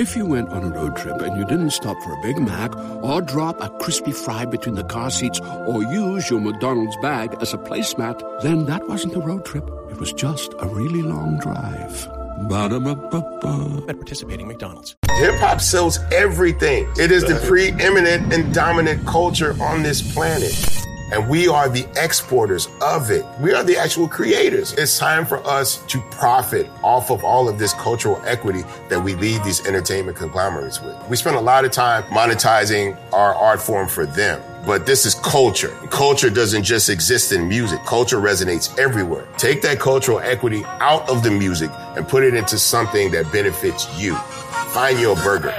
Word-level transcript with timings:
If 0.00 0.16
you 0.16 0.24
went 0.24 0.48
on 0.48 0.64
a 0.64 0.70
road 0.70 0.96
trip 0.96 1.20
and 1.20 1.36
you 1.36 1.44
didn't 1.44 1.72
stop 1.72 1.94
for 2.02 2.14
a 2.14 2.22
Big 2.22 2.38
Mac 2.38 2.74
or 3.04 3.20
drop 3.20 3.60
a 3.60 3.68
crispy 3.80 4.12
fry 4.12 4.46
between 4.46 4.74
the 4.74 4.82
car 4.82 5.10
seats 5.10 5.38
or 5.66 5.82
use 5.82 6.30
your 6.30 6.40
McDonald's 6.40 6.96
bag 7.02 7.36
as 7.42 7.52
a 7.52 7.58
placemat, 7.58 8.40
then 8.40 8.64
that 8.64 8.88
wasn't 8.88 9.14
a 9.14 9.20
road 9.20 9.44
trip. 9.44 9.68
It 9.90 9.98
was 9.98 10.14
just 10.14 10.54
a 10.58 10.66
really 10.68 11.02
long 11.02 11.38
drive. 11.38 12.08
Ba-da-ba-ba-ba. 12.48 13.84
At 13.90 13.96
participating 13.96 14.48
McDonald's. 14.48 14.96
Hip 15.16 15.34
hop 15.34 15.60
sells 15.60 15.98
everything. 16.14 16.90
It 16.96 17.10
is 17.10 17.22
the 17.24 17.34
preeminent 17.46 18.32
and 18.32 18.54
dominant 18.54 19.06
culture 19.06 19.54
on 19.62 19.82
this 19.82 20.00
planet. 20.14 20.54
And 21.12 21.28
we 21.28 21.48
are 21.48 21.68
the 21.68 21.86
exporters 21.96 22.68
of 22.80 23.10
it. 23.10 23.24
We 23.40 23.52
are 23.52 23.64
the 23.64 23.76
actual 23.76 24.08
creators. 24.08 24.72
It's 24.74 24.98
time 24.98 25.26
for 25.26 25.44
us 25.46 25.78
to 25.88 26.00
profit 26.10 26.68
off 26.82 27.10
of 27.10 27.24
all 27.24 27.48
of 27.48 27.58
this 27.58 27.72
cultural 27.74 28.22
equity 28.24 28.62
that 28.88 29.02
we 29.02 29.14
leave 29.16 29.42
these 29.42 29.66
entertainment 29.66 30.16
conglomerates 30.16 30.80
with. 30.80 30.96
We 31.08 31.16
spend 31.16 31.36
a 31.36 31.40
lot 31.40 31.64
of 31.64 31.72
time 31.72 32.04
monetizing 32.04 32.96
our 33.12 33.34
art 33.34 33.60
form 33.60 33.88
for 33.88 34.06
them. 34.06 34.40
But 34.64 34.86
this 34.86 35.06
is 35.06 35.14
culture. 35.16 35.70
Culture 35.90 36.30
doesn't 36.30 36.62
just 36.62 36.90
exist 36.90 37.32
in 37.32 37.48
music. 37.48 37.82
Culture 37.86 38.18
resonates 38.18 38.78
everywhere. 38.78 39.26
Take 39.36 39.62
that 39.62 39.80
cultural 39.80 40.20
equity 40.20 40.62
out 40.66 41.08
of 41.08 41.22
the 41.22 41.30
music 41.30 41.70
and 41.96 42.06
put 42.06 42.22
it 42.22 42.34
into 42.34 42.58
something 42.58 43.10
that 43.10 43.32
benefits 43.32 43.88
you. 43.98 44.14
Find 44.14 45.00
your 45.00 45.16
burger. 45.16 45.56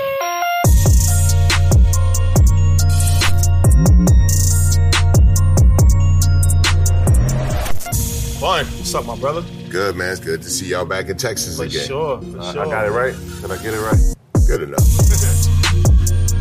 Bun. 8.41 8.66
What's 8.66 8.95
up, 8.95 9.05
my 9.05 9.16
brother? 9.16 9.44
Good, 9.70 9.95
man. 9.95 10.09
It's 10.09 10.20
good 10.20 10.41
to 10.41 10.49
see 10.49 10.70
y'all 10.70 10.84
back 10.84 11.09
in 11.09 11.18
Texas 11.18 11.58
For 11.58 11.66
again. 11.66 11.86
sure. 11.86 12.20
For 12.20 12.40
I- 12.40 12.54
sure. 12.54 12.66
I 12.66 12.70
got 12.70 12.88
it 12.88 12.90
right. 12.90 13.13
Did 13.40 13.52
I 13.52 13.58
get 13.62 13.76
it 13.76 13.80
right? 13.80 14.16
Good 14.48 14.63
enough. 14.63 14.82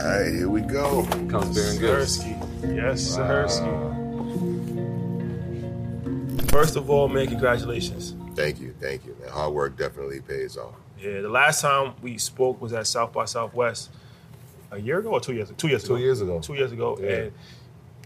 All 0.00 0.06
right, 0.06 0.32
here 0.32 0.48
we 0.48 0.60
go. 0.60 1.04
Comes 1.28 1.56
bearing 1.56 1.78
good. 1.78 2.06
Sirski. 2.06 2.76
Yes, 2.76 3.16
Sirski. 3.16 3.66
First 6.50 6.76
of 6.76 6.88
all, 6.88 7.08
man, 7.08 7.26
congratulations. 7.26 8.14
Thank 8.34 8.60
you, 8.60 8.74
thank 8.80 9.04
you, 9.04 9.16
man. 9.20 9.30
Hard 9.30 9.52
work 9.52 9.76
definitely 9.76 10.20
pays 10.20 10.56
off. 10.56 10.74
Yeah, 11.00 11.20
the 11.20 11.28
last 11.28 11.60
time 11.60 11.94
we 12.02 12.18
spoke 12.18 12.60
was 12.60 12.72
at 12.72 12.86
South 12.86 13.12
by 13.12 13.24
Southwest 13.24 13.90
a 14.70 14.78
year 14.78 14.98
ago 14.98 15.10
or 15.10 15.20
two 15.20 15.34
years 15.34 15.48
ago? 15.48 15.56
Two 15.56 15.68
years 15.68 15.84
ago. 15.84 15.96
Two 15.96 16.02
years 16.02 16.20
ago. 16.20 16.40
Two 16.40 16.54
years 16.54 16.72
ago. 16.72 16.98
Yeah. 17.00 17.08
And 17.08 17.32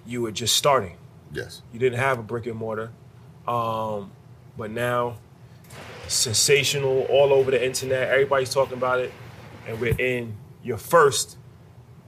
you 0.07 0.23
were 0.23 0.33
just 0.33 0.57
starting. 0.57 0.97
Yes. 1.33 1.62
You 1.73 1.79
didn't 1.79 1.99
have 1.99 2.19
a 2.19 2.23
brick 2.23 2.47
and 2.47 2.57
mortar. 2.57 2.91
Um, 3.47 4.12
but 4.57 4.71
now, 4.71 5.17
sensational 6.09 7.07
all 7.09 7.33
over 7.33 7.51
the 7.51 7.65
internet. 7.65 8.09
Everybody's 8.09 8.53
talking 8.53 8.77
about 8.77 9.01
it. 9.01 9.12
And 9.67 9.81
we're 9.81 9.99
in 9.99 10.37
your 10.62 10.79
first 10.79 11.39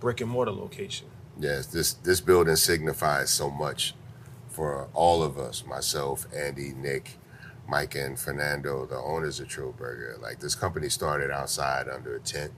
brick 0.00 0.20
and 0.20 0.30
mortar 0.30 0.52
location. 0.52 1.06
Yes, 1.38 1.66
this 1.66 1.94
this 1.94 2.20
building 2.20 2.56
signifies 2.56 3.30
so 3.30 3.50
much 3.50 3.94
for 4.48 4.88
all 4.94 5.22
of 5.22 5.36
us, 5.36 5.64
myself, 5.66 6.26
Andy, 6.32 6.72
Nick, 6.76 7.18
Mike, 7.68 7.94
and 7.94 8.18
Fernando, 8.18 8.86
the 8.86 8.96
owners 8.98 9.40
of 9.40 9.48
Trill 9.48 9.72
Burger. 9.72 10.16
Like 10.20 10.40
this 10.40 10.54
company 10.54 10.88
started 10.88 11.30
outside 11.30 11.88
under 11.88 12.14
a 12.16 12.20
tent 12.20 12.52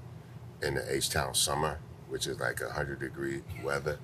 in 0.63 0.75
the 0.75 0.95
H 0.95 1.11
Town 1.11 1.35
summer, 1.35 1.79
which 2.09 2.27
is 2.27 2.41
like 2.41 2.61
a 2.61 2.71
hundred 2.71 3.01
degree 3.01 3.43
weather 3.63 3.99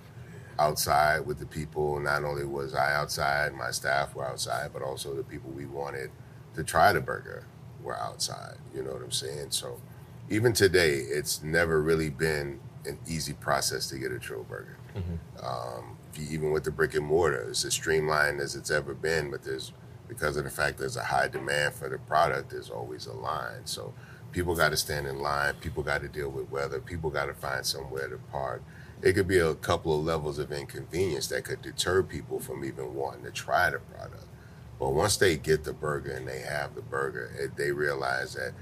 outside 0.58 1.20
with 1.27 1.39
the 1.39 1.47
people. 1.47 1.98
Not 1.98 2.25
only 2.25 2.45
was 2.45 2.75
I 2.75 2.95
outside, 2.95 3.55
my 3.55 3.70
staff 3.70 4.14
were 4.14 4.25
outside, 4.27 4.70
but 4.73 4.83
also 4.83 5.14
the 5.14 5.23
people 5.25 5.50
we 5.50 5.67
wanted 5.67 6.11
to 6.55 6.62
try 6.62 6.92
the 6.92 7.00
burger 7.00 7.47
were 7.83 7.98
outside. 7.98 8.56
You 8.75 8.83
know 8.84 8.92
what 8.92 9.03
I'm 9.03 9.11
saying? 9.11 9.50
So 9.50 9.80
even 10.30 10.52
today, 10.52 10.96
it's 10.98 11.42
never 11.42 11.80
really 11.83 12.11
been 12.11 12.61
an 12.84 12.98
easy 13.08 13.33
process 13.33 13.89
to 13.89 13.98
get 13.98 14.13
a 14.13 14.19
Trill 14.19 14.45
Burger. 14.45 14.77
Um, 15.42 15.96
if 16.13 16.19
you- 16.20 16.29
even 16.30 16.52
with 16.52 16.64
the 16.64 16.70
brick 16.70 16.95
and 16.95 17.07
mortar, 17.07 17.42
it's 17.48 17.64
as 17.64 17.73
streamlined 17.73 18.40
as 18.40 18.55
it's 18.55 18.70
ever 18.70 18.92
been, 18.95 19.30
but 19.30 19.42
there's 19.42 19.73
because 20.12 20.36
of 20.36 20.45
the 20.45 20.50
fact 20.50 20.78
there's 20.78 20.98
a 20.98 21.05
high 21.05 21.28
demand 21.28 21.74
for 21.74 21.89
the 21.89 21.98
product, 21.98 22.50
there's 22.50 22.68
always 22.68 23.06
a 23.06 23.12
line. 23.12 23.64
So 23.64 23.95
people 24.30 24.55
got 24.55 24.68
to 24.68 24.77
stand 24.77 25.06
in 25.06 25.18
line. 25.18 25.55
People 25.55 25.83
got 25.83 26.02
to 26.02 26.08
deal 26.08 26.28
with 26.28 26.50
weather. 26.50 26.80
People 26.80 27.08
got 27.08 27.27
to 27.27 27.34
find 27.34 27.64
somewhere 27.64 28.08
to 28.08 28.18
park. 28.30 28.62
It 29.01 29.14
could 29.14 29.27
be 29.27 29.39
a 29.39 29.55
couple 29.55 29.98
of 29.98 30.05
levels 30.05 30.39
of 30.39 30.52
inconvenience 30.52 31.28
that 31.28 31.45
could 31.45 31.62
deter 31.62 32.02
people 32.02 32.40
from 32.40 32.64
even 32.64 32.95
wanting 32.95 33.24
to 33.24 33.30
try 33.30 33.70
the 33.70 33.78
product. 33.78 34.27
But 34.78 34.90
once 34.90 35.17
they 35.17 35.36
get 35.36 35.64
the 35.64 35.72
burger 35.72 36.12
and 36.12 36.28
they 36.28 36.40
have 36.40 36.74
the 36.74 36.83
burger, 36.83 37.33
it, 37.39 37.56
they 37.56 37.72
realize 37.72 38.34
that 38.34 38.52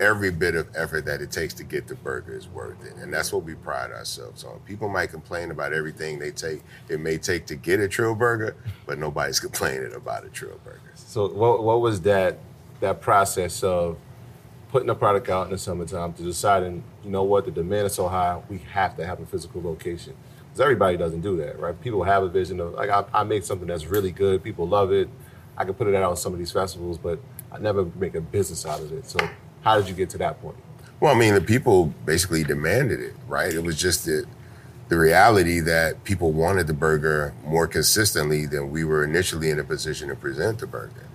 every 0.00 0.30
bit 0.30 0.54
of 0.54 0.66
effort 0.74 1.04
that 1.04 1.20
it 1.20 1.30
takes 1.30 1.54
to 1.54 1.64
get 1.64 1.86
the 1.86 1.94
burger 1.94 2.34
is 2.34 2.48
worth 2.48 2.84
it. 2.84 2.96
And 2.96 3.12
that's 3.12 3.32
what 3.32 3.44
we 3.44 3.54
pride 3.54 3.92
ourselves 3.92 4.44
on. 4.44 4.58
People 4.60 4.88
might 4.88 5.10
complain 5.10 5.50
about 5.50 5.72
everything 5.72 6.18
they 6.18 6.30
take, 6.30 6.62
it 6.88 6.98
may 6.98 7.18
take 7.18 7.46
to 7.46 7.54
get 7.54 7.80
a 7.80 7.86
Trill 7.86 8.14
Burger, 8.14 8.56
but 8.86 8.98
nobody's 8.98 9.40
complaining 9.48 9.92
about 9.92 10.24
a 10.24 10.30
Trill 10.30 10.58
Burger. 10.64 10.80
So 10.94 11.28
what 11.28 11.62
what 11.62 11.80
was 11.80 12.00
that 12.02 12.38
that 12.80 13.00
process 13.00 13.62
of 13.62 13.98
putting 14.70 14.88
a 14.88 14.94
product 14.94 15.28
out 15.28 15.46
in 15.46 15.52
the 15.52 15.58
summertime 15.58 16.12
to 16.14 16.22
deciding, 16.22 16.82
you 17.04 17.10
know 17.10 17.24
what, 17.24 17.44
the 17.44 17.50
demand 17.50 17.86
is 17.86 17.94
so 17.94 18.08
high, 18.08 18.40
we 18.48 18.58
have 18.72 18.96
to 18.96 19.04
have 19.04 19.20
a 19.20 19.26
physical 19.26 19.60
location. 19.60 20.14
Because 20.44 20.60
everybody 20.60 20.96
doesn't 20.96 21.20
do 21.20 21.36
that, 21.38 21.58
right? 21.58 21.78
People 21.80 22.04
have 22.04 22.22
a 22.22 22.28
vision 22.28 22.60
of 22.60 22.74
like 22.74 22.88
I, 22.88 23.04
I 23.12 23.24
make 23.24 23.44
something 23.44 23.68
that's 23.68 23.86
really 23.86 24.12
good, 24.12 24.42
people 24.42 24.66
love 24.66 24.92
it. 24.92 25.08
I 25.56 25.64
can 25.64 25.74
put 25.74 25.88
it 25.88 25.94
out 25.94 26.04
on 26.04 26.16
some 26.16 26.32
of 26.32 26.38
these 26.38 26.52
festivals, 26.52 26.96
but 26.96 27.18
I 27.52 27.58
never 27.58 27.84
make 27.96 28.14
a 28.14 28.20
business 28.20 28.64
out 28.64 28.80
of 28.80 28.92
it. 28.92 29.06
So 29.06 29.18
how 29.62 29.78
did 29.78 29.88
you 29.88 29.94
get 29.94 30.10
to 30.10 30.18
that 30.18 30.40
point? 30.40 30.56
Well, 31.00 31.14
I 31.14 31.18
mean, 31.18 31.34
the 31.34 31.40
people 31.40 31.86
basically 32.04 32.44
demanded 32.44 33.00
it, 33.00 33.14
right? 33.26 33.52
It 33.52 33.62
was 33.62 33.80
just 33.80 34.04
the, 34.04 34.26
the 34.88 34.98
reality 34.98 35.60
that 35.60 36.04
people 36.04 36.32
wanted 36.32 36.66
the 36.66 36.74
burger 36.74 37.32
more 37.44 37.66
consistently 37.66 38.46
than 38.46 38.70
we 38.70 38.84
were 38.84 39.02
initially 39.04 39.50
in 39.50 39.58
a 39.58 39.64
position 39.64 40.08
to 40.08 40.14
present 40.14 40.58
the 40.58 40.66
burger. 40.66 41.06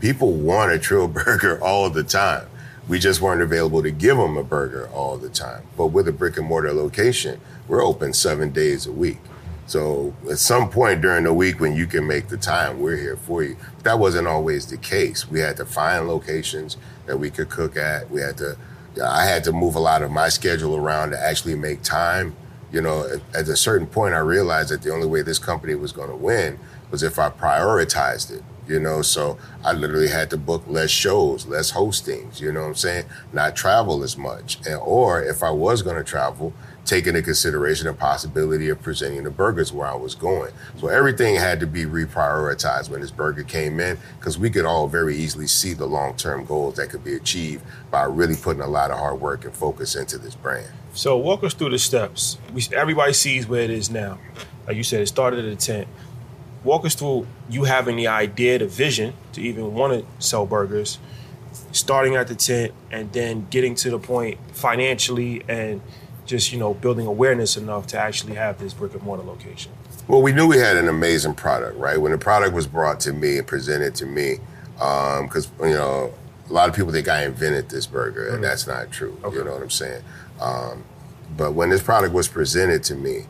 People 0.00 0.32
want 0.32 0.72
a 0.72 0.78
Trill 0.78 1.08
burger 1.24 1.62
all 1.62 1.88
the 1.90 2.04
time. 2.04 2.46
We 2.88 2.98
just 2.98 3.20
weren't 3.20 3.42
available 3.42 3.82
to 3.82 3.90
give 3.90 4.16
them 4.16 4.36
a 4.36 4.42
burger 4.42 4.88
all 4.88 5.18
the 5.18 5.28
time. 5.28 5.62
But 5.76 5.88
with 5.88 6.08
a 6.08 6.12
brick 6.12 6.38
and 6.38 6.46
mortar 6.46 6.72
location, 6.72 7.40
we're 7.68 7.84
open 7.84 8.14
seven 8.14 8.50
days 8.50 8.86
a 8.86 8.92
week. 8.92 9.18
So 9.68 10.14
at 10.30 10.38
some 10.38 10.70
point 10.70 11.02
during 11.02 11.24
the 11.24 11.34
week 11.34 11.60
when 11.60 11.76
you 11.76 11.86
can 11.86 12.06
make 12.06 12.28
the 12.28 12.38
time, 12.38 12.80
we're 12.80 12.96
here 12.96 13.18
for 13.18 13.42
you. 13.42 13.54
But 13.76 13.84
that 13.84 13.98
wasn't 13.98 14.26
always 14.26 14.66
the 14.66 14.78
case. 14.78 15.30
We 15.30 15.40
had 15.40 15.58
to 15.58 15.66
find 15.66 16.08
locations 16.08 16.78
that 17.04 17.18
we 17.18 17.30
could 17.30 17.50
cook 17.50 17.76
at. 17.76 18.10
We 18.10 18.22
had 18.22 18.38
to, 18.38 18.56
I 19.04 19.26
had 19.26 19.44
to 19.44 19.52
move 19.52 19.74
a 19.74 19.80
lot 19.80 20.02
of 20.02 20.10
my 20.10 20.30
schedule 20.30 20.74
around 20.74 21.10
to 21.10 21.22
actually 21.22 21.54
make 21.54 21.82
time. 21.82 22.34
You 22.72 22.80
know, 22.80 23.20
at, 23.34 23.46
a 23.46 23.56
certain 23.56 23.86
point, 23.86 24.14
I 24.14 24.20
realized 24.20 24.70
that 24.70 24.80
the 24.80 24.90
only 24.90 25.06
way 25.06 25.20
this 25.20 25.38
company 25.38 25.74
was 25.74 25.92
going 25.92 26.08
to 26.08 26.16
win 26.16 26.58
was 26.90 27.02
if 27.02 27.18
I 27.18 27.28
prioritized 27.28 28.30
it. 28.30 28.42
You 28.66 28.80
know, 28.80 29.02
so 29.02 29.38
I 29.64 29.72
literally 29.72 30.08
had 30.08 30.30
to 30.30 30.38
book 30.38 30.62
less 30.66 30.90
shows, 30.90 31.46
less 31.46 31.72
hostings. 31.72 32.40
You 32.40 32.52
know 32.52 32.60
what 32.60 32.68
I'm 32.68 32.74
saying? 32.74 33.04
Not 33.32 33.56
travel 33.56 34.02
as 34.02 34.16
much, 34.18 34.58
and 34.66 34.76
or 34.76 35.22
if 35.22 35.42
I 35.42 35.50
was 35.50 35.80
going 35.80 35.96
to 35.96 36.04
travel, 36.04 36.52
take 36.88 37.06
into 37.06 37.20
consideration 37.20 37.86
the 37.86 37.92
possibility 37.92 38.70
of 38.70 38.80
presenting 38.80 39.22
the 39.22 39.30
burgers 39.30 39.72
where 39.72 39.86
I 39.86 39.94
was 39.94 40.14
going. 40.14 40.52
So 40.78 40.88
everything 40.88 41.34
had 41.34 41.60
to 41.60 41.66
be 41.66 41.84
reprioritized 41.84 42.88
when 42.88 43.02
this 43.02 43.10
burger 43.10 43.42
came 43.42 43.78
in 43.78 43.98
because 44.18 44.38
we 44.38 44.48
could 44.48 44.64
all 44.64 44.88
very 44.88 45.14
easily 45.14 45.46
see 45.46 45.74
the 45.74 45.84
long 45.84 46.16
term 46.16 46.46
goals 46.46 46.76
that 46.76 46.88
could 46.88 47.04
be 47.04 47.14
achieved 47.14 47.62
by 47.90 48.04
really 48.04 48.36
putting 48.36 48.62
a 48.62 48.66
lot 48.66 48.90
of 48.90 48.98
hard 48.98 49.20
work 49.20 49.44
and 49.44 49.54
focus 49.54 49.96
into 49.96 50.16
this 50.16 50.34
brand. 50.34 50.72
So 50.94 51.18
walk 51.18 51.44
us 51.44 51.52
through 51.52 51.70
the 51.70 51.78
steps. 51.78 52.38
We, 52.54 52.62
everybody 52.74 53.12
sees 53.12 53.46
where 53.46 53.62
it 53.62 53.70
is 53.70 53.90
now. 53.90 54.18
Like 54.66 54.76
you 54.76 54.82
said, 54.82 55.02
it 55.02 55.08
started 55.08 55.44
at 55.44 55.52
a 55.52 55.56
tent. 55.56 55.88
Walk 56.64 56.86
us 56.86 56.94
through 56.94 57.26
you 57.50 57.64
having 57.64 57.96
the 57.96 58.08
idea, 58.08 58.58
the 58.58 58.66
vision 58.66 59.12
to 59.34 59.42
even 59.42 59.74
want 59.74 59.92
to 59.92 60.26
sell 60.26 60.46
burgers, 60.46 60.98
starting 61.70 62.16
at 62.16 62.28
the 62.28 62.34
tent, 62.34 62.72
and 62.90 63.12
then 63.12 63.46
getting 63.50 63.74
to 63.76 63.90
the 63.90 63.98
point 63.98 64.38
financially 64.52 65.42
and 65.48 65.82
just 66.28 66.52
you 66.52 66.58
know 66.58 66.74
building 66.74 67.06
awareness 67.06 67.56
enough 67.56 67.86
to 67.88 67.98
actually 67.98 68.34
have 68.34 68.58
this 68.58 68.74
brick 68.74 68.94
and 68.94 69.02
mortar 69.02 69.24
location. 69.24 69.72
Well, 70.06 70.22
we 70.22 70.32
knew 70.32 70.46
we 70.46 70.58
had 70.58 70.76
an 70.76 70.88
amazing 70.88 71.34
product, 71.34 71.76
right? 71.76 72.00
When 72.00 72.12
the 72.12 72.18
product 72.18 72.54
was 72.54 72.66
brought 72.66 73.00
to 73.00 73.12
me 73.12 73.38
and 73.38 73.46
presented 73.46 73.94
to 73.96 74.06
me, 74.06 74.36
because 74.74 75.50
you 75.60 75.70
know 75.70 76.12
a 76.48 76.52
lot 76.52 76.68
of 76.68 76.76
people 76.76 76.92
think 76.92 77.08
I 77.08 77.24
invented 77.24 77.70
this 77.70 77.86
burger, 77.86 78.28
and 78.28 78.44
that's 78.44 78.66
not 78.66 78.92
true. 78.92 79.18
You 79.24 79.44
know 79.44 79.52
what 79.52 79.62
I'm 79.62 79.70
saying? 79.70 80.04
Um, 80.40 80.84
but 81.36 81.52
when 81.52 81.70
this 81.70 81.82
product 81.82 82.14
was 82.14 82.28
presented 82.28 82.84
to 82.84 82.94
me, 82.94 83.24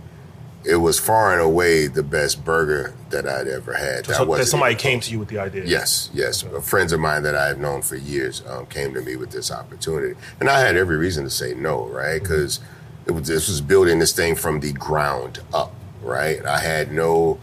it 0.64 0.76
was 0.76 0.98
far 0.98 1.32
and 1.32 1.40
away 1.40 1.86
the 1.86 2.02
best 2.02 2.44
burger 2.44 2.94
that 3.10 3.26
I'd 3.26 3.48
ever 3.48 3.72
had. 3.72 4.06
So, 4.06 4.24
That 4.24 4.38
that 4.38 4.46
somebody 4.46 4.74
came 4.74 5.00
to 5.00 5.10
you 5.10 5.18
with 5.18 5.28
the 5.28 5.38
idea. 5.38 5.64
Yes, 5.64 6.10
yes. 6.12 6.42
Friends 6.62 6.92
of 6.92 7.00
mine 7.00 7.22
that 7.22 7.36
I've 7.36 7.58
known 7.58 7.82
for 7.82 7.96
years 7.96 8.42
um, 8.46 8.66
came 8.66 8.92
to 8.94 9.00
me 9.00 9.16
with 9.16 9.30
this 9.30 9.50
opportunity, 9.50 10.14
and 10.40 10.48
I 10.48 10.60
had 10.60 10.76
every 10.76 10.96
reason 10.96 11.24
to 11.24 11.30
say 11.30 11.54
no, 11.54 11.86
right? 11.86 12.20
Because 12.20 12.60
it 13.08 13.12
was 13.12 13.26
this 13.26 13.48
was 13.48 13.60
building 13.60 13.98
this 13.98 14.12
thing 14.12 14.36
from 14.36 14.60
the 14.60 14.72
ground 14.74 15.40
up, 15.54 15.72
right? 16.02 16.44
I 16.44 16.58
had 16.58 16.92
no 16.92 17.40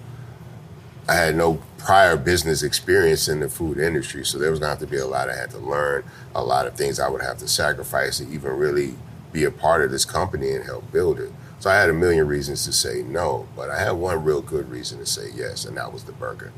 I 1.10 1.16
had 1.16 1.36
no 1.36 1.60
prior 1.80 2.18
business 2.18 2.64
experience 2.64 3.28
in 3.28 3.40
the 3.40 3.50
food 3.50 3.78
industry, 3.78 4.26
so 4.26 4.38
there 4.38 4.52
was 4.52 4.60
to 4.60 4.68
have 4.68 4.80
to 4.80 4.88
be 4.88 4.98
a 4.98 5.06
lot 5.06 5.30
I 5.30 5.36
had 5.36 5.52
to 5.52 5.60
learn, 5.60 6.04
a 6.34 6.44
lot 6.44 6.66
of 6.68 6.76
things 6.76 7.00
I 7.00 7.10
would 7.10 7.22
have 7.22 7.38
to 7.40 7.48
sacrifice 7.48 8.20
to 8.20 8.30
even 8.30 8.54
really 8.54 8.96
be 9.32 9.44
a 9.44 9.52
part 9.52 9.84
of 9.84 9.92
this 9.92 10.06
company 10.06 10.52
and 10.52 10.64
help 10.64 10.92
build 10.92 11.20
it. 11.20 11.32
So 11.60 11.70
I 11.70 11.76
had 11.76 11.90
a 11.90 11.94
million 11.94 12.28
reasons 12.28 12.64
to 12.66 12.72
say 12.72 13.04
no, 13.04 13.48
but 13.56 13.70
I 13.70 13.80
had 13.80 13.92
one 13.92 14.24
real 14.24 14.42
good 14.42 14.70
reason 14.70 15.00
to 15.00 15.06
say 15.06 15.30
yes, 15.36 15.66
and 15.66 15.78
that 15.78 15.92
was 15.92 16.04
the 16.04 16.12
burger. 16.14 16.52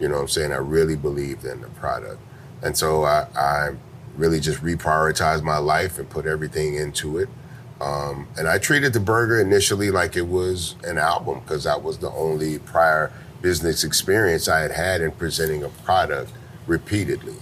You 0.00 0.08
know 0.08 0.16
what 0.16 0.22
I'm 0.22 0.28
saying? 0.28 0.52
I 0.52 0.56
really 0.56 0.96
believed 0.96 1.44
in 1.44 1.60
the 1.60 1.68
product. 1.68 2.20
And 2.62 2.76
so 2.76 3.04
I, 3.04 3.26
I 3.36 3.70
really 4.16 4.40
just 4.40 4.62
reprioritized 4.62 5.42
my 5.42 5.58
life 5.58 5.98
and 5.98 6.08
put 6.08 6.26
everything 6.26 6.74
into 6.74 7.18
it. 7.18 7.28
Um, 7.80 8.26
and 8.36 8.48
I 8.48 8.58
treated 8.58 8.92
the 8.92 9.00
burger 9.00 9.40
initially 9.40 9.90
like 9.90 10.16
it 10.16 10.26
was 10.26 10.74
an 10.84 10.98
album 10.98 11.40
because 11.40 11.64
that 11.64 11.82
was 11.82 11.98
the 11.98 12.10
only 12.10 12.58
prior 12.58 13.12
business 13.40 13.84
experience 13.84 14.48
I 14.48 14.60
had 14.60 14.72
had 14.72 15.00
in 15.00 15.12
presenting 15.12 15.62
a 15.62 15.68
product 15.68 16.32
repeatedly, 16.66 17.36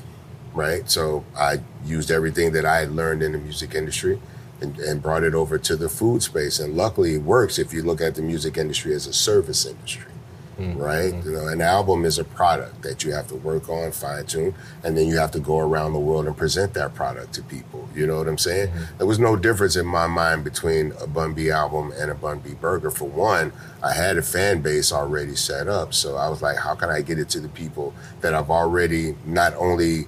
right? 0.52 0.88
So 0.90 1.24
I 1.36 1.60
used 1.84 2.10
everything 2.10 2.52
that 2.52 2.66
I 2.66 2.80
had 2.80 2.92
learned 2.92 3.22
in 3.22 3.32
the 3.32 3.38
music 3.38 3.74
industry 3.74 4.20
and, 4.60 4.78
and 4.78 5.02
brought 5.02 5.22
it 5.22 5.34
over 5.34 5.58
to 5.58 5.76
the 5.76 5.88
food 5.88 6.22
space. 6.22 6.58
And 6.58 6.76
luckily, 6.76 7.14
it 7.14 7.22
works 7.22 7.58
if 7.58 7.72
you 7.72 7.82
look 7.82 8.02
at 8.02 8.14
the 8.14 8.22
music 8.22 8.58
industry 8.58 8.94
as 8.94 9.06
a 9.06 9.12
service 9.12 9.64
industry 9.64 10.12
mm-hmm. 10.58 10.78
right? 10.78 11.14
You 11.24 11.32
know, 11.32 11.48
an 11.48 11.60
album 11.60 12.04
is 12.04 12.18
a 12.18 12.24
product 12.24 12.82
that 12.82 13.04
you 13.04 13.12
have 13.12 13.28
to 13.28 13.34
work 13.34 13.68
on, 13.68 13.92
fine 13.92 14.26
tune, 14.26 14.54
and 14.82 14.96
then 14.96 15.06
you 15.06 15.16
have 15.18 15.30
to 15.32 15.40
go 15.40 15.58
around 15.58 15.92
the 15.92 15.98
world 15.98 16.26
and 16.26 16.36
present 16.36 16.74
that 16.74 16.94
product 16.94 17.34
to 17.34 17.42
people. 17.42 17.88
You 17.94 18.06
know 18.06 18.18
what 18.18 18.28
I'm 18.28 18.38
saying? 18.38 18.68
Mm-hmm. 18.68 18.98
There 18.98 19.06
was 19.06 19.18
no 19.18 19.36
difference 19.36 19.76
in 19.76 19.86
my 19.86 20.06
mind 20.06 20.44
between 20.44 20.92
a 21.00 21.06
Bun 21.06 21.34
B 21.34 21.50
album 21.50 21.92
and 21.98 22.10
a 22.10 22.14
Bun 22.14 22.40
B 22.40 22.54
burger. 22.54 22.90
For 22.90 23.08
one, 23.08 23.52
I 23.82 23.92
had 23.92 24.16
a 24.16 24.22
fan 24.22 24.62
base 24.62 24.92
already 24.92 25.36
set 25.36 25.68
up, 25.68 25.94
so 25.94 26.16
I 26.16 26.28
was 26.28 26.42
like, 26.42 26.58
how 26.58 26.74
can 26.74 26.90
I 26.90 27.02
get 27.02 27.18
it 27.18 27.28
to 27.30 27.40
the 27.40 27.48
people 27.48 27.94
that 28.20 28.34
I've 28.34 28.50
already 28.50 29.14
not 29.24 29.54
only 29.54 30.06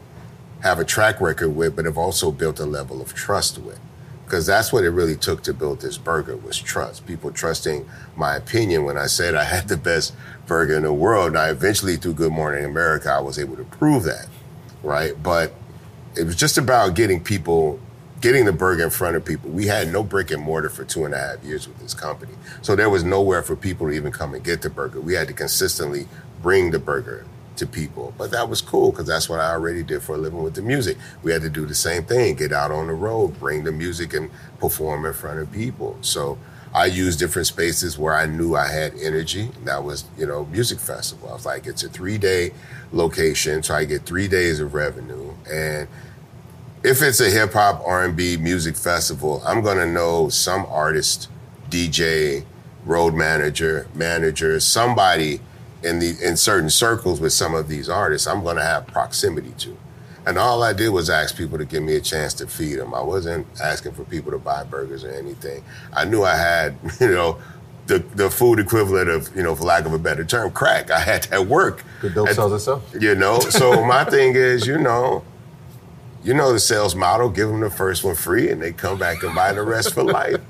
have 0.63 0.79
a 0.79 0.85
track 0.85 1.21
record 1.21 1.51
with, 1.51 1.77
but 1.77 1.85
have 1.85 1.99
also 1.99 2.33
built 2.33 2.59
a 2.59 2.67
level 2.67 3.01
of 3.01 3.15
trust 3.15 3.59
with? 3.59 3.79
because 4.29 4.45
that's 4.45 4.75
what 4.75 4.85
it 4.85 4.91
really 4.91 5.17
took 5.17 5.43
to 5.43 5.55
build 5.55 5.81
this 5.81 5.97
burger 5.97 6.37
was 6.37 6.59
trust. 6.59 7.07
People 7.07 7.33
trusting 7.33 7.89
my 8.15 8.37
opinion 8.37 8.85
when 8.85 8.99
I 8.99 9.07
said 9.07 9.35
I 9.35 9.45
had 9.45 9.69
the 9.69 9.79
best 9.79 10.15
burger 10.49 10.77
in 10.77 10.83
the 10.83 10.93
world. 10.93 11.29
And 11.29 11.39
I 11.39 11.51
eventually, 11.51 11.97
through 11.97 12.15
Good 12.15 12.33
Morning 12.33 12.65
America, 12.65 13.11
I 13.11 13.21
was 13.21 13.39
able 13.39 13.57
to 13.57 13.65
prove 13.65 14.03
that, 14.05 14.27
right? 14.83 15.13
But 15.23 15.55
it 16.17 16.25
was 16.25 16.35
just 16.35 16.59
about 16.59 16.95
getting 16.97 17.23
people, 17.23 17.79
getting 18.21 18.47
the 18.47 18.53
burger 18.53 18.83
in 18.83 18.91
front 18.91 19.15
of 19.15 19.25
people. 19.25 19.51
We 19.51 19.67
had 19.67 19.93
no 19.93 20.03
brick 20.03 20.33
and 20.33 20.43
mortar 20.43 20.71
for 20.71 20.85
two 20.85 21.05
and 21.05 21.15
a 21.15 21.19
half 21.19 21.45
years 21.45 21.69
with 21.69 21.79
this 21.79 21.95
company, 21.95 22.33
so 22.63 22.75
there 22.75 22.91
was 22.91 23.05
nowhere 23.05 23.43
for 23.43 23.55
people 23.55 23.87
to 23.87 23.93
even 23.93 24.11
come 24.11 24.35
and 24.35 24.43
get 24.43 24.63
the 24.63 24.71
burger. 24.71 25.01
We 25.01 25.15
had 25.15 25.29
to 25.29 25.35
consistently 25.35 26.09
bring 26.43 26.73
the 26.73 26.81
burger 26.81 27.25
to 27.59 27.67
people. 27.67 28.15
But 28.17 28.31
that 28.31 28.49
was 28.49 28.63
cool 28.63 28.91
because 28.91 29.07
that's 29.07 29.29
what 29.29 29.41
I 29.41 29.51
already 29.51 29.83
did 29.83 30.03
for 30.03 30.15
a 30.15 30.19
living 30.19 30.43
with 30.43 30.55
the 30.55 30.63
music. 30.63 30.97
We 31.23 31.33
had 31.33 31.43
to 31.43 31.51
do 31.51 31.67
the 31.67 31.75
same 31.75 32.05
thing, 32.05 32.37
get 32.37 32.53
out 32.53 32.71
on 32.71 32.87
the 32.87 32.95
road, 32.95 33.39
bring 33.39 33.65
the 33.65 33.73
music 33.73 34.15
and 34.15 34.31
perform 34.59 35.05
in 35.05 35.13
front 35.13 35.41
of 35.41 35.53
people. 35.53 35.99
So 36.01 36.39
I 36.75 36.87
used 36.87 37.19
different 37.19 37.47
spaces 37.47 37.99
where 37.99 38.15
I 38.15 38.27
knew 38.27 38.55
I 38.55 38.69
had 38.69 38.95
energy. 39.03 39.51
That 39.65 39.83
was, 39.83 40.05
you 40.17 40.27
know, 40.27 40.45
music 40.47 40.79
festival. 40.79 41.31
I 41.31 41.33
was 41.35 41.47
like, 41.47 41.67
it's 41.67 41.83
a 41.83 41.89
three 41.89 42.19
day 42.19 42.53
location, 42.93 43.63
so 43.63 43.75
I 43.75 43.85
get 43.85 44.03
three 44.03 44.29
days 44.29 44.61
of 44.61 44.75
revenue. 44.75 45.35
And 45.51 45.89
if 46.85 47.03
it's 47.03 47.21
a 47.21 47.31
hip 47.31 47.53
hop 47.53 47.83
R 47.85 48.05
and 48.05 48.17
B 48.17 48.37
music 48.37 48.77
festival, 48.77 49.43
I'm 49.47 49.63
gonna 49.63 49.87
know 49.87 50.29
some 50.29 50.67
artist, 50.67 51.29
DJ, 51.71 52.45
road 52.85 53.15
manager, 53.15 53.89
manager, 53.95 54.61
somebody 54.61 55.41
in 55.83 55.99
the 55.99 56.17
in 56.23 56.37
certain 56.37 56.71
circles 56.71 57.21
with 57.21 57.33
some 57.33 57.55
of 57.55 57.69
these 57.69 57.89
artists, 57.89 58.27
I'm 58.27 58.43
going 58.43 58.57
to 58.57 58.63
have 58.63 58.87
proximity 58.87 59.53
to. 59.59 59.77
And 60.27 60.39
all 60.39 60.63
I 60.63 60.73
did 60.73 60.91
was 60.91 61.09
ask 61.09 61.37
people 61.37 61.59
to 61.59 61.65
give 61.65 61.83
me 61.83 61.97
a 61.97 62.01
chance 62.01 62.35
to 62.35 62.47
feed 62.47 62.79
them. 62.79 62.95
I 62.95 63.03
wasn't 63.03 63.47
asking 63.63 63.93
for 63.93 64.05
people 64.05 64.33
to 64.33 64.39
buy 64.39 64.65
burgers 64.65 65.05
or 65.05 65.11
anything. 65.11 65.65
I 65.93 66.05
knew 66.05 66.25
I 66.25 66.37
had, 66.37 66.77
you 67.01 67.09
know, 67.09 67.39
the, 67.87 68.01
the 68.15 68.31
food 68.31 68.59
equivalent 68.59 69.09
of, 69.09 69.35
you 69.35 69.43
know, 69.43 69.55
for 69.55 69.65
lack 69.65 69.87
of 69.87 69.95
a 69.95 69.99
better 69.99 70.25
term, 70.25 70.51
crack. 70.51 70.91
I 70.91 71.01
had 71.01 71.25
that 71.25 71.47
work. 71.47 71.85
Good 72.01 72.15
dope 72.15 72.29
sells 72.29 72.53
itself. 72.53 72.95
You 72.99 73.15
know, 73.15 73.41
so 73.41 73.85
my 73.85 74.05
thing 74.05 74.35
is, 74.35 74.67
you 74.67 74.79
know, 74.79 75.25
you 76.23 76.35
know 76.35 76.53
the 76.53 76.61
sales 76.61 76.95
model, 76.95 77.29
give 77.29 77.49
them 77.49 77.61
the 77.61 77.71
first 77.71 78.05
one 78.05 78.15
free 78.15 78.51
and 78.51 78.61
they 78.61 78.73
come 78.73 78.99
back 78.99 79.23
and 79.23 79.35
buy 79.35 79.53
the 79.53 79.63
rest 79.63 79.95
for 79.95 80.03
life 80.03 80.41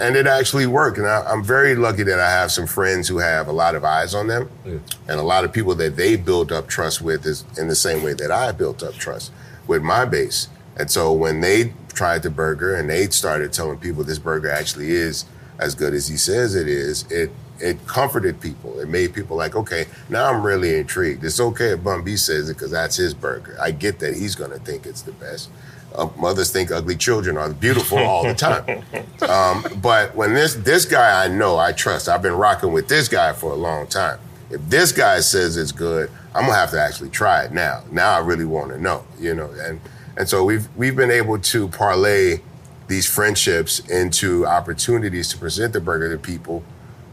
and 0.00 0.16
it 0.16 0.26
actually 0.26 0.66
worked. 0.66 0.98
And 0.98 1.06
I, 1.06 1.32
am 1.32 1.42
very 1.42 1.74
lucky 1.74 2.02
that 2.04 2.20
I 2.20 2.30
have 2.30 2.50
some 2.50 2.66
friends 2.66 3.08
who 3.08 3.18
have 3.18 3.48
a 3.48 3.52
lot 3.52 3.74
of 3.74 3.84
eyes 3.84 4.14
on 4.14 4.26
them, 4.26 4.50
yeah. 4.64 4.78
and 5.08 5.20
a 5.20 5.22
lot 5.22 5.44
of 5.44 5.52
people 5.52 5.74
that 5.76 5.96
they 5.96 6.16
build 6.16 6.52
up 6.52 6.68
trust 6.68 7.00
with 7.00 7.26
is 7.26 7.44
in 7.58 7.68
the 7.68 7.74
same 7.74 8.02
way 8.02 8.14
that 8.14 8.30
I 8.30 8.52
built 8.52 8.82
up 8.82 8.94
trust 8.94 9.32
with 9.66 9.82
my 9.82 10.04
base. 10.04 10.48
And 10.76 10.90
so 10.90 11.12
when 11.12 11.40
they 11.40 11.72
tried 11.92 12.22
the 12.22 12.30
burger 12.30 12.74
and 12.74 12.90
they 12.90 13.06
started 13.08 13.52
telling 13.52 13.78
people 13.78 14.02
this 14.02 14.18
burger 14.18 14.50
actually 14.50 14.90
is 14.90 15.24
as 15.58 15.74
good 15.74 15.94
as 15.94 16.08
he 16.08 16.16
says 16.16 16.54
it 16.54 16.66
is, 16.66 17.10
it 17.10 17.30
it 17.60 17.86
comforted 17.86 18.40
people. 18.40 18.78
It 18.80 18.88
made 18.88 19.14
people 19.14 19.36
like, 19.36 19.54
okay, 19.54 19.86
now 20.08 20.30
I'm 20.32 20.42
really 20.42 20.76
intrigued. 20.76 21.24
It's 21.24 21.40
okay 21.40 21.70
if 21.70 21.84
Bun 21.84 22.04
B 22.04 22.16
says 22.16 22.50
it 22.50 22.54
because 22.54 22.70
that's 22.70 22.96
his 22.96 23.14
burger. 23.14 23.56
I 23.60 23.70
get 23.70 23.98
that 24.00 24.14
he's 24.14 24.34
going 24.34 24.50
to 24.50 24.58
think 24.58 24.86
it's 24.86 25.02
the 25.02 25.12
best 25.12 25.50
uh, 25.94 26.08
mothers 26.16 26.50
think 26.50 26.70
ugly 26.70 26.96
children 26.96 27.36
are 27.36 27.52
beautiful 27.52 27.98
all 27.98 28.24
the 28.24 28.34
time. 28.34 28.82
Um, 29.24 29.64
but 29.80 30.14
when 30.14 30.34
this 30.34 30.54
this 30.54 30.84
guy 30.84 31.24
I 31.24 31.28
know, 31.28 31.56
I 31.56 31.72
trust. 31.72 32.10
I've 32.10 32.20
been 32.20 32.34
rocking 32.34 32.72
with 32.72 32.88
this 32.88 33.08
guy 33.08 33.32
for 33.32 33.52
a 33.52 33.56
long 33.56 33.86
time. 33.86 34.18
If 34.50 34.60
this 34.68 34.92
guy 34.92 35.20
says 35.20 35.56
it's 35.56 35.72
good, 35.72 36.10
I'm 36.34 36.44
gonna 36.44 36.54
have 36.54 36.72
to 36.72 36.80
actually 36.80 37.08
try 37.08 37.44
it 37.44 37.52
now. 37.52 37.84
Now 37.90 38.12
I 38.12 38.18
really 38.18 38.44
want 38.44 38.70
to 38.72 38.78
know, 38.78 39.06
you 39.18 39.34
know. 39.34 39.50
And 39.62 39.80
and 40.18 40.28
so 40.28 40.44
we've 40.44 40.68
we've 40.76 40.94
been 40.94 41.10
able 41.10 41.38
to 41.38 41.68
parlay 41.68 42.40
these 42.86 43.06
friendships 43.06 43.78
into 43.88 44.46
opportunities 44.46 45.28
to 45.30 45.38
present 45.38 45.72
the 45.72 45.80
burger 45.80 46.12
to 46.12 46.18
people 46.18 46.62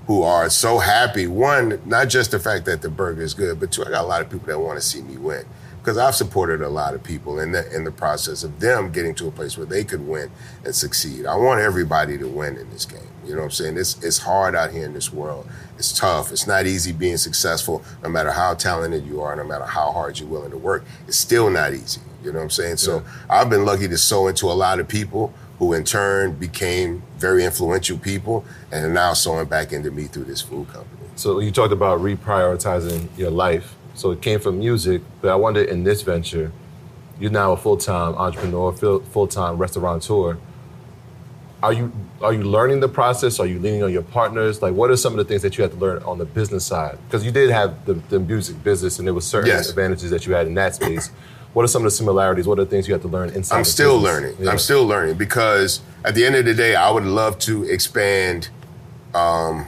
who 0.08 0.24
are 0.24 0.50
so 0.50 0.80
happy. 0.80 1.28
One, 1.28 1.82
not 1.86 2.10
just 2.10 2.32
the 2.32 2.40
fact 2.40 2.66
that 2.66 2.82
the 2.82 2.90
burger 2.90 3.22
is 3.22 3.34
good, 3.34 3.60
but 3.60 3.72
two, 3.72 3.86
I 3.86 3.90
got 3.90 4.04
a 4.04 4.08
lot 4.08 4.22
of 4.22 4.30
people 4.30 4.48
that 4.48 4.60
want 4.60 4.80
to 4.80 4.86
see 4.86 5.02
me 5.02 5.18
win 5.18 5.46
because 5.82 5.98
I've 5.98 6.16
supported 6.16 6.62
a 6.62 6.70
lot 6.70 6.94
of 6.94 7.04
people 7.04 7.40
in 7.40 7.52
the 7.52 7.74
in 7.76 7.84
the 7.84 7.92
process 7.92 8.44
of 8.44 8.60
them 8.60 8.92
getting 8.92 9.16
to 9.16 9.28
a 9.28 9.32
place 9.32 9.58
where 9.58 9.66
they 9.66 9.84
could 9.84 10.06
win 10.08 10.32
and 10.64 10.76
succeed. 10.76 11.26
I 11.26 11.36
want 11.36 11.60
everybody 11.60 12.18
to 12.18 12.28
win 12.28 12.58
in 12.58 12.70
this 12.70 12.86
game. 12.86 13.00
You 13.26 13.32
know 13.32 13.40
what 13.40 13.46
I'm 13.46 13.52
saying? 13.52 13.78
It's 13.78 14.02
it's 14.04 14.20
hard 14.20 14.56
out 14.56 14.72
here 14.72 14.86
in 14.86 14.94
this 14.94 15.12
world. 15.12 15.48
It's 15.78 15.98
tough. 15.98 16.32
It's 16.32 16.46
not 16.46 16.66
easy 16.66 16.92
being 16.92 17.18
successful, 17.18 17.84
no 18.04 18.10
matter 18.10 18.32
how 18.32 18.54
talented 18.54 19.06
you 19.06 19.22
are, 19.22 19.36
no 19.36 19.44
matter 19.44 19.66
how 19.66 19.92
hard 19.92 20.20
you're 20.20 20.30
willing 20.30 20.52
to 20.52 20.58
work. 20.58 20.86
It's 21.08 21.18
still 21.18 21.50
not 21.50 21.74
easy. 21.74 22.02
You 22.24 22.32
know 22.32 22.38
what 22.38 22.46
I'm 22.46 22.50
saying? 22.52 22.78
So 22.78 22.98
yeah. 22.98 23.04
I've 23.30 23.50
been 23.50 23.66
lucky 23.66 23.88
to 23.88 23.98
sow 23.98 24.28
into 24.28 24.46
a 24.48 24.54
lot 24.54 24.80
of 24.80 24.88
people 24.88 25.34
who 25.62 25.74
in 25.74 25.84
turn 25.84 26.34
became 26.34 27.04
very 27.20 27.46
influential 27.46 27.96
people 27.96 28.44
and 28.72 28.84
are 28.84 28.92
now 28.92 29.14
sowing 29.14 29.48
back 29.48 29.72
into 29.72 29.92
me 29.92 30.06
through 30.06 30.24
this 30.24 30.42
food 30.42 30.68
company. 30.70 31.08
So 31.16 31.40
you 31.40 31.52
talked 31.52 31.72
about 31.72 32.00
reprioritizing 32.00 33.16
your 33.16 33.30
life 33.30 33.76
so 33.94 34.10
it 34.10 34.24
came 34.24 34.40
from 34.40 34.58
music, 34.58 35.04
but 35.22 35.30
I 35.30 35.36
wonder 35.36 35.62
in 35.62 35.84
this 35.84 36.02
venture, 36.02 36.52
you're 37.20 37.30
now 37.30 37.52
a 37.52 37.58
full-time 37.58 38.16
entrepreneur, 38.16 38.72
full-time 38.72 39.60
restaurateur. 39.60 40.40
Are 41.62 41.74
you 41.74 41.92
are 42.24 42.34
you 42.34 42.42
learning 42.42 42.80
the 42.80 42.90
process? 42.90 43.40
Are 43.40 43.46
you 43.46 43.60
leaning 43.60 43.84
on 43.84 43.94
your 43.94 44.02
partners? 44.02 44.64
Like, 44.64 44.74
what 44.74 44.90
are 44.90 44.98
some 44.98 45.14
of 45.14 45.18
the 45.18 45.26
things 45.26 45.44
that 45.44 45.60
you 45.60 45.62
had 45.62 45.74
to 45.74 45.78
learn 45.78 46.02
on 46.02 46.18
the 46.18 46.26
business 46.26 46.66
side? 46.66 46.98
Because 47.06 47.24
you 47.24 47.32
did 47.32 47.52
have 47.52 47.86
the, 47.86 47.94
the 47.94 48.20
music 48.20 48.64
business, 48.64 48.98
and 48.98 49.08
there 49.08 49.14
were 49.14 49.22
certain 49.22 49.50
yes. 49.50 49.70
advantages 49.70 50.10
that 50.10 50.26
you 50.26 50.34
had 50.34 50.48
in 50.48 50.56
that 50.56 50.74
space. 50.74 51.12
What 51.54 51.64
are 51.64 51.68
some 51.68 51.82
of 51.82 51.86
the 51.86 51.92
similarities? 51.92 52.48
What 52.48 52.60
are 52.60 52.64
the 52.64 52.70
things 52.70 52.88
you 52.88 52.94
have 52.94 53.02
to 53.02 53.10
learn 53.10 53.30
inside? 53.30 53.58
I'm 53.58 53.66
still 53.66 54.00
business? 54.00 54.14
learning. 54.14 54.36
Yeah. 54.40 54.52
I'm 54.52 54.60
still 54.60 54.86
learning 54.86 55.18
because 55.18 55.82
at 56.06 56.16
the 56.16 56.26
end 56.26 56.36
of 56.36 56.46
the 56.46 56.54
day, 56.54 56.76
I 56.76 56.90
would 56.92 57.04
love 57.04 57.40
to 57.40 57.64
expand. 57.66 58.50
Um, 59.14 59.68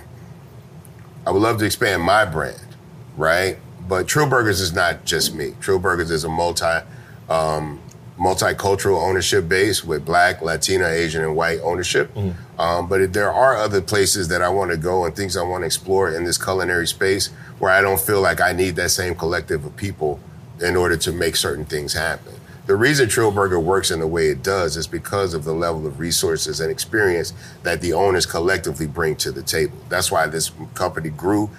I 1.26 1.32
would 1.32 1.42
love 1.42 1.58
to 1.60 1.66
expand 1.66 2.02
my 2.02 2.26
brand, 2.26 2.76
right? 3.18 3.58
but 3.88 4.08
Trill 4.08 4.28
Burgers 4.28 4.62
is 4.62 4.74
not 4.74 5.06
just 5.06 5.36
me. 5.36 5.54
Trill 5.60 5.80
Burgers 5.80 6.12
is 6.12 6.24
a 6.24 6.30
multi 6.30 6.80
um, 7.30 7.80
multicultural 8.18 9.02
ownership 9.02 9.50
base 9.50 9.84
with 9.84 10.06
black, 10.06 10.42
Latina, 10.42 10.88
Asian, 10.88 11.24
and 11.24 11.36
white 11.36 11.60
ownership. 11.62 12.14
Mm-hmm. 12.14 12.62
Um, 12.62 12.88
but 12.88 13.12
there 13.14 13.32
are 13.32 13.56
other 13.56 13.82
places 13.82 14.28
that 14.28 14.42
I 14.42 14.50
want 14.50 14.72
to 14.72 14.78
go 14.78 15.06
and 15.06 15.16
things 15.16 15.36
I 15.36 15.44
want 15.44 15.64
to 15.64 15.66
explore 15.66 16.14
in 16.14 16.24
this 16.24 16.38
culinary 16.38 16.88
space 16.88 17.28
where 17.60 17.72
I 17.72 17.82
don't 17.82 18.00
feel 18.00 18.22
like 18.22 18.40
I 18.40 18.54
need 18.54 18.76
that 18.76 18.92
same 18.92 19.16
collective 19.16 19.66
of 19.66 19.76
people 19.76 20.20
in 20.62 20.76
order 20.76 20.98
to 20.98 21.12
make 21.12 21.36
certain 21.36 21.66
things 21.66 21.94
happen. 21.94 22.34
The 22.66 22.76
reason 22.76 23.10
Trill 23.10 23.32
Burger 23.32 23.60
works 23.60 23.92
in 23.92 24.00
the 24.00 24.08
way 24.08 24.28
it 24.28 24.42
does 24.42 24.78
is 24.78 24.88
because 24.88 25.34
of 25.34 25.44
the 25.44 25.54
level 25.54 25.86
of 25.86 26.00
resources 26.00 26.62
and 26.62 26.72
experience 26.72 27.34
that 27.64 27.82
the 27.82 27.92
owners 27.92 28.26
collectively 28.26 28.88
bring 28.88 29.18
to 29.18 29.32
the 29.32 29.44
table. 29.44 29.78
That's 29.90 30.10
why 30.10 30.28
this 30.28 30.52
company 30.74 31.10
grew 31.10 31.50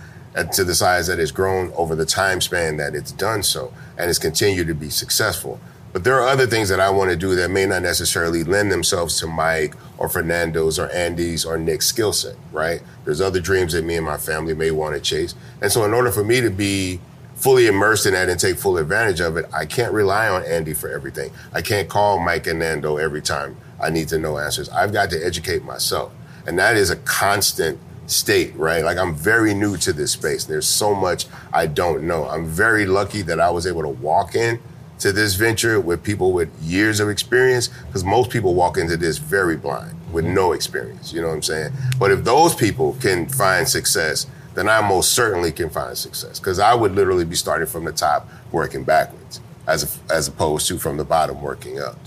to 0.52 0.64
the 0.64 0.74
size 0.74 1.06
that 1.06 1.20
it's 1.20 1.30
grown 1.30 1.72
over 1.76 1.94
the 1.94 2.06
time 2.06 2.40
span 2.40 2.76
that 2.78 2.94
it's 2.94 3.12
done 3.12 3.42
so 3.42 3.72
and 3.96 4.10
it's 4.10 4.18
continued 4.18 4.66
to 4.68 4.74
be 4.74 4.90
successful. 4.90 5.60
But 5.92 6.02
there 6.02 6.18
are 6.20 6.26
other 6.26 6.46
things 6.46 6.70
that 6.70 6.80
I 6.80 6.90
want 6.90 7.10
to 7.10 7.16
do 7.16 7.36
that 7.36 7.50
may 7.50 7.66
not 7.66 7.82
necessarily 7.82 8.42
lend 8.42 8.72
themselves 8.72 9.20
to 9.20 9.28
Mike 9.28 9.76
or 9.96 10.08
Fernando's 10.08 10.76
or 10.76 10.90
Andy's 10.90 11.44
or 11.44 11.56
Nick's 11.56 11.86
skill 11.86 12.12
set, 12.12 12.34
right? 12.50 12.82
There's 13.04 13.20
other 13.20 13.40
dreams 13.40 13.74
that 13.74 13.84
me 13.84 13.96
and 13.96 14.04
my 14.04 14.16
family 14.16 14.54
may 14.54 14.72
want 14.72 14.96
to 14.96 15.00
chase. 15.00 15.36
And 15.60 15.70
so, 15.70 15.84
in 15.84 15.94
order 15.94 16.10
for 16.10 16.24
me 16.24 16.40
to 16.40 16.50
be 16.50 16.98
fully 17.44 17.66
immersed 17.66 18.06
in 18.06 18.14
that 18.14 18.30
and 18.30 18.40
take 18.40 18.56
full 18.56 18.78
advantage 18.78 19.20
of 19.20 19.36
it, 19.36 19.44
I 19.52 19.66
can't 19.66 19.92
rely 19.92 20.30
on 20.30 20.42
Andy 20.46 20.72
for 20.72 20.88
everything. 20.88 21.30
I 21.52 21.60
can't 21.60 21.90
call 21.90 22.18
Mike 22.18 22.46
and 22.46 22.60
Nando 22.60 22.96
every 22.96 23.20
time 23.20 23.58
I 23.78 23.90
need 23.90 24.08
to 24.08 24.18
know 24.18 24.38
answers. 24.38 24.70
I've 24.70 24.94
got 24.94 25.10
to 25.10 25.22
educate 25.22 25.62
myself. 25.62 26.10
And 26.46 26.58
that 26.58 26.74
is 26.74 26.88
a 26.88 26.96
constant 26.96 27.78
state, 28.06 28.56
right? 28.56 28.82
Like 28.82 28.96
I'm 28.96 29.14
very 29.14 29.52
new 29.52 29.76
to 29.76 29.92
this 29.92 30.12
space. 30.12 30.46
There's 30.46 30.66
so 30.66 30.94
much 30.94 31.26
I 31.52 31.66
don't 31.66 32.04
know. 32.04 32.26
I'm 32.26 32.46
very 32.46 32.86
lucky 32.86 33.20
that 33.20 33.38
I 33.40 33.50
was 33.50 33.66
able 33.66 33.82
to 33.82 33.90
walk 33.90 34.34
in 34.34 34.58
to 35.00 35.12
this 35.12 35.34
venture 35.34 35.78
with 35.78 36.02
people 36.02 36.32
with 36.32 36.48
years 36.62 36.98
of 36.98 37.10
experience 37.10 37.68
because 37.68 38.04
most 38.04 38.30
people 38.30 38.54
walk 38.54 38.78
into 38.78 38.96
this 38.96 39.18
very 39.18 39.58
blind 39.58 39.94
with 40.14 40.24
no 40.24 40.52
experience. 40.52 41.12
You 41.12 41.20
know 41.20 41.28
what 41.28 41.34
I'm 41.34 41.42
saying? 41.42 41.72
But 41.98 42.10
if 42.10 42.24
those 42.24 42.54
people 42.54 42.96
can 43.02 43.28
find 43.28 43.68
success, 43.68 44.28
then 44.54 44.68
I 44.68 44.86
most 44.86 45.12
certainly 45.12 45.52
can 45.52 45.70
find 45.70 45.96
success 45.96 46.38
because 46.38 46.58
I 46.58 46.74
would 46.74 46.94
literally 46.94 47.24
be 47.24 47.36
starting 47.36 47.66
from 47.66 47.84
the 47.84 47.92
top 47.92 48.28
working 48.52 48.84
backwards 48.84 49.40
as, 49.66 49.82
a, 49.84 50.12
as 50.12 50.28
opposed 50.28 50.68
to 50.68 50.78
from 50.78 50.96
the 50.96 51.04
bottom 51.04 51.42
working 51.42 51.80
up. 51.80 51.98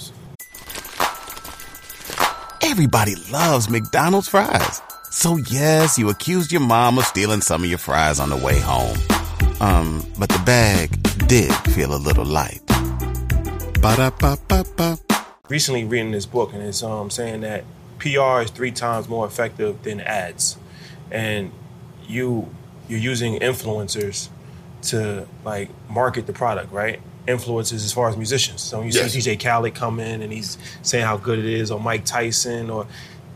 Everybody 2.63 3.15
loves 3.31 3.69
McDonald's 3.69 4.27
fries. 4.27 4.81
So 5.11 5.37
yes, 5.49 5.97
you 5.97 6.09
accused 6.09 6.51
your 6.51 6.61
mom 6.61 6.97
of 6.97 7.05
stealing 7.05 7.41
some 7.41 7.63
of 7.63 7.69
your 7.69 7.79
fries 7.79 8.19
on 8.19 8.29
the 8.29 8.37
way 8.37 8.59
home. 8.59 8.97
Um, 9.59 10.05
but 10.19 10.29
the 10.29 10.41
bag 10.45 10.91
did 11.27 11.53
feel 11.71 11.95
a 11.95 11.97
little 11.97 12.25
light. 12.25 12.61
Ba-da-ba-ba-ba. 13.81 14.99
Recently 15.49 15.85
reading 15.85 16.11
this 16.11 16.25
book 16.25 16.53
and 16.53 16.61
it's 16.61 16.83
um, 16.83 17.09
saying 17.09 17.41
that 17.41 17.63
PR 17.99 18.41
is 18.41 18.51
three 18.51 18.71
times 18.71 19.07
more 19.07 19.25
effective 19.25 19.81
than 19.83 20.01
ads. 20.01 20.57
And 21.09 21.51
you 22.07 22.49
you're 22.87 22.99
using 22.99 23.39
influencers 23.39 24.29
to 24.81 25.27
like 25.43 25.69
market 25.89 26.25
the 26.27 26.33
product, 26.33 26.71
right? 26.71 26.99
Influencers 27.27 27.73
as 27.83 27.91
far 27.91 28.07
as 28.09 28.15
musicians. 28.15 28.61
So 28.61 28.77
when 28.79 28.87
you 28.87 28.93
Yes. 28.93 29.11
see 29.11 29.19
DJ 29.19 29.35
Khaled 29.37 29.75
come 29.75 29.99
in 29.99 30.21
and 30.21 30.31
he's 30.31 30.57
saying 30.83 31.03
how 31.05 31.17
good 31.17 31.39
it 31.39 31.45
is, 31.45 31.69
or 31.71 31.79
Mike 31.79 32.05
Tyson, 32.05 32.69
or 32.69 32.87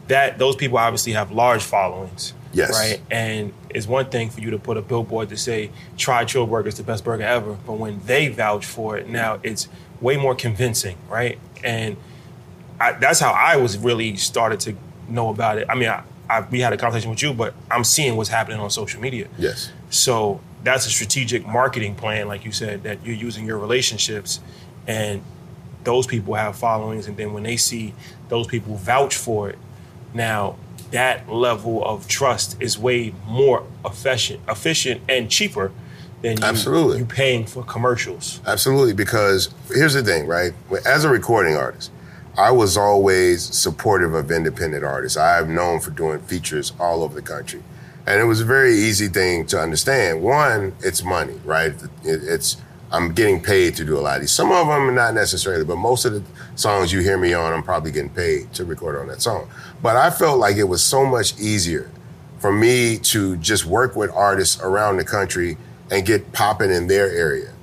that 0.07 0.37
those 0.37 0.55
people 0.55 0.77
obviously 0.77 1.11
have 1.13 1.31
large 1.31 1.63
followings. 1.63 2.33
Yes. 2.53 2.71
Right. 2.71 3.01
And 3.09 3.53
it's 3.69 3.87
one 3.87 4.05
thing 4.09 4.29
for 4.29 4.39
you 4.41 4.51
to 4.51 4.57
put 4.59 4.77
a 4.77 4.81
billboard 4.81 5.29
to 5.29 5.37
say, 5.37 5.71
try 5.97 6.23
Trill 6.25 6.45
Burger, 6.47 6.67
it's 6.69 6.77
the 6.77 6.83
best 6.83 7.03
burger 7.03 7.23
ever. 7.23 7.53
But 7.65 7.73
when 7.73 8.01
they 8.05 8.27
vouch 8.29 8.65
for 8.65 8.97
it, 8.97 9.07
now 9.09 9.39
it's 9.43 9.67
way 10.01 10.17
more 10.17 10.35
convincing, 10.35 10.97
right? 11.09 11.37
And 11.63 11.95
I, 12.79 12.93
that's 12.93 13.19
how 13.19 13.31
I 13.31 13.55
was 13.57 13.77
really 13.77 14.15
started 14.17 14.59
to 14.61 14.75
know 15.07 15.29
about 15.29 15.57
it. 15.59 15.67
I 15.69 15.75
mean, 15.75 15.89
I, 15.89 16.03
I, 16.31 16.47
we 16.49 16.61
had 16.61 16.71
a 16.71 16.77
conversation 16.77 17.09
with 17.09 17.21
you, 17.21 17.33
but 17.33 17.53
I'm 17.69 17.83
seeing 17.83 18.15
what's 18.15 18.29
happening 18.29 18.59
on 18.59 18.69
social 18.69 19.01
media. 19.01 19.27
Yes. 19.37 19.71
So 19.89 20.39
that's 20.63 20.85
a 20.85 20.89
strategic 20.89 21.45
marketing 21.45 21.95
plan, 21.95 22.27
like 22.27 22.45
you 22.45 22.51
said, 22.51 22.83
that 22.83 23.05
you're 23.05 23.15
using 23.15 23.45
your 23.45 23.57
relationships, 23.57 24.39
and 24.87 25.21
those 25.83 26.07
people 26.07 26.35
have 26.35 26.55
followings, 26.55 27.07
and 27.07 27.17
then 27.17 27.33
when 27.33 27.43
they 27.43 27.57
see 27.57 27.93
those 28.29 28.47
people 28.47 28.75
vouch 28.75 29.15
for 29.15 29.49
it, 29.49 29.57
now 30.13 30.55
that 30.91 31.29
level 31.29 31.83
of 31.83 32.07
trust 32.07 32.57
is 32.61 32.77
way 32.77 33.13
more 33.27 33.65
efficient, 33.83 34.39
efficient 34.47 35.01
and 35.09 35.29
cheaper 35.29 35.71
than 36.21 36.37
you, 36.37 36.43
Absolutely. 36.43 36.99
you 36.99 37.05
paying 37.05 37.45
for 37.45 37.63
commercials. 37.63 38.41
Absolutely, 38.45 38.93
because 38.93 39.49
here's 39.73 39.93
the 39.93 40.03
thing, 40.03 40.27
right? 40.27 40.53
As 40.85 41.03
a 41.03 41.09
recording 41.09 41.55
artist, 41.55 41.91
I 42.37 42.51
was 42.51 42.77
always 42.77 43.43
supportive 43.43 44.13
of 44.13 44.31
independent 44.31 44.83
artists. 44.83 45.17
I've 45.17 45.49
known 45.49 45.79
for 45.79 45.91
doing 45.91 46.19
features 46.19 46.71
all 46.79 47.03
over 47.03 47.13
the 47.13 47.21
country. 47.21 47.61
And 48.07 48.19
it 48.19 48.23
was 48.23 48.41
a 48.41 48.45
very 48.45 48.73
easy 48.73 49.07
thing 49.07 49.45
to 49.47 49.59
understand. 49.59 50.21
One, 50.23 50.73
it's 50.81 51.03
money, 51.03 51.39
right? 51.45 51.73
It's 52.03 52.57
I'm 52.91 53.13
getting 53.13 53.41
paid 53.41 53.75
to 53.77 53.85
do 53.85 53.97
a 53.97 54.01
lot 54.01 54.15
of 54.15 54.21
these. 54.21 54.31
Some 54.31 54.51
of 54.51 54.67
them 54.67 54.93
not 54.95 55.13
necessarily, 55.13 55.63
but 55.63 55.77
most 55.77 56.03
of 56.03 56.13
the 56.13 56.23
songs 56.55 56.91
you 56.91 56.99
hear 56.99 57.17
me 57.17 57.33
on, 57.33 57.53
I'm 57.53 57.63
probably 57.63 57.91
getting 57.91 58.09
paid 58.09 58.53
to 58.53 58.65
record 58.65 58.97
on 58.97 59.07
that 59.07 59.21
song. 59.21 59.49
But 59.81 59.95
I 59.95 60.09
felt 60.09 60.39
like 60.39 60.57
it 60.57 60.65
was 60.65 60.83
so 60.83 61.05
much 61.05 61.39
easier 61.39 61.89
for 62.39 62.51
me 62.51 62.97
to 62.97 63.37
just 63.37 63.65
work 63.65 63.95
with 63.95 64.11
artists 64.11 64.59
around 64.61 64.97
the 64.97 65.05
country 65.05 65.57
and 65.89 66.05
get 66.05 66.33
popping 66.33 66.71
in 66.71 66.87
their 66.87 67.09
area 67.09 67.53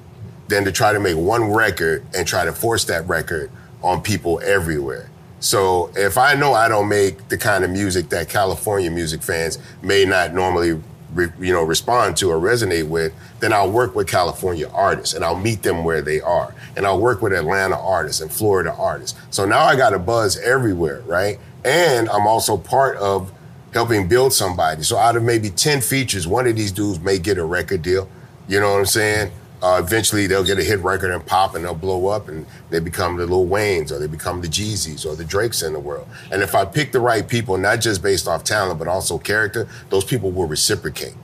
than 0.48 0.64
to 0.64 0.72
try 0.72 0.94
to 0.94 1.00
make 1.00 1.16
one 1.16 1.52
record 1.52 2.06
and 2.14 2.26
try 2.26 2.44
to 2.46 2.52
force 2.52 2.84
that 2.86 3.06
record 3.06 3.50
on 3.82 4.02
people 4.02 4.40
everywhere. 4.44 5.10
So 5.40 5.90
if 5.94 6.18
I 6.18 6.34
know 6.34 6.52
I 6.52 6.68
don't 6.68 6.88
make 6.88 7.28
the 7.28 7.38
kind 7.38 7.64
of 7.64 7.70
music 7.70 8.08
that 8.08 8.28
California 8.28 8.90
music 8.90 9.22
fans 9.22 9.58
may 9.82 10.04
not 10.04 10.34
normally 10.34 10.80
re, 11.14 11.28
you 11.38 11.52
know 11.52 11.62
respond 11.62 12.16
to 12.18 12.30
or 12.30 12.38
resonate 12.38 12.88
with, 12.88 13.12
then 13.40 13.52
I'll 13.52 13.70
work 13.70 13.94
with 13.94 14.08
California 14.08 14.68
artists 14.72 15.14
and 15.14 15.24
I'll 15.24 15.38
meet 15.38 15.62
them 15.62 15.84
where 15.84 16.02
they 16.02 16.20
are. 16.20 16.54
And 16.76 16.86
I'll 16.86 17.00
work 17.00 17.22
with 17.22 17.32
Atlanta 17.32 17.78
artists 17.78 18.20
and 18.20 18.32
Florida 18.32 18.74
artists. 18.74 19.18
So 19.30 19.44
now 19.44 19.60
I 19.60 19.76
got 19.76 19.94
a 19.94 19.98
buzz 19.98 20.38
everywhere, 20.38 21.02
right? 21.06 21.38
And 21.64 22.08
I'm 22.08 22.26
also 22.26 22.56
part 22.56 22.96
of 22.96 23.32
helping 23.72 24.08
build 24.08 24.32
somebody. 24.32 24.82
So 24.82 24.96
out 24.96 25.16
of 25.16 25.22
maybe 25.22 25.50
10 25.50 25.80
features, 25.82 26.26
one 26.26 26.46
of 26.46 26.56
these 26.56 26.72
dudes 26.72 27.00
may 27.00 27.18
get 27.18 27.38
a 27.38 27.44
record 27.44 27.82
deal. 27.82 28.08
You 28.48 28.60
know 28.60 28.72
what 28.72 28.78
I'm 28.78 28.86
saying? 28.86 29.30
Uh, 29.62 29.80
eventually 29.84 30.26
they'll 30.26 30.44
get 30.44 30.58
a 30.58 30.64
hit 30.64 30.78
record 30.80 31.10
and 31.10 31.24
pop 31.26 31.54
and 31.54 31.64
they'll 31.64 31.74
blow 31.74 32.06
up 32.06 32.28
and 32.28 32.46
they 32.70 32.78
become 32.78 33.16
the 33.16 33.26
Lil 33.26 33.46
Waynes 33.46 33.90
or 33.90 33.98
they 33.98 34.06
become 34.06 34.40
the 34.40 34.48
Jeezys 34.48 35.04
or 35.04 35.16
the 35.16 35.24
Drakes 35.24 35.62
in 35.62 35.72
the 35.72 35.80
world. 35.80 36.06
And 36.30 36.42
if 36.42 36.54
I 36.54 36.64
pick 36.64 36.92
the 36.92 37.00
right 37.00 37.26
people, 37.26 37.58
not 37.58 37.80
just 37.80 38.02
based 38.02 38.28
off 38.28 38.44
talent, 38.44 38.78
but 38.78 38.86
also 38.86 39.18
character, 39.18 39.68
those 39.90 40.04
people 40.04 40.30
will 40.30 40.46
reciprocate. 40.46 41.14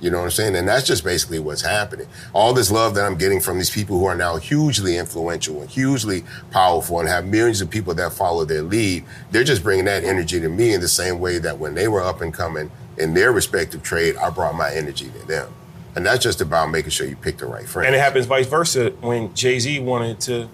You 0.00 0.10
know 0.10 0.18
what 0.18 0.24
I'm 0.24 0.30
saying? 0.30 0.56
And 0.56 0.68
that's 0.68 0.86
just 0.86 1.02
basically 1.02 1.40
what's 1.40 1.62
happening. 1.62 2.06
All 2.32 2.52
this 2.52 2.70
love 2.70 2.94
that 2.94 3.04
I'm 3.04 3.16
getting 3.16 3.40
from 3.40 3.58
these 3.58 3.70
people 3.70 3.98
who 3.98 4.06
are 4.06 4.14
now 4.14 4.36
hugely 4.36 4.96
influential 4.96 5.60
and 5.60 5.68
hugely 5.68 6.24
powerful 6.52 7.00
and 7.00 7.08
have 7.08 7.26
millions 7.26 7.60
of 7.60 7.68
people 7.68 7.94
that 7.94 8.12
follow 8.12 8.44
their 8.44 8.62
lead, 8.62 9.04
they're 9.32 9.44
just 9.44 9.62
bringing 9.62 9.86
that 9.86 10.04
energy 10.04 10.40
to 10.40 10.48
me 10.48 10.72
in 10.72 10.80
the 10.80 10.88
same 10.88 11.18
way 11.18 11.38
that 11.38 11.58
when 11.58 11.74
they 11.74 11.88
were 11.88 12.02
up 12.02 12.20
and 12.20 12.32
coming 12.32 12.70
in 12.96 13.14
their 13.14 13.32
respective 13.32 13.82
trade, 13.82 14.16
I 14.16 14.30
brought 14.30 14.54
my 14.54 14.72
energy 14.72 15.10
to 15.10 15.26
them. 15.26 15.52
And 15.98 16.06
that's 16.06 16.22
just 16.22 16.40
about 16.40 16.70
making 16.70 16.90
sure 16.90 17.08
you 17.08 17.16
pick 17.16 17.38
the 17.38 17.46
right 17.46 17.66
friends. 17.68 17.88
And 17.88 17.96
it 17.96 17.98
happens 17.98 18.26
vice 18.26 18.46
versa 18.46 18.90
when 19.00 19.34
Jay 19.34 19.58
Z 19.58 19.80
wanted 19.80 20.20
to 20.20 20.48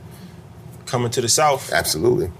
come 0.86 1.04
into 1.04 1.20
the 1.20 1.28
South, 1.28 1.70
Absolutely. 1.70 2.30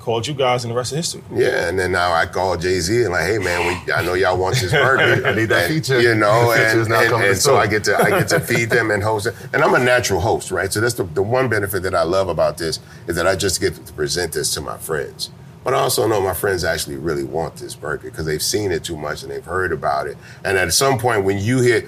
called 0.00 0.26
you 0.26 0.34
guys, 0.34 0.64
and 0.64 0.72
the 0.72 0.76
rest 0.76 0.90
of 0.90 0.96
history. 0.96 1.22
Yeah, 1.32 1.68
and 1.68 1.78
then 1.78 1.92
now 1.92 2.12
I 2.12 2.26
call 2.26 2.56
Jay 2.56 2.80
Z 2.80 3.02
and 3.04 3.12
like, 3.12 3.26
hey 3.28 3.38
man, 3.38 3.64
we, 3.86 3.92
I 3.92 4.02
know 4.02 4.14
y'all 4.14 4.36
want 4.36 4.56
this 4.56 4.72
burger. 4.86 5.24
I 5.24 5.34
need 5.36 5.44
that 5.50 5.70
And, 5.70 5.74
feature. 5.84 6.00
You 6.00 6.16
know, 6.16 6.52
The 6.56 6.82
and, 6.82 6.92
and, 6.92 7.24
and 7.26 7.38
so. 7.38 7.56
I 7.58 7.68
get 7.68 7.84
to 7.84 7.96
I 7.96 8.10
get 8.10 8.26
to 8.30 8.40
feed 8.40 8.70
them 8.70 8.90
and 8.90 9.04
host 9.04 9.26
it. 9.28 9.36
And 9.52 9.62
I'm 9.62 9.74
a 9.74 9.78
natural 9.78 10.18
host, 10.20 10.50
right? 10.50 10.72
So 10.72 10.80
that's 10.80 10.94
the, 10.94 11.04
the 11.04 11.22
one 11.22 11.48
benefit 11.48 11.84
that 11.84 11.94
I 11.94 12.02
love 12.02 12.28
about 12.28 12.58
this 12.58 12.80
is 13.06 13.14
that 13.14 13.28
I 13.28 13.36
just 13.36 13.60
get 13.60 13.74
to 13.86 13.92
present 13.92 14.32
this 14.32 14.52
to 14.54 14.60
my 14.60 14.78
friends. 14.78 15.30
But 15.62 15.74
I 15.74 15.78
also 15.78 16.08
know 16.08 16.20
my 16.20 16.34
friends 16.34 16.64
actually 16.64 16.96
really 16.96 17.24
want 17.24 17.54
this 17.54 17.76
burger 17.76 18.10
because 18.10 18.26
they've 18.26 18.42
seen 18.42 18.72
it 18.72 18.82
too 18.82 18.96
much 18.96 19.22
and 19.22 19.30
they've 19.30 19.44
heard 19.44 19.70
about 19.70 20.08
it. 20.08 20.16
And 20.44 20.58
at 20.58 20.72
some 20.72 20.98
point 20.98 21.22
when 21.22 21.38
you 21.38 21.60
hit 21.60 21.84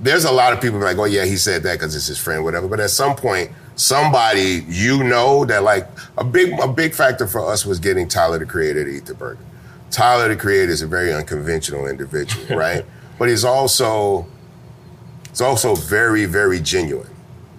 there's 0.00 0.24
a 0.24 0.32
lot 0.32 0.52
of 0.52 0.60
people 0.60 0.78
like, 0.78 0.98
oh 0.98 1.04
yeah, 1.04 1.24
he 1.24 1.36
said 1.36 1.62
that 1.64 1.74
because 1.78 1.94
it's 1.94 2.06
his 2.06 2.18
friend, 2.18 2.44
whatever. 2.44 2.68
But 2.68 2.80
at 2.80 2.90
some 2.90 3.16
point, 3.16 3.50
somebody 3.76 4.64
you 4.68 5.02
know 5.04 5.44
that 5.44 5.62
like 5.62 5.88
a 6.16 6.24
big 6.24 6.58
a 6.60 6.68
big 6.68 6.94
factor 6.94 7.26
for 7.26 7.50
us 7.50 7.64
was 7.64 7.78
getting 7.78 8.08
Tyler 8.08 8.38
the 8.38 8.46
Creator 8.46 8.84
to 8.84 8.90
eat 8.90 9.06
the 9.06 9.14
burger. 9.14 9.40
Tyler 9.90 10.28
the 10.28 10.36
Creator 10.36 10.72
is 10.72 10.82
a 10.82 10.86
very 10.86 11.12
unconventional 11.12 11.86
individual, 11.86 12.56
right? 12.56 12.84
but 13.18 13.28
he's 13.28 13.44
also 13.44 14.26
he's 15.28 15.40
also 15.40 15.74
very 15.74 16.24
very 16.24 16.60
genuine, 16.60 17.10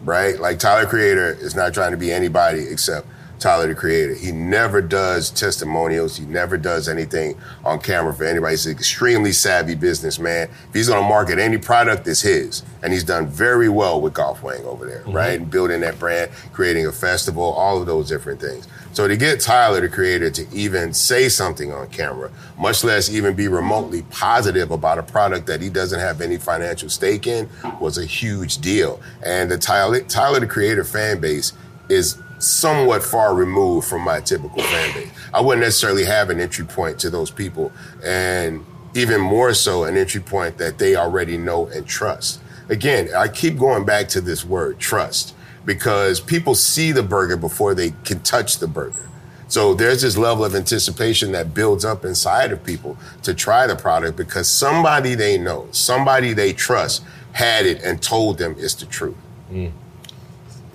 right? 0.04 0.40
Like 0.40 0.60
Tyler 0.60 0.88
Creator 0.88 1.38
is 1.42 1.56
not 1.56 1.74
trying 1.74 1.92
to 1.92 1.98
be 1.98 2.12
anybody 2.12 2.68
except 2.68 3.08
Tyler 3.40 3.68
the 3.68 3.76
Creator. 3.76 4.16
He 4.16 4.32
never 4.32 4.82
does 4.82 5.32
testimonials. 5.32 6.18
He 6.18 6.26
never 6.26 6.58
does 6.58 6.90
anything 6.90 7.40
on 7.64 7.80
camera 7.80 8.14
for 8.14 8.26
anybody. 8.26 8.54
He's 8.54 8.66
an 8.66 8.74
extremely 8.74 9.32
savvy 9.32 9.76
businessman. 9.76 10.50
If 10.68 10.74
he's 10.74 10.90
going 10.90 11.02
to 11.02 11.08
market 11.08 11.40
any 11.40 11.58
product, 11.58 12.08
it's 12.08 12.22
his. 12.22 12.64
And 12.84 12.92
he's 12.92 13.04
done 13.04 13.28
very 13.28 13.70
well 13.70 14.02
with 14.02 14.14
Golf 14.14 14.44
Wang 14.44 14.64
over 14.66 14.86
there, 14.86 15.02
mm-hmm. 15.02 15.12
right? 15.14 15.40
And 15.40 15.50
building 15.50 15.82
that 15.82 16.00
brand, 16.00 16.32
creating 16.54 16.86
a 16.86 16.92
festival, 16.92 17.44
all 17.44 17.80
of 17.80 17.88
those 17.88 18.10
different 18.10 18.40
things. 18.40 18.68
So 18.92 19.08
to 19.08 19.16
get 19.16 19.40
Tyler, 19.40 19.82
the 19.82 19.90
creator, 19.90 20.30
to 20.32 20.48
even 20.52 20.94
say 20.94 21.30
something 21.30 21.72
on 21.72 21.88
camera, 21.90 22.32
much 22.58 22.84
less 22.84 23.10
even 23.10 23.36
be 23.36 23.48
remotely 23.48 24.02
positive 24.10 24.72
about 24.72 24.98
a 24.98 25.04
product 25.04 25.46
that 25.48 25.62
he 25.62 25.70
doesn't 25.70 26.00
have 26.00 26.22
any 26.22 26.38
financial 26.38 26.90
stake 26.90 27.28
in, 27.28 27.48
was 27.80 27.98
a 27.98 28.06
huge 28.06 28.58
deal. 28.58 29.00
And 29.24 29.50
the 29.50 29.58
Tyler, 29.58 30.02
Tyler 30.02 30.40
the 30.40 30.48
Creator 30.48 30.84
fan 30.84 31.20
base 31.20 31.54
is 31.88 32.22
somewhat 32.40 33.04
far 33.04 33.36
removed 33.36 33.88
from 33.88 34.02
my 34.04 34.20
typical 34.22 34.62
fan 34.64 34.94
base. 34.94 35.12
I 35.34 35.42
wouldn't 35.42 35.64
necessarily 35.66 36.06
have 36.06 36.30
an 36.30 36.40
entry 36.40 36.66
point 36.66 36.98
to 37.00 37.10
those 37.10 37.30
people, 37.32 37.72
and 38.04 38.66
even 38.96 39.22
more 39.22 39.54
so, 39.54 39.84
an 39.84 39.98
entry 39.98 40.22
point 40.22 40.58
that 40.58 40.78
they 40.80 40.96
already 40.96 41.38
know 41.38 41.68
and 41.68 41.86
trust. 41.86 42.40
Again, 42.70 43.10
I 43.16 43.28
keep 43.28 43.58
going 43.58 43.86
back 43.86 44.08
to 44.10 44.22
this 44.22 44.44
word 44.46 44.80
trust. 44.80 45.36
because 45.66 46.20
people 46.20 46.56
see 46.56 46.92
the 46.92 47.04
burger 47.04 47.38
before 47.38 47.76
they 47.76 47.92
can 48.04 48.20
touch 48.22 48.58
the 48.58 48.68
burger. 48.68 49.08
So 49.48 49.74
there's 49.74 50.02
this 50.02 50.18
level 50.18 50.46
of 50.46 50.56
anticipation 50.56 51.32
that 51.34 51.54
builds 51.54 51.84
up 51.84 52.06
inside 52.06 52.52
of 52.52 52.64
people 52.64 52.98
to 53.24 53.34
try 53.34 53.68
the 53.68 53.76
product 53.76 54.18
because 54.18 54.48
somebody 54.48 55.16
they 55.16 55.38
know, 55.38 55.68
somebody 55.72 56.34
they 56.34 56.54
trust 56.54 57.04
had 57.34 57.66
it 57.66 57.84
and 57.84 58.02
told 58.02 58.38
them 58.38 58.56
it's 58.58 58.74
the 58.76 58.86
truth. 58.86 59.16
Mm. 59.52 59.72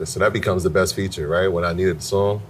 So 0.05 0.21
that 0.21 0.33
becomes 0.33 0.63
the 0.63 0.71
best 0.71 0.95
feature, 0.95 1.29
right? 1.29 1.49
When 1.49 1.65
I 1.65 1.73
needed 1.73 1.99
a 1.99 2.01
song, 2.01 2.43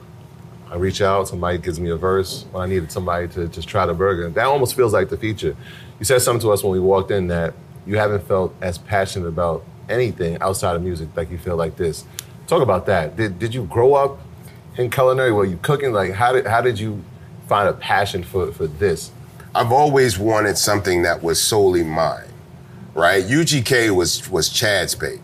I 0.71 0.77
reach 0.77 1.03
out, 1.03 1.29
somebody 1.29 1.59
gives 1.59 1.79
me 1.79 1.91
a 1.91 1.97
verse. 1.97 2.47
When 2.51 2.63
I 2.63 2.67
needed 2.67 2.91
somebody 2.91 3.29
to 3.29 3.49
just 3.49 3.69
try 3.69 3.87
the 3.87 3.95
burger, 3.95 4.29
that 4.31 4.47
almost 4.47 4.75
feels 4.75 4.93
like 4.93 5.09
the 5.09 5.17
feature. 5.17 5.57
You 5.99 6.05
said 6.05 6.21
something 6.23 6.41
to 6.41 6.53
us 6.53 6.63
when 6.65 6.73
we 6.73 6.81
walked 6.81 7.11
in 7.11 7.29
that 7.29 7.55
you 7.87 7.99
haven't 7.99 8.27
felt 8.27 8.55
as 8.61 8.79
passionate 8.79 9.29
about 9.29 9.65
anything 9.89 10.39
outside 10.41 10.75
of 10.75 10.83
music 10.83 11.09
like 11.17 11.31
you 11.31 11.39
feel 11.39 11.57
like 11.57 11.77
this. 11.77 12.05
Talk 12.47 12.63
about 12.63 12.87
that. 12.87 13.17
Did, 13.17 13.39
did 13.39 13.55
you 13.55 13.65
grow 13.65 13.95
up 13.95 14.19
in 14.77 14.91
culinary? 14.91 15.33
Were 15.33 15.45
you 15.45 15.59
cooking? 15.59 15.93
Like, 15.93 16.13
how 16.13 16.33
did, 16.33 16.47
how 16.47 16.61
did 16.61 16.79
you 16.79 17.05
find 17.47 17.69
a 17.69 17.75
passion 17.75 18.25
for, 18.25 18.51
for 18.53 18.67
this? 18.67 19.11
I've 19.55 19.71
always 19.71 20.19
wanted 20.19 20.59
something 20.59 21.03
that 21.03 21.23
was 21.23 21.41
solely 21.41 21.85
mine, 21.85 22.27
right? 22.95 23.23
UGK 23.23 23.95
was 23.95 24.29
was 24.29 24.49
Chad's 24.49 24.97
baby. 24.97 25.21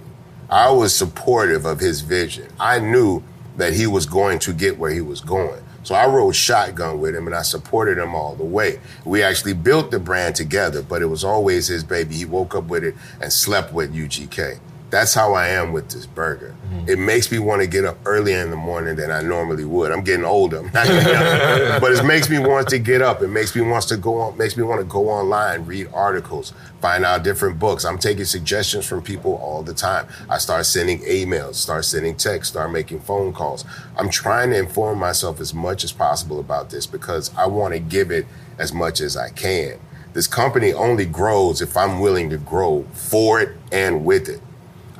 I 0.50 0.69
was 0.73 0.95
supportive 0.95 1.64
of 1.64 1.78
his 1.78 2.00
vision. 2.00 2.49
I 2.59 2.80
knew 2.80 3.23
that 3.57 3.73
he 3.73 3.87
was 3.87 4.04
going 4.04 4.40
to 4.40 4.52
get 4.52 4.78
where 4.78 4.90
he 4.90 5.00
was 5.00 5.21
going. 5.21 5.62
So 5.85 5.95
I 5.95 6.07
rode 6.07 6.35
shotgun 6.35 7.00
with 7.00 7.14
him 7.14 7.26
and 7.26 7.37
I 7.37 7.42
supported 7.42 7.99
him 7.99 8.16
all 8.16 8.35
the 8.35 8.45
way. 8.45 8.80
We 9.04 9.23
actually 9.23 9.54
built 9.54 9.92
the 9.92 10.00
brand 10.00 10.35
together, 10.35 10.83
but 10.83 11.02
it 11.02 11.07
was 11.07 11.23
always 11.23 11.69
his 11.69 11.85
baby. 11.85 12.16
He 12.16 12.25
woke 12.25 12.57
up 12.57 12.64
with 12.64 12.83
it 12.83 12.97
and 13.21 13.33
slept 13.33 13.73
with 13.73 13.95
UGK. 13.95 14.59
That's 14.90 15.14
how 15.14 15.35
I 15.35 15.49
am 15.49 15.73
with 15.73 15.88
this 15.88 16.04
burger. 16.04 16.54
Mm-hmm. 16.66 16.88
It 16.88 16.99
makes 16.99 17.30
me 17.30 17.38
want 17.38 17.62
to 17.62 17.68
get 17.68 17.85
up 17.85 17.97
earlier 18.04 18.38
in 18.42 18.50
the 18.50 18.56
morning 18.56 18.97
than 18.97 19.11
I 19.11 19.23
normally 19.23 19.64
would. 19.64 19.92
I'm 19.92 20.02
getting 20.02 20.25
older, 20.25 20.59
I'm 20.59 20.73
not 20.73 20.87
getting 20.87 21.80
but 21.80 21.92
it 21.92 22.04
makes 22.04 22.28
me 22.28 22.40
want 22.40 22.68
to 22.68 22.78
get 22.78 23.00
up. 23.00 23.23
It 23.23 23.28
makes 23.28 23.54
me 23.54 23.62
wants 23.62 23.87
to 23.87 23.97
go 23.97 24.18
on. 24.20 24.37
Makes 24.37 24.56
me 24.56 24.64
want 24.64 24.80
to 24.80 24.85
go 24.85 25.09
online, 25.09 25.64
read 25.64 25.88
articles, 25.94 26.52
find 26.80 27.04
out 27.04 27.23
different 27.23 27.59
books. 27.61 27.85
I'm 27.85 27.99
taking 27.99 28.25
suggestions 28.25 28.85
from 28.85 29.02
people 29.02 29.35
all 29.37 29.62
the 29.62 29.75
time. 29.75 30.09
I 30.28 30.38
start 30.38 30.66
sending 30.66 30.99
emails, 31.00 31.54
start 31.54 31.85
sending 31.85 32.16
texts, 32.16 32.52
start 32.52 32.73
making 32.73 33.00
phone 33.00 33.32
calls. 33.32 33.64
I'm 33.97 34.11
trying 34.11 34.50
to 34.50 34.59
inform 34.59 34.99
myself 34.99 35.40
as 35.40 35.54
much 35.54 35.85
as 35.85 35.92
possible 35.92 36.40
about 36.40 36.70
this 36.70 36.87
because 36.87 37.30
I 37.37 37.47
want 37.47 37.75
to 37.75 37.80
give 37.80 38.11
it 38.11 38.26
as 38.59 38.73
much 38.73 39.00
as 39.00 39.16
I 39.16 39.30
can. 39.30 39.78
This 40.12 40.26
company 40.26 40.73
only 40.73 41.06
grows 41.06 41.62
if 41.62 41.76
I'm 41.76 42.00
willing 42.00 42.30
to 42.30 42.38
grow 42.38 42.85
for 42.92 43.40
it 43.40 43.50
and 43.70 44.04
with 44.04 44.28
it. 44.28 44.40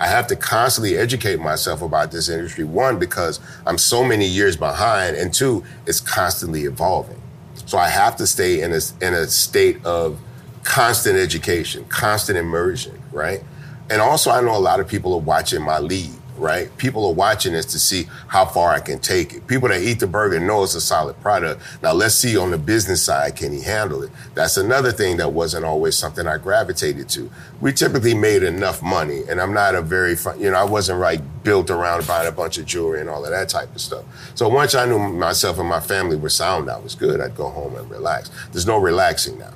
I 0.01 0.07
have 0.07 0.27
to 0.29 0.37
constantly 0.37 0.97
educate 0.97 1.41
myself 1.41 1.83
about 1.83 2.11
this 2.11 2.31
industry. 2.31 2.65
One, 2.65 2.99
because 2.99 3.39
I'm 3.67 3.77
so 3.77 4.03
many 4.03 4.27
years 4.27 4.57
behind, 4.57 5.17
and 5.17 5.33
two, 5.33 5.63
it's 5.87 6.01
constantly 6.01 6.65
evolving. 6.65 7.21
So 7.67 7.77
I 7.77 7.89
have 7.89 8.17
to 8.17 8.27
stay 8.27 8.63
in 8.63 8.73
a, 8.73 8.81
in 9.03 9.13
a 9.13 9.27
state 9.27 9.85
of 9.85 10.19
constant 10.65 11.19
education, 11.19 11.85
constant 11.85 12.39
immersion, 12.39 13.01
right? 13.13 13.45
And 13.91 14.01
also, 14.01 14.31
I 14.31 14.41
know 14.41 14.57
a 14.57 14.59
lot 14.59 14.81
of 14.81 14.89
people 14.89 15.13
are 15.13 15.21
watching 15.21 15.63
my 15.63 15.79
lead, 15.79 16.15
right? 16.41 16.77
People 16.79 17.07
are 17.07 17.15
watching 17.15 17.53
this 17.53 17.67
to 17.67 17.79
see 17.79 18.09
how 18.29 18.45
far 18.45 18.71
I 18.71 18.81
can 18.81 18.99
take 18.99 19.35
it. 19.35 19.47
People 19.47 19.69
that 19.69 19.81
eat 19.81 20.01
the 20.01 20.07
burger 20.07 20.41
know 20.41 20.63
it's 20.63 20.75
a 20.75 20.81
solid 20.81 21.21
product. 21.21 21.61
Now, 21.83 21.93
let's 21.93 22.15
see 22.15 22.37
on 22.37 22.51
the 22.51 22.59
business 22.59 23.03
side, 23.03 23.37
can 23.37 23.53
he 23.53 23.61
handle 23.61 24.03
it? 24.03 24.11
That's 24.35 24.57
another 24.57 24.91
thing 24.91 25.19
that 25.19 25.33
wasn't 25.33 25.65
always 25.65 25.97
something 25.97 26.27
I 26.27 26.39
gravitated 26.39 27.09
to. 27.11 27.31
We 27.61 27.73
typically 27.73 28.15
made 28.15 28.43
enough 28.43 28.83
money, 28.83 29.23
and 29.29 29.41
I'm 29.41 29.53
not 29.53 29.75
a 29.75 29.83
very, 29.83 30.17
fun, 30.17 30.41
you 30.41 30.51
know, 30.51 30.57
I 30.57 30.65
wasn't 30.65 30.99
like 30.99 31.21
built 31.45 31.71
around 31.71 32.07
buying 32.07 32.29
a 32.29 32.33
bunch 32.33 32.59
of 32.59 32.67
jewelry 32.67 33.01
and 33.01 33.09
all 33.11 33.25
of 33.25 33.31
that 33.31 33.49
type 33.49 33.75
of 33.75 33.81
stuff. 33.81 34.05
So 34.35 34.49
once 34.49 34.75
I 34.75 34.87
knew 34.87 34.99
myself 34.99 35.59
and 35.59 35.69
my 35.69 35.81
family 35.81 36.17
were 36.17 36.31
sound, 36.31 36.71
I 36.71 36.79
was 36.79 36.95
good. 36.95 37.21
I'd 37.21 37.37
go 37.37 37.49
home 37.49 37.77
and 37.77 37.91
relax. 37.91 38.31
There's 38.53 38.67
no 38.67 38.79
relaxing 38.79 39.39
now. 39.39 39.53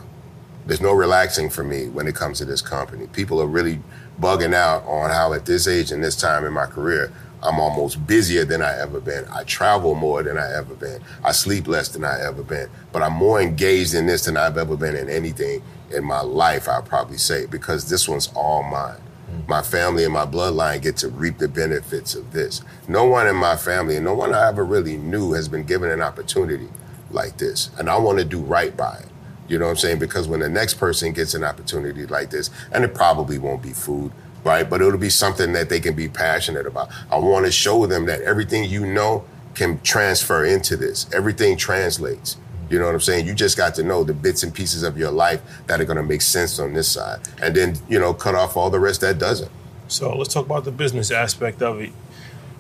There's 0.67 0.81
no 0.81 0.93
relaxing 0.93 1.51
for 1.51 1.63
me 1.63 1.89
when 1.89 2.07
it 2.07 2.15
comes 2.15 2.39
to 2.39 2.45
this 2.47 2.63
company. 2.63 3.07
People 3.09 3.41
are 3.41 3.47
really 3.47 3.81
bugging 4.21 4.55
out 4.55 4.85
on 4.87 5.11
how 5.11 5.33
at 5.33 5.47
this 5.47 5.67
age 5.67 5.91
and 5.91 6.03
this 6.03 6.17
time 6.17 6.45
in 6.45 6.53
my 6.53 6.67
career, 6.67 7.13
I'm 7.43 7.61
almost 7.61 8.07
busier 8.07 8.45
than 8.45 8.63
I 8.63 8.79
ever 8.79 9.01
been. 9.01 9.27
I 9.31 9.45
travel 9.45 9.95
more 9.95 10.23
than 10.23 10.39
I 10.39 10.55
ever 10.55 10.75
been. 10.75 11.03
I 11.23 11.33
sleep 11.33 11.69
less 11.69 11.89
than 11.89 12.03
I 12.05 12.21
ever 12.23 12.43
been. 12.43 12.71
But 12.91 13.03
I'm 13.03 13.13
more 13.13 13.41
engaged 13.41 13.93
in 13.93 14.07
this 14.07 14.25
than 14.25 14.37
I've 14.39 14.57
ever 14.57 14.77
been 14.77 14.97
in 14.97 15.11
anything 15.11 15.63
in 15.93 16.05
my 16.05 16.21
life, 16.21 16.69
I'll 16.69 16.83
probably 16.83 17.19
say, 17.19 17.47
because 17.47 17.89
this 17.89 18.09
one's 18.09 18.33
all 18.35 18.63
mine. 18.63 19.01
Mm. 19.31 19.49
My 19.49 19.63
family 19.63 20.05
and 20.05 20.13
my 20.13 20.27
bloodline 20.27 20.81
get 20.81 20.97
to 20.99 21.09
reap 21.09 21.39
the 21.39 21.49
benefits 21.49 22.15
of 22.15 22.33
this. 22.33 22.63
No 22.89 23.05
one 23.05 23.27
in 23.27 23.37
my 23.37 23.57
family 23.57 23.97
and 23.97 24.05
no 24.05 24.15
one 24.15 24.35
I 24.35 24.49
ever 24.49 24.65
really 24.65 24.97
knew 24.97 25.33
has 25.33 25.49
been 25.49 25.65
given 25.65 25.91
an 25.91 26.01
opportunity 26.01 26.69
like 27.11 27.37
this. 27.37 27.71
And 27.79 27.89
I 27.91 27.99
want 27.99 28.19
to 28.19 28.25
do 28.25 28.41
right 28.41 28.77
by 28.77 28.97
it. 28.97 29.09
You 29.49 29.59
know 29.59 29.67
what 29.67 29.73
I'm 29.73 29.77
saying? 29.77 29.99
Because 29.99 30.27
when 30.27 30.41
the 30.41 30.49
next 30.49 30.75
person 30.75 31.13
gets 31.13 31.35
an 31.35 31.45
opportunity 31.45 32.07
like 32.07 32.31
this, 32.31 32.51
and 32.73 32.85
it 32.85 32.95
probably 32.95 33.39
won't 33.39 33.63
be 33.63 33.73
food, 33.73 34.13
right? 34.43 34.69
But 34.69 34.81
it'll 34.81 34.99
be 34.99 35.11
something 35.11 35.53
that 35.53 35.69
they 35.69 35.81
can 35.81 35.95
be 35.95 36.09
passionate 36.09 36.67
about. 36.67 36.91
I 37.11 37.19
want 37.19 37.47
to 37.47 37.53
show 37.53 37.87
them 37.87 38.07
that 38.07 38.23
everything 38.23 38.65
you 38.65 38.87
know 38.87 39.25
can 39.55 39.81
transfer 39.83 40.45
into 40.45 40.77
this. 40.77 41.07
Everything 41.13 41.57
translates. 41.57 42.37
You 42.71 42.79
know 42.79 42.87
what 42.87 42.95
I'm 42.95 43.01
saying? 43.01 43.27
You 43.27 43.35
just 43.35 43.57
got 43.57 43.75
to 43.77 43.83
know 43.83 44.05
the 44.05 44.15
bits 44.15 44.43
and 44.43 44.53
pieces 44.53 44.83
of 44.83 44.97
your 44.97 45.11
life 45.11 45.43
that 45.67 45.81
are 45.81 45.85
going 45.85 45.99
to 45.99 46.03
make 46.03 46.23
sense 46.23 46.59
on 46.59 46.73
this 46.73 46.89
side. 46.89 47.21
And 47.41 47.55
then, 47.55 47.77
you 47.89 47.99
know, 47.99 48.15
cut 48.15 48.35
off 48.35 48.57
all 48.57 48.71
the 48.71 48.81
rest 48.81 49.03
that 49.03 49.19
doesn't. 49.19 49.51
So 49.87 50.17
let's 50.17 50.33
talk 50.33 50.47
about 50.47 50.65
the 50.65 50.73
business 50.73 51.11
aspect 51.11 51.63
of 51.63 51.81
it. 51.81 51.93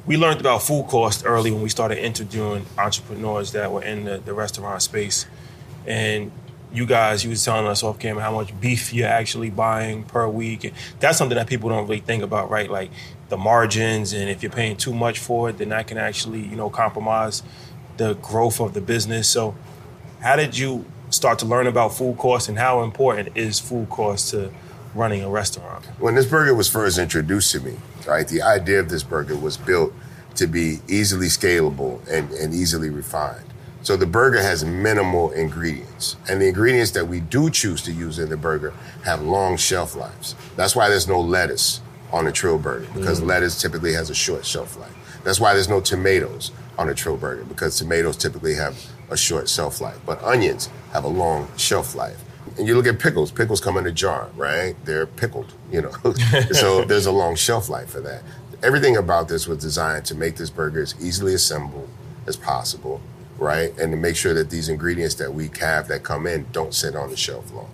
We 0.06 0.18
learned 0.18 0.40
about 0.40 0.62
food 0.62 0.86
cost 0.88 1.24
early 1.24 1.50
when 1.50 1.62
we 1.62 1.70
started 1.70 2.04
interviewing 2.04 2.66
entrepreneurs 2.76 3.52
that 3.52 3.72
were 3.72 3.82
in 3.82 4.04
the, 4.04 4.18
the 4.18 4.34
restaurant 4.34 4.82
space. 4.82 5.24
And 5.86 6.30
you 6.74 6.86
guys, 6.86 7.22
you 7.22 7.30
was 7.30 7.44
telling 7.44 7.66
us 7.66 7.82
off 7.82 7.98
camera 7.98 8.22
how 8.22 8.32
much 8.32 8.58
beef 8.60 8.92
you're 8.92 9.08
actually 9.08 9.48
buying 9.48 10.02
per 10.02 10.26
week. 10.28 10.64
And 10.64 10.74
that's 10.98 11.16
something 11.16 11.36
that 11.36 11.46
people 11.46 11.70
don't 11.70 11.86
really 11.86 12.00
think 12.00 12.22
about, 12.22 12.50
right? 12.50 12.68
Like 12.68 12.90
the 13.28 13.36
margins, 13.36 14.12
and 14.12 14.28
if 14.28 14.42
you're 14.42 14.52
paying 14.52 14.76
too 14.76 14.92
much 14.92 15.18
for 15.18 15.50
it, 15.50 15.58
then 15.58 15.68
that 15.68 15.86
can 15.86 15.98
actually, 15.98 16.40
you 16.40 16.56
know, 16.56 16.68
compromise 16.68 17.42
the 17.96 18.14
growth 18.14 18.60
of 18.60 18.74
the 18.74 18.80
business. 18.80 19.28
So, 19.28 19.54
how 20.20 20.36
did 20.36 20.58
you 20.58 20.84
start 21.10 21.38
to 21.38 21.46
learn 21.46 21.66
about 21.66 21.94
food 21.94 22.18
costs, 22.18 22.48
and 22.48 22.58
how 22.58 22.82
important 22.82 23.36
is 23.36 23.60
food 23.60 23.88
costs 23.88 24.32
to 24.32 24.50
running 24.94 25.22
a 25.22 25.30
restaurant? 25.30 25.84
When 25.98 26.14
this 26.16 26.26
burger 26.26 26.54
was 26.54 26.68
first 26.68 26.98
introduced 26.98 27.52
to 27.52 27.60
me, 27.60 27.76
right, 28.06 28.26
the 28.26 28.42
idea 28.42 28.80
of 28.80 28.88
this 28.88 29.02
burger 29.04 29.36
was 29.36 29.56
built 29.56 29.92
to 30.36 30.46
be 30.48 30.80
easily 30.88 31.28
scalable 31.28 32.00
and, 32.10 32.30
and 32.32 32.52
easily 32.52 32.90
refined. 32.90 33.53
So 33.84 33.98
the 33.98 34.06
burger 34.06 34.40
has 34.40 34.64
minimal 34.64 35.30
ingredients. 35.32 36.16
And 36.26 36.40
the 36.40 36.48
ingredients 36.48 36.92
that 36.92 37.06
we 37.06 37.20
do 37.20 37.50
choose 37.50 37.82
to 37.82 37.92
use 37.92 38.18
in 38.18 38.30
the 38.30 38.36
burger 38.36 38.72
have 39.04 39.20
long 39.20 39.58
shelf 39.58 39.94
lives. 39.94 40.34
That's 40.56 40.74
why 40.74 40.88
there's 40.88 41.06
no 41.06 41.20
lettuce 41.20 41.82
on 42.10 42.26
a 42.26 42.32
Trill 42.32 42.56
burger, 42.56 42.88
because 42.94 43.20
mm. 43.20 43.26
lettuce 43.26 43.60
typically 43.60 43.92
has 43.92 44.08
a 44.08 44.14
short 44.14 44.46
shelf 44.46 44.78
life. 44.78 45.20
That's 45.22 45.38
why 45.38 45.52
there's 45.52 45.68
no 45.68 45.82
tomatoes 45.82 46.50
on 46.78 46.88
a 46.88 46.94
Trill 46.94 47.18
burger, 47.18 47.44
because 47.44 47.76
tomatoes 47.76 48.16
typically 48.16 48.54
have 48.54 48.82
a 49.10 49.18
short 49.18 49.50
shelf 49.50 49.82
life. 49.82 49.98
But 50.06 50.22
onions 50.24 50.70
have 50.94 51.04
a 51.04 51.08
long 51.08 51.46
shelf 51.58 51.94
life. 51.94 52.24
And 52.56 52.66
you 52.66 52.76
look 52.76 52.86
at 52.86 52.98
pickles, 52.98 53.30
pickles 53.30 53.60
come 53.60 53.76
in 53.76 53.86
a 53.86 53.92
jar, 53.92 54.30
right? 54.34 54.76
They're 54.86 55.06
pickled, 55.06 55.52
you 55.70 55.82
know. 55.82 55.92
so 56.52 56.84
there's 56.86 57.04
a 57.04 57.12
long 57.12 57.36
shelf 57.36 57.68
life 57.68 57.90
for 57.90 58.00
that. 58.00 58.22
Everything 58.62 58.96
about 58.96 59.28
this 59.28 59.46
was 59.46 59.58
designed 59.58 60.06
to 60.06 60.14
make 60.14 60.36
this 60.36 60.48
burger 60.48 60.80
as 60.80 60.94
easily 61.04 61.34
assembled 61.34 61.90
as 62.26 62.34
possible 62.34 63.02
right? 63.38 63.76
And 63.78 63.92
to 63.92 63.96
make 63.96 64.16
sure 64.16 64.34
that 64.34 64.50
these 64.50 64.68
ingredients 64.68 65.16
that 65.16 65.32
we 65.32 65.50
have 65.60 65.88
that 65.88 66.02
come 66.02 66.26
in 66.26 66.46
don't 66.52 66.74
sit 66.74 66.94
on 66.94 67.10
the 67.10 67.16
shelf 67.16 67.52
long. 67.52 67.70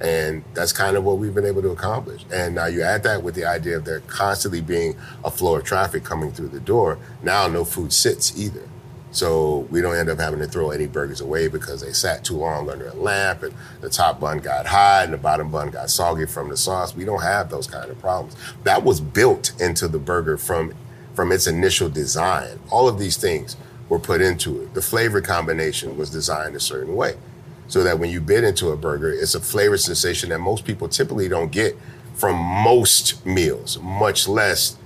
And 0.00 0.44
that's 0.52 0.72
kind 0.72 0.96
of 0.96 1.04
what 1.04 1.18
we've 1.18 1.34
been 1.34 1.46
able 1.46 1.62
to 1.62 1.70
accomplish. 1.70 2.24
And 2.32 2.54
now 2.54 2.66
you 2.66 2.82
add 2.82 3.02
that 3.04 3.22
with 3.22 3.34
the 3.34 3.46
idea 3.46 3.78
of 3.78 3.84
there 3.84 4.00
constantly 4.00 4.60
being 4.60 4.96
a 5.24 5.30
flow 5.30 5.56
of 5.56 5.64
traffic 5.64 6.04
coming 6.04 6.32
through 6.32 6.48
the 6.48 6.60
door. 6.60 6.98
Now 7.22 7.46
no 7.46 7.64
food 7.64 7.92
sits 7.92 8.38
either. 8.38 8.68
So 9.10 9.60
we 9.70 9.80
don't 9.80 9.96
end 9.96 10.10
up 10.10 10.18
having 10.18 10.40
to 10.40 10.46
throw 10.46 10.70
any 10.70 10.86
burgers 10.86 11.22
away 11.22 11.48
because 11.48 11.80
they 11.80 11.92
sat 11.92 12.22
too 12.22 12.36
long 12.36 12.68
under 12.68 12.88
a 12.88 12.94
lamp 12.94 13.44
and 13.44 13.54
the 13.80 13.88
top 13.88 14.20
bun 14.20 14.40
got 14.40 14.66
hot 14.66 15.04
and 15.04 15.14
the 15.14 15.18
bottom 15.18 15.50
bun 15.50 15.70
got 15.70 15.88
soggy 15.88 16.26
from 16.26 16.50
the 16.50 16.56
sauce. 16.58 16.94
We 16.94 17.06
don't 17.06 17.22
have 17.22 17.48
those 17.48 17.66
kind 17.66 17.90
of 17.90 17.98
problems. 17.98 18.36
That 18.64 18.84
was 18.84 19.00
built 19.00 19.58
into 19.58 19.88
the 19.88 19.98
burger 19.98 20.36
from 20.36 20.74
from 21.14 21.32
its 21.32 21.46
initial 21.46 21.88
design. 21.88 22.60
All 22.70 22.88
of 22.88 22.98
these 22.98 23.16
things 23.16 23.56
were 23.88 23.98
put 23.98 24.20
into 24.20 24.62
it. 24.62 24.74
The 24.74 24.82
flavor 24.82 25.20
combination 25.20 25.96
was 25.96 26.10
designed 26.10 26.56
a 26.56 26.60
certain 26.60 26.96
way 26.96 27.16
so 27.68 27.82
that 27.82 27.98
when 27.98 28.10
you 28.10 28.20
bit 28.20 28.44
into 28.44 28.70
a 28.70 28.76
burger, 28.76 29.12
it's 29.12 29.34
a 29.34 29.40
flavor 29.40 29.76
sensation 29.76 30.30
that 30.30 30.38
most 30.38 30.64
people 30.64 30.88
typically 30.88 31.28
don't 31.28 31.50
get 31.50 31.76
from 32.14 32.36
most 32.36 33.24
meals, 33.26 33.78
much 33.80 34.28
less 34.28 34.76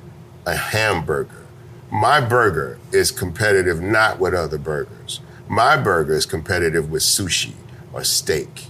a 0.47 0.57
hamburger. 0.57 1.47
My 1.91 2.21
burger 2.21 2.79
is 2.93 3.11
competitive 3.11 3.81
not 3.81 4.19
with 4.19 4.35
other 4.35 4.59
burgers. 4.59 5.21
My 5.49 5.77
burger 5.77 6.15
is 6.15 6.27
competitive 6.27 6.91
with 6.91 7.03
sushi 7.03 7.55
or 7.93 8.05
steak. 8.05 8.70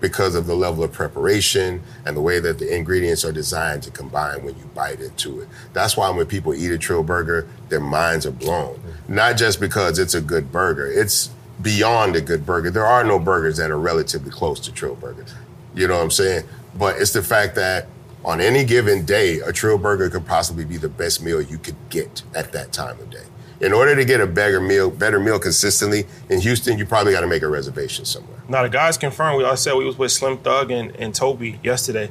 Because 0.00 0.34
of 0.34 0.46
the 0.46 0.54
level 0.54 0.84
of 0.84 0.92
preparation 0.92 1.82
and 2.06 2.16
the 2.16 2.20
way 2.20 2.38
that 2.40 2.58
the 2.58 2.74
ingredients 2.74 3.24
are 3.24 3.32
designed 3.32 3.82
to 3.82 3.90
combine 3.90 4.44
when 4.44 4.56
you 4.56 4.64
bite 4.74 5.00
into 5.00 5.40
it. 5.40 5.48
That's 5.72 5.96
why 5.96 6.10
when 6.10 6.26
people 6.26 6.54
eat 6.54 6.70
a 6.70 6.78
Trill 6.78 7.02
burger, 7.02 7.48
their 7.68 7.80
minds 7.80 8.26
are 8.26 8.32
blown. 8.32 8.80
Not 9.08 9.36
just 9.36 9.60
because 9.60 9.98
it's 9.98 10.14
a 10.14 10.20
good 10.20 10.52
burger, 10.52 10.86
it's 10.86 11.30
beyond 11.60 12.14
a 12.16 12.20
good 12.20 12.46
burger. 12.46 12.70
There 12.70 12.86
are 12.86 13.02
no 13.02 13.18
burgers 13.18 13.56
that 13.56 13.70
are 13.70 13.78
relatively 13.78 14.30
close 14.30 14.60
to 14.60 14.72
Trill 14.72 14.94
burgers. 14.94 15.34
You 15.74 15.88
know 15.88 15.96
what 15.96 16.04
I'm 16.04 16.10
saying? 16.10 16.44
But 16.76 17.00
it's 17.00 17.12
the 17.12 17.22
fact 17.22 17.54
that 17.56 17.88
on 18.24 18.40
any 18.40 18.64
given 18.64 19.04
day, 19.04 19.40
a 19.40 19.52
Trill 19.52 19.78
burger 19.78 20.10
could 20.10 20.26
possibly 20.26 20.64
be 20.64 20.76
the 20.76 20.88
best 20.88 21.22
meal 21.22 21.40
you 21.40 21.58
could 21.58 21.76
get 21.90 22.22
at 22.34 22.52
that 22.52 22.72
time 22.72 22.98
of 23.00 23.10
day. 23.10 23.24
In 23.60 23.72
order 23.72 23.96
to 23.96 24.04
get 24.04 24.20
a 24.20 24.26
better 24.26 24.60
meal, 24.60 24.88
better 24.88 25.18
meal 25.18 25.38
consistently 25.38 26.06
in 26.28 26.40
Houston, 26.40 26.78
you 26.78 26.86
probably 26.86 27.12
got 27.12 27.22
to 27.22 27.26
make 27.26 27.42
a 27.42 27.48
reservation 27.48 28.04
somewhere. 28.04 28.40
Now 28.48 28.62
the 28.62 28.68
guys 28.68 28.96
confirmed. 28.96 29.38
We 29.38 29.44
I 29.44 29.56
said 29.56 29.74
we 29.74 29.84
was 29.84 29.98
with 29.98 30.12
Slim 30.12 30.38
Thug 30.38 30.70
and, 30.70 30.94
and 30.96 31.14
Tobe 31.14 31.42
yesterday, 31.64 32.10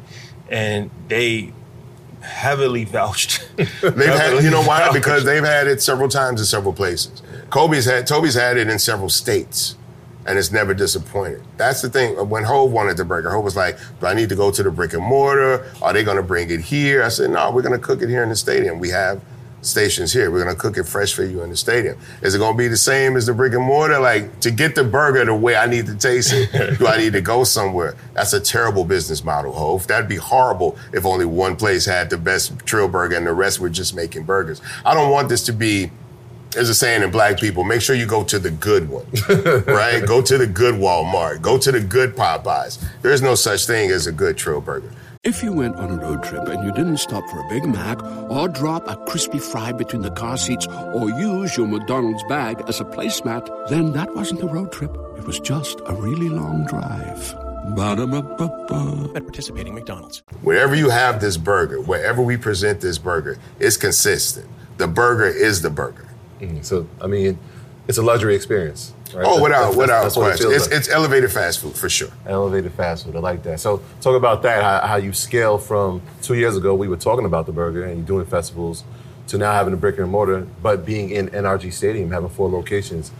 and 0.50 0.92
they 1.08 1.54
heavily 2.22 2.84
vouched. 2.84 3.48
They've 3.56 3.74
had, 3.82 4.44
you 4.44 4.50
know 4.50 4.64
why? 4.64 4.92
Because 4.92 5.24
they've 5.24 5.44
had 5.44 5.68
it 5.68 5.82
several 5.82 6.10
times 6.10 6.40
in 6.40 6.46
several 6.46 6.74
places. 6.74 7.22
Kobe's 7.50 7.86
had, 7.86 8.06
Tobe's 8.06 8.36
had 8.36 8.58
it 8.58 8.68
in 8.70 8.80
several 8.80 9.10
states, 9.10 9.76
and 10.26 10.38
it's 10.38 10.52
never 10.52 10.74
disappointed. 10.74 11.44
That's 11.56 11.82
the 11.82 11.90
thing. 11.90 12.16
When 12.30 12.44
Hove 12.44 12.72
wanted 12.72 12.98
the 12.98 13.06
burger, 13.06 13.30
Hove 13.32 13.44
was 13.44 13.56
like, 13.56 13.78
"Do 14.00 14.08
I 14.08 14.14
need 14.14 14.30
to 14.30 14.36
go 14.36 14.52
to 14.52 14.64
the 14.64 14.72
brick 14.72 14.94
and 14.94 15.04
mortar? 15.04 15.72
Are 15.82 15.94
they 15.94 16.04
going 16.04 16.18
to 16.18 16.24
bring 16.24 16.50
it 16.50 16.60
here?" 16.60 17.04
I 17.04 17.10
said, 17.10 17.30
"No, 17.32 17.52
we're 17.52 17.62
going 17.62 17.80
to 17.80 17.86
cook 17.86 18.02
it 18.02 18.10
here 18.10 18.24
in 18.24 18.30
the 18.30 18.36
stadium. 18.36 18.80
We 18.80 18.90
have." 18.90 19.22
Stations 19.62 20.14
here. 20.14 20.32
We're 20.32 20.44
gonna 20.44 20.56
cook 20.56 20.78
it 20.78 20.84
fresh 20.84 21.14
for 21.14 21.24
you 21.24 21.42
in 21.44 21.50
the 21.50 21.58
stadium. 21.58 21.98
Is 22.22 22.36
it 22.36 22.40
gonna 22.40 22.58
be 22.58 22.68
the 22.68 22.78
same 22.78 23.16
as 23.16 23.26
the 23.26 23.34
brick 23.34 23.54
and 23.54 23.64
mortar? 23.64 24.00
Like 24.00 24.40
to 24.42 24.52
get 24.52 24.76
the 24.76 24.84
burger 24.84 25.26
the 25.26 25.36
way 25.36 25.56
I 25.56 25.66
need 25.68 25.86
to 25.88 25.96
taste 25.96 26.32
it, 26.34 26.80
do 26.80 26.88
I 26.88 26.98
need 26.98 27.14
to 27.14 27.22
go 27.22 27.44
somewhere? 27.44 27.96
That's 28.14 28.34
a 28.34 28.40
terrible 28.40 28.86
business 28.86 29.24
model, 29.24 29.52
Hove. 29.54 29.88
That'd 29.88 30.10
be 30.10 30.18
horrible 30.18 30.78
if 30.94 31.06
only 31.06 31.26
one 31.26 31.56
place 31.56 31.86
had 31.86 32.10
the 32.10 32.18
best 32.18 32.58
Trill 32.66 32.88
burger 32.88 33.16
and 33.16 33.26
the 33.28 33.34
rest 33.34 33.60
were 33.60 33.70
just 33.70 33.96
making 33.96 34.24
burgers. 34.24 34.62
I 34.86 34.94
don't 34.94 35.12
want 35.12 35.30
this 35.30 35.44
to 35.46 35.54
be 35.54 35.92
there's 36.52 36.70
a 36.70 36.76
saying 36.76 37.04
in 37.04 37.12
black 37.12 37.40
people, 37.40 37.64
make 37.64 37.82
sure 37.82 37.96
you 37.96 38.06
go 38.06 38.24
to 38.24 38.40
the 38.40 38.50
good 38.50 38.90
one, 38.90 39.06
right? 39.68 40.04
Go 40.06 40.22
to 40.22 40.38
the 40.38 40.48
good 40.48 40.76
Walmart. 40.76 41.42
Go 41.42 41.58
to 41.58 41.72
the 41.72 41.80
good 41.82 42.16
Popeyes. 42.16 42.84
There's 43.02 43.22
no 43.22 43.36
such 43.36 43.68
thing 43.68 43.92
as 43.92 44.08
a 44.08 44.12
good 44.12 44.38
Trill 44.38 44.62
burger. 44.62 44.92
If 45.28 45.44
you 45.44 45.52
went 45.52 45.76
on 45.76 45.92
a 45.92 45.98
road 45.98 46.24
trip 46.24 46.48
and 46.48 46.64
you 46.64 46.72
didn't 46.72 47.00
stop 47.00 47.22
for 47.30 47.42
a 47.42 47.50
Big 47.50 47.66
Mac 47.66 48.02
or 48.32 48.48
drop 48.48 48.88
a 48.88 48.96
crispy 49.08 49.40
fry 49.40 49.74
between 49.74 50.02
the 50.02 50.12
car 50.12 50.38
seats 50.38 50.66
or 50.94 51.10
use 51.10 51.58
your 51.58 51.68
McDonald's 51.68 52.24
bag 52.30 52.64
as 52.70 52.80
a 52.80 52.86
placemat, 52.86 53.68
then 53.68 53.92
that 53.92 54.16
wasn't 54.16 54.42
a 54.42 54.48
road 54.48 54.72
trip. 54.72 54.96
It 55.18 55.26
was 55.26 55.38
just 55.42 55.82
a 55.86 55.94
really 55.96 56.30
long 56.30 56.66
drive. 56.66 57.36
Ba-da-ba-ba-ba. 57.76 59.12
At 59.18 59.24
participating 59.24 59.76
McDonald's. 59.76 60.24
Wherever 60.44 60.76
you 60.76 60.90
have 60.90 61.20
this 61.20 61.36
burger, 61.36 61.82
wherever 61.82 62.22
we 62.22 62.38
present 62.38 62.80
this 62.80 62.98
burger, 62.98 63.38
it's 63.60 63.76
consistent. 63.76 64.48
The 64.78 64.88
burger 64.88 65.28
is 65.28 65.62
the 65.62 65.70
burger. 65.70 66.08
Mm, 66.40 66.64
So 66.64 66.88
I 67.02 67.08
mean, 67.08 67.38
it's 67.90 67.98
a 67.98 68.02
luxury 68.02 68.34
experience. 68.34 68.94
Right? 69.14 69.26
Oh, 69.28 69.42
without 69.42 69.60
that's- 69.60 69.76
without 69.76 70.04
that's 70.04 70.16
it 70.18 70.20
question, 70.20 70.50
feels 70.50 70.56
it's, 70.64 70.68
like. 70.72 70.78
it's 70.80 70.90
elevated 70.90 71.32
fast 71.32 71.60
food 71.60 71.76
for 71.76 71.90
sure. 71.90 72.10
elevated 72.26 72.74
fast 72.74 73.06
food. 73.06 73.16
I 73.16 73.20
like 73.20 73.44
that. 73.44 73.60
So 73.60 73.82
talk 74.02 74.16
about 74.16 74.42
that. 74.44 74.64
How, 74.64 74.88
how 74.88 74.96
you 74.98 75.14
scale 75.14 75.58
from 75.58 76.02
two 76.22 76.36
years 76.36 76.58
ago, 76.58 76.76
we 76.76 76.88
were 76.88 76.98
talking 76.98 77.26
about 77.26 77.46
the 77.46 77.52
burger 77.52 77.84
and 77.86 78.06
doing 78.06 78.26
festivals, 78.26 78.84
to 79.28 79.38
now 79.38 79.54
having 79.54 79.74
a 79.74 79.78
brick 79.78 79.98
and 79.98 80.10
mortar, 80.10 80.48
but 80.62 80.86
being 80.86 81.10
in 81.10 81.30
NRG 81.30 81.72
Stadium, 81.74 82.12
having 82.12 82.30
four 82.30 82.50
locations. 82.50 83.12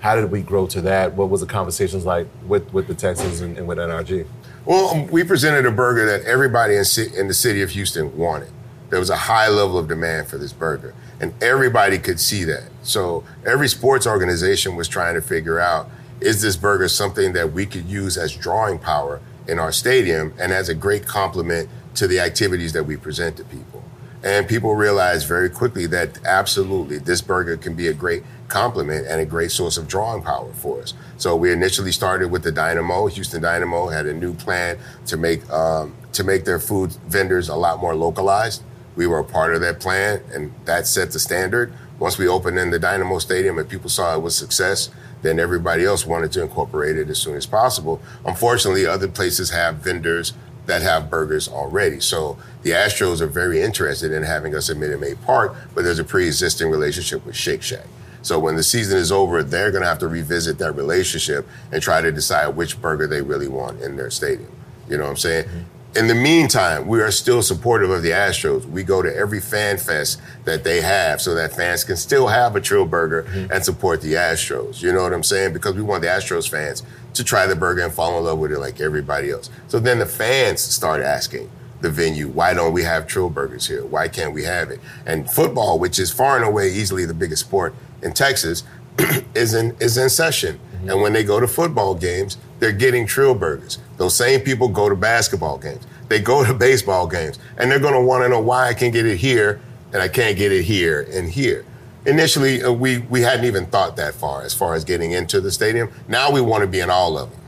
How 0.00 0.16
did 0.16 0.30
we 0.30 0.40
grow 0.40 0.66
to 0.68 0.80
that? 0.82 1.12
What 1.14 1.28
was 1.28 1.42
the 1.42 1.46
conversations 1.46 2.06
like 2.06 2.26
with, 2.46 2.72
with 2.72 2.86
the 2.86 2.94
Texans 2.94 3.42
and, 3.42 3.58
and 3.58 3.68
with 3.68 3.76
NRG? 3.76 4.26
Well, 4.64 4.88
um, 4.94 5.06
we 5.08 5.24
presented 5.24 5.66
a 5.66 5.70
burger 5.70 6.06
that 6.06 6.26
everybody 6.26 6.74
in, 6.74 6.84
in 7.14 7.28
the 7.28 7.34
city 7.34 7.60
of 7.60 7.70
Houston 7.70 8.16
wanted. 8.16 8.50
There 8.88 8.98
was 8.98 9.10
a 9.10 9.16
high 9.16 9.48
level 9.48 9.76
of 9.78 9.88
demand 9.88 10.28
for 10.28 10.38
this 10.38 10.52
burger, 10.52 10.94
and 11.20 11.34
everybody 11.42 11.98
could 11.98 12.18
see 12.18 12.44
that. 12.44 12.70
So 12.82 13.24
every 13.46 13.68
sports 13.68 14.06
organization 14.06 14.76
was 14.76 14.88
trying 14.88 15.14
to 15.14 15.22
figure 15.22 15.60
out 15.60 15.88
is 16.20 16.42
this 16.42 16.56
burger 16.56 16.88
something 16.88 17.32
that 17.32 17.52
we 17.52 17.64
could 17.66 17.86
use 17.86 18.18
as 18.18 18.34
drawing 18.36 18.78
power 18.78 19.20
in 19.48 19.58
our 19.58 19.72
stadium 19.72 20.34
and 20.38 20.52
as 20.52 20.68
a 20.68 20.74
great 20.74 21.06
complement 21.06 21.68
to 21.94 22.06
the 22.06 22.20
activities 22.20 22.72
that 22.72 22.84
we 22.84 22.96
present 22.96 23.36
to 23.36 23.44
people. 23.44 23.82
And 24.22 24.46
people 24.46 24.74
realized 24.74 25.26
very 25.26 25.48
quickly 25.48 25.86
that 25.86 26.18
absolutely 26.26 26.98
this 26.98 27.22
burger 27.22 27.56
can 27.56 27.74
be 27.74 27.88
a 27.88 27.94
great 27.94 28.22
complement 28.48 29.06
and 29.06 29.18
a 29.20 29.24
great 29.24 29.50
source 29.50 29.78
of 29.78 29.88
drawing 29.88 30.22
power 30.22 30.52
for 30.52 30.82
us. 30.82 30.92
So 31.16 31.34
we 31.36 31.52
initially 31.52 31.92
started 31.92 32.30
with 32.30 32.42
the 32.42 32.52
Dynamo. 32.52 33.06
Houston 33.06 33.40
Dynamo 33.40 33.88
had 33.88 34.06
a 34.06 34.12
new 34.12 34.34
plan 34.34 34.78
to 35.06 35.16
make 35.16 35.48
um, 35.50 35.94
to 36.12 36.24
make 36.24 36.44
their 36.44 36.58
food 36.58 36.92
vendors 37.08 37.48
a 37.48 37.56
lot 37.56 37.80
more 37.80 37.94
localized. 37.94 38.62
We 38.96 39.06
were 39.06 39.18
a 39.18 39.24
part 39.24 39.54
of 39.54 39.60
that 39.60 39.80
plan, 39.80 40.22
and 40.32 40.52
that 40.64 40.86
set 40.86 41.12
the 41.12 41.18
standard. 41.18 41.72
Once 41.98 42.18
we 42.18 42.26
opened 42.26 42.58
in 42.58 42.70
the 42.70 42.78
Dynamo 42.78 43.18
Stadium 43.18 43.58
and 43.58 43.68
people 43.68 43.90
saw 43.90 44.14
it 44.14 44.20
was 44.20 44.34
success, 44.34 44.90
then 45.22 45.38
everybody 45.38 45.84
else 45.84 46.06
wanted 46.06 46.32
to 46.32 46.42
incorporate 46.42 46.96
it 46.96 47.10
as 47.10 47.18
soon 47.18 47.36
as 47.36 47.46
possible. 47.46 48.00
Unfortunately, 48.24 48.86
other 48.86 49.08
places 49.08 49.50
have 49.50 49.76
vendors 49.76 50.32
that 50.66 50.82
have 50.82 51.10
burgers 51.10 51.48
already. 51.48 52.00
So 52.00 52.38
the 52.62 52.70
Astros 52.70 53.20
are 53.20 53.26
very 53.26 53.60
interested 53.60 54.12
in 54.12 54.22
having 54.22 54.54
us 54.54 54.70
at 54.70 54.76
Minute 54.76 55.00
Maid 55.00 55.20
Park, 55.22 55.54
but 55.74 55.84
there's 55.84 55.98
a 55.98 56.04
pre-existing 56.04 56.70
relationship 56.70 57.24
with 57.26 57.36
Shake 57.36 57.62
Shack. 57.62 57.86
So 58.22 58.38
when 58.38 58.56
the 58.56 58.62
season 58.62 58.98
is 58.98 59.10
over, 59.10 59.42
they're 59.42 59.70
going 59.70 59.82
to 59.82 59.88
have 59.88 59.98
to 60.00 60.08
revisit 60.08 60.58
that 60.58 60.72
relationship 60.72 61.46
and 61.72 61.82
try 61.82 62.00
to 62.00 62.12
decide 62.12 62.48
which 62.48 62.80
burger 62.80 63.06
they 63.06 63.22
really 63.22 63.48
want 63.48 63.80
in 63.80 63.96
their 63.96 64.10
stadium. 64.10 64.50
You 64.88 64.98
know 64.98 65.04
what 65.04 65.10
I'm 65.10 65.16
saying? 65.16 65.46
Mm-hmm. 65.46 65.60
In 65.96 66.06
the 66.06 66.14
meantime, 66.14 66.86
we 66.86 67.00
are 67.00 67.10
still 67.10 67.42
supportive 67.42 67.90
of 67.90 68.02
the 68.02 68.10
Astros. 68.10 68.64
We 68.64 68.84
go 68.84 69.02
to 69.02 69.14
every 69.14 69.40
fan 69.40 69.76
fest 69.76 70.20
that 70.44 70.62
they 70.62 70.80
have 70.80 71.20
so 71.20 71.34
that 71.34 71.52
fans 71.52 71.82
can 71.82 71.96
still 71.96 72.28
have 72.28 72.54
a 72.54 72.60
Trill 72.60 72.84
Burger 72.84 73.24
mm-hmm. 73.24 73.52
and 73.52 73.64
support 73.64 74.00
the 74.00 74.12
Astros. 74.12 74.82
You 74.82 74.92
know 74.92 75.02
what 75.02 75.12
I'm 75.12 75.24
saying? 75.24 75.52
Because 75.52 75.74
we 75.74 75.82
want 75.82 76.02
the 76.02 76.08
Astros 76.08 76.48
fans 76.48 76.84
to 77.14 77.24
try 77.24 77.46
the 77.46 77.56
burger 77.56 77.82
and 77.82 77.92
fall 77.92 78.16
in 78.18 78.24
love 78.24 78.38
with 78.38 78.52
it 78.52 78.60
like 78.60 78.80
everybody 78.80 79.30
else. 79.30 79.50
So 79.66 79.80
then 79.80 79.98
the 79.98 80.06
fans 80.06 80.60
start 80.60 81.02
asking 81.02 81.50
the 81.80 81.90
venue, 81.90 82.28
why 82.28 82.54
don't 82.54 82.72
we 82.72 82.84
have 82.84 83.08
Trill 83.08 83.30
Burgers 83.30 83.66
here? 83.66 83.84
Why 83.84 84.06
can't 84.06 84.32
we 84.32 84.44
have 84.44 84.70
it? 84.70 84.78
And 85.06 85.28
football, 85.28 85.80
which 85.80 85.98
is 85.98 86.12
far 86.12 86.36
and 86.36 86.44
away 86.44 86.70
easily 86.70 87.04
the 87.04 87.14
biggest 87.14 87.46
sport 87.46 87.74
in 88.02 88.12
Texas, 88.12 88.62
is 89.34 89.54
in 89.54 89.76
is 89.80 89.96
in 89.96 90.08
session. 90.08 90.60
Mm-hmm. 90.74 90.90
And 90.90 91.02
when 91.02 91.12
they 91.12 91.24
go 91.24 91.40
to 91.40 91.48
football 91.48 91.94
games, 91.94 92.36
they're 92.58 92.72
getting 92.72 93.06
Trill 93.06 93.34
Burgers. 93.34 93.78
Those 94.00 94.16
same 94.16 94.40
people 94.40 94.66
go 94.68 94.88
to 94.88 94.96
basketball 94.96 95.58
games. 95.58 95.86
They 96.08 96.20
go 96.20 96.42
to 96.42 96.54
baseball 96.68 97.06
games, 97.06 97.38
and 97.58 97.70
they're 97.70 97.78
going 97.78 97.92
to 97.92 98.00
want 98.00 98.24
to 98.24 98.30
know 98.30 98.40
why 98.40 98.66
I 98.66 98.72
can't 98.72 98.94
get 98.94 99.04
it 99.04 99.18
here 99.18 99.60
and 99.92 100.00
I 100.00 100.08
can't 100.08 100.38
get 100.38 100.52
it 100.52 100.62
here 100.62 101.06
and 101.12 101.28
here. 101.28 101.66
Initially, 102.06 102.62
uh, 102.62 102.72
we 102.72 103.00
we 103.10 103.20
hadn't 103.20 103.44
even 103.44 103.66
thought 103.66 103.96
that 103.96 104.14
far 104.14 104.40
as 104.40 104.54
far 104.54 104.74
as 104.74 104.84
getting 104.86 105.12
into 105.12 105.38
the 105.38 105.50
stadium. 105.50 105.90
Now 106.08 106.30
we 106.30 106.40
want 106.40 106.62
to 106.62 106.66
be 106.66 106.80
in 106.80 106.88
all 106.88 107.18
of 107.18 107.30
them 107.30 107.40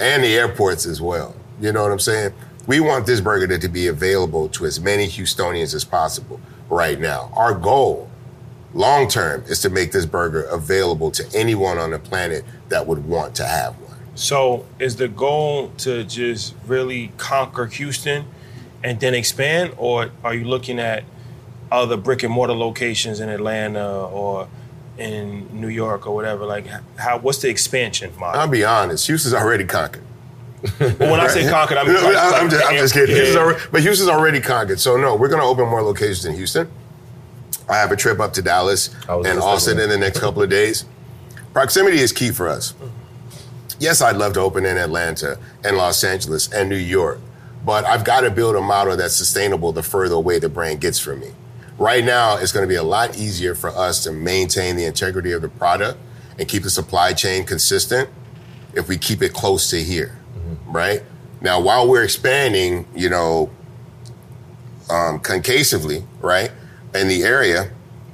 and 0.00 0.24
the 0.24 0.34
airports 0.34 0.84
as 0.84 1.00
well. 1.00 1.36
You 1.60 1.70
know 1.70 1.84
what 1.84 1.92
I'm 1.92 2.00
saying? 2.00 2.32
We 2.66 2.80
want 2.80 3.06
this 3.06 3.20
burger 3.20 3.46
to, 3.46 3.58
to 3.58 3.68
be 3.68 3.86
available 3.86 4.48
to 4.48 4.66
as 4.66 4.80
many 4.80 5.06
Houstonians 5.06 5.76
as 5.76 5.84
possible 5.84 6.40
right 6.68 6.98
now. 6.98 7.30
Our 7.36 7.54
goal, 7.54 8.10
long 8.74 9.06
term, 9.06 9.44
is 9.46 9.60
to 9.60 9.70
make 9.70 9.92
this 9.92 10.06
burger 10.06 10.42
available 10.42 11.12
to 11.12 11.24
anyone 11.36 11.78
on 11.78 11.92
the 11.92 12.00
planet 12.00 12.44
that 12.68 12.84
would 12.88 13.06
want 13.06 13.36
to 13.36 13.44
have 13.44 13.78
one. 13.78 13.87
So 14.18 14.66
is 14.80 14.96
the 14.96 15.06
goal 15.06 15.68
to 15.78 16.02
just 16.02 16.54
really 16.66 17.12
conquer 17.18 17.66
Houston 17.66 18.26
and 18.82 18.98
then 18.98 19.14
expand, 19.14 19.74
or 19.76 20.10
are 20.24 20.34
you 20.34 20.44
looking 20.44 20.80
at 20.80 21.04
other 21.70 21.96
brick 21.96 22.24
and 22.24 22.32
mortar 22.32 22.54
locations 22.54 23.20
in 23.20 23.28
Atlanta 23.28 23.88
or 24.08 24.48
in 24.98 25.60
New 25.60 25.68
York 25.68 26.04
or 26.08 26.16
whatever? 26.16 26.44
Like, 26.46 26.66
how? 26.96 27.18
What's 27.18 27.38
the 27.42 27.48
expansion 27.48 28.12
model? 28.18 28.40
I'll 28.40 28.48
be 28.48 28.64
honest, 28.64 29.06
Houston's 29.06 29.34
already 29.34 29.64
conquered. 29.64 30.02
but 30.80 30.98
when 30.98 31.20
I 31.20 31.28
say 31.28 31.48
conquered, 31.48 31.78
I 31.78 31.84
mean 31.84 31.92
No, 31.94 32.00
like- 32.02 32.16
I'm, 32.16 32.42
like- 32.42 32.50
just, 32.50 32.66
I'm 32.66 32.76
just 32.76 32.94
kidding. 32.94 33.14
Yeah. 33.14 33.22
Houston's 33.22 33.36
already, 33.38 33.60
but 33.70 33.82
Houston's 33.82 34.08
already 34.10 34.40
conquered. 34.40 34.80
So 34.80 34.96
no, 34.96 35.14
we're 35.14 35.28
going 35.28 35.40
to 35.40 35.46
open 35.46 35.68
more 35.68 35.82
locations 35.82 36.24
in 36.24 36.34
Houston. 36.34 36.68
I 37.68 37.76
have 37.76 37.92
a 37.92 37.96
trip 37.96 38.18
up 38.18 38.32
to 38.32 38.42
Dallas 38.42 38.88
and 39.08 39.24
just 39.24 39.38
Austin 39.46 39.78
in 39.78 39.88
the 39.90 39.98
next 39.98 40.18
couple 40.18 40.42
of 40.42 40.50
days. 40.50 40.86
Proximity 41.52 41.98
is 42.00 42.10
key 42.10 42.32
for 42.32 42.48
us. 42.48 42.72
Mm-hmm. 42.72 42.86
Yes, 43.78 44.02
I'd 44.02 44.16
love 44.16 44.32
to 44.32 44.40
open 44.40 44.66
in 44.66 44.76
Atlanta 44.76 45.38
and 45.62 45.76
Los 45.76 46.02
Angeles 46.02 46.52
and 46.52 46.68
New 46.68 46.76
York, 46.76 47.20
but 47.64 47.84
I've 47.84 48.04
got 48.04 48.22
to 48.22 48.30
build 48.30 48.56
a 48.56 48.60
model 48.60 48.96
that's 48.96 49.14
sustainable 49.14 49.72
the 49.72 49.82
further 49.84 50.16
away 50.16 50.38
the 50.40 50.48
brand 50.48 50.80
gets 50.80 50.98
from 50.98 51.20
me. 51.20 51.28
Right 51.78 52.04
now, 52.04 52.38
it's 52.38 52.50
going 52.50 52.64
to 52.64 52.68
be 52.68 52.74
a 52.74 52.82
lot 52.82 53.16
easier 53.16 53.54
for 53.54 53.70
us 53.70 54.02
to 54.02 54.10
maintain 54.10 54.74
the 54.74 54.84
integrity 54.84 55.30
of 55.30 55.42
the 55.42 55.48
product 55.48 55.96
and 56.38 56.48
keep 56.48 56.64
the 56.64 56.70
supply 56.70 57.12
chain 57.12 57.44
consistent 57.44 58.10
if 58.74 58.88
we 58.88 58.98
keep 58.98 59.22
it 59.22 59.32
close 59.32 59.70
to 59.70 59.82
here, 59.82 60.18
right? 60.66 61.04
Now, 61.40 61.60
while 61.60 61.88
we're 61.88 62.02
expanding, 62.02 62.86
you 62.96 63.08
know, 63.08 63.50
um, 64.90 65.20
concavely, 65.20 66.02
right, 66.20 66.50
in 66.94 67.06
the 67.06 67.22
area, 67.22 67.70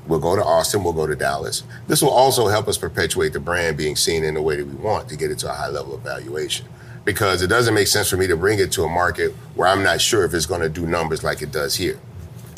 we'll 0.06 0.20
go 0.20 0.36
to 0.36 0.44
Austin, 0.44 0.84
we'll 0.84 0.92
go 0.92 1.06
to 1.06 1.16
Dallas. 1.16 1.62
This 1.88 2.02
will 2.02 2.10
also 2.10 2.48
help 2.48 2.68
us 2.68 2.76
perpetuate 2.78 3.32
the 3.32 3.40
brand 3.40 3.76
being 3.76 3.96
seen 3.96 4.24
in 4.24 4.34
the 4.34 4.42
way 4.42 4.56
that 4.56 4.66
we 4.66 4.74
want 4.74 5.08
to 5.08 5.16
get 5.16 5.30
it 5.30 5.38
to 5.40 5.50
a 5.50 5.54
high 5.54 5.68
level 5.68 5.94
of 5.94 6.00
valuation. 6.02 6.66
because 7.04 7.42
it 7.42 7.48
doesn't 7.48 7.74
make 7.74 7.86
sense 7.86 8.08
for 8.08 8.16
me 8.16 8.26
to 8.26 8.34
bring 8.36 8.58
it 8.58 8.72
to 8.72 8.82
a 8.84 8.88
market 8.88 9.32
where 9.56 9.68
I'm 9.68 9.82
not 9.82 10.00
sure 10.00 10.24
if 10.24 10.32
it's 10.32 10.46
going 10.46 10.62
to 10.62 10.70
do 10.70 10.86
numbers 10.86 11.22
like 11.22 11.42
it 11.42 11.52
does 11.52 11.76
here. 11.76 11.98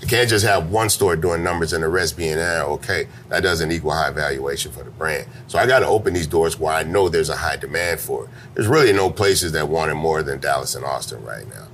You 0.00 0.06
can't 0.06 0.28
just 0.28 0.44
have 0.46 0.70
one 0.70 0.88
store 0.88 1.16
doing 1.16 1.42
numbers 1.42 1.72
and 1.72 1.82
the 1.82 1.88
rest 1.88 2.16
being 2.16 2.38
eh, 2.38 2.60
okay. 2.62 3.08
That 3.28 3.42
doesn't 3.42 3.72
equal 3.72 3.90
high 3.90 4.10
valuation 4.12 4.70
for 4.70 4.84
the 4.84 4.90
brand. 4.92 5.26
So 5.48 5.58
I 5.58 5.66
got 5.66 5.80
to 5.80 5.86
open 5.88 6.14
these 6.14 6.28
doors 6.28 6.60
where 6.60 6.72
I 6.72 6.84
know 6.84 7.08
there's 7.08 7.28
a 7.28 7.34
high 7.36 7.56
demand 7.56 7.98
for 7.98 8.24
it. 8.26 8.30
There's 8.54 8.68
really 8.68 8.92
no 8.92 9.10
places 9.10 9.50
that 9.52 9.66
want 9.68 9.90
it 9.90 9.94
more 9.96 10.22
than 10.22 10.38
Dallas 10.38 10.76
and 10.76 10.84
Austin 10.84 11.24
right 11.24 11.44
now. 11.48 11.66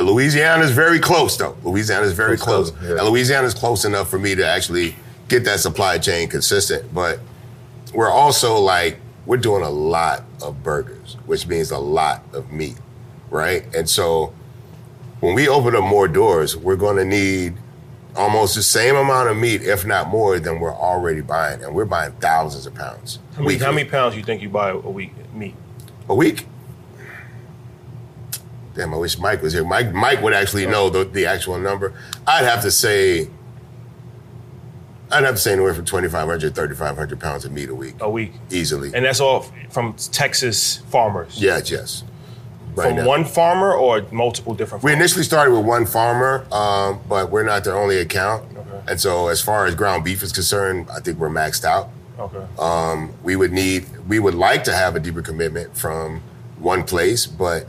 Louisiana 0.00 0.62
is 0.62 0.70
very 0.70 1.00
close, 1.00 1.36
though. 1.36 1.56
Louisiana 1.64 2.06
is 2.06 2.12
very 2.12 2.36
Close, 2.36 2.70
close. 2.70 2.84
yeah. 2.88 2.98
And 3.00 3.08
Louisiana 3.08 3.48
is 3.48 3.54
close 3.54 3.84
enough 3.84 4.08
for 4.08 4.18
me 4.20 4.36
to 4.36 4.46
actually 4.46 4.94
get 5.32 5.44
that 5.44 5.60
supply 5.60 5.98
chain 5.98 6.28
consistent. 6.28 6.92
But 6.94 7.18
we're 7.94 8.10
also 8.10 8.58
like, 8.58 8.98
we're 9.24 9.38
doing 9.38 9.62
a 9.62 9.70
lot 9.70 10.24
of 10.42 10.62
burgers, 10.62 11.16
which 11.26 11.46
means 11.46 11.70
a 11.70 11.78
lot 11.78 12.22
of 12.34 12.52
meat, 12.52 12.76
right? 13.30 13.64
And 13.74 13.88
so 13.88 14.34
when 15.20 15.34
we 15.34 15.48
open 15.48 15.74
up 15.74 15.84
more 15.84 16.06
doors, 16.06 16.56
we're 16.56 16.76
going 16.76 16.96
to 16.96 17.04
need 17.04 17.54
almost 18.14 18.54
the 18.54 18.62
same 18.62 18.94
amount 18.94 19.30
of 19.30 19.36
meat, 19.36 19.62
if 19.62 19.86
not 19.86 20.08
more, 20.08 20.38
than 20.38 20.60
we're 20.60 20.74
already 20.74 21.22
buying. 21.22 21.64
And 21.64 21.74
we're 21.74 21.86
buying 21.86 22.12
thousands 22.12 22.66
of 22.66 22.74
pounds. 22.74 23.18
How 23.32 23.38
many, 23.38 23.46
weekly. 23.46 23.64
how 23.64 23.72
many 23.72 23.88
pounds 23.88 24.16
you 24.16 24.22
think 24.22 24.42
you 24.42 24.50
buy 24.50 24.70
a 24.70 24.76
week 24.76 25.12
meat? 25.32 25.54
A 26.08 26.14
week? 26.14 26.46
Damn, 28.74 28.92
I 28.92 28.96
wish 28.96 29.18
Mike 29.18 29.42
was 29.42 29.52
here. 29.52 29.64
Mike, 29.64 29.92
Mike 29.92 30.22
would 30.22 30.32
actually 30.32 30.66
oh. 30.66 30.70
know 30.70 30.90
the, 30.90 31.04
the 31.04 31.26
actual 31.26 31.58
number. 31.58 31.94
I'd 32.26 32.44
have 32.44 32.62
to 32.62 32.70
say, 32.70 33.28
I'd 35.12 35.24
have 35.24 35.34
to 35.36 35.40
say 35.40 35.52
anywhere 35.52 35.74
from 35.74 35.84
2,500, 35.84 36.54
3,500 36.54 37.20
pounds 37.20 37.44
of 37.44 37.52
meat 37.52 37.68
a 37.68 37.74
week, 37.74 37.94
A 38.00 38.10
week, 38.10 38.32
easily. 38.50 38.90
and 38.94 39.04
that's 39.04 39.20
all 39.20 39.44
from 39.70 39.94
Texas 40.12 40.78
farmers. 40.90 41.40
yes, 41.40 41.70
yes. 41.70 42.04
Right 42.74 42.88
from 42.88 42.96
now. 42.96 43.06
one 43.06 43.24
farmer 43.26 43.72
or 43.74 44.02
multiple 44.10 44.54
different. 44.54 44.82
We 44.82 44.92
initially 44.94 45.24
started 45.24 45.52
with 45.54 45.66
one 45.66 45.84
farmer, 45.84 46.46
um, 46.50 47.00
but 47.08 47.30
we're 47.30 47.42
not 47.42 47.64
their 47.64 47.76
only 47.76 47.98
account. 47.98 48.44
Okay. 48.56 48.80
And 48.88 48.98
so, 49.00 49.28
as 49.28 49.42
far 49.42 49.66
as 49.66 49.74
ground 49.74 50.04
beef 50.04 50.22
is 50.22 50.32
concerned, 50.32 50.88
I 50.90 51.00
think 51.00 51.18
we're 51.18 51.28
maxed 51.28 51.64
out. 51.66 51.90
Okay. 52.18 52.44
Um, 52.58 53.12
we 53.22 53.36
would 53.36 53.52
need, 53.52 53.86
we 54.08 54.18
would 54.18 54.34
like 54.34 54.64
to 54.64 54.72
have 54.72 54.96
a 54.96 55.00
deeper 55.00 55.20
commitment 55.20 55.76
from 55.76 56.22
one 56.58 56.82
place, 56.84 57.26
but 57.26 57.66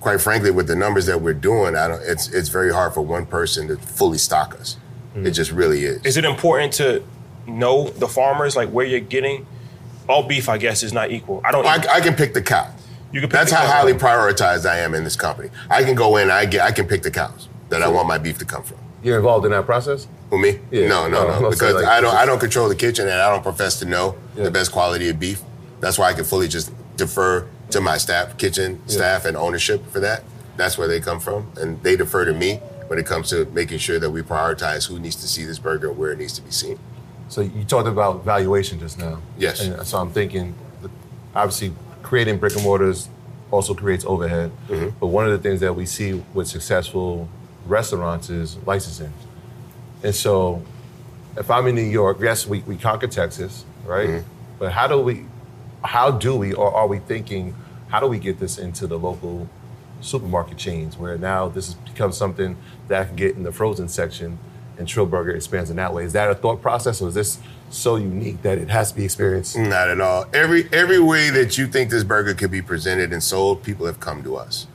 quite 0.00 0.20
frankly, 0.20 0.52
with 0.52 0.68
the 0.68 0.76
numbers 0.76 1.06
that 1.06 1.20
we're 1.20 1.34
doing, 1.34 1.74
I 1.74 1.88
don't. 1.88 2.02
It's 2.04 2.28
it's 2.28 2.48
very 2.48 2.72
hard 2.72 2.94
for 2.94 3.00
one 3.00 3.26
person 3.26 3.66
to 3.68 3.76
fully 3.76 4.18
stock 4.18 4.54
us. 4.60 4.76
It 5.14 5.30
just 5.30 5.52
really 5.52 5.84
is. 5.84 6.04
Is 6.04 6.16
it 6.16 6.24
important 6.24 6.72
to 6.74 7.02
know 7.46 7.88
the 7.90 8.08
farmers, 8.08 8.56
like 8.56 8.70
where 8.70 8.86
you're 8.86 9.00
getting? 9.00 9.46
All 10.08 10.22
beef, 10.22 10.48
I 10.48 10.58
guess, 10.58 10.82
is 10.82 10.92
not 10.92 11.10
equal. 11.12 11.40
I 11.44 11.52
don't. 11.52 11.64
I, 11.66 11.76
I 11.94 12.00
can 12.00 12.14
pick 12.14 12.34
the 12.34 12.42
cow. 12.42 12.70
You 13.12 13.20
can 13.20 13.30
pick 13.30 13.38
That's 13.38 13.50
the 13.52 13.56
how 13.56 13.64
cow. 13.66 13.72
highly 13.72 13.92
prioritized 13.94 14.68
I 14.68 14.78
am 14.80 14.92
in 14.94 15.04
this 15.04 15.16
company. 15.16 15.50
I 15.70 15.82
can 15.84 15.94
go 15.94 16.16
in, 16.16 16.30
I 16.30 16.44
get, 16.46 16.62
I 16.62 16.72
can 16.72 16.86
pick 16.86 17.02
the 17.02 17.10
cows 17.10 17.48
that 17.70 17.80
I 17.80 17.88
want 17.88 18.08
my 18.08 18.18
beef 18.18 18.38
to 18.38 18.44
come 18.44 18.62
from. 18.64 18.78
You're 19.02 19.16
involved 19.18 19.44
in 19.46 19.52
that 19.52 19.66
process? 19.66 20.06
Who 20.30 20.38
me? 20.38 20.58
Yeah. 20.70 20.88
No, 20.88 21.08
no, 21.08 21.26
Oh, 21.28 21.40
no. 21.42 21.50
Because 21.50 21.74
like, 21.74 21.84
I 21.86 22.00
don't 22.00 22.14
I 22.14 22.26
don't 22.26 22.40
control 22.40 22.68
the 22.68 22.74
kitchen 22.74 23.04
and 23.08 23.20
I 23.20 23.30
don't 23.30 23.42
profess 23.42 23.78
to 23.80 23.84
know 23.84 24.16
Yeah. 24.36 24.44
the 24.44 24.50
best 24.50 24.72
quality 24.72 25.08
of 25.10 25.18
beef. 25.20 25.42
That's 25.80 25.96
why 25.98 26.08
I 26.08 26.12
can 26.14 26.24
fully 26.24 26.48
just 26.48 26.72
defer 26.96 27.46
to 27.70 27.80
my 27.80 27.98
staff, 27.98 28.36
kitchen 28.36 28.80
staff 28.88 29.24
and 29.26 29.36
ownership 29.36 29.86
for 29.90 30.00
that. 30.00 30.24
That's 30.56 30.76
where 30.76 30.88
they 30.88 31.00
come 31.00 31.20
from. 31.20 31.50
And 31.56 31.82
they 31.82 31.96
defer 31.96 32.24
to 32.24 32.32
me 32.32 32.60
when 32.94 33.02
it 33.02 33.08
comes 33.08 33.28
to 33.30 33.44
making 33.46 33.78
sure 33.78 33.98
that 33.98 34.08
we 34.08 34.22
prioritize 34.22 34.86
who 34.86 35.00
needs 35.00 35.16
to 35.16 35.26
see 35.26 35.44
this 35.44 35.58
burger 35.58 35.88
and 35.88 35.98
where 35.98 36.12
it 36.12 36.18
needs 36.18 36.34
to 36.34 36.42
be 36.42 36.52
seen. 36.52 36.78
So 37.28 37.40
you 37.40 37.64
talked 37.64 37.88
about 37.88 38.24
valuation 38.24 38.78
just 38.78 39.00
now. 39.00 39.20
Yes. 39.36 39.60
And 39.60 39.84
so 39.84 39.98
I'm 39.98 40.12
thinking, 40.12 40.54
obviously, 41.34 41.72
creating 42.04 42.38
brick 42.38 42.54
and 42.54 42.62
mortars 42.62 43.08
also 43.50 43.74
creates 43.74 44.04
overhead. 44.04 44.52
Mm-hmm. 44.68 44.96
But 45.00 45.08
one 45.08 45.26
of 45.26 45.32
the 45.32 45.38
things 45.38 45.58
that 45.58 45.74
we 45.74 45.86
see 45.86 46.22
with 46.34 46.46
successful 46.46 47.28
restaurants 47.66 48.30
is 48.30 48.58
licensing. 48.58 49.12
And 50.04 50.14
so, 50.14 50.62
if 51.36 51.50
I'm 51.50 51.66
in 51.66 51.74
New 51.74 51.82
York, 51.82 52.18
yes, 52.20 52.46
we, 52.46 52.60
we 52.60 52.76
conquer 52.76 53.08
Texas, 53.08 53.64
right? 53.84 54.08
Mm-hmm. 54.08 54.28
But 54.60 54.70
how 54.70 54.86
do 54.86 55.00
we, 55.00 55.24
how 55.82 56.12
do 56.12 56.36
we, 56.36 56.52
or 56.52 56.72
are 56.72 56.86
we 56.86 57.00
thinking, 57.00 57.56
how 57.88 57.98
do 57.98 58.06
we 58.06 58.20
get 58.20 58.38
this 58.38 58.56
into 58.56 58.86
the 58.86 58.96
local 59.00 59.48
supermarket 60.04 60.58
chains 60.58 60.96
where 60.98 61.16
now 61.16 61.48
this 61.48 61.66
has 61.66 61.74
become 61.74 62.12
something 62.12 62.56
that 62.88 63.02
I 63.02 63.04
can 63.06 63.16
get 63.16 63.36
in 63.36 63.42
the 63.42 63.52
frozen 63.52 63.88
section 63.88 64.38
and 64.78 64.88
Trill 64.88 65.06
Burger 65.06 65.32
expands 65.32 65.70
in 65.70 65.76
that 65.76 65.94
way? 65.94 66.04
Is 66.04 66.12
that 66.12 66.30
a 66.30 66.34
thought 66.34 66.60
process 66.60 67.00
or 67.00 67.08
is 67.08 67.14
this 67.14 67.38
so 67.70 67.96
unique 67.96 68.42
that 68.42 68.58
it 68.58 68.68
has 68.68 68.90
to 68.90 68.96
be 68.96 69.04
experienced? 69.04 69.56
Not 69.56 69.88
at 69.88 70.00
all. 70.00 70.26
Every 70.32 70.68
every 70.72 71.00
way 71.00 71.30
that 71.30 71.56
you 71.58 71.66
think 71.66 71.90
this 71.90 72.04
burger 72.04 72.34
could 72.34 72.50
be 72.50 72.62
presented 72.62 73.12
and 73.12 73.22
sold, 73.22 73.62
people 73.62 73.86
have 73.86 74.00
come 74.00 74.22
to 74.24 74.36
us. 74.36 74.66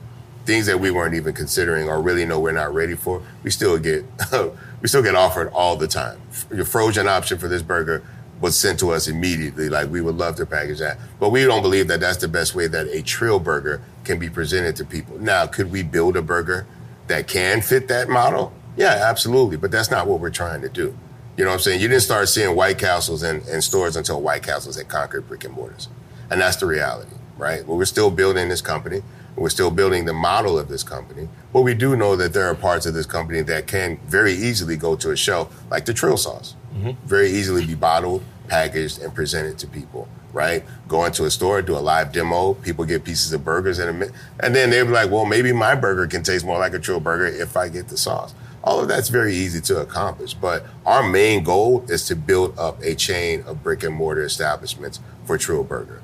Things 0.46 0.66
that 0.66 0.80
we 0.80 0.90
weren't 0.90 1.14
even 1.14 1.34
considering 1.34 1.88
or 1.88 2.00
really 2.00 2.24
know 2.24 2.40
we're 2.40 2.52
not 2.52 2.74
ready 2.74 2.94
for, 2.94 3.22
we 3.42 3.50
still 3.50 3.78
get 3.78 4.04
we 4.80 4.88
still 4.88 5.02
get 5.02 5.14
offered 5.14 5.48
all 5.52 5.76
the 5.76 5.88
time. 5.88 6.20
Your 6.52 6.64
frozen 6.64 7.06
option 7.06 7.38
for 7.38 7.48
this 7.48 7.62
burger 7.62 8.02
was 8.40 8.58
sent 8.58 8.78
to 8.80 8.90
us 8.90 9.06
immediately. 9.08 9.68
Like 9.68 9.90
we 9.90 10.00
would 10.00 10.16
love 10.16 10.36
to 10.36 10.46
package 10.46 10.78
that, 10.78 10.98
but 11.18 11.30
we 11.30 11.44
don't 11.44 11.62
believe 11.62 11.88
that 11.88 12.00
that's 12.00 12.18
the 12.18 12.28
best 12.28 12.54
way 12.54 12.66
that 12.66 12.86
a 12.88 13.02
Trill 13.02 13.38
burger 13.38 13.82
can 14.04 14.18
be 14.18 14.30
presented 14.30 14.76
to 14.76 14.84
people. 14.84 15.18
Now, 15.18 15.46
could 15.46 15.70
we 15.70 15.82
build 15.82 16.16
a 16.16 16.22
burger 16.22 16.66
that 17.06 17.28
can 17.28 17.60
fit 17.60 17.88
that 17.88 18.08
model? 18.08 18.52
Yeah, 18.76 19.04
absolutely. 19.08 19.56
But 19.56 19.70
that's 19.70 19.90
not 19.90 20.06
what 20.06 20.20
we're 20.20 20.30
trying 20.30 20.62
to 20.62 20.68
do. 20.68 20.96
You 21.36 21.44
know 21.44 21.50
what 21.50 21.54
I'm 21.54 21.60
saying? 21.60 21.80
You 21.80 21.88
didn't 21.88 22.02
start 22.02 22.28
seeing 22.28 22.54
White 22.54 22.78
Castles 22.78 23.22
in, 23.22 23.62
stores 23.62 23.96
until 23.96 24.20
White 24.20 24.42
Castles 24.42 24.76
had 24.76 24.88
conquered 24.88 25.28
brick 25.28 25.44
and 25.44 25.54
mortars. 25.54 25.88
And 26.30 26.40
that's 26.40 26.56
the 26.56 26.66
reality, 26.66 27.14
right? 27.38 27.66
We're 27.66 27.84
still 27.84 28.10
building 28.10 28.48
this 28.48 28.60
company. 28.60 29.02
We're 29.36 29.48
still 29.48 29.70
building 29.70 30.04
the 30.04 30.12
model 30.12 30.58
of 30.58 30.68
this 30.68 30.82
company. 30.82 31.28
But 31.52 31.62
we 31.62 31.74
do 31.74 31.96
know 31.96 32.14
that 32.16 32.32
there 32.32 32.46
are 32.46 32.54
parts 32.54 32.84
of 32.84 32.94
this 32.94 33.06
company 33.06 33.42
that 33.42 33.66
can 33.66 33.98
very 34.06 34.32
easily 34.32 34.76
go 34.76 34.96
to 34.96 35.12
a 35.12 35.16
shelf, 35.16 35.62
like 35.70 35.86
the 35.86 35.94
Trill 35.94 36.16
sauce. 36.16 36.56
Mm-hmm. 36.74 37.06
Very 37.06 37.30
easily 37.30 37.66
be 37.66 37.74
bottled, 37.74 38.22
packaged, 38.48 39.00
and 39.00 39.14
presented 39.14 39.58
to 39.58 39.66
people, 39.66 40.08
right? 40.32 40.64
Go 40.88 41.04
into 41.04 41.24
a 41.24 41.30
store, 41.30 41.62
do 41.62 41.76
a 41.76 41.78
live 41.78 42.12
demo, 42.12 42.54
people 42.54 42.84
get 42.84 43.04
pieces 43.04 43.32
of 43.32 43.44
burgers 43.44 43.78
in 43.78 43.88
a 43.88 43.92
minute. 43.92 44.14
And 44.40 44.54
then 44.54 44.70
they'll 44.70 44.86
be 44.86 44.92
like, 44.92 45.10
well, 45.10 45.24
maybe 45.24 45.52
my 45.52 45.74
burger 45.74 46.06
can 46.06 46.22
taste 46.22 46.44
more 46.44 46.58
like 46.58 46.74
a 46.74 46.78
true 46.78 47.00
burger 47.00 47.26
if 47.26 47.56
I 47.56 47.68
get 47.68 47.88
the 47.88 47.96
sauce. 47.96 48.34
All 48.62 48.78
of 48.78 48.88
that's 48.88 49.08
very 49.08 49.34
easy 49.34 49.60
to 49.62 49.80
accomplish, 49.80 50.34
but 50.34 50.66
our 50.84 51.02
main 51.02 51.42
goal 51.42 51.84
is 51.88 52.04
to 52.06 52.16
build 52.16 52.58
up 52.58 52.80
a 52.82 52.94
chain 52.94 53.42
of 53.46 53.62
brick 53.62 53.82
and 53.82 53.94
mortar 53.94 54.22
establishments 54.22 55.00
for 55.24 55.38
Trill 55.38 55.64
Burger. 55.64 56.02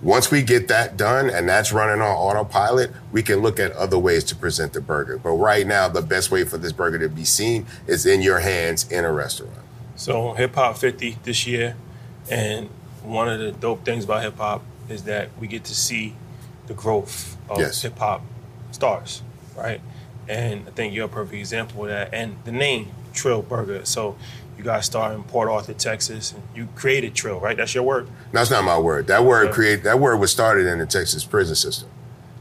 Once 0.00 0.30
we 0.30 0.42
get 0.42 0.68
that 0.68 0.96
done 0.96 1.28
and 1.28 1.48
that's 1.48 1.72
running 1.72 2.00
on 2.00 2.08
autopilot, 2.08 2.92
we 3.10 3.20
can 3.20 3.40
look 3.40 3.58
at 3.58 3.72
other 3.72 3.98
ways 3.98 4.22
to 4.22 4.36
present 4.36 4.72
the 4.72 4.80
burger. 4.80 5.18
But 5.18 5.32
right 5.32 5.66
now, 5.66 5.88
the 5.88 6.00
best 6.00 6.30
way 6.30 6.44
for 6.44 6.56
this 6.56 6.72
burger 6.72 7.00
to 7.00 7.08
be 7.08 7.24
seen 7.24 7.66
is 7.86 8.06
in 8.06 8.22
your 8.22 8.38
hands 8.38 8.90
in 8.90 9.04
a 9.04 9.12
restaurant. 9.12 9.58
So 9.98 10.32
Hip 10.34 10.54
Hop 10.54 10.78
50 10.78 11.18
this 11.24 11.46
year, 11.46 11.74
and 12.30 12.68
one 13.02 13.28
of 13.28 13.40
the 13.40 13.50
dope 13.52 13.84
things 13.84 14.04
about 14.04 14.22
hip 14.22 14.36
hop 14.38 14.62
is 14.88 15.02
that 15.04 15.28
we 15.40 15.48
get 15.48 15.64
to 15.64 15.74
see 15.74 16.14
the 16.68 16.74
growth 16.74 17.36
of 17.50 17.58
Yes. 17.58 17.82
hip 17.82 17.98
hop 17.98 18.22
stars, 18.70 19.22
right? 19.56 19.80
And 20.28 20.64
I 20.68 20.70
think 20.70 20.94
you're 20.94 21.06
a 21.06 21.08
perfect 21.08 21.34
example 21.38 21.82
of 21.84 21.90
that. 21.90 22.10
And 22.14 22.36
the 22.44 22.52
name 22.52 22.92
Trill 23.12 23.42
Burger. 23.42 23.84
So 23.84 24.16
you 24.56 24.62
guys 24.62 24.86
started 24.86 25.16
in 25.16 25.24
Port 25.24 25.48
Arthur, 25.48 25.72
Texas, 25.72 26.32
and 26.32 26.42
you 26.54 26.68
created 26.76 27.14
Trill, 27.14 27.40
right? 27.40 27.56
That's 27.56 27.74
your 27.74 27.82
word. 27.84 28.06
No, 28.32 28.40
that's 28.40 28.50
not 28.50 28.62
my 28.64 28.78
word. 28.78 29.06
That 29.08 29.24
word 29.24 29.46
Okay. 29.46 29.52
create 29.54 29.82
that 29.84 29.98
word 29.98 30.18
was 30.18 30.30
started 30.30 30.66
in 30.66 30.78
the 30.78 30.86
Texas 30.86 31.24
prison 31.24 31.56
system. 31.56 31.88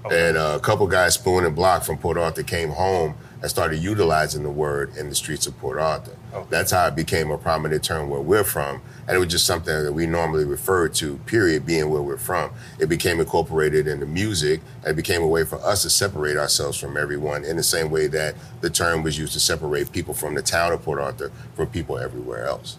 Okay. 0.06 0.30
And 0.30 0.38
uh, 0.38 0.54
a 0.56 0.60
couple 0.60 0.86
guys, 0.88 1.16
Spoon 1.16 1.44
and 1.44 1.56
Block 1.56 1.84
from 1.84 1.98
Port 1.98 2.18
Arthur, 2.18 2.44
came 2.44 2.70
home 2.70 3.16
and 3.42 3.50
started 3.50 3.78
utilizing 3.78 4.44
the 4.44 4.50
word 4.50 4.96
in 4.98 5.10
the 5.10 5.16
streets 5.16 5.48
of 5.48 5.58
Port 5.60 5.78
Arthur. 5.78 6.16
Okay. 6.34 6.48
That's 6.50 6.72
how 6.72 6.88
it 6.88 6.96
became 6.96 7.32
a 7.32 7.38
prominent 7.38 7.84
term 7.84 8.10
where 8.10 8.22
we're 8.22 8.44
from. 8.44 8.82
And 9.08 9.16
it 9.16 9.20
was 9.20 9.30
just 9.30 9.46
something 9.46 9.84
that 9.84 9.94
we 9.94 10.06
normally 10.06 10.44
referred 10.44 10.94
to, 10.96 11.18
period, 11.20 11.66
being 11.66 11.90
where 11.90 12.02
we're 12.02 12.18
from. 12.18 12.52
It 12.80 12.88
became 12.90 13.20
incorporated 13.20 13.88
into 13.88 14.06
music 14.06 14.62
and 14.84 14.94
it 14.94 14.96
became 14.96 15.22
a 15.22 15.28
way 15.28 15.44
for 15.44 15.58
us 15.58 15.84
to 15.84 15.90
separate 15.90 16.38
ourselves 16.38 16.78
from 16.78 16.98
everyone 16.98 17.46
in 17.46 17.58
the 17.58 17.64
same 17.64 17.92
way 17.92 18.08
that 18.08 18.36
the 18.62 18.70
term 18.70 19.04
was 19.04 19.18
used 19.18 19.34
to 19.34 19.40
separate 19.40 19.92
people 19.92 20.14
from 20.14 20.34
the 20.36 20.42
town 20.42 20.74
of 20.74 20.84
Port 20.84 21.00
Arthur 21.00 21.32
from 21.56 21.68
people 21.68 21.98
everywhere 21.98 22.46
else 22.46 22.78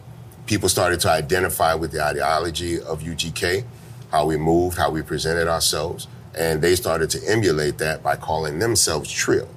people 0.49 0.69
started 0.69 0.99
to 0.99 1.11
identify 1.11 1.75
with 1.75 1.93
the 1.93 2.03
ideology 2.03 2.81
of 2.81 3.03
UGK, 3.03 3.65
how 4.11 4.27
we 4.27 4.37
moved, 4.37 4.79
how 4.79 4.91
we 4.91 5.03
presented 5.03 5.47
ourselves, 5.47 6.09
and 6.37 6.63
they 6.63 6.75
started 6.75 7.11
to 7.11 7.21
emulate 7.29 7.79
that 7.79 8.03
by 8.03 8.17
calling 8.17 8.59
themselves 8.59 9.13
Trill. 9.13 9.49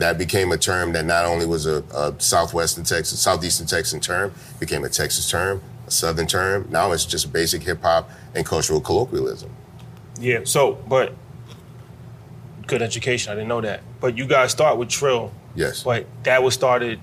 That 0.00 0.16
became 0.16 0.50
a 0.50 0.56
term 0.56 0.92
that 0.94 1.04
not 1.04 1.26
only 1.26 1.44
was 1.44 1.66
a, 1.66 1.84
a 1.94 2.14
southwestern 2.18 2.84
Texas, 2.84 3.20
southeastern 3.20 3.66
Texan 3.66 4.00
term, 4.00 4.32
became 4.58 4.82
a 4.82 4.88
Texas 4.88 5.30
term, 5.30 5.60
a 5.86 5.90
southern 5.90 6.26
term. 6.26 6.66
Now 6.70 6.92
it's 6.92 7.04
just 7.04 7.30
basic 7.30 7.62
hip 7.62 7.82
hop 7.82 8.08
and 8.34 8.46
cultural 8.46 8.80
colloquialism. 8.80 9.50
Yeah. 10.18 10.40
So, 10.44 10.72
but 10.88 11.12
good 12.66 12.80
education. 12.80 13.30
I 13.30 13.34
didn't 13.34 13.48
know 13.48 13.60
that. 13.60 13.82
But 14.00 14.16
you 14.16 14.26
guys 14.26 14.52
start 14.52 14.78
with 14.78 14.88
Trill. 14.88 15.32
Yes. 15.54 15.82
But 15.82 16.06
that 16.22 16.42
was 16.42 16.54
started. 16.54 16.98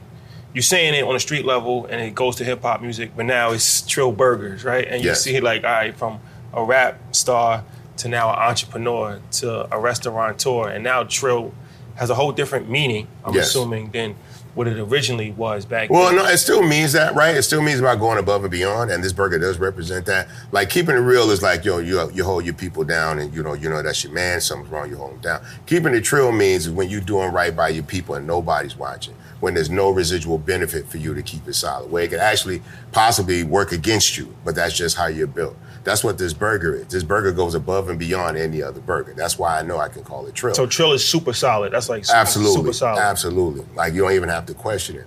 You're 0.56 0.64
saying 0.64 0.96
it 0.96 1.04
on 1.04 1.16
a 1.16 1.20
street 1.20 1.46
level, 1.46 1.86
and 1.86 2.02
it 2.02 2.16
goes 2.16 2.38
to 2.38 2.44
hip 2.44 2.64
hop 2.64 2.82
music. 2.82 3.12
But 3.16 3.26
now 3.28 3.52
it's 3.52 3.82
Trill 3.84 4.12
Burgers, 4.12 4.64
right? 4.64 4.88
And 4.88 5.04
you 5.04 5.10
Yes. 5.10 5.22
see, 5.22 5.40
like, 5.40 5.64
all 5.64 5.70
right, 5.72 5.96
from 5.96 6.20
a 6.52 6.64
rap 6.64 7.16
star 7.16 7.64
to 7.98 8.08
now 8.08 8.32
an 8.34 8.40
entrepreneur 8.40 9.20
to 9.34 9.72
a 9.72 9.80
restaurateur, 9.80 10.70
and 10.70 10.84
now 10.84 11.04
Trill 11.04 11.54
has 11.98 12.10
a 12.10 12.16
whole 12.16 12.32
different 12.32 12.70
meaning. 12.70 13.08
I'm 13.26 13.34
Yes. 13.34 13.48
assuming 13.50 13.92
than 13.92 14.16
what 14.56 14.68
it 14.68 14.80
originally 14.80 15.32
was 15.32 15.66
back. 15.66 15.90
Well, 15.92 16.08
then. 16.08 16.16
no, 16.16 16.26
it 16.26 16.38
still 16.38 16.64
means 16.64 16.94
that, 16.94 17.14
right? 17.14 17.36
It 17.36 17.44
still 17.44 17.62
means 17.62 17.80
about 17.80 18.00
going 18.00 18.18
above 18.18 18.44
and 18.44 18.50
beyond, 18.50 18.90
and 18.90 19.04
this 19.04 19.14
burger 19.14 19.38
does 19.38 19.60
represent 19.60 20.08
that. 20.08 20.28
Like 20.52 20.70
keeping 20.72 20.96
it 20.96 21.00
real 21.00 21.30
is 21.30 21.44
like, 21.44 21.64
yo, 21.64 21.78
you 21.78 22.10
you 22.12 22.24
hold 22.24 22.44
your 22.46 22.56
people 22.56 22.84
down, 22.84 23.20
and 23.20 23.32
you 23.36 23.44
know, 23.44 23.54
you 23.54 23.70
know 23.70 23.84
that's 23.84 24.04
your 24.04 24.14
man. 24.14 24.42
Something's 24.42 24.72
wrong, 24.72 24.90
you 24.90 24.98
hold 24.98 25.12
them 25.14 25.20
down. 25.22 25.42
Keeping 25.68 25.94
it 25.94 26.02
trill 26.02 26.32
means 26.32 26.70
when 26.70 26.90
you're 26.90 27.02
doing 27.02 27.32
right 27.32 27.56
by 27.56 27.70
your 27.70 27.84
people 27.84 28.16
and 28.16 28.26
nobody's 28.26 28.76
watching. 28.76 29.14
When 29.40 29.54
there's 29.54 29.70
no 29.70 29.92
residual 29.92 30.40
benefit 30.40 30.88
for 30.88 30.98
you 30.98 31.14
to 31.14 31.22
keep 31.22 31.48
it 31.48 31.54
solid, 31.54 31.92
where 31.92 32.04
it 32.04 32.08
could 32.10 32.20
actually 32.20 32.64
possibly 32.92 33.44
work 33.44 33.72
against 33.72 34.18
you, 34.18 34.34
but 34.44 34.56
that's 34.56 34.76
just 34.76 34.98
how 34.98 35.06
you're 35.06 35.28
built. 35.28 35.56
That's 35.88 36.04
what 36.04 36.18
this 36.18 36.34
burger 36.34 36.76
is. 36.76 36.88
This 36.88 37.04
burger 37.04 37.32
goes 37.32 37.56
above 37.56 37.88
and 37.88 37.98
beyond 37.98 38.36
any 38.36 38.62
other 38.62 38.82
burger. 38.82 39.14
That's 39.14 39.40
why 39.40 39.58
I 39.58 39.62
know 39.62 39.78
I 39.78 39.88
can 39.88 40.04
call 40.04 40.26
it 40.28 40.36
trill. 40.36 40.54
so 40.54 40.68
Trill 40.68 40.92
is 40.92 41.08
super 41.08 41.32
solid. 41.32 41.72
That's 41.72 41.88
like 41.88 42.04
super, 42.04 42.18
Absolutely. 42.18 42.56
super 42.58 42.74
solid. 42.74 43.00
Absolutely. 43.00 43.66
Like 43.74 43.94
you 43.94 44.02
don't 44.02 44.12
even 44.12 44.28
have 44.28 44.46
to 44.48 44.54
question 44.54 44.98
it. 44.98 45.06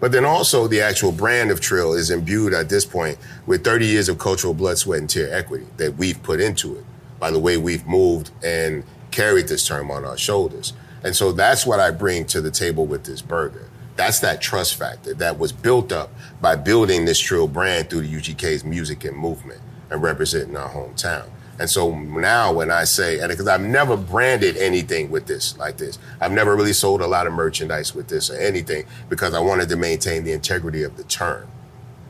But 0.00 0.10
then 0.10 0.24
also 0.24 0.68
the 0.68 0.80
actual 0.80 1.12
brand 1.12 1.50
of 1.50 1.60
Trill 1.60 1.92
is 1.92 2.10
imbued 2.10 2.54
at 2.54 2.70
this 2.70 2.86
point 2.86 3.18
with 3.44 3.62
30 3.62 3.84
years 3.84 4.08
of 4.08 4.18
cultural 4.18 4.54
blood, 4.54 4.78
sweat, 4.78 5.00
and 5.00 5.10
tear 5.10 5.30
equity 5.34 5.66
that 5.76 5.96
we've 5.96 6.22
put 6.22 6.40
into 6.40 6.78
it 6.78 6.84
by 7.20 7.30
the 7.30 7.38
way 7.38 7.58
we've 7.58 7.86
moved 7.86 8.30
and 8.42 8.84
carried 9.10 9.48
this 9.48 9.66
term 9.66 9.90
on 9.90 10.06
our 10.06 10.16
shoulders. 10.16 10.72
And 11.04 11.14
so 11.14 11.32
that's 11.32 11.66
what 11.66 11.78
I 11.78 11.90
bring 11.90 12.24
to 12.28 12.40
the 12.40 12.50
table 12.50 12.86
with 12.86 13.04
this 13.04 13.20
burger. 13.20 13.68
That's 13.96 14.20
that 14.20 14.40
trust 14.40 14.76
factor 14.76 15.12
that 15.12 15.38
was 15.38 15.52
built 15.52 15.92
up 15.92 16.08
by 16.40 16.56
building 16.56 17.04
this 17.04 17.18
Trill 17.18 17.48
brand 17.48 17.90
through 17.90 18.06
the 18.06 18.16
UGK's 18.16 18.64
music 18.64 19.04
and 19.04 19.14
movement 19.14 19.60
and 19.92 20.02
representing 20.02 20.56
our 20.56 20.70
hometown. 20.70 21.28
And 21.58 21.68
so 21.68 21.94
now 21.96 22.52
when 22.52 22.70
I 22.70 22.84
say, 22.84 23.20
and 23.20 23.28
because 23.28 23.46
I've 23.46 23.60
never 23.60 23.96
branded 23.96 24.56
anything 24.56 25.10
with 25.10 25.26
this 25.26 25.56
like 25.58 25.76
this, 25.76 25.98
I've 26.20 26.32
never 26.32 26.56
really 26.56 26.72
sold 26.72 27.02
a 27.02 27.06
lot 27.06 27.26
of 27.26 27.32
merchandise 27.32 27.94
with 27.94 28.08
this 28.08 28.30
or 28.30 28.36
anything 28.36 28.84
because 29.08 29.34
I 29.34 29.40
wanted 29.40 29.68
to 29.68 29.76
maintain 29.76 30.24
the 30.24 30.32
integrity 30.32 30.82
of 30.82 30.96
the 30.96 31.04
term, 31.04 31.46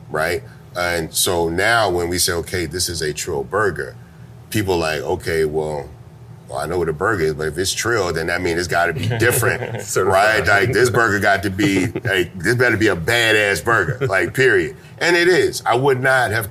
right? 0.09 0.43
And 0.75 1.13
so 1.13 1.49
now 1.49 1.89
when 1.89 2.09
we 2.09 2.17
say, 2.17 2.33
okay, 2.33 2.65
this 2.65 2.89
is 2.89 3.01
a 3.01 3.13
Trill 3.13 3.43
burger, 3.43 3.95
people 4.49 4.77
like, 4.77 5.01
okay, 5.01 5.45
well, 5.45 5.89
well, 6.49 6.59
I 6.59 6.65
know 6.65 6.77
what 6.77 6.89
a 6.89 6.93
burger 6.93 7.23
is, 7.23 7.33
but 7.33 7.47
if 7.47 7.57
it's 7.57 7.73
Trill, 7.73 8.11
then 8.13 8.27
that 8.27 8.41
means 8.41 8.59
it's 8.59 8.67
got 8.67 8.87
to 8.87 8.93
be 8.93 9.07
different, 9.19 9.61
right? 9.97 10.45
Like 10.47 10.71
this 10.71 10.89
burger 10.89 11.19
got 11.19 11.43
to 11.43 11.49
be, 11.49 11.87
like, 12.03 12.33
this 12.39 12.55
better 12.55 12.77
be 12.77 12.87
a 12.87 12.95
badass 12.95 13.63
burger, 13.63 14.07
like 14.07 14.33
period. 14.33 14.77
And 14.99 15.15
it 15.15 15.27
is. 15.27 15.61
I 15.65 15.75
would 15.75 16.01
not 16.01 16.31
have 16.31 16.49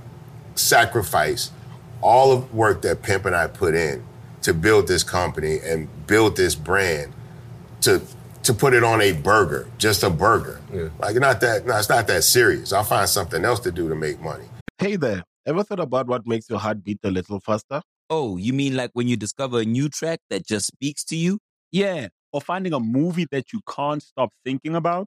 sacrificed 0.55 1.53
all 2.01 2.33
of 2.33 2.49
the 2.49 2.57
work 2.57 2.83
that 2.83 3.03
Pimp 3.03 3.27
and 3.27 3.35
I 3.35 3.47
put 3.47 3.75
in 3.75 4.05
to 4.43 4.53
build 4.53 4.88
this 4.88 5.03
company 5.03 5.59
and 5.65 5.88
build 6.07 6.37
this 6.37 6.55
brand 6.55 7.12
to 7.83 8.03
to 8.43 8.53
put 8.53 8.75
it 8.75 8.83
on 8.83 9.01
a 9.01 9.12
burger, 9.12 9.69
just 9.79 10.03
a 10.03 10.11
burger. 10.11 10.61
Yeah. 10.73 10.88
Like 10.99 11.17
not 11.17 11.41
that, 11.43 11.65
no, 11.65 11.77
it's 11.77 11.88
not 11.88 12.07
that 12.09 12.25
serious. 12.25 12.73
I'll 12.73 12.83
find 12.85 13.09
something 13.09 13.45
else 13.45 13.61
to 13.61 13.71
do 13.71 13.88
to 13.88 13.95
make 13.95 14.21
money. 14.21 14.45
Hey 14.79 14.97
there, 14.97 15.23
ever 15.47 15.62
thought 15.62 15.81
about 15.81 16.09
what 16.09 16.27
makes 16.27 16.51
your 16.51 16.59
heart 16.59 16.83
beat 16.83 16.99
a 17.05 17.11
little 17.11 17.38
faster? 17.38 17.83
Oh, 18.11 18.37
you 18.37 18.53
mean 18.53 18.77
like 18.77 18.91
when 18.95 19.07
you 19.09 19.17
discover 19.17 19.61
a 19.61 19.65
new 19.65 19.88
track 19.88 20.19
that 20.29 20.45
just 20.45 20.67
speaks 20.67 21.05
to 21.05 21.17
you? 21.17 21.38
Yeah, 21.71 22.09
or 22.33 22.41
finding 22.41 22.73
a 22.73 22.81
movie 22.81 23.27
that 23.31 23.53
you 23.53 23.61
can't 23.69 24.03
stop 24.03 24.31
thinking 24.45 24.75
about. 24.75 25.07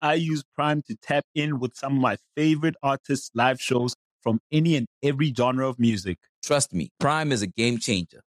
I 0.00 0.14
use 0.14 0.44
Prime 0.54 0.82
to 0.88 0.96
tap 1.02 1.24
in 1.34 1.58
with 1.58 1.74
some 1.74 1.96
of 1.96 2.00
my 2.00 2.16
favorite 2.36 2.76
artists' 2.82 3.30
live 3.34 3.60
shows 3.60 3.94
from 4.22 4.40
any 4.52 4.76
and 4.76 4.86
every 5.02 5.32
genre 5.32 5.68
of 5.68 5.78
music. 5.78 6.18
Trust 6.44 6.72
me, 6.72 6.90
Prime 7.00 7.32
is 7.32 7.42
a 7.42 7.46
game 7.46 7.78
changer. 7.78 8.20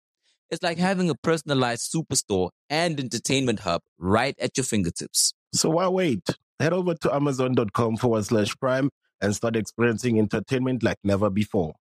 It's 0.50 0.62
like 0.62 0.78
having 0.78 1.10
a 1.10 1.14
personalized 1.14 1.92
superstore 1.92 2.50
and 2.68 2.98
entertainment 2.98 3.60
hub 3.60 3.82
right 3.98 4.34
at 4.40 4.56
your 4.56 4.64
fingertips. 4.64 5.32
So 5.52 5.70
why 5.70 5.86
wait? 5.88 6.28
Head 6.58 6.72
over 6.72 6.94
to 6.94 7.14
amazon.com 7.14 7.96
forward 7.98 8.24
slash 8.24 8.56
prime 8.56 8.90
and 9.20 9.34
start 9.34 9.54
experiencing 9.54 10.18
entertainment 10.18 10.82
like 10.82 10.98
never 11.04 11.30
before. 11.30 11.74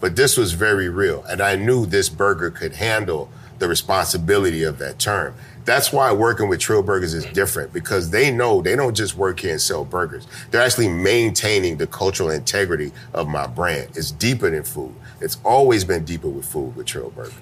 But 0.00 0.16
this 0.16 0.36
was 0.36 0.52
very 0.52 0.88
real. 0.88 1.24
And 1.24 1.40
I 1.40 1.56
knew 1.56 1.86
this 1.86 2.08
burger 2.08 2.50
could 2.50 2.74
handle 2.74 3.30
the 3.58 3.68
responsibility 3.68 4.62
of 4.62 4.78
that 4.78 4.98
term. 4.98 5.34
That's 5.64 5.92
why 5.92 6.12
working 6.12 6.48
with 6.48 6.60
Trill 6.60 6.82
Burgers 6.82 7.14
is 7.14 7.24
different 7.26 7.72
because 7.72 8.10
they 8.10 8.30
know 8.30 8.60
they 8.60 8.76
don't 8.76 8.94
just 8.94 9.16
work 9.16 9.40
here 9.40 9.52
and 9.52 9.60
sell 9.60 9.84
burgers. 9.84 10.26
They're 10.50 10.60
actually 10.60 10.88
maintaining 10.88 11.78
the 11.78 11.86
cultural 11.86 12.30
integrity 12.30 12.92
of 13.14 13.28
my 13.28 13.46
brand. 13.46 13.90
It's 13.96 14.10
deeper 14.10 14.50
than 14.50 14.62
food. 14.62 14.94
It's 15.20 15.38
always 15.42 15.84
been 15.84 16.04
deeper 16.04 16.28
with 16.28 16.44
food 16.44 16.76
with 16.76 16.86
Trill 16.86 17.10
Burgers. 17.10 17.32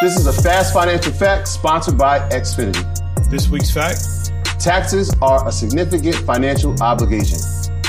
This 0.00 0.18
is 0.18 0.26
a 0.26 0.32
fast 0.32 0.72
financial 0.72 1.12
fact 1.12 1.46
sponsored 1.46 1.98
by 1.98 2.20
Xfinity. 2.30 3.30
This 3.30 3.48
week's 3.48 3.70
fact. 3.70 4.32
Taxes 4.58 5.14
are 5.20 5.46
a 5.46 5.52
significant 5.52 6.16
financial 6.16 6.80
obligation. 6.82 7.38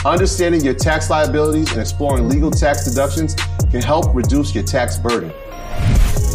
Understanding 0.06 0.62
your 0.65 0.73
tax 0.73 1.10
liabilities 1.10 1.71
and 1.71 1.80
exploring 1.80 2.28
legal 2.28 2.52
tax 2.52 2.84
deductions 2.84 3.36
can 3.71 3.82
help 3.82 4.13
reduce 4.13 4.54
your 4.54 4.63
tax 4.65 4.97
burden. 4.97 5.32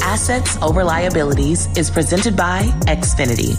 Assets 0.02 0.56
over 0.62 0.84
liabilities 0.84 1.68
is 1.76 1.90
presented 1.90 2.37
by 2.37 2.62
Xfinity. 2.87 3.56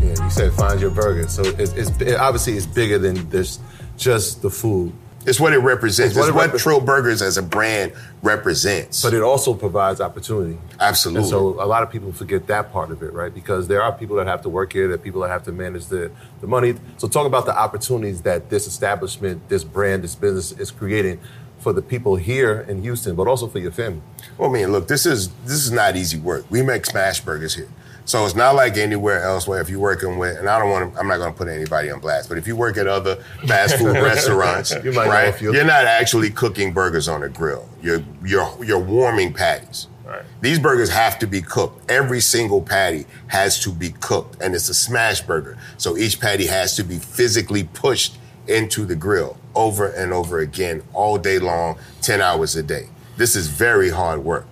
Yeah, 0.00 0.24
you 0.24 0.30
said 0.30 0.52
find 0.54 0.80
your 0.80 0.90
burger. 0.90 1.28
So 1.28 1.42
it's, 1.42 1.72
it's 1.72 1.90
it, 2.00 2.16
obviously 2.16 2.54
it's 2.54 2.66
bigger 2.66 2.98
than 2.98 3.28
this, 3.28 3.58
just 3.96 4.42
the 4.42 4.50
food. 4.50 4.92
It's 5.24 5.38
what 5.38 5.52
it 5.52 5.58
represents. 5.58 6.16
It's 6.16 6.18
what 6.18 6.28
It's 6.28 6.34
what 6.34 6.50
repre- 6.50 6.60
Trill 6.60 6.80
Burgers 6.80 7.22
as 7.22 7.38
a 7.38 7.42
brand 7.42 7.92
represents. 8.22 9.02
But 9.02 9.14
it 9.14 9.22
also 9.22 9.54
provides 9.54 10.00
opportunity. 10.00 10.58
Absolutely. 10.80 11.20
And 11.20 11.30
so 11.30 11.62
a 11.62 11.66
lot 11.66 11.84
of 11.84 11.90
people 11.90 12.12
forget 12.12 12.48
that 12.48 12.72
part 12.72 12.90
of 12.90 13.04
it, 13.04 13.12
right? 13.12 13.32
Because 13.32 13.68
there 13.68 13.82
are 13.82 13.92
people 13.92 14.16
that 14.16 14.26
have 14.26 14.42
to 14.42 14.48
work 14.48 14.72
here, 14.72 14.88
there 14.88 14.96
are 14.96 14.98
people 14.98 15.20
that 15.20 15.28
have 15.28 15.44
to 15.44 15.52
manage 15.52 15.86
the, 15.86 16.10
the 16.40 16.48
money. 16.48 16.74
So 16.96 17.06
talk 17.06 17.26
about 17.26 17.46
the 17.46 17.56
opportunities 17.56 18.22
that 18.22 18.50
this 18.50 18.66
establishment, 18.66 19.48
this 19.48 19.62
brand, 19.62 20.02
this 20.02 20.16
business 20.16 20.50
is 20.58 20.72
creating 20.72 21.20
for 21.62 21.72
the 21.72 21.82
people 21.82 22.16
here 22.16 22.66
in 22.68 22.82
Houston, 22.82 23.14
but 23.14 23.28
also 23.28 23.46
for 23.46 23.60
your 23.60 23.72
family. 23.72 24.02
Well, 24.36 24.50
I 24.50 24.52
mean, 24.52 24.72
look, 24.72 24.88
this 24.88 25.06
is 25.06 25.28
this 25.44 25.64
is 25.64 25.70
not 25.70 25.96
easy 25.96 26.18
work. 26.18 26.44
We 26.50 26.62
make 26.62 26.84
smash 26.84 27.20
burgers 27.20 27.54
here. 27.54 27.68
So 28.04 28.24
it's 28.26 28.34
not 28.34 28.56
like 28.56 28.76
anywhere 28.76 29.22
else 29.22 29.46
where 29.46 29.60
if 29.60 29.70
you're 29.70 29.78
working 29.78 30.18
with, 30.18 30.36
and 30.36 30.48
I 30.48 30.58
don't 30.58 30.70
want 30.70 30.92
to, 30.92 30.98
I'm 30.98 31.06
not 31.06 31.18
going 31.18 31.32
to 31.32 31.38
put 31.38 31.46
anybody 31.46 31.88
on 31.88 32.00
blast, 32.00 32.28
but 32.28 32.36
if 32.36 32.48
you 32.48 32.56
work 32.56 32.76
at 32.76 32.88
other 32.88 33.16
fast 33.46 33.76
food 33.76 33.94
restaurants, 34.02 34.74
you 34.82 34.92
might 34.92 35.06
right, 35.06 35.40
you're 35.40 35.64
not 35.64 35.84
actually 35.84 36.30
cooking 36.30 36.72
burgers 36.72 37.06
on 37.06 37.22
a 37.22 37.28
grill. 37.28 37.68
You're 37.80 38.02
you're 38.24 38.64
you're 38.64 38.80
warming 38.80 39.32
patties. 39.32 39.86
Right. 40.04 40.24
These 40.40 40.58
burgers 40.58 40.90
have 40.90 41.18
to 41.20 41.26
be 41.26 41.42
cooked. 41.42 41.88
Every 41.88 42.20
single 42.20 42.60
patty 42.60 43.06
has 43.28 43.60
to 43.60 43.70
be 43.70 43.90
cooked, 43.90 44.42
and 44.42 44.54
it's 44.54 44.68
a 44.68 44.74
smash 44.74 45.20
burger. 45.20 45.56
So 45.78 45.96
each 45.96 46.20
patty 46.20 46.46
has 46.46 46.74
to 46.76 46.82
be 46.82 46.98
physically 46.98 47.64
pushed 47.64 48.18
into 48.46 48.84
the 48.84 48.96
grill 48.96 49.36
over 49.54 49.86
and 49.86 50.12
over 50.12 50.38
again 50.38 50.82
all 50.92 51.18
day 51.18 51.38
long, 51.38 51.78
10 52.00 52.20
hours 52.20 52.56
a 52.56 52.62
day. 52.62 52.88
This 53.16 53.36
is 53.36 53.48
very 53.48 53.90
hard 53.90 54.24
work. 54.24 54.46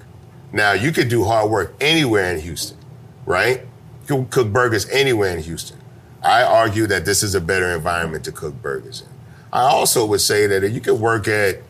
Now, 0.53 0.73
you 0.73 0.93
could 0.93 1.09
do 1.09 1.25
hard 1.25 1.51
work 1.51 1.75
anywhere 1.81 2.33
in 2.33 2.41
Houston, 2.41 2.77
right? 3.25 3.61
You 4.03 4.07
can 4.07 4.27
cook 4.27 4.53
burgers 4.53 4.89
anywhere 4.91 5.37
in 5.37 5.43
Houston. 5.43 5.79
I 6.23 6.43
argue 6.43 6.87
that 6.89 7.05
this 7.05 7.23
is 7.23 7.35
a 7.35 7.41
better 7.41 7.75
environment 7.75 8.25
to 8.25 8.33
cook 8.33 8.61
burgers 8.61 9.03
in. 9.03 9.09
I 9.53 9.63
also 9.63 10.05
would 10.07 10.21
say 10.21 10.47
that 10.47 10.63
if 10.63 10.73
you 10.73 10.81
could 10.81 11.01
work 11.01 11.27
at 11.27 11.63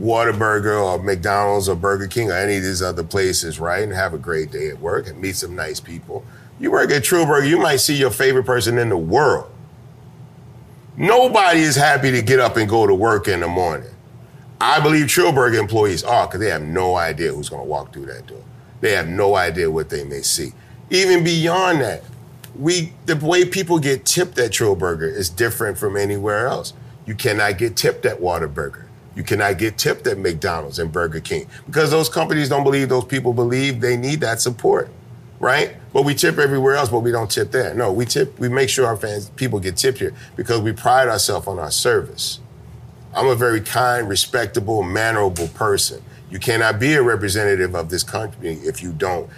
Whataburger 0.00 0.82
or 0.82 1.02
McDonald's 1.02 1.68
or 1.68 1.76
Burger 1.76 2.06
King 2.06 2.30
or 2.30 2.34
any 2.34 2.56
of 2.56 2.62
these 2.62 2.82
other 2.82 3.04
places, 3.04 3.60
right? 3.60 3.82
And 3.82 3.92
have 3.92 4.14
a 4.14 4.18
great 4.18 4.50
day 4.50 4.68
at 4.68 4.80
work 4.80 5.06
and 5.06 5.20
meet 5.20 5.36
some 5.36 5.54
nice 5.54 5.80
people. 5.80 6.24
You 6.58 6.70
work 6.70 6.90
at 6.90 7.04
Trill 7.04 7.26
Burger, 7.26 7.46
you 7.46 7.58
might 7.58 7.76
see 7.76 7.94
your 7.94 8.10
favorite 8.10 8.44
person 8.44 8.78
in 8.78 8.88
the 8.88 8.96
world. 8.96 9.51
Nobody 10.96 11.60
is 11.60 11.74
happy 11.74 12.10
to 12.10 12.20
get 12.20 12.38
up 12.38 12.56
and 12.56 12.68
go 12.68 12.86
to 12.86 12.94
work 12.94 13.26
in 13.26 13.40
the 13.40 13.48
morning. 13.48 13.88
I 14.60 14.78
believe 14.78 15.08
Trill 15.08 15.32
Burger 15.32 15.58
employees 15.58 16.04
are 16.04 16.26
because 16.26 16.40
they 16.40 16.50
have 16.50 16.62
no 16.62 16.96
idea 16.96 17.32
who's 17.32 17.48
going 17.48 17.62
to 17.62 17.68
walk 17.68 17.92
through 17.92 18.06
that 18.06 18.26
door. 18.26 18.42
They 18.80 18.92
have 18.92 19.08
no 19.08 19.34
idea 19.34 19.70
what 19.70 19.88
they 19.88 20.04
may 20.04 20.20
see. 20.22 20.52
Even 20.90 21.24
beyond 21.24 21.80
that, 21.80 22.02
we 22.54 22.92
the 23.06 23.16
way 23.16 23.46
people 23.46 23.78
get 23.78 24.04
tipped 24.04 24.38
at 24.38 24.52
Trill 24.52 24.76
Burger 24.76 25.08
is 25.08 25.30
different 25.30 25.78
from 25.78 25.96
anywhere 25.96 26.46
else. 26.46 26.74
You 27.06 27.14
cannot 27.14 27.56
get 27.56 27.76
tipped 27.76 28.04
at 28.04 28.20
Whataburger. 28.20 28.84
You 29.16 29.22
cannot 29.22 29.58
get 29.58 29.78
tipped 29.78 30.06
at 30.06 30.18
McDonald's 30.18 30.78
and 30.78 30.92
Burger 30.92 31.20
King 31.20 31.48
because 31.66 31.90
those 31.90 32.08
companies 32.08 32.48
don't 32.48 32.64
believe 32.64 32.88
those 32.90 33.04
people 33.04 33.32
believe 33.32 33.80
they 33.80 33.96
need 33.96 34.20
that 34.20 34.40
support. 34.40 34.90
Right? 35.42 35.74
But 35.92 36.04
we 36.04 36.14
tip 36.14 36.38
everywhere 36.38 36.76
else, 36.76 36.88
but 36.88 37.00
we 37.00 37.10
don't 37.10 37.30
tip 37.30 37.50
there. 37.50 37.74
No, 37.74 37.92
we 37.92 38.06
tip. 38.06 38.38
We 38.38 38.48
make 38.48 38.70
sure 38.70 38.86
our 38.86 38.96
fans, 38.96 39.28
people 39.30 39.58
get 39.58 39.76
tipped 39.76 39.98
here 39.98 40.14
because 40.36 40.60
we 40.60 40.72
pride 40.72 41.08
ourselves 41.08 41.48
on 41.48 41.58
our 41.58 41.72
service. 41.72 42.38
I'm 43.12 43.26
a 43.26 43.34
very 43.34 43.60
kind, 43.60 44.08
respectable, 44.08 44.84
mannerable 44.84 45.48
person. 45.48 46.02
You 46.30 46.38
cannot 46.38 46.78
be 46.78 46.94
a 46.94 47.02
representative 47.02 47.74
of 47.74 47.90
this 47.90 48.04
country 48.04 48.52
if 48.52 48.82
you 48.82 48.92
don't 48.92 49.28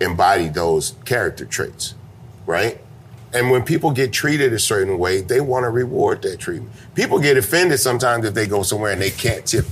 embody 0.00 0.48
those 0.48 0.96
character 1.04 1.46
traits, 1.46 1.94
right? 2.44 2.80
And 3.32 3.50
when 3.50 3.62
people 3.62 3.92
get 3.92 4.12
treated 4.12 4.52
a 4.52 4.58
certain 4.58 4.98
way, 4.98 5.22
they 5.22 5.40
want 5.40 5.62
to 5.62 5.70
reward 5.70 6.22
that 6.22 6.40
treatment. 6.40 6.72
People 6.96 7.20
get 7.20 7.38
offended 7.38 7.78
sometimes 7.78 8.26
if 8.26 8.34
they 8.34 8.48
go 8.48 8.64
somewhere 8.64 8.92
and 8.92 9.00
they 9.00 9.10
can't 9.10 9.46
tip 9.46 9.64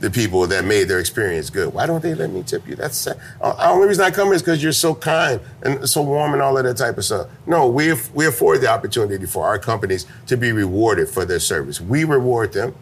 the 0.00 0.10
people 0.10 0.46
that 0.46 0.64
made 0.64 0.84
their 0.88 0.98
experience 0.98 1.50
good. 1.50 1.72
Why 1.72 1.86
don't 1.86 2.02
they 2.02 2.14
let 2.14 2.30
me 2.30 2.42
tip 2.42 2.66
you? 2.66 2.74
That's 2.74 2.96
sad. 2.96 3.20
Uh, 3.40 3.52
the 3.52 3.68
only 3.68 3.88
reason 3.88 4.04
I 4.04 4.10
come 4.10 4.32
is 4.32 4.42
because 4.42 4.62
you're 4.62 4.72
so 4.72 4.94
kind 4.94 5.40
and 5.62 5.88
so 5.88 6.02
warm 6.02 6.32
and 6.32 6.42
all 6.42 6.56
of 6.56 6.64
that 6.64 6.78
type 6.78 6.96
of 6.96 7.04
stuff. 7.04 7.28
No, 7.46 7.68
we 7.68 7.94
we 8.14 8.26
afford 8.26 8.62
the 8.62 8.68
opportunity 8.68 9.26
for 9.26 9.46
our 9.46 9.58
companies 9.58 10.06
to 10.26 10.36
be 10.36 10.52
rewarded 10.52 11.08
for 11.08 11.24
their 11.24 11.40
service. 11.40 11.80
We 11.80 12.04
reward 12.04 12.52
them, 12.54 12.74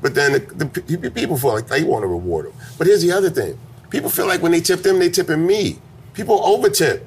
but 0.00 0.14
then 0.14 0.32
the, 0.32 0.64
the 0.98 1.10
people 1.10 1.36
feel 1.36 1.52
like 1.52 1.68
they 1.68 1.84
want 1.84 2.02
to 2.02 2.06
reward 2.06 2.46
them. 2.46 2.54
But 2.78 2.86
here's 2.86 3.02
the 3.02 3.12
other 3.12 3.30
thing: 3.30 3.58
people 3.90 4.08
feel 4.08 4.26
like 4.26 4.42
when 4.42 4.52
they 4.52 4.60
tip 4.60 4.82
them, 4.82 4.98
they 4.98 5.10
tipping 5.10 5.46
me. 5.46 5.78
People 6.14 6.44
over 6.44 6.70
tip 6.70 7.06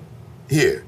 here. 0.49 0.84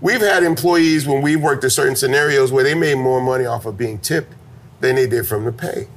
We've 0.00 0.20
had 0.20 0.44
employees 0.44 1.06
when 1.06 1.20
we 1.20 1.36
worked 1.36 1.62
in 1.62 1.70
certain 1.70 1.94
scenarios 1.94 2.52
where 2.52 2.64
they 2.64 2.74
made 2.74 2.96
more 2.96 3.20
money 3.20 3.44
off 3.44 3.66
of 3.66 3.76
being 3.76 3.98
tipped 3.98 4.32
than 4.80 4.96
they 4.96 5.06
did 5.06 5.26
from 5.26 5.44
the 5.44 5.52
pay. 5.52 5.88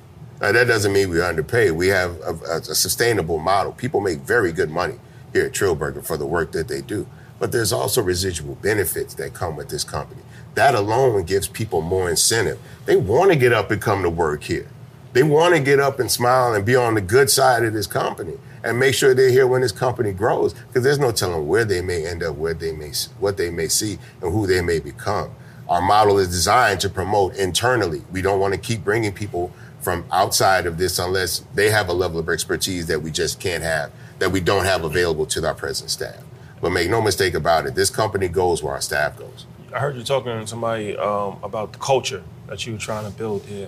Now, 0.43 0.51
that 0.51 0.67
doesn't 0.67 0.91
mean 0.91 1.09
we're 1.09 1.23
underpaid. 1.23 1.71
We 1.71 1.87
have 1.87 2.19
a, 2.19 2.37
a, 2.45 2.57
a 2.57 2.75
sustainable 2.75 3.39
model. 3.39 3.71
People 3.71 4.01
make 4.01 4.19
very 4.19 4.51
good 4.51 4.69
money 4.69 4.95
here 5.31 5.45
at 5.45 5.53
Trill 5.53 5.73
Burger 5.73 6.01
for 6.01 6.17
the 6.17 6.25
work 6.25 6.51
that 6.51 6.67
they 6.67 6.81
do. 6.81 7.07
But 7.39 7.53
there's 7.53 7.71
also 7.71 8.01
residual 8.01 8.55
benefits 8.55 9.13
that 9.13 9.33
come 9.33 9.55
with 9.55 9.69
this 9.69 9.85
company. 9.85 10.21
That 10.55 10.75
alone 10.75 11.23
gives 11.23 11.47
people 11.47 11.79
more 11.79 12.09
incentive. 12.09 12.59
They 12.85 12.97
want 12.97 13.31
to 13.31 13.37
get 13.37 13.53
up 13.53 13.71
and 13.71 13.81
come 13.81 14.03
to 14.03 14.09
work 14.09 14.43
here. 14.43 14.67
They 15.13 15.23
want 15.23 15.55
to 15.55 15.61
get 15.61 15.79
up 15.79 15.97
and 15.97 16.11
smile 16.11 16.53
and 16.53 16.65
be 16.65 16.75
on 16.75 16.95
the 16.95 17.01
good 17.01 17.29
side 17.29 17.63
of 17.63 17.71
this 17.71 17.87
company 17.87 18.37
and 18.65 18.77
make 18.77 18.95
sure 18.95 19.13
they're 19.13 19.29
here 19.29 19.47
when 19.47 19.61
this 19.61 19.71
company 19.71 20.11
grows 20.11 20.53
because 20.53 20.83
there's 20.83 20.99
no 20.99 21.13
telling 21.13 21.47
where 21.47 21.63
they 21.63 21.79
may 21.79 22.05
end 22.05 22.21
up, 22.21 22.35
where 22.35 22.53
they 22.53 22.73
may, 22.73 22.91
what 23.17 23.37
they 23.37 23.49
may 23.49 23.69
see, 23.69 23.97
and 24.21 24.33
who 24.33 24.45
they 24.45 24.61
may 24.61 24.79
become. 24.79 25.31
Our 25.69 25.81
model 25.81 26.19
is 26.19 26.27
designed 26.27 26.81
to 26.81 26.89
promote 26.89 27.37
internally. 27.37 28.03
We 28.11 28.21
don't 28.21 28.41
want 28.41 28.53
to 28.53 28.59
keep 28.59 28.83
bringing 28.83 29.13
people 29.13 29.53
from 29.83 30.05
outside 30.11 30.65
of 30.65 30.77
this 30.77 30.97
unless 30.97 31.39
they 31.53 31.69
have 31.69 31.89
a 31.89 31.93
level 31.93 32.19
of 32.19 32.29
expertise 32.29 32.87
that 32.87 33.01
we 33.01 33.11
just 33.11 33.39
can't 33.39 33.63
have, 33.63 33.91
that 34.19 34.31
we 34.31 34.39
don't 34.39 34.65
have 34.65 34.83
available 34.83 35.25
to 35.25 35.45
our 35.45 35.53
present 35.53 35.89
staff. 35.89 36.23
But 36.61 36.71
make 36.71 36.89
no 36.89 37.01
mistake 37.01 37.33
about 37.33 37.65
it, 37.65 37.75
this 37.75 37.89
company 37.89 38.29
goes 38.29 38.63
where 38.63 38.73
our 38.73 38.81
staff 38.81 39.17
goes. 39.17 39.45
I 39.73 39.79
heard 39.79 39.97
you 39.97 40.03
talking 40.03 40.31
to 40.39 40.47
somebody 40.47 40.95
um, 40.95 41.37
about 41.43 41.73
the 41.73 41.79
culture 41.79 42.23
that 42.47 42.65
you 42.65 42.73
were 42.73 42.79
trying 42.79 43.11
to 43.11 43.17
build 43.17 43.43
here. 43.43 43.67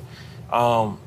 Um, 0.52 1.00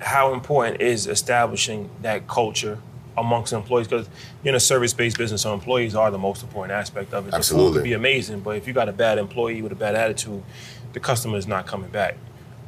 how 0.00 0.32
important 0.32 0.80
is 0.80 1.06
establishing 1.06 1.90
that 2.00 2.26
culture 2.26 2.78
amongst 3.18 3.52
employees? 3.52 3.86
Because 3.88 4.08
you're 4.42 4.52
in 4.52 4.56
a 4.56 4.60
service-based 4.60 5.18
business, 5.18 5.42
so 5.42 5.52
employees 5.52 5.94
are 5.94 6.10
the 6.10 6.18
most 6.18 6.42
important 6.42 6.72
aspect 6.72 7.12
of 7.12 7.28
it. 7.28 7.34
Absolutely. 7.34 7.66
The 7.66 7.72
food 7.72 7.78
could 7.80 7.84
be 7.84 7.92
amazing, 7.92 8.40
but 8.40 8.56
if 8.56 8.66
you 8.66 8.72
got 8.72 8.88
a 8.88 8.92
bad 8.92 9.18
employee 9.18 9.60
with 9.60 9.72
a 9.72 9.76
bad 9.76 9.94
attitude, 9.94 10.42
the 10.94 11.00
customer 11.00 11.36
is 11.36 11.46
not 11.46 11.66
coming 11.66 11.90
back. 11.90 12.16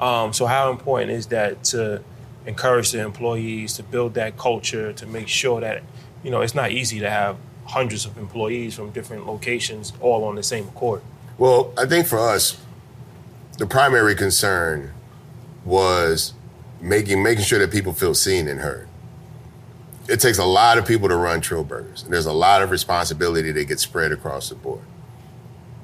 Um, 0.00 0.32
so 0.32 0.46
how 0.46 0.70
important 0.70 1.10
is 1.12 1.26
that 1.28 1.64
to 1.64 2.02
encourage 2.46 2.92
the 2.92 3.00
employees 3.00 3.74
to 3.74 3.82
build 3.82 4.14
that 4.14 4.36
culture 4.36 4.92
to 4.92 5.06
make 5.06 5.28
sure 5.28 5.60
that 5.60 5.82
you 6.22 6.30
know 6.30 6.40
it's 6.40 6.54
not 6.54 6.70
easy 6.70 7.00
to 7.00 7.10
have 7.10 7.36
hundreds 7.66 8.06
of 8.06 8.16
employees 8.18 8.74
from 8.74 8.90
different 8.90 9.26
locations 9.26 9.92
all 10.00 10.24
on 10.24 10.36
the 10.36 10.42
same 10.42 10.68
accord. 10.68 11.02
Well, 11.38 11.72
I 11.76 11.86
think 11.86 12.06
for 12.06 12.18
us, 12.18 12.60
the 13.58 13.66
primary 13.66 14.14
concern 14.14 14.92
was 15.64 16.32
making 16.80 17.22
making 17.22 17.44
sure 17.44 17.58
that 17.58 17.72
people 17.72 17.92
feel 17.92 18.14
seen 18.14 18.48
and 18.48 18.60
heard. 18.60 18.88
It 20.08 20.20
takes 20.20 20.38
a 20.38 20.44
lot 20.44 20.78
of 20.78 20.86
people 20.86 21.08
to 21.08 21.16
run 21.16 21.40
Trill 21.40 21.64
Burgers, 21.64 22.04
and 22.04 22.12
there's 22.12 22.26
a 22.26 22.32
lot 22.32 22.62
of 22.62 22.70
responsibility 22.70 23.50
that 23.50 23.64
gets 23.64 23.82
spread 23.82 24.12
across 24.12 24.50
the 24.50 24.54
board. 24.54 24.82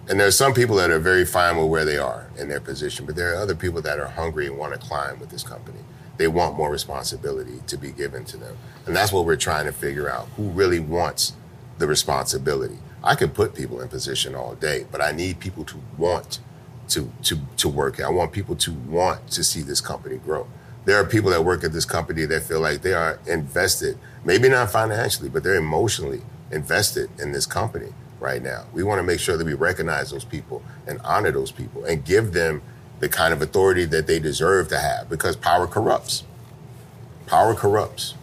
And 0.09 0.19
there 0.19 0.27
are 0.27 0.33
some 0.33 0.53
people 0.53 0.77
that 0.77 0.91
are 0.91 0.99
very 0.99 1.25
fine 1.25 1.57
with 1.57 1.69
where 1.69 1.85
they 1.85 1.97
are 1.97 2.29
in 2.37 2.49
their 2.49 2.61
position, 2.61 3.07
but 3.07 3.15
there 3.15 3.33
are 3.33 3.37
other 3.37 3.55
people 3.55 3.81
that 3.83 4.01
are 4.01 4.09
hungry 4.09 4.47
and 4.47 4.59
want 4.59 4.73
to 4.73 4.79
climb 4.79 5.21
with 5.21 5.31
this 5.31 5.45
company. 5.45 5.79
They 6.17 6.27
want 6.27 6.57
more 6.57 6.71
responsibility 6.71 7.61
to 7.69 7.77
be 7.77 7.93
given 7.93 8.25
to 8.27 8.37
them. 8.37 8.57
And 8.87 8.97
that's 8.97 9.13
what 9.13 9.25
we're 9.25 9.37
trying 9.37 9.67
to 9.67 9.73
figure 9.73 10.11
out 10.11 10.29
who 10.37 10.49
really 10.51 10.81
wants 10.81 11.35
the 11.79 11.87
responsibility. 11.87 12.79
I 13.03 13.15
can 13.15 13.31
put 13.31 13.55
people 13.55 13.81
in 13.81 13.89
position 13.89 14.35
all 14.35 14.55
day, 14.55 14.87
but 14.91 15.01
I 15.01 15.13
need 15.13 15.41
people 15.41 15.65
to 15.65 15.81
want 15.97 16.41
to, 16.89 17.11
to, 17.23 17.39
to 17.57 17.69
work. 17.69 18.01
I 18.01 18.11
want 18.11 18.33
people 18.33 18.57
to 18.57 18.73
want 18.73 19.31
to 19.31 19.45
see 19.45 19.63
this 19.63 19.81
company 19.81 20.19
grow. 20.19 20.49
There 20.85 21.01
are 21.01 21.05
people 21.05 21.31
that 21.31 21.45
work 21.45 21.63
at 21.63 21.73
this 21.73 21.85
company 21.85 22.25
that 22.27 22.43
feel 22.43 22.61
like 22.61 22.83
they 22.83 22.93
are 22.93 23.21
invested, 23.27 23.99
maybe 24.25 24.49
not 24.49 24.71
financially, 24.71 25.29
but 25.29 25.45
they're 25.45 25.55
emotionally 25.55 26.23
invested 26.51 27.09
in 27.21 27.33
this 27.33 27.47
company 27.47 27.93
right 28.23 28.43
now. 28.43 28.65
We 28.73 28.83
want 28.83 29.01
to 29.01 29.03
make 29.03 29.21
sure 29.21 29.37
that 29.37 29.45
we 29.45 29.55
recognize 29.55 30.11
those 30.11 30.25
people 30.25 30.63
and 30.87 31.01
honor 31.03 31.31
those 31.31 31.51
people 31.51 31.85
and 31.85 32.05
give 32.05 32.33
them 32.33 32.63
the 33.01 33.09
kind 33.09 33.35
of 33.35 33.43
authority 33.43 33.85
that 33.87 34.07
they 34.07 34.21
deserve 34.21 34.69
to 34.69 34.79
have 34.79 35.11
because 35.11 35.37
power 35.37 35.67
corrupts. 35.67 36.23
Power 37.27 37.55
corrupts. 37.55 38.15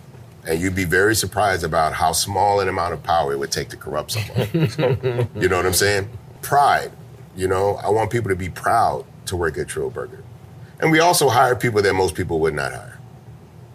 And 0.47 0.59
you'd 0.59 0.75
be 0.75 0.85
very 0.85 1.15
surprised 1.15 1.63
about 1.63 1.93
how 1.93 2.13
small 2.13 2.61
an 2.61 2.69
amount 2.69 2.93
of 2.93 3.03
power 3.03 3.33
it 3.33 3.39
would 3.39 3.51
take 3.51 3.69
to 3.69 3.77
corrupt 3.77 4.11
someone. 4.11 5.29
you 5.35 5.49
know 5.49 5.57
what 5.57 5.65
I'm 5.65 5.73
saying? 5.73 6.09
Pride. 6.41 6.91
You 7.35 7.47
know, 7.47 7.75
I 7.75 7.89
want 7.89 8.09
people 8.09 8.29
to 8.29 8.35
be 8.35 8.49
proud 8.49 9.05
to 9.25 9.35
work 9.35 9.57
at 9.57 9.67
Trill 9.67 9.89
Burger. 9.89 10.23
And 10.79 10.91
we 10.91 10.99
also 10.99 11.27
hire 11.27 11.55
people 11.55 11.81
that 11.81 11.93
most 11.93 12.15
people 12.15 12.39
would 12.39 12.53
not 12.53 12.71
hire. 12.71 12.98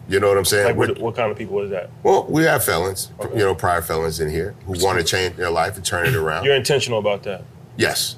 You 0.07 0.19
know 0.19 0.27
what 0.27 0.37
I'm 0.37 0.45
saying? 0.45 0.67
Like 0.67 0.75
what, 0.75 0.99
what, 0.99 1.15
kind 1.15 1.31
of 1.31 1.37
people 1.37 1.59
is 1.61 1.71
that? 1.71 1.89
Well, 2.03 2.25
we 2.29 2.43
have 2.43 2.63
felons, 2.63 3.11
okay. 3.19 3.37
you 3.37 3.43
know, 3.43 3.55
prior 3.55 3.81
felons 3.81 4.19
in 4.19 4.29
here 4.29 4.55
who 4.65 4.73
want 4.83 4.99
to 4.99 5.03
change 5.03 5.35
their 5.35 5.49
life 5.49 5.75
and 5.75 5.85
turn 5.85 6.05
it 6.05 6.15
around. 6.15 6.45
You're 6.45 6.55
intentional 6.55 6.99
about 6.99 7.23
that? 7.23 7.43
Yes, 7.75 8.17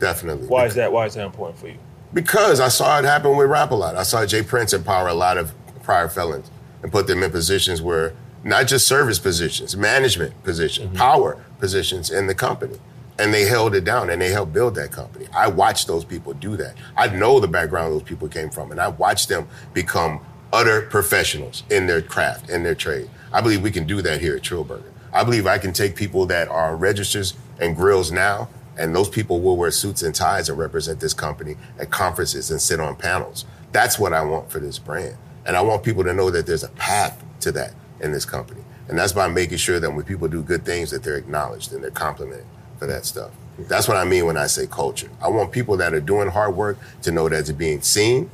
definitely. 0.00 0.48
Why 0.48 0.62
because, 0.62 0.72
is 0.72 0.76
that? 0.76 0.92
Why 0.92 1.06
is 1.06 1.14
that 1.14 1.26
important 1.26 1.58
for 1.58 1.68
you? 1.68 1.78
Because 2.12 2.58
I 2.58 2.68
saw 2.68 2.98
it 2.98 3.04
happen 3.04 3.36
with 3.36 3.48
Rap-A-Lot. 3.48 3.94
I 3.94 4.02
saw 4.02 4.26
J. 4.26 4.42
Prince 4.42 4.72
empower 4.72 5.06
a 5.06 5.14
lot 5.14 5.38
of 5.38 5.54
prior 5.84 6.08
felons 6.08 6.50
and 6.82 6.90
put 6.90 7.06
them 7.06 7.22
in 7.22 7.30
positions 7.30 7.80
where 7.80 8.14
not 8.42 8.66
just 8.66 8.88
service 8.88 9.18
positions, 9.18 9.76
management 9.76 10.42
positions, 10.42 10.88
mm-hmm. 10.88 10.96
power 10.96 11.42
positions 11.58 12.10
in 12.10 12.26
the 12.26 12.34
company. 12.34 12.78
And 13.18 13.34
they 13.34 13.44
held 13.44 13.74
it 13.74 13.84
down 13.84 14.08
and 14.08 14.20
they 14.20 14.30
helped 14.30 14.54
build 14.54 14.74
that 14.76 14.92
company. 14.92 15.26
I 15.34 15.46
watched 15.46 15.86
those 15.86 16.06
people 16.06 16.32
do 16.32 16.56
that. 16.56 16.74
I 16.96 17.08
know 17.08 17.38
the 17.38 17.48
background 17.48 17.92
those 17.92 18.02
people 18.02 18.28
came 18.28 18.48
from, 18.48 18.70
and 18.70 18.80
I 18.80 18.88
watched 18.88 19.28
them 19.28 19.46
become 19.74 20.20
utter 20.52 20.82
professionals 20.82 21.62
in 21.70 21.86
their 21.86 22.02
craft, 22.02 22.50
in 22.50 22.62
their 22.62 22.74
trade. 22.74 23.08
I 23.32 23.40
believe 23.40 23.62
we 23.62 23.70
can 23.70 23.86
do 23.86 24.02
that 24.02 24.20
here 24.20 24.36
at 24.36 24.42
Trill 24.42 24.64
Burger. 24.64 24.92
I 25.12 25.24
believe 25.24 25.46
I 25.46 25.58
can 25.58 25.72
take 25.72 25.96
people 25.96 26.26
that 26.26 26.48
are 26.48 26.76
registers 26.76 27.34
and 27.60 27.76
grills 27.76 28.10
now, 28.10 28.48
and 28.76 28.94
those 28.94 29.08
people 29.08 29.40
will 29.40 29.56
wear 29.56 29.70
suits 29.70 30.02
and 30.02 30.14
ties 30.14 30.48
and 30.48 30.58
represent 30.58 31.00
this 31.00 31.14
company 31.14 31.56
at 31.78 31.90
conferences 31.90 32.50
and 32.50 32.60
sit 32.60 32.80
on 32.80 32.96
panels. 32.96 33.44
That's 33.72 33.98
what 33.98 34.12
I 34.12 34.22
want 34.24 34.50
for 34.50 34.58
this 34.58 34.78
brand. 34.78 35.16
And 35.46 35.56
I 35.56 35.62
want 35.62 35.82
people 35.82 36.04
to 36.04 36.12
know 36.12 36.30
that 36.30 36.46
there's 36.46 36.64
a 36.64 36.68
path 36.70 37.22
to 37.40 37.52
that 37.52 37.74
in 38.00 38.12
this 38.12 38.24
company. 38.24 38.62
And 38.88 38.98
that's 38.98 39.12
by 39.12 39.28
making 39.28 39.58
sure 39.58 39.78
that 39.78 39.90
when 39.90 40.04
people 40.04 40.26
do 40.26 40.42
good 40.42 40.64
things, 40.64 40.90
that 40.90 41.02
they're 41.02 41.16
acknowledged 41.16 41.72
and 41.72 41.82
they're 41.82 41.90
complimented 41.90 42.46
for 42.78 42.86
that 42.86 43.04
stuff. 43.04 43.30
That's 43.58 43.86
what 43.86 43.96
I 43.96 44.04
mean 44.04 44.26
when 44.26 44.36
I 44.36 44.46
say 44.46 44.66
culture. 44.66 45.10
I 45.22 45.28
want 45.28 45.52
people 45.52 45.76
that 45.76 45.92
are 45.94 46.00
doing 46.00 46.28
hard 46.28 46.56
work 46.56 46.78
to 47.02 47.12
know 47.12 47.28
that 47.28 47.40
it's 47.40 47.52
being 47.52 47.82
seen 47.82 48.30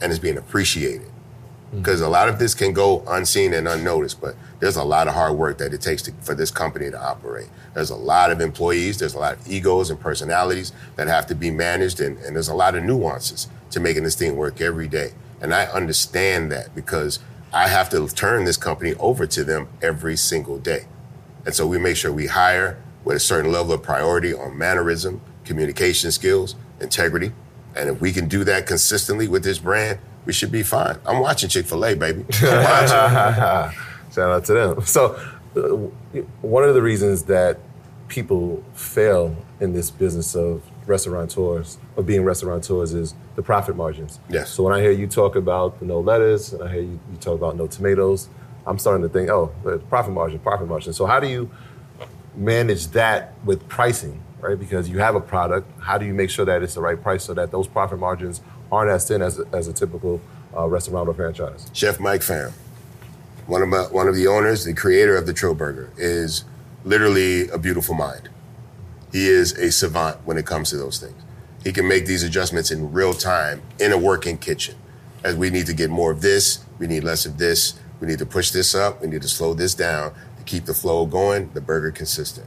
and 0.00 0.10
it's 0.10 0.20
being 0.20 0.38
appreciated 0.38 1.09
Mm-hmm. 1.70 1.82
because 1.82 2.00
a 2.00 2.08
lot 2.08 2.28
of 2.28 2.40
this 2.40 2.52
can 2.52 2.72
go 2.72 3.04
unseen 3.06 3.54
and 3.54 3.68
unnoticed, 3.68 4.20
but 4.20 4.34
there's 4.58 4.74
a 4.74 4.82
lot 4.82 5.06
of 5.06 5.14
hard 5.14 5.36
work 5.36 5.58
that 5.58 5.72
it 5.72 5.80
takes 5.80 6.02
to, 6.02 6.12
for 6.20 6.34
this 6.34 6.50
company 6.50 6.90
to 6.90 7.00
operate. 7.00 7.48
There's 7.74 7.90
a 7.90 7.96
lot 7.96 8.32
of 8.32 8.40
employees, 8.40 8.98
there's 8.98 9.14
a 9.14 9.20
lot 9.20 9.34
of 9.34 9.48
egos 9.48 9.88
and 9.88 10.00
personalities 10.00 10.72
that 10.96 11.06
have 11.06 11.28
to 11.28 11.36
be 11.36 11.52
managed, 11.52 12.00
and, 12.00 12.18
and 12.18 12.34
there's 12.34 12.48
a 12.48 12.54
lot 12.54 12.74
of 12.74 12.82
nuances 12.82 13.46
to 13.70 13.78
making 13.78 14.02
this 14.02 14.16
thing 14.16 14.36
work 14.36 14.60
every 14.60 14.88
day. 14.88 15.12
And 15.40 15.54
I 15.54 15.66
understand 15.66 16.50
that 16.50 16.74
because 16.74 17.20
I 17.52 17.68
have 17.68 17.88
to 17.90 18.08
turn 18.08 18.46
this 18.46 18.56
company 18.56 18.94
over 18.94 19.24
to 19.28 19.44
them 19.44 19.68
every 19.80 20.16
single 20.16 20.58
day. 20.58 20.86
And 21.46 21.54
so 21.54 21.68
we 21.68 21.78
make 21.78 21.96
sure 21.96 22.12
we 22.12 22.26
hire 22.26 22.82
with 23.04 23.16
a 23.16 23.20
certain 23.20 23.52
level 23.52 23.72
of 23.72 23.82
priority 23.82 24.34
on 24.34 24.58
mannerism, 24.58 25.20
communication 25.44 26.10
skills, 26.10 26.56
integrity. 26.80 27.30
And 27.76 27.88
if 27.88 28.00
we 28.00 28.10
can 28.10 28.26
do 28.26 28.42
that 28.42 28.66
consistently 28.66 29.28
with 29.28 29.44
this 29.44 29.58
brand, 29.58 30.00
we 30.24 30.32
should 30.32 30.52
be 30.52 30.62
fine. 30.62 30.98
I'm 31.06 31.20
watching 31.20 31.48
Chick 31.48 31.66
Fil 31.66 31.84
A, 31.84 31.94
baby. 31.94 32.24
Shout 32.32 33.74
out 34.18 34.44
to 34.46 34.52
them. 34.52 34.82
So, 34.84 35.14
uh, 35.56 35.60
one 36.42 36.64
of 36.64 36.74
the 36.74 36.82
reasons 36.82 37.24
that 37.24 37.58
people 38.08 38.62
fail 38.74 39.36
in 39.60 39.72
this 39.72 39.90
business 39.90 40.34
of 40.34 40.62
restaurateurs 40.86 41.78
of 41.96 42.06
being 42.06 42.24
restaurateurs 42.24 42.92
is 42.92 43.14
the 43.36 43.42
profit 43.42 43.76
margins. 43.76 44.20
Yes. 44.28 44.50
So 44.50 44.62
when 44.62 44.72
I 44.74 44.80
hear 44.80 44.90
you 44.90 45.06
talk 45.06 45.36
about 45.36 45.78
the 45.78 45.86
no 45.86 46.00
lettuce 46.00 46.52
and 46.52 46.62
I 46.62 46.72
hear 46.72 46.82
you, 46.82 47.00
you 47.10 47.16
talk 47.20 47.34
about 47.34 47.56
no 47.56 47.66
tomatoes, 47.66 48.28
I'm 48.66 48.78
starting 48.78 49.02
to 49.02 49.08
think, 49.08 49.30
oh, 49.30 49.52
profit 49.88 50.12
margin, 50.12 50.38
profit 50.40 50.68
margin. 50.68 50.92
So 50.92 51.06
how 51.06 51.20
do 51.20 51.28
you 51.28 51.50
manage 52.34 52.88
that 52.88 53.34
with 53.44 53.68
pricing? 53.68 54.22
right? 54.40 54.58
Because 54.58 54.88
you 54.88 54.98
have 54.98 55.14
a 55.14 55.20
product. 55.20 55.70
How 55.80 55.98
do 55.98 56.06
you 56.06 56.14
make 56.14 56.30
sure 56.30 56.44
that 56.44 56.62
it's 56.62 56.74
the 56.74 56.80
right 56.80 57.00
price 57.00 57.24
so 57.24 57.34
that 57.34 57.50
those 57.50 57.68
profit 57.68 57.98
margins 57.98 58.40
aren't 58.70 58.90
as 58.90 59.06
thin 59.06 59.22
as 59.22 59.38
a, 59.38 59.44
as 59.52 59.68
a 59.68 59.72
typical 59.72 60.20
uh, 60.56 60.66
restaurant 60.66 61.08
or 61.08 61.14
franchise? 61.14 61.70
Chef 61.72 62.00
Mike 62.00 62.20
Pham, 62.20 62.52
one 63.46 63.62
of 63.62 63.68
my, 63.68 63.82
one 63.82 64.08
of 64.08 64.14
the 64.14 64.26
owners, 64.26 64.64
the 64.64 64.74
creator 64.74 65.16
of 65.16 65.26
the 65.26 65.32
Trill 65.32 65.54
Burger, 65.54 65.90
is 65.96 66.44
literally 66.84 67.48
a 67.48 67.58
beautiful 67.58 67.94
mind. 67.94 68.28
He 69.12 69.28
is 69.28 69.52
a 69.52 69.72
savant 69.72 70.18
when 70.24 70.38
it 70.38 70.46
comes 70.46 70.70
to 70.70 70.76
those 70.76 70.98
things. 70.98 71.20
He 71.64 71.72
can 71.72 71.86
make 71.86 72.06
these 72.06 72.22
adjustments 72.22 72.70
in 72.70 72.92
real 72.92 73.12
time 73.12 73.62
in 73.78 73.92
a 73.92 73.98
working 73.98 74.38
kitchen. 74.38 74.76
As 75.22 75.36
we 75.36 75.50
need 75.50 75.66
to 75.66 75.74
get 75.74 75.90
more 75.90 76.10
of 76.10 76.22
this, 76.22 76.64
we 76.78 76.86
need 76.86 77.04
less 77.04 77.26
of 77.26 77.36
this. 77.36 77.78
We 78.00 78.06
need 78.06 78.18
to 78.20 78.26
push 78.26 78.50
this 78.50 78.74
up. 78.74 79.02
We 79.02 79.08
need 79.08 79.22
to 79.22 79.28
slow 79.28 79.52
this 79.52 79.74
down 79.74 80.14
to 80.38 80.44
keep 80.44 80.64
the 80.64 80.72
flow 80.72 81.04
going, 81.04 81.50
the 81.52 81.60
burger 81.60 81.90
consistent. 81.90 82.46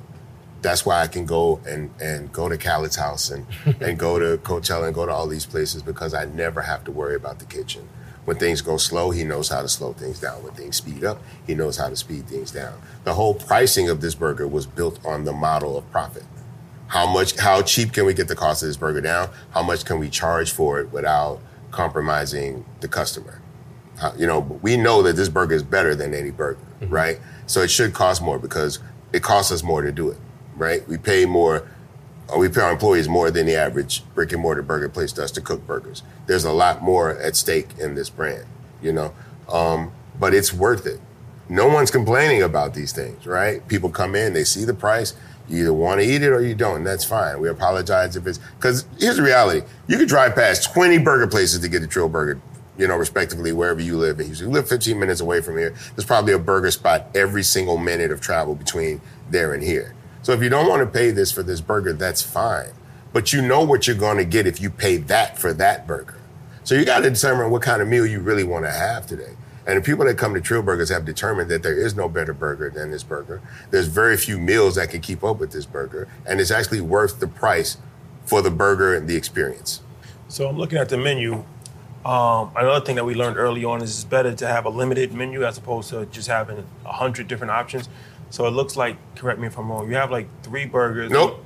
That's 0.63 0.85
why 0.85 1.01
I 1.01 1.07
can 1.07 1.25
go 1.25 1.59
and, 1.67 1.91
and 2.01 2.31
go 2.33 2.49
to 2.49 2.57
Khaled's 2.57 2.95
house 2.95 3.29
and, 3.29 3.45
and 3.81 3.99
go 3.99 4.17
to 4.17 4.41
Coachella 4.41 4.85
and 4.85 4.95
go 4.95 5.05
to 5.05 5.11
all 5.11 5.27
these 5.27 5.45
places 5.45 5.83
because 5.83 6.13
I 6.13 6.25
never 6.25 6.61
have 6.61 6.83
to 6.85 6.91
worry 6.91 7.15
about 7.15 7.37
the 7.39 7.45
kitchen. 7.45 7.87
When 8.25 8.37
things 8.37 8.61
go 8.61 8.77
slow, 8.77 9.11
he 9.11 9.25
knows 9.25 9.49
how 9.49 9.61
to 9.61 9.67
slow 9.67 9.91
things 9.93 10.19
down. 10.19 10.41
When 10.43 10.53
things 10.53 10.77
speed 10.77 11.03
up, 11.03 11.21
he 11.45 11.55
knows 11.55 11.77
how 11.77 11.89
to 11.89 11.95
speed 11.95 12.27
things 12.27 12.51
down. 12.51 12.81
The 13.03 13.13
whole 13.13 13.33
pricing 13.33 13.89
of 13.89 13.99
this 13.99 14.15
burger 14.15 14.47
was 14.47 14.65
built 14.65 15.05
on 15.05 15.25
the 15.25 15.33
model 15.33 15.77
of 15.77 15.91
profit. 15.91 16.23
How 16.87 17.11
much, 17.11 17.37
how 17.37 17.61
cheap 17.63 17.91
can 17.91 18.05
we 18.05 18.13
get 18.13 18.27
the 18.27 18.35
cost 18.35 18.63
of 18.63 18.69
this 18.69 18.77
burger 18.77 19.01
down? 19.01 19.29
How 19.51 19.63
much 19.63 19.83
can 19.83 19.99
we 19.99 20.09
charge 20.09 20.51
for 20.51 20.79
it 20.79 20.91
without 20.93 21.39
compromising 21.71 22.63
the 22.79 22.87
customer? 22.87 23.41
How- 23.99 24.13
you 24.15 24.25
know, 24.25 24.39
we 24.61 24.77
know 24.77 25.01
that 25.01 25.15
this 25.17 25.27
burger 25.27 25.55
is 25.55 25.63
better 25.63 25.93
than 25.93 26.13
any 26.13 26.31
burger, 26.31 26.59
mm-hmm. 26.79 26.93
right? 26.93 27.19
So 27.47 27.61
it 27.61 27.71
should 27.71 27.93
cost 27.93 28.21
more 28.21 28.39
because 28.39 28.79
it 29.11 29.21
costs 29.21 29.51
us 29.51 29.63
more 29.63 29.81
to 29.81 29.91
do 29.91 30.09
it, 30.09 30.17
right? 30.55 30.87
We 30.87 30.97
pay 30.97 31.25
more, 31.25 31.67
or 32.29 32.39
we 32.39 32.49
pay 32.49 32.61
our 32.61 32.71
employees 32.71 33.07
more 33.07 33.31
than 33.31 33.45
the 33.45 33.55
average 33.55 34.03
brick 34.13 34.31
and 34.31 34.41
mortar 34.41 34.61
burger 34.61 34.89
place 34.89 35.11
does 35.11 35.31
to 35.33 35.41
cook 35.41 35.65
burgers. 35.65 36.03
There's 36.27 36.45
a 36.45 36.51
lot 36.51 36.81
more 36.81 37.17
at 37.19 37.35
stake 37.35 37.69
in 37.79 37.95
this 37.95 38.09
brand, 38.09 38.45
you 38.81 38.93
know, 38.93 39.13
um, 39.51 39.91
but 40.19 40.33
it's 40.33 40.53
worth 40.53 40.85
it. 40.85 40.99
No 41.49 41.67
one's 41.67 41.91
complaining 41.91 42.41
about 42.41 42.73
these 42.73 42.93
things, 42.93 43.27
right? 43.27 43.67
People 43.67 43.89
come 43.89 44.15
in, 44.15 44.33
they 44.33 44.43
see 44.43 44.63
the 44.63 44.73
price. 44.73 45.13
You 45.47 45.59
either 45.59 45.73
want 45.73 45.99
to 45.99 46.05
eat 46.07 46.23
it 46.23 46.29
or 46.29 46.41
you 46.41 46.55
don't. 46.55 46.77
And 46.77 46.87
that's 46.87 47.03
fine. 47.03 47.39
We 47.39 47.49
apologize 47.49 48.15
if 48.15 48.25
it's 48.25 48.39
because 48.57 48.85
here's 48.97 49.17
the 49.17 49.23
reality: 49.23 49.65
you 49.87 49.97
could 49.97 50.07
drive 50.07 50.35
past 50.35 50.73
20 50.73 50.99
burger 50.99 51.27
places 51.27 51.59
to 51.59 51.67
get 51.67 51.83
a 51.83 51.87
Trill 51.87 52.07
Burger, 52.07 52.41
you 52.77 52.87
know, 52.87 52.95
respectively 52.95 53.51
wherever 53.51 53.81
you 53.81 53.97
live. 53.97 54.19
And 54.19 54.39
you 54.39 54.49
live 54.49 54.69
15 54.69 54.97
minutes 54.97 55.19
away 55.19 55.41
from 55.41 55.57
here. 55.57 55.75
There's 55.95 56.05
probably 56.05 56.33
a 56.33 56.39
burger 56.39 56.71
spot 56.71 57.07
every 57.13 57.43
single 57.43 57.77
minute 57.77 58.11
of 58.11 58.21
travel 58.21 58.55
between 58.55 59.01
there 59.29 59.53
and 59.53 59.61
here. 59.61 59.93
So 60.23 60.31
if 60.31 60.41
you 60.41 60.49
don't 60.49 60.67
want 60.67 60.79
to 60.81 60.87
pay 60.87 61.11
this 61.11 61.31
for 61.31 61.43
this 61.43 61.61
burger, 61.61 61.93
that's 61.93 62.21
fine. 62.21 62.71
But 63.11 63.33
you 63.33 63.41
know 63.41 63.63
what 63.63 63.87
you're 63.87 63.95
going 63.95 64.17
to 64.17 64.25
get 64.25 64.47
if 64.47 64.59
you 64.59 64.69
pay 64.69 64.97
that 64.97 65.37
for 65.37 65.53
that 65.53 65.85
burger. 65.85 66.17
So 66.63 66.75
you 66.75 66.85
got 66.85 67.01
to 67.01 67.09
determine 67.09 67.51
what 67.51 67.61
kind 67.61 67.81
of 67.81 67.89
meal 67.89 68.05
you 68.05 68.21
really 68.21 68.45
want 68.45 68.63
to 68.63 68.71
have 68.71 69.05
today. 69.05 69.33
And 69.67 69.77
the 69.77 69.81
people 69.81 70.05
that 70.05 70.17
come 70.17 70.33
to 70.33 70.41
Trill 70.41 70.61
Burgers 70.61 70.89
have 70.89 71.05
determined 71.05 71.51
that 71.51 71.61
there 71.61 71.77
is 71.77 71.95
no 71.95 72.07
better 72.07 72.33
burger 72.33 72.69
than 72.69 72.89
this 72.91 73.03
burger. 73.03 73.41
There's 73.69 73.87
very 73.87 74.15
few 74.17 74.39
meals 74.39 74.75
that 74.75 74.89
can 74.89 75.01
keep 75.01 75.23
up 75.23 75.39
with 75.39 75.51
this 75.51 75.65
burger, 75.65 76.07
and 76.25 76.41
it's 76.41 76.51
actually 76.51 76.81
worth 76.81 77.19
the 77.19 77.27
price 77.27 77.77
for 78.25 78.41
the 78.41 78.51
burger 78.51 78.95
and 78.95 79.07
the 79.07 79.15
experience. 79.15 79.81
So 80.29 80.47
I'm 80.47 80.57
looking 80.57 80.77
at 80.77 80.89
the 80.89 80.97
menu. 80.97 81.45
Um, 82.05 82.51
another 82.57 82.83
thing 82.85 82.95
that 82.95 83.05
we 83.05 83.13
learned 83.13 83.37
early 83.37 83.63
on 83.63 83.81
is 83.81 83.91
it's 83.91 84.03
better 84.03 84.33
to 84.33 84.47
have 84.47 84.65
a 84.65 84.69
limited 84.69 85.13
menu 85.13 85.45
as 85.45 85.57
opposed 85.57 85.89
to 85.91 86.05
just 86.07 86.27
having 86.27 86.65
a 86.85 86.91
hundred 86.91 87.29
different 87.29 87.51
options. 87.51 87.87
So 88.33 88.47
it 88.47 88.49
looks 88.49 88.75
like, 88.75 88.97
correct 89.15 89.39
me 89.39 89.45
if 89.45 89.59
I'm 89.59 89.69
wrong, 89.69 89.87
you 89.87 89.93
have 89.93 90.09
like 90.09 90.27
three 90.41 90.65
burgers. 90.65 91.11
Nope. 91.11 91.45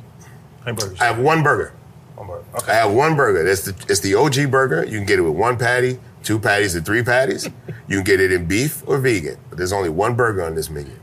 How 0.60 0.68
many 0.68 0.78
burgers? 0.78 1.02
I 1.02 1.04
have 1.04 1.20
one 1.20 1.44
burger. 1.44 1.74
One 2.16 2.28
burger. 2.28 2.46
Okay. 2.56 2.72
I 2.72 2.76
have 2.76 2.94
one 2.94 3.18
burger. 3.18 3.46
It's 3.46 3.66
the 3.66 3.76
it's 3.90 4.00
the 4.00 4.16
OG 4.16 4.50
burger. 4.50 4.86
You 4.86 4.98
can 4.98 5.06
get 5.06 5.20
it 5.20 5.24
with 5.24 5.36
one 5.36 5.58
patty, 5.58 6.00
two 6.24 6.40
patties, 6.40 6.78
or 6.78 6.82
three 6.82 7.04
patties. 7.04 7.50
You 7.90 7.98
can 7.98 8.04
get 8.04 8.20
it 8.22 8.32
in 8.34 8.48
beef 8.48 8.88
or 8.88 8.98
vegan. 9.00 9.38
But 9.50 9.58
there's 9.58 9.72
only 9.74 9.90
one 9.90 10.16
burger 10.16 10.44
on 10.44 10.56
this 10.56 10.70
menu. 10.70 10.94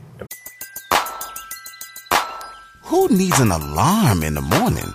Who 2.83 3.07
needs 3.09 3.39
an 3.39 3.51
alarm 3.51 4.23
in 4.23 4.33
the 4.35 4.41
morning 4.41 4.93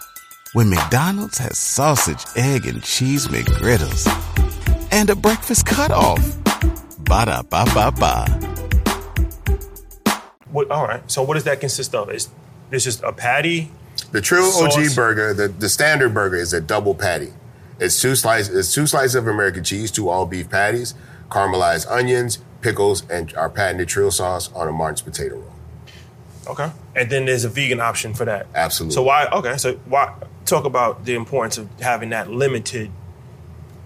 when 0.55 0.71
McDonald's 0.71 1.39
has 1.39 1.59
sausage, 1.59 2.25
egg, 2.37 2.67
and 2.67 2.83
cheese 2.83 3.27
McGriddles 3.29 4.07
and 4.93 5.11
a 5.11 5.17
breakfast 5.17 5.67
cutoff? 5.67 6.21
Ba 6.99 7.27
da 7.27 7.43
ba 7.43 7.65
ba 7.75 7.93
ba. 7.93 8.60
What, 10.51 10.71
all 10.71 10.87
right. 10.87 11.09
So 11.11 11.23
what 11.23 11.35
does 11.35 11.45
that 11.45 11.61
consist 11.61 11.95
of? 11.95 12.11
Is 12.11 12.29
it's 12.71 12.85
just 12.85 13.03
a 13.03 13.13
patty? 13.13 13.71
The 14.13 14.21
Trill 14.21 14.45
OG 14.45 14.95
burger, 14.95 15.35
the, 15.35 15.49
the 15.49 15.69
standard 15.69 16.15
burger 16.15 16.37
is 16.37 16.53
a 16.53 16.61
double 16.61 16.95
patty. 16.95 17.33
It's 17.79 18.01
two 18.01 18.15
slices, 18.15 18.55
it's 18.55 18.75
two 18.75 18.87
slices 18.87 19.15
of 19.15 19.27
American 19.27 19.65
cheese, 19.65 19.91
two 19.91 20.09
all 20.09 20.27
beef 20.27 20.51
patties, 20.51 20.95
caramelized 21.31 21.91
onions, 21.91 22.39
pickles, 22.61 23.09
and 23.09 23.35
our 23.35 23.49
patented 23.49 23.89
Trill 23.89 24.11
sauce 24.11 24.53
on 24.53 24.69
a 24.69 24.73
Martin's 24.73 25.03
potato 25.03 25.37
roll. 25.37 25.53
Okay. 26.47 26.71
And 26.97 27.11
then 27.11 27.27
there's 27.27 27.45
a 27.45 27.49
vegan 27.49 27.81
option 27.81 28.15
for 28.15 28.25
that. 28.25 28.47
Absolutely. 28.55 28.95
So 28.95 29.03
why? 29.03 29.27
Okay. 29.27 29.57
So 29.57 29.75
why 29.87 30.15
talk 30.45 30.65
about 30.65 31.05
the 31.05 31.15
importance 31.15 31.59
of 31.59 31.69
having 31.81 32.11
that 32.11 32.31
limited 32.31 32.91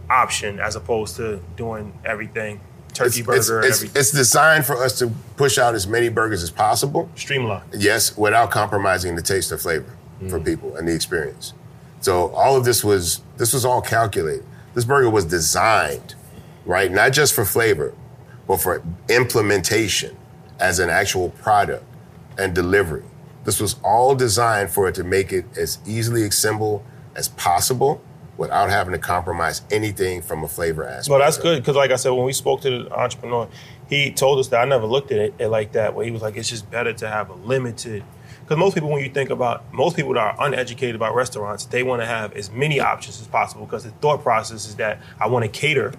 option 0.09 0.59
as 0.61 0.77
opposed 0.77 1.17
to 1.17 1.41
doing 1.57 1.93
everything 2.05 2.61
turkey 2.95 3.20
it's, 3.20 3.26
burger 3.26 3.36
it's, 3.36 3.49
and 3.51 3.64
it's, 3.64 3.76
everything 3.78 4.01
it's 4.01 4.11
designed 4.12 4.64
for 4.64 4.82
us 4.82 4.99
to 4.99 5.12
push 5.36 5.59
out 5.59 5.74
as 5.74 5.86
many 5.86 6.09
burgers 6.09 6.42
as 6.42 6.51
possible. 6.51 7.11
Streamline. 7.16 7.62
Yes, 7.76 8.16
without 8.16 8.51
compromising 8.51 9.16
the 9.16 9.22
taste 9.22 9.53
or 9.53 9.59
flavor 9.59 9.97
for 10.28 10.40
mm. 10.40 10.45
people 10.45 10.76
and 10.76 10.88
the 10.88 10.95
experience. 10.95 11.53
So 12.01 12.28
all 12.30 12.57
of 12.57 12.64
this 12.64 12.84
was 12.84 13.22
this 13.36 13.53
was 13.53 13.64
all 13.64 13.80
calculated. 13.80 14.45
This 14.74 14.84
burger 14.84 15.11
was 15.11 15.24
designed, 15.24 16.14
right, 16.64 16.90
not 16.90 17.12
just 17.12 17.34
for 17.34 17.45
flavor, 17.45 17.95
but 18.47 18.59
for 18.59 18.82
implementation 19.09 20.16
as 20.61 20.78
an 20.78 20.90
actual 20.90 21.30
product 21.30 21.84
and 22.38 22.55
delivery. 22.55 23.05
This 23.45 23.61
was 23.61 23.76
all 23.84 24.14
designed 24.14 24.70
for 24.70 24.88
it 24.88 24.95
to 24.97 25.05
make 25.05 25.32
it 25.32 25.45
as 25.57 25.78
easily 25.86 26.24
assembled 26.24 26.84
as 27.14 27.28
possible 27.28 28.03
without 28.37 28.70
having 28.70 28.93
to 28.93 28.99
compromise 28.99 29.62
anything 29.70 30.22
from 30.22 30.43
a 30.43 30.49
flavor 30.49 30.85
aspect. 30.85 31.09
Well, 31.09 31.18
that's 31.20 31.39
good 31.39 31.62
because, 31.62 31.76
like 31.76 31.91
I 31.91 31.97
said, 31.97 32.11
when 32.11 32.24
we 32.24 32.32
spoke 32.32 32.61
to 32.62 32.85
the 32.85 32.93
entrepreneur, 32.93 33.49
he 33.89 34.11
told 34.11 34.39
us 34.39 34.49
that 34.49 34.61
I 34.61 34.64
never 34.64 34.87
looked 34.87 35.12
at 35.12 35.18
it, 35.18 35.35
it 35.39 35.49
like 35.49 35.72
that. 35.72 35.95
Where 35.95 36.05
he 36.05 36.11
was 36.11 36.22
like, 36.22 36.37
it's 36.37 36.49
just 36.49 36.70
better 36.70 36.93
to 36.95 37.09
have 37.09 37.30
a 37.30 37.35
limited. 37.35 38.03
Because 38.41 38.59
most 38.59 38.74
people, 38.74 38.91
when 38.91 39.03
you 39.03 39.09
think 39.09 39.30
about 39.30 39.72
most 39.72 39.97
people 39.97 40.12
that 40.14 40.20
are 40.20 40.47
uneducated 40.47 40.95
about 40.95 41.14
restaurants, 41.14 41.64
they 41.64 41.82
want 41.82 42.03
to 42.03 42.07
have 42.07 42.35
as 42.35 42.51
many 42.51 42.78
options 42.80 43.20
as 43.20 43.26
possible 43.26 43.64
because 43.64 43.85
the 43.85 43.91
thought 43.91 44.22
process 44.22 44.66
is 44.66 44.76
that 44.76 45.01
I 45.18 45.28
want 45.28 45.45
to 45.45 45.51
cater 45.51 45.95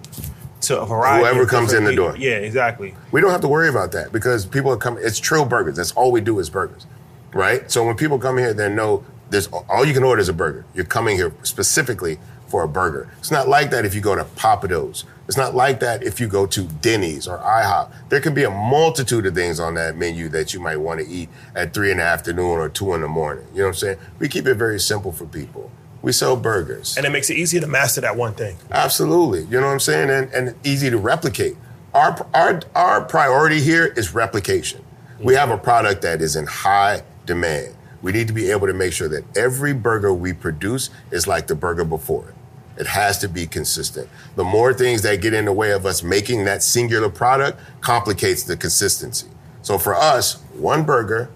to 0.61 0.81
a 0.81 0.85
variety. 0.85 1.25
Whoever 1.25 1.45
comes 1.47 1.73
in 1.73 1.83
the 1.83 1.91
people. 1.91 2.09
door. 2.09 2.17
Yeah, 2.17 2.37
exactly. 2.37 2.95
We 3.11 3.21
don't 3.21 3.31
have 3.31 3.41
to 3.41 3.47
worry 3.47 3.69
about 3.69 3.91
that 3.93 4.11
because 4.11 4.45
people 4.45 4.71
are 4.71 4.77
coming. 4.77 5.03
It's 5.03 5.19
Trill 5.19 5.45
Burgers. 5.45 5.77
That's 5.77 5.91
all 5.93 6.11
we 6.11 6.21
do 6.21 6.37
is 6.39 6.49
burgers, 6.49 6.85
right? 7.33 7.69
So 7.71 7.83
when 7.83 7.95
people 7.95 8.19
come 8.19 8.37
here, 8.37 8.53
they 8.53 8.69
know 8.69 9.03
there's 9.29 9.47
all 9.47 9.85
you 9.85 9.93
can 9.93 10.03
order 10.03 10.21
is 10.21 10.29
a 10.29 10.33
burger. 10.33 10.65
You're 10.73 10.85
coming 10.85 11.15
here 11.17 11.33
specifically 11.43 12.19
for 12.47 12.63
a 12.63 12.67
burger. 12.67 13.09
It's 13.17 13.31
not 13.31 13.47
like 13.47 13.71
that 13.71 13.85
if 13.85 13.95
you 13.95 14.01
go 14.01 14.15
to 14.15 14.23
Pappadeaux. 14.23 15.03
It's 15.27 15.37
not 15.37 15.55
like 15.55 15.79
that 15.79 16.03
if 16.03 16.19
you 16.19 16.27
go 16.27 16.45
to 16.45 16.61
Denny's 16.63 17.27
or 17.27 17.39
IHOP. 17.39 17.91
There 18.09 18.21
can 18.21 18.35
be 18.35 18.43
a 18.43 18.51
multitude 18.51 19.25
of 19.25 19.33
things 19.33 19.59
on 19.59 19.73
that 19.73 19.97
menu 19.97 20.29
that 20.29 20.53
you 20.53 20.59
might 20.59 20.77
want 20.77 20.99
to 20.99 21.07
eat 21.07 21.29
at 21.55 21.73
three 21.73 21.91
in 21.91 21.97
the 21.97 22.03
afternoon 22.03 22.59
or 22.59 22.69
two 22.69 22.93
in 22.93 23.01
the 23.01 23.07
morning. 23.07 23.45
You 23.51 23.59
know 23.59 23.63
what 23.63 23.69
I'm 23.69 23.73
saying? 23.75 23.97
We 24.19 24.29
keep 24.29 24.45
it 24.45 24.53
very 24.53 24.79
simple 24.79 25.11
for 25.11 25.25
people. 25.25 25.71
We 26.03 26.11
sell 26.11 26.35
burgers. 26.35 26.95
And 26.95 27.05
it 27.07 27.09
makes 27.09 27.31
it 27.31 27.37
easier 27.37 27.61
to 27.61 27.67
master 27.67 28.01
that 28.01 28.15
one 28.15 28.35
thing. 28.35 28.57
Absolutely. 28.69 29.45
You 29.45 29.59
know 29.59 29.65
what 29.65 29.73
I'm 29.73 29.79
saying? 29.79 30.11
And, 30.11 30.31
and 30.31 30.55
easy 30.63 30.91
to 30.91 30.97
replicate. 30.99 31.57
Our, 31.95 32.27
our, 32.35 32.61
our 32.75 33.01
priority 33.01 33.61
here 33.61 33.87
is 33.87 34.13
replication. 34.13 34.83
We 35.19 35.33
have 35.33 35.49
a 35.49 35.57
product 35.57 36.03
that 36.03 36.21
is 36.21 36.35
in 36.35 36.45
high 36.45 37.01
demand. 37.25 37.75
We 38.01 38.11
need 38.11 38.27
to 38.27 38.33
be 38.33 38.51
able 38.51 38.67
to 38.67 38.73
make 38.73 38.93
sure 38.93 39.07
that 39.09 39.37
every 39.37 39.73
burger 39.73 40.13
we 40.13 40.33
produce 40.33 40.89
is 41.11 41.27
like 41.27 41.47
the 41.47 41.55
burger 41.55 41.85
before 41.85 42.29
it. 42.29 42.35
It 42.77 42.87
has 42.87 43.17
to 43.19 43.29
be 43.29 43.47
consistent. 43.47 44.09
The 44.35 44.43
more 44.43 44.73
things 44.73 45.01
that 45.03 45.21
get 45.21 45.33
in 45.33 45.45
the 45.45 45.53
way 45.53 45.71
of 45.71 45.85
us 45.85 46.03
making 46.03 46.45
that 46.45 46.61
singular 46.61 47.09
product 47.09 47.59
complicates 47.81 48.43
the 48.43 48.57
consistency. 48.57 49.27
So 49.61 49.77
for 49.77 49.95
us, 49.95 50.41
one 50.53 50.83
burger, 50.83 51.29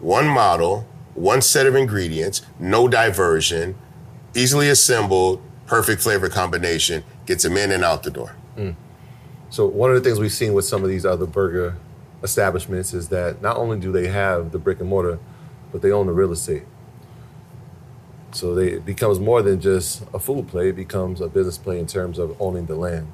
one 0.00 0.26
model, 0.26 0.86
one 1.14 1.40
set 1.40 1.66
of 1.66 1.74
ingredients, 1.74 2.42
no 2.58 2.88
diversion, 2.88 3.76
easily 4.34 4.68
assembled, 4.68 5.40
perfect 5.66 6.02
flavor 6.02 6.28
combination, 6.28 7.04
gets 7.26 7.44
them 7.44 7.56
in 7.56 7.70
and 7.72 7.84
out 7.84 8.02
the 8.02 8.10
door. 8.10 8.34
Mm. 8.56 8.74
So 9.50 9.66
one 9.66 9.90
of 9.90 9.96
the 9.96 10.06
things 10.06 10.18
we've 10.18 10.32
seen 10.32 10.52
with 10.52 10.64
some 10.64 10.82
of 10.82 10.88
these 10.88 11.06
other 11.06 11.26
burger 11.26 11.76
establishments 12.22 12.92
is 12.92 13.08
that 13.08 13.40
not 13.40 13.56
only 13.56 13.78
do 13.78 13.92
they 13.92 14.08
have 14.08 14.52
the 14.52 14.58
brick 14.58 14.80
and 14.80 14.88
mortar, 14.88 15.18
but 15.72 15.82
they 15.82 15.90
own 15.90 16.06
the 16.06 16.12
real 16.12 16.32
estate. 16.32 16.64
So 18.32 18.54
they, 18.54 18.72
it 18.72 18.84
becomes 18.84 19.18
more 19.18 19.42
than 19.42 19.60
just 19.60 20.02
a 20.12 20.18
food 20.18 20.48
play; 20.48 20.70
it 20.70 20.76
becomes 20.76 21.20
a 21.20 21.28
business 21.28 21.58
play 21.58 21.78
in 21.78 21.86
terms 21.86 22.18
of 22.18 22.40
owning 22.40 22.66
the 22.66 22.76
land. 22.76 23.08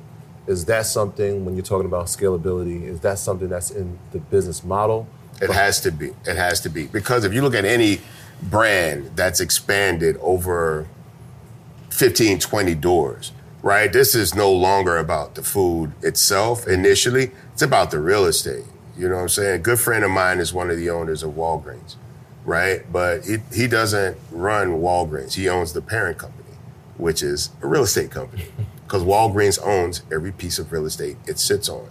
Is 0.46 0.64
that 0.64 0.86
something 0.86 1.44
when 1.44 1.54
you're 1.54 1.64
talking 1.64 1.86
about 1.86 2.06
scalability? 2.06 2.82
Is 2.82 3.00
that 3.00 3.18
something 3.18 3.48
that's 3.48 3.70
in 3.70 3.98
the 4.10 4.18
business 4.18 4.64
model? 4.64 5.06
It 5.40 5.50
has 5.50 5.80
to 5.82 5.92
be. 5.92 6.10
It 6.26 6.36
has 6.36 6.60
to 6.62 6.68
be. 6.68 6.86
Because 6.86 7.24
if 7.24 7.32
you 7.32 7.42
look 7.42 7.54
at 7.54 7.64
any 7.64 8.00
brand 8.42 9.12
that's 9.14 9.40
expanded 9.40 10.16
over 10.20 10.88
15, 11.90 12.40
20 12.40 12.74
doors, 12.74 13.32
right? 13.62 13.92
This 13.92 14.14
is 14.14 14.34
no 14.34 14.52
longer 14.52 14.96
about 14.98 15.36
the 15.36 15.42
food 15.42 15.92
itself 16.02 16.66
initially. 16.66 17.30
It's 17.52 17.62
about 17.62 17.90
the 17.90 18.00
real 18.00 18.24
estate. 18.24 18.64
You 18.96 19.08
know 19.08 19.16
what 19.16 19.22
I'm 19.22 19.28
saying? 19.28 19.54
A 19.54 19.58
good 19.58 19.80
friend 19.80 20.04
of 20.04 20.10
mine 20.10 20.38
is 20.38 20.52
one 20.52 20.70
of 20.70 20.76
the 20.76 20.90
owners 20.90 21.22
of 21.22 21.32
Walgreens, 21.32 21.96
right? 22.44 22.80
But 22.92 23.24
he, 23.24 23.38
he 23.54 23.66
doesn't 23.66 24.16
run 24.30 24.80
Walgreens. 24.80 25.34
He 25.34 25.48
owns 25.48 25.72
the 25.72 25.82
parent 25.82 26.18
company, 26.18 26.56
which 26.96 27.22
is 27.22 27.50
a 27.62 27.66
real 27.66 27.82
estate 27.84 28.10
company. 28.10 28.46
Because 28.82 29.04
Walgreens 29.04 29.58
owns 29.64 30.02
every 30.12 30.32
piece 30.32 30.58
of 30.58 30.70
real 30.70 30.84
estate 30.84 31.16
it 31.26 31.38
sits 31.38 31.70
on. 31.70 31.88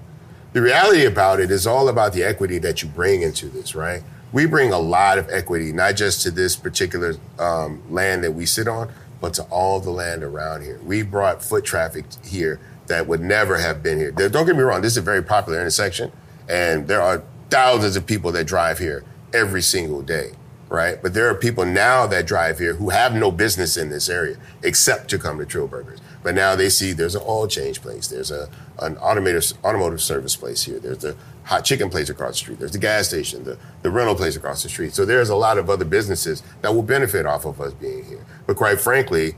The 0.54 0.62
reality 0.62 1.04
about 1.06 1.40
it 1.40 1.50
is 1.50 1.66
all 1.66 1.90
about 1.90 2.14
the 2.14 2.24
equity 2.24 2.60
that 2.60 2.84
you 2.84 2.90
bring 2.90 3.24
into 3.24 3.48
this, 3.48 3.74
right? 3.74 4.04
We 4.32 4.46
bring 4.46 4.72
a 4.72 4.78
lot 4.78 5.18
of 5.18 5.28
equity, 5.32 5.72
not 5.72 5.96
just 5.96 6.22
to 6.22 6.32
this 6.32 6.56
particular 6.56 7.16
um, 7.40 7.82
land 7.90 8.24
that 8.24 8.34
we 8.34 8.46
sit 8.46 8.68
on, 8.68 8.92
but 9.20 9.34
to 9.36 9.44
all 9.46 9.80
the 9.80 9.90
land 9.90 10.24
around 10.24 10.62
here. 10.62 10.80
We 10.86 11.02
brought 11.02 11.44
foot 11.44 11.66
traffic 11.66 12.06
here 12.24 12.60
that 12.88 13.08
would 13.08 13.22
never 13.22 13.58
have 13.58 13.82
been 13.82 13.98
here. 13.98 14.12
Don't 14.12 14.46
get 14.46 14.56
me 14.56 14.62
wrong, 14.62 14.82
this 14.82 14.94
is 14.94 14.98
a 14.98 15.02
very 15.02 15.24
popular 15.24 15.60
intersection, 15.60 16.12
and 16.50 16.88
there 16.88 17.02
are 17.02 17.24
thousands 17.50 17.96
of 17.96 18.06
people 18.06 18.32
that 18.34 18.46
drive 18.46 18.78
here 18.78 19.04
every 19.34 19.62
single 19.62 20.02
day, 20.02 20.32
right? 20.72 21.02
But 21.02 21.14
there 21.14 21.28
are 21.28 21.36
people 21.36 21.66
now 21.66 22.08
that 22.08 22.26
drive 22.26 22.58
here 22.58 22.76
who 22.76 22.92
have 22.92 23.14
no 23.14 23.30
business 23.30 23.76
in 23.76 23.90
this 23.90 24.08
area 24.08 24.38
except 24.64 25.10
to 25.10 25.20
come 25.20 25.38
to 25.38 25.46
Trill 25.46 25.68
Burgers. 25.68 26.00
But 26.24 26.34
now 26.34 26.56
they 26.56 26.70
see 26.70 26.94
there's 26.94 27.14
an 27.14 27.24
oil 27.28 27.46
change 27.48 27.82
place, 27.82 28.08
there's 28.08 28.32
a 28.32 28.50
an 28.80 28.98
automotive 28.98 29.52
automotive 29.66 30.02
service 30.02 30.38
place 30.38 30.64
here, 30.64 30.80
there's 30.80 31.00
the 31.00 31.18
hot 31.44 31.66
chicken 31.66 31.90
place 31.90 32.10
across 32.10 32.32
the 32.32 32.38
street, 32.38 32.60
there's 32.60 32.72
the 32.72 32.80
gas 32.80 33.10
station, 33.10 33.44
the, 33.44 33.58
the 33.82 33.92
rental 33.92 34.16
place 34.16 34.38
across 34.38 34.64
the 34.64 34.70
street. 34.70 34.94
So 34.94 35.04
there's 35.04 35.28
a 35.28 35.36
lot 35.36 35.58
of 35.58 35.70
other 35.70 35.84
businesses 35.84 36.42
that 36.62 36.74
will 36.74 36.84
benefit 36.84 37.26
off 37.26 37.44
of 37.44 37.60
us 37.60 37.74
being 37.74 38.06
here. 38.06 38.26
But 38.48 38.56
quite 38.56 38.80
frankly, 38.80 39.36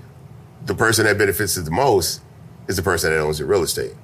the 0.65 0.75
person 0.75 1.05
that 1.05 1.17
benefits 1.17 1.55
the 1.55 1.71
most 1.71 2.21
is 2.67 2.75
the 2.75 2.83
person 2.83 3.11
that 3.11 3.19
owns 3.19 3.39
the 3.39 3.45
real 3.45 3.63
estate. 3.63 3.95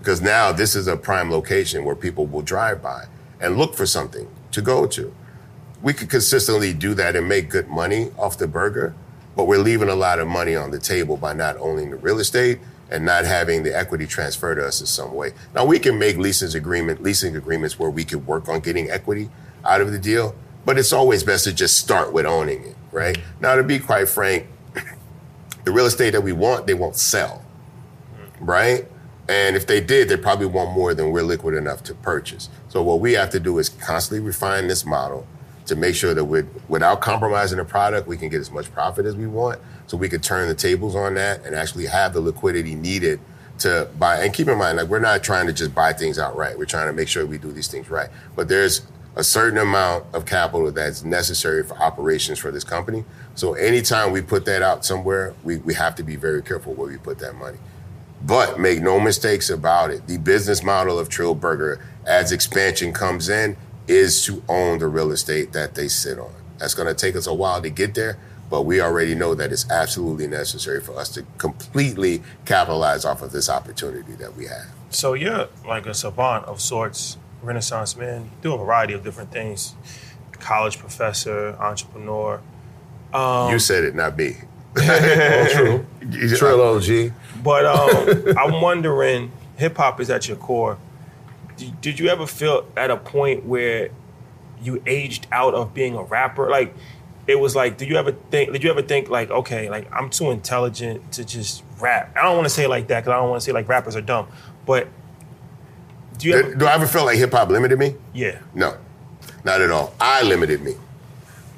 Because 0.00 0.20
now 0.20 0.50
this 0.50 0.74
is 0.74 0.88
a 0.88 0.96
prime 0.96 1.30
location 1.30 1.84
where 1.84 1.94
people 1.94 2.26
will 2.26 2.42
drive 2.42 2.82
by 2.82 3.04
and 3.40 3.56
look 3.56 3.76
for 3.76 3.86
something 3.86 4.28
to 4.50 4.60
go 4.60 4.84
to. 4.88 5.14
We 5.82 5.92
could 5.92 6.08
consistently 6.08 6.72
do 6.72 6.94
that 6.94 7.16
and 7.16 7.28
make 7.28 7.50
good 7.50 7.68
money 7.68 8.12
off 8.16 8.38
the 8.38 8.46
burger, 8.46 8.94
but 9.36 9.44
we're 9.44 9.58
leaving 9.58 9.88
a 9.88 9.96
lot 9.96 10.20
of 10.20 10.28
money 10.28 10.54
on 10.54 10.70
the 10.70 10.78
table 10.78 11.16
by 11.16 11.32
not 11.32 11.56
owning 11.56 11.90
the 11.90 11.96
real 11.96 12.20
estate 12.20 12.60
and 12.88 13.04
not 13.04 13.24
having 13.24 13.64
the 13.64 13.76
equity 13.76 14.06
transferred 14.06 14.56
to 14.56 14.66
us 14.66 14.80
in 14.80 14.86
some 14.86 15.12
way. 15.12 15.32
Now 15.54 15.64
we 15.64 15.80
can 15.80 15.98
make 15.98 16.18
leases 16.18 16.54
agreement, 16.54 17.02
leasing 17.02 17.34
agreements 17.34 17.80
where 17.80 17.90
we 17.90 18.04
could 18.04 18.26
work 18.28 18.48
on 18.48 18.60
getting 18.60 18.90
equity 18.90 19.28
out 19.64 19.80
of 19.80 19.90
the 19.90 19.98
deal, 19.98 20.36
but 20.64 20.78
it's 20.78 20.92
always 20.92 21.24
best 21.24 21.44
to 21.44 21.52
just 21.52 21.78
start 21.78 22.12
with 22.12 22.26
owning 22.26 22.62
it, 22.62 22.76
right? 22.92 23.18
Now 23.40 23.56
to 23.56 23.64
be 23.64 23.80
quite 23.80 24.08
frank, 24.08 24.46
the 25.64 25.72
real 25.72 25.86
estate 25.86 26.10
that 26.10 26.22
we 26.22 26.32
want, 26.32 26.68
they 26.68 26.74
won't 26.74 26.96
sell, 26.96 27.44
right? 28.38 28.86
And 29.28 29.56
if 29.56 29.66
they 29.66 29.80
did, 29.80 30.08
they 30.08 30.16
probably 30.16 30.46
want 30.46 30.70
more 30.72 30.94
than 30.94 31.10
we're 31.10 31.22
liquid 31.22 31.54
enough 31.54 31.82
to 31.84 31.94
purchase. 31.94 32.50
So 32.68 32.82
what 32.82 33.00
we 33.00 33.14
have 33.14 33.30
to 33.30 33.40
do 33.40 33.58
is 33.58 33.68
constantly 33.68 34.24
refine 34.24 34.68
this 34.68 34.84
model 34.84 35.26
to 35.66 35.76
make 35.76 35.94
sure 35.94 36.14
that 36.14 36.24
we 36.24 36.42
without 36.68 37.00
compromising 37.00 37.58
the 37.58 37.64
product, 37.64 38.06
we 38.08 38.16
can 38.16 38.28
get 38.28 38.40
as 38.40 38.50
much 38.50 38.72
profit 38.72 39.06
as 39.06 39.16
we 39.16 39.26
want. 39.26 39.60
So 39.86 39.96
we 39.96 40.08
could 40.08 40.22
turn 40.22 40.48
the 40.48 40.54
tables 40.54 40.94
on 40.94 41.14
that 41.14 41.44
and 41.44 41.54
actually 41.54 41.86
have 41.86 42.14
the 42.14 42.20
liquidity 42.20 42.74
needed 42.74 43.20
to 43.58 43.88
buy. 43.98 44.18
And 44.18 44.32
keep 44.32 44.48
in 44.48 44.58
mind, 44.58 44.78
like 44.78 44.88
we're 44.88 44.98
not 44.98 45.22
trying 45.22 45.46
to 45.46 45.52
just 45.52 45.74
buy 45.74 45.92
things 45.92 46.18
outright. 46.18 46.58
We're 46.58 46.64
trying 46.64 46.88
to 46.88 46.92
make 46.92 47.08
sure 47.08 47.24
we 47.26 47.38
do 47.38 47.52
these 47.52 47.68
things 47.68 47.90
right. 47.90 48.08
But 48.34 48.48
there's 48.48 48.82
a 49.14 49.22
certain 49.22 49.58
amount 49.58 50.06
of 50.14 50.24
capital 50.24 50.70
that's 50.70 51.04
necessary 51.04 51.62
for 51.62 51.76
operations 51.78 52.38
for 52.38 52.50
this 52.50 52.64
company. 52.64 53.04
So 53.34 53.54
anytime 53.54 54.10
we 54.10 54.22
put 54.22 54.44
that 54.46 54.62
out 54.62 54.84
somewhere, 54.84 55.34
we, 55.44 55.58
we 55.58 55.74
have 55.74 55.94
to 55.96 56.02
be 56.02 56.16
very 56.16 56.42
careful 56.42 56.74
where 56.74 56.88
we 56.88 56.96
put 56.96 57.18
that 57.18 57.34
money. 57.34 57.58
But 58.24 58.58
make 58.58 58.80
no 58.80 59.00
mistakes 59.00 59.50
about 59.50 59.90
it. 59.90 60.06
The 60.06 60.18
business 60.18 60.62
model 60.62 60.98
of 60.98 61.08
Trill 61.08 61.34
Burger, 61.34 61.84
as 62.06 62.32
expansion 62.32 62.92
comes 62.92 63.28
in, 63.28 63.56
is 63.88 64.24
to 64.26 64.42
own 64.48 64.78
the 64.78 64.86
real 64.86 65.10
estate 65.10 65.52
that 65.52 65.74
they 65.74 65.88
sit 65.88 66.18
on. 66.18 66.32
That's 66.58 66.74
going 66.74 66.88
to 66.88 66.94
take 66.94 67.16
us 67.16 67.26
a 67.26 67.34
while 67.34 67.60
to 67.62 67.70
get 67.70 67.94
there, 67.94 68.18
but 68.48 68.62
we 68.62 68.80
already 68.80 69.14
know 69.14 69.34
that 69.34 69.52
it's 69.52 69.68
absolutely 69.70 70.26
necessary 70.26 70.80
for 70.80 70.96
us 70.96 71.08
to 71.10 71.24
completely 71.38 72.22
capitalize 72.44 73.04
off 73.04 73.22
of 73.22 73.32
this 73.32 73.48
opportunity 73.48 74.12
that 74.12 74.36
we 74.36 74.46
have. 74.46 74.66
So 74.90 75.14
you're 75.14 75.48
like 75.66 75.86
a 75.86 75.94
savant 75.94 76.44
of 76.44 76.60
sorts, 76.60 77.16
Renaissance 77.42 77.96
man. 77.96 78.24
You 78.24 78.30
do 78.42 78.54
a 78.54 78.58
variety 78.58 78.92
of 78.92 79.02
different 79.02 79.32
things. 79.32 79.74
College 80.32 80.78
professor, 80.78 81.56
entrepreneur. 81.58 82.40
Um, 83.12 83.50
you 83.52 83.58
said 83.58 83.84
it, 83.84 83.94
not 83.94 84.16
me. 84.16 84.36
oh, 84.76 85.48
true. 85.52 85.86
Trill 86.36 86.60
OG. 86.60 87.12
But 87.42 87.66
um, 87.66 88.38
I'm 88.38 88.60
wondering, 88.60 89.32
hip 89.56 89.76
hop 89.76 90.00
is 90.00 90.10
at 90.10 90.28
your 90.28 90.36
core. 90.36 90.78
Did, 91.80 91.98
you 91.98 92.08
ever 92.08 92.26
feel 92.26 92.66
at 92.76 92.90
a 92.90 92.96
point 92.96 93.44
where 93.44 93.90
you 94.60 94.82
aged 94.86 95.26
out 95.32 95.54
of 95.54 95.74
being 95.74 95.94
a 95.94 96.02
rapper? 96.02 96.50
Like, 96.50 96.74
it 97.26 97.38
was 97.38 97.54
like, 97.54 97.78
did 97.78 97.88
you 97.88 97.96
ever 97.96 98.12
think? 98.12 98.52
Did 98.52 98.64
you 98.64 98.70
ever 98.70 98.82
think 98.82 99.08
like, 99.08 99.30
okay, 99.30 99.70
like 99.70 99.90
I'm 99.92 100.10
too 100.10 100.30
intelligent 100.30 101.12
to 101.12 101.24
just 101.24 101.62
rap? 101.80 102.14
I 102.16 102.22
don't 102.22 102.36
want 102.36 102.46
to 102.46 102.50
say 102.50 102.64
it 102.64 102.68
like 102.68 102.88
that 102.88 103.00
because 103.00 103.12
I 103.12 103.16
don't 103.16 103.30
want 103.30 103.40
to 103.40 103.44
say 103.44 103.52
like 103.52 103.68
rappers 103.68 103.94
are 103.94 104.00
dumb. 104.00 104.28
But 104.66 104.88
do 106.18 106.28
you 106.28 106.34
ever? 106.34 106.54
Do 106.54 106.66
I 106.66 106.74
ever 106.74 106.86
feel 106.86 107.04
like 107.04 107.18
hip 107.18 107.32
hop 107.32 107.48
limited 107.48 107.78
me? 107.78 107.94
Yeah. 108.12 108.40
No, 108.54 108.76
not 109.44 109.60
at 109.60 109.70
all. 109.70 109.94
I 110.00 110.22
limited 110.22 110.62
me. 110.62 110.74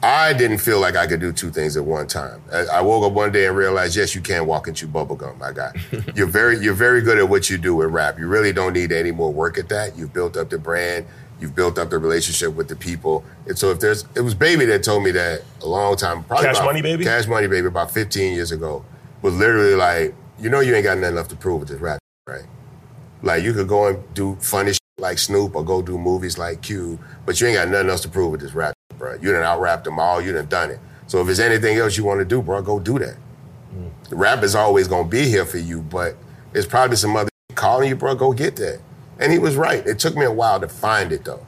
I 0.04 0.34
didn't 0.34 0.58
feel 0.58 0.80
like 0.80 0.96
I 0.96 1.06
could 1.06 1.20
do 1.20 1.32
two 1.32 1.50
things 1.50 1.78
at 1.78 1.84
one 1.84 2.06
time. 2.06 2.42
I, 2.52 2.66
I 2.66 2.80
woke 2.82 3.04
up 3.04 3.12
one 3.12 3.32
day 3.32 3.46
and 3.46 3.56
realized, 3.56 3.96
yes, 3.96 4.14
you 4.14 4.20
can't 4.20 4.44
walk 4.46 4.66
and 4.68 4.76
chew 4.76 4.86
bubblegum, 4.86 5.38
my 5.38 5.50
guy. 5.50 5.72
you're 6.14 6.26
very, 6.26 6.58
you're 6.58 6.74
very 6.74 7.00
good 7.00 7.16
at 7.16 7.26
what 7.26 7.48
you 7.48 7.56
do 7.56 7.74
with 7.76 7.88
rap. 7.90 8.18
You 8.18 8.26
really 8.26 8.52
don't 8.52 8.74
need 8.74 8.92
any 8.92 9.12
more 9.12 9.32
work 9.32 9.56
at 9.58 9.70
that. 9.70 9.96
You've 9.96 10.12
built 10.12 10.36
up 10.36 10.50
the 10.50 10.58
brand. 10.58 11.06
You've 11.40 11.54
built 11.54 11.78
up 11.78 11.88
the 11.88 11.96
relationship 11.98 12.54
with 12.54 12.68
the 12.68 12.76
people. 12.76 13.24
And 13.46 13.58
so 13.58 13.70
if 13.70 13.80
there's, 13.80 14.04
it 14.14 14.20
was 14.20 14.34
Baby 14.34 14.66
that 14.66 14.84
told 14.84 15.04
me 15.04 15.10
that 15.12 15.40
a 15.62 15.66
long 15.66 15.96
time, 15.96 16.22
probably 16.24 16.44
Cash 16.46 16.56
about- 16.56 16.66
Money 16.66 16.82
Baby? 16.82 17.04
Cash 17.04 17.26
Money 17.26 17.46
Baby, 17.46 17.66
about 17.68 17.90
15 17.90 18.34
years 18.34 18.52
ago, 18.52 18.84
was 19.22 19.34
literally 19.34 19.74
like, 19.74 20.14
you 20.38 20.50
know, 20.50 20.60
you 20.60 20.74
ain't 20.74 20.84
got 20.84 20.98
nothing 20.98 21.16
left 21.16 21.30
to 21.30 21.36
prove 21.36 21.60
with 21.60 21.70
this 21.70 21.80
rap, 21.80 21.98
right? 22.26 22.44
Like 23.22 23.42
you 23.42 23.54
could 23.54 23.68
go 23.68 23.86
and 23.86 24.14
do 24.14 24.36
funny 24.40 24.72
shit 24.72 24.78
like 24.98 25.18
Snoop 25.18 25.56
or 25.56 25.64
go 25.64 25.82
do 25.82 25.98
movies 25.98 26.38
like 26.38 26.62
Q, 26.62 27.00
but 27.26 27.40
you 27.40 27.48
ain't 27.48 27.56
got 27.56 27.68
nothing 27.68 27.90
else 27.90 28.00
to 28.02 28.08
prove 28.08 28.30
with 28.30 28.40
this 28.40 28.54
rap, 28.54 28.74
bro. 28.96 29.14
You 29.14 29.32
done 29.32 29.42
out 29.42 29.60
rapped 29.60 29.84
them 29.84 29.98
all. 29.98 30.20
You 30.20 30.32
done 30.32 30.46
done 30.46 30.70
it. 30.70 30.78
So 31.08 31.20
if 31.20 31.26
there's 31.26 31.40
anything 31.40 31.76
else 31.78 31.96
you 31.96 32.04
want 32.04 32.20
to 32.20 32.24
do, 32.24 32.40
bro, 32.40 32.62
go 32.62 32.78
do 32.78 32.98
that. 33.00 33.16
The 34.08 34.16
rap 34.16 34.44
is 34.44 34.54
always 34.54 34.86
gonna 34.86 35.08
be 35.08 35.28
here 35.28 35.44
for 35.44 35.58
you, 35.58 35.82
but 35.82 36.16
there's 36.52 36.66
probably 36.66 36.96
some 36.96 37.16
other 37.16 37.30
calling 37.56 37.88
you, 37.88 37.96
bro. 37.96 38.14
Go 38.14 38.32
get 38.32 38.54
that. 38.56 38.80
And 39.18 39.32
he 39.32 39.38
was 39.38 39.56
right. 39.56 39.84
It 39.84 39.98
took 39.98 40.16
me 40.16 40.24
a 40.24 40.32
while 40.32 40.60
to 40.60 40.68
find 40.68 41.10
it 41.10 41.24
though. 41.24 41.44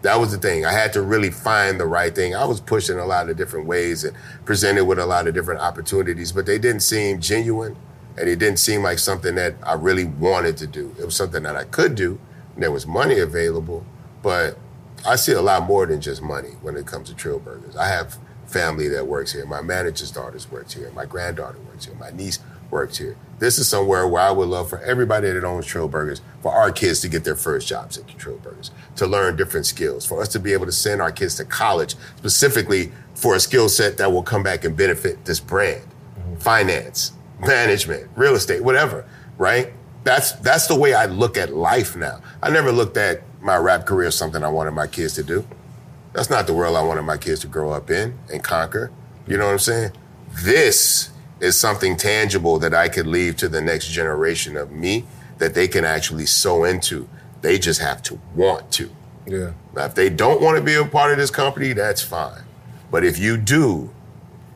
That 0.00 0.18
was 0.18 0.32
the 0.32 0.38
thing. 0.38 0.64
I 0.64 0.72
had 0.72 0.92
to 0.94 1.02
really 1.02 1.30
find 1.30 1.78
the 1.78 1.86
right 1.86 2.14
thing. 2.14 2.34
I 2.34 2.46
was 2.46 2.60
pushing 2.60 2.98
a 2.98 3.04
lot 3.04 3.28
of 3.28 3.36
different 3.36 3.66
ways 3.66 4.04
and 4.04 4.16
presented 4.46 4.86
with 4.86 4.98
a 4.98 5.06
lot 5.06 5.26
of 5.26 5.34
different 5.34 5.60
opportunities, 5.60 6.32
but 6.32 6.46
they 6.46 6.58
didn't 6.58 6.82
seem 6.82 7.20
genuine 7.20 7.76
and 8.16 8.28
it 8.28 8.38
didn't 8.38 8.58
seem 8.58 8.82
like 8.82 8.98
something 8.98 9.34
that 9.34 9.54
I 9.62 9.74
really 9.74 10.04
wanted 10.04 10.56
to 10.58 10.66
do. 10.66 10.94
It 10.98 11.04
was 11.04 11.16
something 11.16 11.42
that 11.42 11.56
I 11.56 11.64
could 11.64 11.94
do, 11.94 12.18
there 12.56 12.70
was 12.70 12.86
money 12.86 13.18
available, 13.18 13.84
but 14.22 14.58
I 15.06 15.16
see 15.16 15.32
a 15.32 15.42
lot 15.42 15.64
more 15.64 15.86
than 15.86 16.00
just 16.00 16.22
money 16.22 16.50
when 16.62 16.76
it 16.76 16.86
comes 16.86 17.08
to 17.10 17.14
Trill 17.14 17.38
Burgers. 17.38 17.76
I 17.76 17.88
have 17.88 18.18
family 18.46 18.88
that 18.88 19.06
works 19.06 19.32
here. 19.32 19.46
My 19.46 19.60
manager's 19.60 20.10
daughters 20.10 20.50
works 20.50 20.72
here. 20.72 20.90
My 20.92 21.04
granddaughter 21.04 21.58
works 21.58 21.84
here. 21.84 21.94
My 21.94 22.10
niece 22.10 22.38
works 22.70 22.98
here. 22.98 23.16
This 23.38 23.58
is 23.58 23.68
somewhere 23.68 24.06
where 24.06 24.22
I 24.22 24.30
would 24.30 24.48
love 24.48 24.70
for 24.70 24.80
everybody 24.80 25.30
that 25.30 25.44
owns 25.44 25.66
Trill 25.66 25.88
Burgers, 25.88 26.22
for 26.40 26.52
our 26.52 26.72
kids 26.72 27.00
to 27.00 27.08
get 27.08 27.24
their 27.24 27.36
first 27.36 27.68
jobs 27.68 27.98
at 27.98 28.08
Trill 28.18 28.38
Burgers, 28.38 28.70
to 28.96 29.06
learn 29.06 29.36
different 29.36 29.66
skills, 29.66 30.06
for 30.06 30.20
us 30.20 30.28
to 30.28 30.40
be 30.40 30.52
able 30.52 30.66
to 30.66 30.72
send 30.72 31.02
our 31.02 31.12
kids 31.12 31.36
to 31.36 31.44
college 31.44 31.94
specifically 32.16 32.92
for 33.14 33.34
a 33.34 33.40
skill 33.40 33.68
set 33.68 33.98
that 33.98 34.10
will 34.10 34.22
come 34.22 34.42
back 34.42 34.64
and 34.64 34.76
benefit 34.76 35.24
this 35.24 35.40
brand, 35.40 35.82
mm-hmm. 36.18 36.36
finance, 36.36 37.12
management, 37.40 38.08
real 38.16 38.34
estate, 38.34 38.64
whatever, 38.64 39.04
right? 39.38 39.72
That's 40.06 40.30
that's 40.34 40.68
the 40.68 40.76
way 40.76 40.94
I 40.94 41.06
look 41.06 41.36
at 41.36 41.52
life 41.52 41.96
now. 41.96 42.20
I 42.40 42.48
never 42.48 42.70
looked 42.70 42.96
at 42.96 43.22
my 43.40 43.56
rap 43.56 43.86
career 43.86 44.06
as 44.06 44.14
something 44.14 44.44
I 44.44 44.48
wanted 44.48 44.70
my 44.70 44.86
kids 44.86 45.14
to 45.14 45.24
do. 45.24 45.44
That's 46.12 46.30
not 46.30 46.46
the 46.46 46.54
world 46.54 46.76
I 46.76 46.82
wanted 46.84 47.02
my 47.02 47.16
kids 47.16 47.40
to 47.40 47.48
grow 47.48 47.72
up 47.72 47.90
in 47.90 48.16
and 48.32 48.40
conquer. 48.40 48.92
You 49.26 49.36
know 49.36 49.46
what 49.46 49.54
I'm 49.54 49.58
saying? 49.58 49.90
This 50.44 51.10
is 51.40 51.58
something 51.58 51.96
tangible 51.96 52.60
that 52.60 52.72
I 52.72 52.88
could 52.88 53.08
leave 53.08 53.36
to 53.38 53.48
the 53.48 53.60
next 53.60 53.88
generation 53.88 54.56
of 54.56 54.70
me 54.70 55.06
that 55.38 55.54
they 55.54 55.66
can 55.66 55.84
actually 55.84 56.26
sow 56.26 56.62
into. 56.62 57.08
They 57.42 57.58
just 57.58 57.80
have 57.80 58.00
to 58.04 58.20
want 58.36 58.70
to. 58.74 58.88
Yeah. 59.26 59.54
Now, 59.74 59.86
if 59.86 59.96
they 59.96 60.08
don't 60.08 60.40
want 60.40 60.56
to 60.56 60.62
be 60.62 60.74
a 60.74 60.84
part 60.84 61.10
of 61.10 61.18
this 61.18 61.32
company, 61.32 61.72
that's 61.72 62.00
fine. 62.00 62.44
But 62.92 63.04
if 63.04 63.18
you 63.18 63.36
do, 63.36 63.90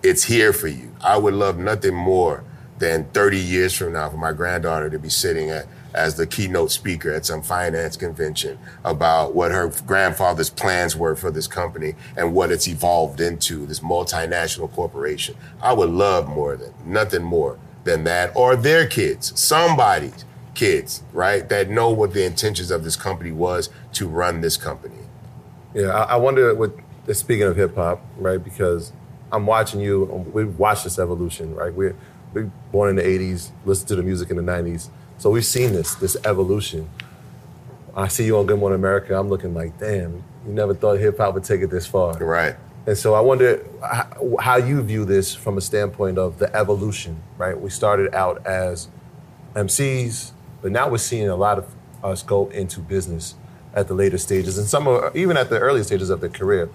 it's 0.04 0.22
here 0.22 0.52
for 0.52 0.68
you. 0.68 0.94
I 1.00 1.18
would 1.18 1.34
love 1.34 1.58
nothing 1.58 1.96
more 1.96 2.44
than 2.80 3.04
30 3.10 3.38
years 3.38 3.74
from 3.74 3.92
now 3.92 4.08
for 4.10 4.16
my 4.16 4.32
granddaughter 4.32 4.90
to 4.90 4.98
be 4.98 5.08
sitting 5.08 5.50
at 5.50 5.66
as 5.94 6.16
the 6.16 6.26
keynote 6.26 6.70
speaker 6.70 7.12
at 7.12 7.26
some 7.26 7.42
finance 7.42 7.96
convention 7.96 8.58
about 8.84 9.34
what 9.34 9.50
her 9.50 9.72
grandfather's 9.86 10.50
plans 10.50 10.96
were 10.96 11.14
for 11.14 11.30
this 11.30 11.46
company 11.46 11.94
and 12.16 12.32
what 12.32 12.50
it's 12.50 12.68
evolved 12.68 13.20
into, 13.20 13.66
this 13.66 13.80
multinational 13.80 14.70
corporation. 14.72 15.36
I 15.60 15.72
would 15.72 15.90
love 15.90 16.28
more 16.28 16.56
than 16.56 16.72
nothing 16.84 17.22
more 17.22 17.58
than 17.84 18.04
that, 18.04 18.34
or 18.36 18.56
their 18.56 18.86
kids, 18.86 19.38
somebody's 19.38 20.24
kids, 20.54 21.02
right, 21.12 21.48
that 21.48 21.70
know 21.70 21.90
what 21.90 22.12
the 22.12 22.24
intentions 22.24 22.70
of 22.70 22.84
this 22.84 22.96
company 22.96 23.32
was 23.32 23.70
to 23.94 24.06
run 24.06 24.40
this 24.40 24.56
company. 24.56 24.94
Yeah, 25.74 25.88
I, 25.88 26.14
I 26.14 26.16
wonder 26.16 26.54
what. 26.54 26.72
Speaking 27.12 27.46
of 27.46 27.56
hip 27.56 27.74
hop, 27.74 28.04
right? 28.18 28.42
Because 28.42 28.92
I'm 29.32 29.46
watching 29.46 29.80
you. 29.80 30.04
We've 30.32 30.56
watched 30.58 30.84
this 30.84 30.98
evolution, 30.98 31.54
right? 31.54 31.72
We're 31.72 31.96
born 32.72 32.90
in 32.90 32.96
the 32.96 33.02
'80s, 33.02 33.50
listened 33.64 33.88
to 33.88 33.96
the 33.96 34.02
music 34.02 34.30
in 34.30 34.36
the 34.36 34.42
'90s, 34.42 34.88
so 35.18 35.30
we've 35.30 35.44
seen 35.44 35.72
this 35.72 35.94
this 35.96 36.16
evolution. 36.24 36.88
I 37.94 38.08
see 38.08 38.24
you 38.24 38.38
on 38.38 38.46
Good 38.46 38.58
Morning 38.58 38.78
America. 38.78 39.18
I'm 39.18 39.28
looking 39.28 39.52
like, 39.52 39.78
damn, 39.78 40.22
you 40.46 40.52
never 40.52 40.74
thought 40.74 40.98
hip 40.98 41.18
hop 41.18 41.34
would 41.34 41.44
take 41.44 41.60
it 41.60 41.70
this 41.70 41.86
far, 41.86 42.16
right? 42.18 42.56
And 42.86 42.96
so 42.96 43.14
I 43.14 43.20
wonder 43.20 43.64
how 44.40 44.56
you 44.56 44.80
view 44.82 45.04
this 45.04 45.34
from 45.34 45.58
a 45.58 45.60
standpoint 45.60 46.18
of 46.18 46.38
the 46.38 46.54
evolution, 46.56 47.22
right? 47.36 47.58
We 47.58 47.68
started 47.68 48.14
out 48.14 48.46
as 48.46 48.88
MCs, 49.54 50.32
but 50.62 50.72
now 50.72 50.88
we're 50.88 50.98
seeing 50.98 51.28
a 51.28 51.36
lot 51.36 51.58
of 51.58 51.74
us 52.02 52.22
go 52.22 52.48
into 52.48 52.80
business 52.80 53.34
at 53.74 53.88
the 53.88 53.94
later 53.94 54.18
stages, 54.18 54.56
and 54.58 54.66
some 54.66 54.88
are 54.88 55.12
even 55.14 55.36
at 55.36 55.50
the 55.50 55.58
early 55.58 55.82
stages 55.82 56.10
of 56.10 56.20
their 56.20 56.30
career. 56.30 56.70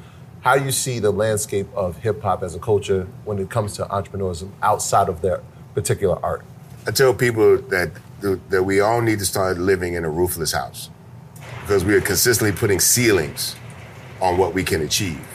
How 0.45 0.53
you 0.53 0.71
see 0.71 0.99
the 0.99 1.09
landscape 1.09 1.65
of 1.73 1.97
hip 1.97 2.21
hop 2.21 2.43
as 2.43 2.53
a 2.53 2.59
culture 2.59 3.07
when 3.23 3.39
it 3.39 3.49
comes 3.49 3.73
to 3.77 3.85
entrepreneurship 3.85 4.51
outside 4.61 5.09
of 5.09 5.23
their 5.23 5.41
particular 5.73 6.23
art? 6.23 6.45
I 6.85 6.91
tell 6.91 7.15
people 7.15 7.57
that 7.57 7.89
that 8.51 8.63
we 8.63 8.79
all 8.79 9.01
need 9.01 9.17
to 9.17 9.25
start 9.25 9.57
living 9.57 9.95
in 9.95 10.05
a 10.05 10.09
roofless 10.09 10.51
house 10.51 10.91
because 11.61 11.83
we 11.83 11.95
are 11.95 12.01
consistently 12.01 12.55
putting 12.55 12.79
ceilings 12.79 13.55
on 14.21 14.37
what 14.37 14.53
we 14.53 14.63
can 14.63 14.83
achieve. 14.83 15.27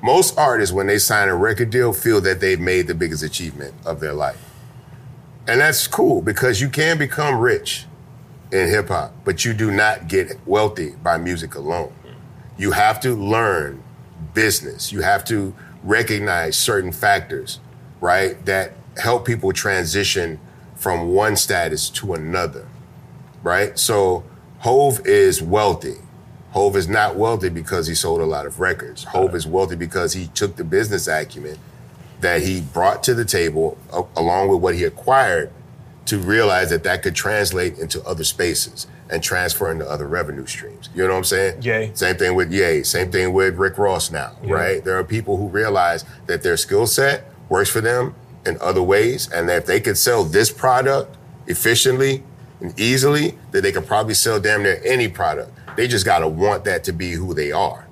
Most 0.00 0.38
artists, 0.38 0.72
when 0.72 0.86
they 0.86 0.98
sign 0.98 1.28
a 1.28 1.34
record 1.34 1.70
deal, 1.70 1.92
feel 1.92 2.20
that 2.20 2.38
they've 2.38 2.60
made 2.60 2.86
the 2.86 2.94
biggest 2.94 3.24
achievement 3.24 3.74
of 3.84 3.98
their 3.98 4.14
life. 4.14 4.38
And 5.48 5.60
that's 5.60 5.88
cool 5.88 6.22
because 6.22 6.60
you 6.60 6.68
can 6.68 6.98
become 6.98 7.40
rich 7.40 7.86
in 8.52 8.68
hip 8.68 8.90
hop, 8.90 9.12
but 9.24 9.44
you 9.44 9.52
do 9.54 9.72
not 9.72 10.06
get 10.06 10.38
wealthy 10.46 10.90
by 11.02 11.18
music 11.18 11.56
alone. 11.56 11.92
You 12.56 12.70
have 12.70 13.00
to 13.00 13.16
learn 13.16 13.82
business. 14.36 14.92
You 14.92 15.00
have 15.00 15.24
to 15.24 15.54
recognize 15.82 16.56
certain 16.56 16.92
factors, 16.92 17.58
right, 18.00 18.44
that 18.44 18.74
help 18.98 19.26
people 19.26 19.52
transition 19.52 20.38
from 20.76 21.08
one 21.08 21.34
status 21.34 21.88
to 21.90 22.12
another, 22.12 22.68
right? 23.42 23.76
So 23.78 24.24
Hove 24.58 25.04
is 25.06 25.42
wealthy. 25.42 25.96
Hove 26.50 26.76
is 26.76 26.86
not 26.86 27.16
wealthy 27.16 27.48
because 27.48 27.86
he 27.86 27.94
sold 27.94 28.20
a 28.20 28.26
lot 28.26 28.46
of 28.46 28.60
records. 28.60 29.04
Hove 29.04 29.34
is 29.34 29.46
wealthy 29.46 29.74
because 29.74 30.12
he 30.12 30.28
took 30.28 30.56
the 30.56 30.64
business 30.64 31.08
acumen 31.08 31.58
that 32.20 32.42
he 32.42 32.60
brought 32.60 33.02
to 33.04 33.14
the 33.14 33.24
table, 33.24 33.78
along 34.16 34.48
with 34.48 34.60
what 34.60 34.74
he 34.74 34.84
acquired, 34.84 35.50
to 36.06 36.18
realize 36.18 36.70
that 36.70 36.84
that 36.84 37.02
could 37.02 37.14
translate 37.14 37.78
into 37.78 38.02
other 38.04 38.24
spaces 38.24 38.86
and 39.10 39.22
transfer 39.22 39.70
into 39.70 39.88
other 39.88 40.06
revenue 40.06 40.46
streams. 40.46 40.88
You 40.94 41.02
know 41.02 41.10
what 41.10 41.18
I'm 41.18 41.24
saying? 41.24 41.62
Yay. 41.62 41.90
Same 41.94 42.16
thing 42.16 42.34
with 42.34 42.52
Ye. 42.52 42.82
Same 42.82 43.10
thing 43.10 43.32
with 43.32 43.56
Rick 43.56 43.78
Ross 43.78 44.10
now, 44.10 44.36
right? 44.42 44.82
There 44.84 44.98
are 44.98 45.04
people 45.04 45.36
who 45.36 45.48
realize 45.48 46.04
that 46.26 46.42
their 46.42 46.56
skill 46.56 46.86
set 46.86 47.24
works 47.48 47.70
for 47.70 47.80
them 47.80 48.14
in 48.44 48.56
other 48.60 48.82
ways, 48.82 49.30
and 49.32 49.48
that 49.48 49.58
if 49.58 49.66
they 49.66 49.80
could 49.80 49.98
sell 49.98 50.24
this 50.24 50.50
product 50.50 51.16
efficiently 51.46 52.22
and 52.60 52.78
easily, 52.78 53.36
that 53.50 53.62
they 53.62 53.72
could 53.72 53.86
probably 53.86 54.14
sell 54.14 54.40
damn 54.40 54.62
near 54.62 54.80
any 54.84 55.08
product. 55.08 55.50
They 55.76 55.88
just 55.88 56.04
got 56.04 56.20
to 56.20 56.28
want 56.28 56.64
that 56.64 56.84
to 56.84 56.92
be 56.92 57.12
who 57.12 57.34
they 57.34 57.52
are. 57.52 57.86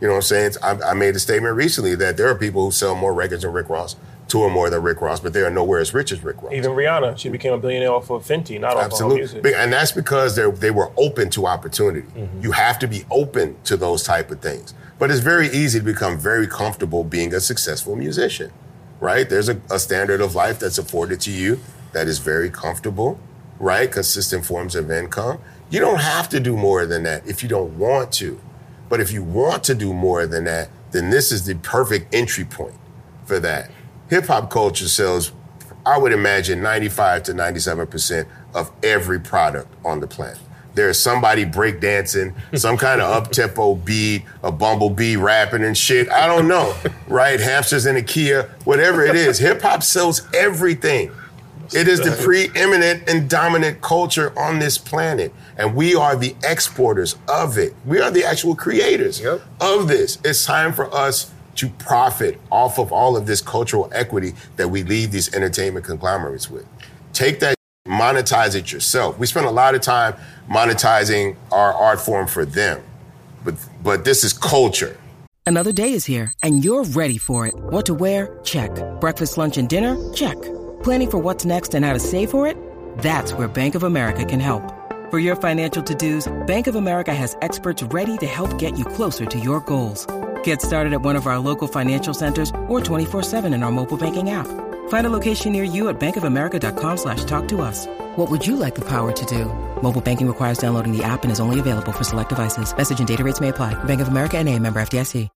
You 0.00 0.08
know 0.08 0.14
what 0.14 0.18
I'm 0.18 0.22
saying? 0.22 0.52
I, 0.62 0.90
I 0.90 0.94
made 0.94 1.16
a 1.16 1.18
statement 1.18 1.56
recently 1.56 1.94
that 1.96 2.16
there 2.16 2.28
are 2.28 2.34
people 2.34 2.66
who 2.66 2.70
sell 2.70 2.94
more 2.94 3.14
records 3.14 3.42
than 3.42 3.52
Rick 3.52 3.68
Ross 3.70 3.96
tour 4.28 4.50
more 4.50 4.70
than 4.70 4.82
Rick 4.82 5.00
Ross, 5.00 5.20
but 5.20 5.32
they 5.32 5.42
are 5.42 5.50
nowhere 5.50 5.80
as 5.80 5.92
rich 5.94 6.12
as 6.12 6.22
Rick 6.24 6.42
Ross. 6.42 6.52
Even 6.52 6.72
Rihanna, 6.72 7.18
she 7.18 7.28
became 7.28 7.52
a 7.52 7.58
billionaire 7.58 7.92
off 7.92 8.10
of 8.10 8.24
Fenty, 8.24 8.60
not 8.60 8.76
off 8.76 8.84
Absolutely. 8.84 9.22
of 9.22 9.32
music. 9.34 9.54
And 9.56 9.72
that's 9.72 9.92
because 9.92 10.36
they 10.36 10.50
they 10.50 10.70
were 10.70 10.92
open 10.96 11.30
to 11.30 11.46
opportunity. 11.46 12.06
Mm-hmm. 12.08 12.40
You 12.40 12.52
have 12.52 12.78
to 12.80 12.86
be 12.86 13.04
open 13.10 13.56
to 13.64 13.76
those 13.76 14.02
type 14.02 14.30
of 14.30 14.40
things. 14.40 14.74
But 14.98 15.10
it's 15.10 15.20
very 15.20 15.48
easy 15.48 15.78
to 15.80 15.84
become 15.84 16.18
very 16.18 16.46
comfortable 16.46 17.04
being 17.04 17.34
a 17.34 17.40
successful 17.40 17.96
musician, 17.96 18.52
right? 19.00 19.28
There's 19.28 19.48
a, 19.48 19.60
a 19.70 19.78
standard 19.78 20.20
of 20.20 20.34
life 20.34 20.58
that's 20.58 20.78
afforded 20.78 21.20
to 21.22 21.30
you 21.30 21.60
that 21.92 22.06
is 22.06 22.18
very 22.18 22.50
comfortable, 22.50 23.18
right? 23.58 23.90
Consistent 23.90 24.46
forms 24.46 24.74
of 24.74 24.90
income. 24.90 25.38
You 25.70 25.80
don't 25.80 26.00
have 26.00 26.28
to 26.30 26.40
do 26.40 26.56
more 26.56 26.86
than 26.86 27.02
that 27.04 27.26
if 27.26 27.42
you 27.42 27.48
don't 27.48 27.76
want 27.78 28.12
to. 28.12 28.40
But 28.88 29.00
if 29.00 29.10
you 29.10 29.22
want 29.22 29.64
to 29.64 29.74
do 29.74 29.92
more 29.92 30.26
than 30.26 30.44
that, 30.44 30.68
then 30.92 31.10
this 31.10 31.32
is 31.32 31.46
the 31.46 31.56
perfect 31.56 32.14
entry 32.14 32.44
point 32.44 32.78
for 33.24 33.40
that 33.40 33.70
hip 34.08 34.26
hop 34.26 34.50
culture 34.50 34.88
sells, 34.88 35.32
I 35.84 35.98
would 35.98 36.12
imagine, 36.12 36.62
95 36.62 37.24
to 37.24 37.32
97% 37.32 38.26
of 38.54 38.70
every 38.82 39.20
product 39.20 39.68
on 39.84 40.00
the 40.00 40.06
planet. 40.06 40.38
There's 40.74 40.98
somebody 40.98 41.44
breakdancing, 41.44 42.34
some 42.58 42.76
kind 42.76 43.00
of 43.00 43.10
up 43.10 43.30
tempo 43.30 43.76
beat, 43.76 44.24
a 44.42 44.50
bumblebee 44.50 45.16
rapping 45.16 45.62
and 45.62 45.78
shit. 45.78 46.10
I 46.10 46.26
don't 46.26 46.48
know, 46.48 46.74
right? 47.06 47.38
Hamsters 47.38 47.86
in 47.86 47.96
a 47.96 48.02
Kia, 48.02 48.50
whatever 48.64 49.04
it 49.04 49.14
is. 49.14 49.38
Hip 49.38 49.62
hop 49.62 49.82
sells 49.82 50.26
everything. 50.34 51.12
It 51.72 51.88
is 51.88 52.00
the 52.00 52.10
preeminent 52.22 53.08
and 53.08 53.28
dominant 53.28 53.80
culture 53.80 54.38
on 54.38 54.58
this 54.58 54.76
planet. 54.76 55.32
And 55.56 55.74
we 55.74 55.94
are 55.94 56.14
the 56.14 56.36
exporters 56.44 57.16
of 57.28 57.56
it. 57.56 57.74
We 57.86 58.00
are 58.00 58.10
the 58.10 58.24
actual 58.24 58.54
creators 58.54 59.20
yep. 59.20 59.42
of 59.60 59.88
this. 59.88 60.18
It's 60.24 60.44
time 60.44 60.72
for 60.72 60.92
us 60.94 61.32
to 61.56 61.68
profit 61.68 62.40
off 62.50 62.78
of 62.78 62.92
all 62.92 63.16
of 63.16 63.26
this 63.26 63.40
cultural 63.40 63.88
equity 63.92 64.32
that 64.56 64.68
we 64.68 64.82
leave 64.82 65.12
these 65.12 65.34
entertainment 65.34 65.84
conglomerates 65.84 66.50
with. 66.50 66.66
Take 67.12 67.40
that, 67.40 67.54
monetize 67.86 68.54
it 68.54 68.72
yourself. 68.72 69.18
We 69.18 69.26
spend 69.26 69.46
a 69.46 69.50
lot 69.50 69.74
of 69.74 69.80
time 69.80 70.14
monetizing 70.48 71.36
our 71.52 71.72
art 71.72 72.00
form 72.00 72.26
for 72.26 72.44
them, 72.44 72.82
but 73.44 73.54
but 73.82 74.04
this 74.04 74.24
is 74.24 74.32
culture. 74.32 74.96
Another 75.46 75.72
day 75.72 75.92
is 75.92 76.06
here, 76.06 76.32
and 76.42 76.64
you're 76.64 76.84
ready 76.84 77.18
for 77.18 77.46
it. 77.46 77.54
What 77.54 77.84
to 77.86 77.94
wear? 77.94 78.38
Check. 78.44 78.70
Breakfast, 79.00 79.36
lunch, 79.36 79.58
and 79.58 79.68
dinner? 79.68 79.94
Check. 80.14 80.40
Planning 80.82 81.10
for 81.10 81.18
what's 81.18 81.44
next 81.44 81.74
and 81.74 81.84
how 81.84 81.92
to 81.92 81.98
save 81.98 82.30
for 82.30 82.46
it? 82.46 82.56
That's 82.98 83.34
where 83.34 83.46
Bank 83.46 83.74
of 83.74 83.82
America 83.82 84.24
can 84.24 84.40
help. 84.40 84.62
For 85.10 85.18
your 85.18 85.36
financial 85.36 85.82
to-dos, 85.82 86.32
Bank 86.46 86.66
of 86.66 86.76
America 86.76 87.12
has 87.12 87.36
experts 87.42 87.82
ready 87.82 88.16
to 88.18 88.26
help 88.26 88.58
get 88.58 88.78
you 88.78 88.86
closer 88.86 89.26
to 89.26 89.38
your 89.38 89.60
goals. 89.60 90.06
Get 90.44 90.62
started 90.62 90.94
at 90.94 91.02
one 91.02 91.16
of 91.16 91.26
our 91.26 91.38
local 91.38 91.68
financial 91.68 92.14
centers 92.14 92.50
or 92.68 92.80
24-7 92.80 93.54
in 93.54 93.62
our 93.62 93.70
mobile 93.70 93.98
banking 93.98 94.30
app. 94.30 94.46
Find 94.88 95.06
a 95.06 95.10
location 95.10 95.52
near 95.52 95.64
you 95.64 95.88
at 95.90 96.00
bankofamerica.com 96.00 96.96
slash 96.96 97.24
talk 97.24 97.46
to 97.48 97.60
us. 97.60 97.86
What 98.16 98.30
would 98.30 98.46
you 98.46 98.56
like 98.56 98.74
the 98.74 98.86
power 98.86 99.12
to 99.12 99.26
do? 99.26 99.46
Mobile 99.82 100.00
banking 100.00 100.26
requires 100.26 100.56
downloading 100.56 100.96
the 100.96 101.04
app 101.04 101.24
and 101.24 101.32
is 101.32 101.40
only 101.40 101.60
available 101.60 101.92
for 101.92 102.04
select 102.04 102.30
devices. 102.30 102.74
Message 102.74 102.98
and 103.00 103.08
data 103.08 103.22
rates 103.22 103.40
may 103.40 103.50
apply. 103.50 103.74
Bank 103.84 104.00
of 104.00 104.08
America 104.08 104.38
and 104.38 104.48
a 104.48 104.58
member 104.58 104.80
FDIC. 104.80 105.28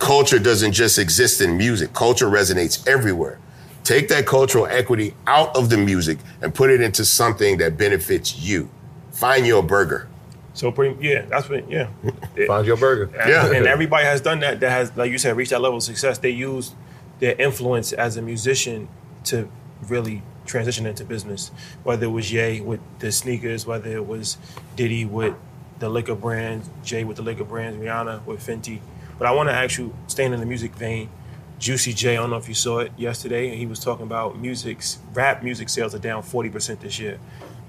Culture 0.00 0.40
doesn't 0.40 0.72
just 0.72 0.98
exist 0.98 1.40
in 1.40 1.56
music. 1.56 1.92
Culture 1.92 2.26
resonates 2.26 2.86
everywhere. 2.88 3.38
Take 3.84 4.08
that 4.08 4.26
cultural 4.26 4.66
equity 4.66 5.14
out 5.28 5.54
of 5.56 5.70
the 5.70 5.76
music 5.76 6.18
and 6.42 6.52
put 6.52 6.70
it 6.70 6.80
into 6.80 7.04
something 7.04 7.58
that 7.58 7.78
benefits 7.78 8.36
you. 8.36 8.68
Find 9.12 9.46
your 9.46 9.62
burger. 9.62 10.08
So 10.56 10.72
pretty, 10.72 11.06
yeah, 11.06 11.26
that's 11.26 11.50
what, 11.50 11.70
yeah. 11.70 11.90
Find 12.46 12.66
your 12.66 12.78
burger. 12.78 13.14
And, 13.14 13.30
yeah, 13.30 13.52
and 13.52 13.66
everybody 13.66 14.06
has 14.06 14.22
done 14.22 14.40
that. 14.40 14.60
That 14.60 14.70
has, 14.70 14.96
like 14.96 15.12
you 15.12 15.18
said, 15.18 15.36
reached 15.36 15.50
that 15.50 15.60
level 15.60 15.76
of 15.76 15.82
success. 15.82 16.16
They 16.16 16.30
use 16.30 16.74
their 17.18 17.38
influence 17.38 17.92
as 17.92 18.16
a 18.16 18.22
musician 18.22 18.88
to 19.24 19.50
really 19.86 20.22
transition 20.46 20.86
into 20.86 21.04
business. 21.04 21.50
Whether 21.82 22.06
it 22.06 22.10
was 22.10 22.32
Ye 22.32 22.62
with 22.62 22.80
the 23.00 23.12
sneakers, 23.12 23.66
whether 23.66 23.94
it 23.94 24.06
was 24.06 24.38
Diddy 24.76 25.04
with 25.04 25.34
the 25.78 25.90
liquor 25.90 26.14
brands, 26.14 26.70
Jay 26.82 27.04
with 27.04 27.18
the 27.18 27.22
liquor 27.22 27.44
brands, 27.44 27.76
Rihanna 27.76 28.24
with 28.24 28.40
Fenty. 28.40 28.80
But 29.18 29.28
I 29.28 29.32
want 29.32 29.50
to 29.50 29.54
ask 29.54 29.76
you, 29.76 29.94
staying 30.06 30.32
in 30.32 30.40
the 30.40 30.46
music 30.46 30.74
vein, 30.74 31.10
Juicy 31.58 31.92
J, 31.92 32.16
I 32.16 32.20
don't 32.20 32.30
know 32.30 32.36
if 32.36 32.48
you 32.48 32.54
saw 32.54 32.78
it 32.78 32.92
yesterday, 32.96 33.50
and 33.50 33.58
he 33.58 33.66
was 33.66 33.80
talking 33.80 34.06
about 34.06 34.38
music's 34.38 35.00
rap 35.12 35.42
music 35.42 35.68
sales 35.68 35.94
are 35.94 35.98
down 35.98 36.22
40% 36.22 36.80
this 36.80 36.98
year 36.98 37.18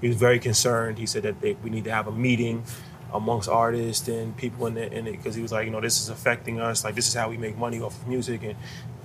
he 0.00 0.08
was 0.08 0.16
very 0.16 0.38
concerned. 0.38 0.98
He 0.98 1.06
said 1.06 1.22
that 1.24 1.40
they, 1.40 1.54
we 1.54 1.70
need 1.70 1.84
to 1.84 1.92
have 1.92 2.06
a 2.06 2.12
meeting 2.12 2.64
amongst 3.12 3.48
artists 3.48 4.06
and 4.08 4.36
people 4.36 4.66
in 4.66 4.76
it 4.76 5.04
because 5.04 5.34
he 5.34 5.42
was 5.42 5.50
like, 5.50 5.64
you 5.64 5.70
know, 5.70 5.80
this 5.80 6.00
is 6.00 6.08
affecting 6.08 6.60
us. 6.60 6.84
Like, 6.84 6.94
this 6.94 7.08
is 7.08 7.14
how 7.14 7.30
we 7.30 7.36
make 7.36 7.56
money 7.56 7.80
off 7.80 8.00
of 8.00 8.06
music, 8.06 8.42
and 8.42 8.54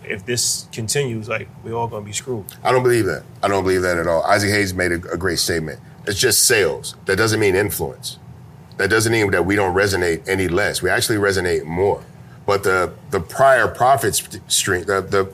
if 0.04 0.26
this 0.26 0.68
continues, 0.74 1.30
like, 1.30 1.48
we're 1.64 1.74
all 1.74 1.88
gonna 1.88 2.06
be 2.06 2.12
screwed. 2.12 2.46
I 2.64 2.72
don't 2.72 2.84
believe 2.84 3.06
that. 3.06 3.24
I 3.42 3.48
don't 3.48 3.64
believe 3.64 3.82
that 3.84 3.98
at 3.98 4.08
all. 4.08 4.24
Isaac 4.24 4.50
Hayes 4.50 4.74
made 4.74 4.92
a, 4.92 4.96
a 5.12 5.18
great 5.18 5.40
statement. 5.40 5.80
It's 6.06 6.20
just 6.20 6.46
sales. 6.46 6.96
That 7.06 7.16
doesn't 7.16 7.40
mean 7.40 7.56
influence. 7.56 8.20
That 8.78 8.90
doesn't 8.90 9.12
mean 9.12 9.32
that 9.32 9.46
we 9.46 9.56
don't 9.56 9.74
resonate 9.74 10.28
any 10.28 10.50
less. 10.50 10.82
We 10.82 10.90
actually 10.90 11.18
resonate 11.18 11.64
more. 11.64 12.04
But 12.46 12.64
the 12.64 12.94
the 13.12 13.22
prior 13.22 13.70
profit 13.70 14.16
stream, 14.48 14.84
the 14.84 15.00
the 15.00 15.32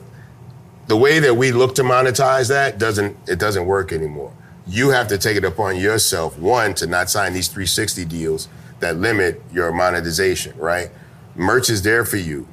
the 0.86 0.96
way 0.96 1.18
that 1.18 1.34
we 1.34 1.50
look 1.50 1.74
to 1.76 1.82
monetize 1.82 2.48
that 2.48 2.78
doesn't 2.78 3.16
it 3.28 3.40
doesn't 3.40 3.66
work 3.66 3.92
anymore 3.92 4.32
you 4.70 4.90
have 4.90 5.08
to 5.08 5.18
take 5.18 5.36
it 5.36 5.44
upon 5.44 5.76
yourself, 5.76 6.38
one, 6.38 6.74
to 6.74 6.86
not 6.86 7.10
sign 7.10 7.32
these 7.32 7.48
360 7.48 8.04
deals 8.04 8.48
that 8.78 8.96
limit 8.96 9.42
your 9.52 9.72
monetization, 9.72 10.56
right? 10.56 10.90
Merch 11.34 11.70
is 11.70 11.82
there 11.82 12.04
for 12.04 12.16
you. 12.16 12.46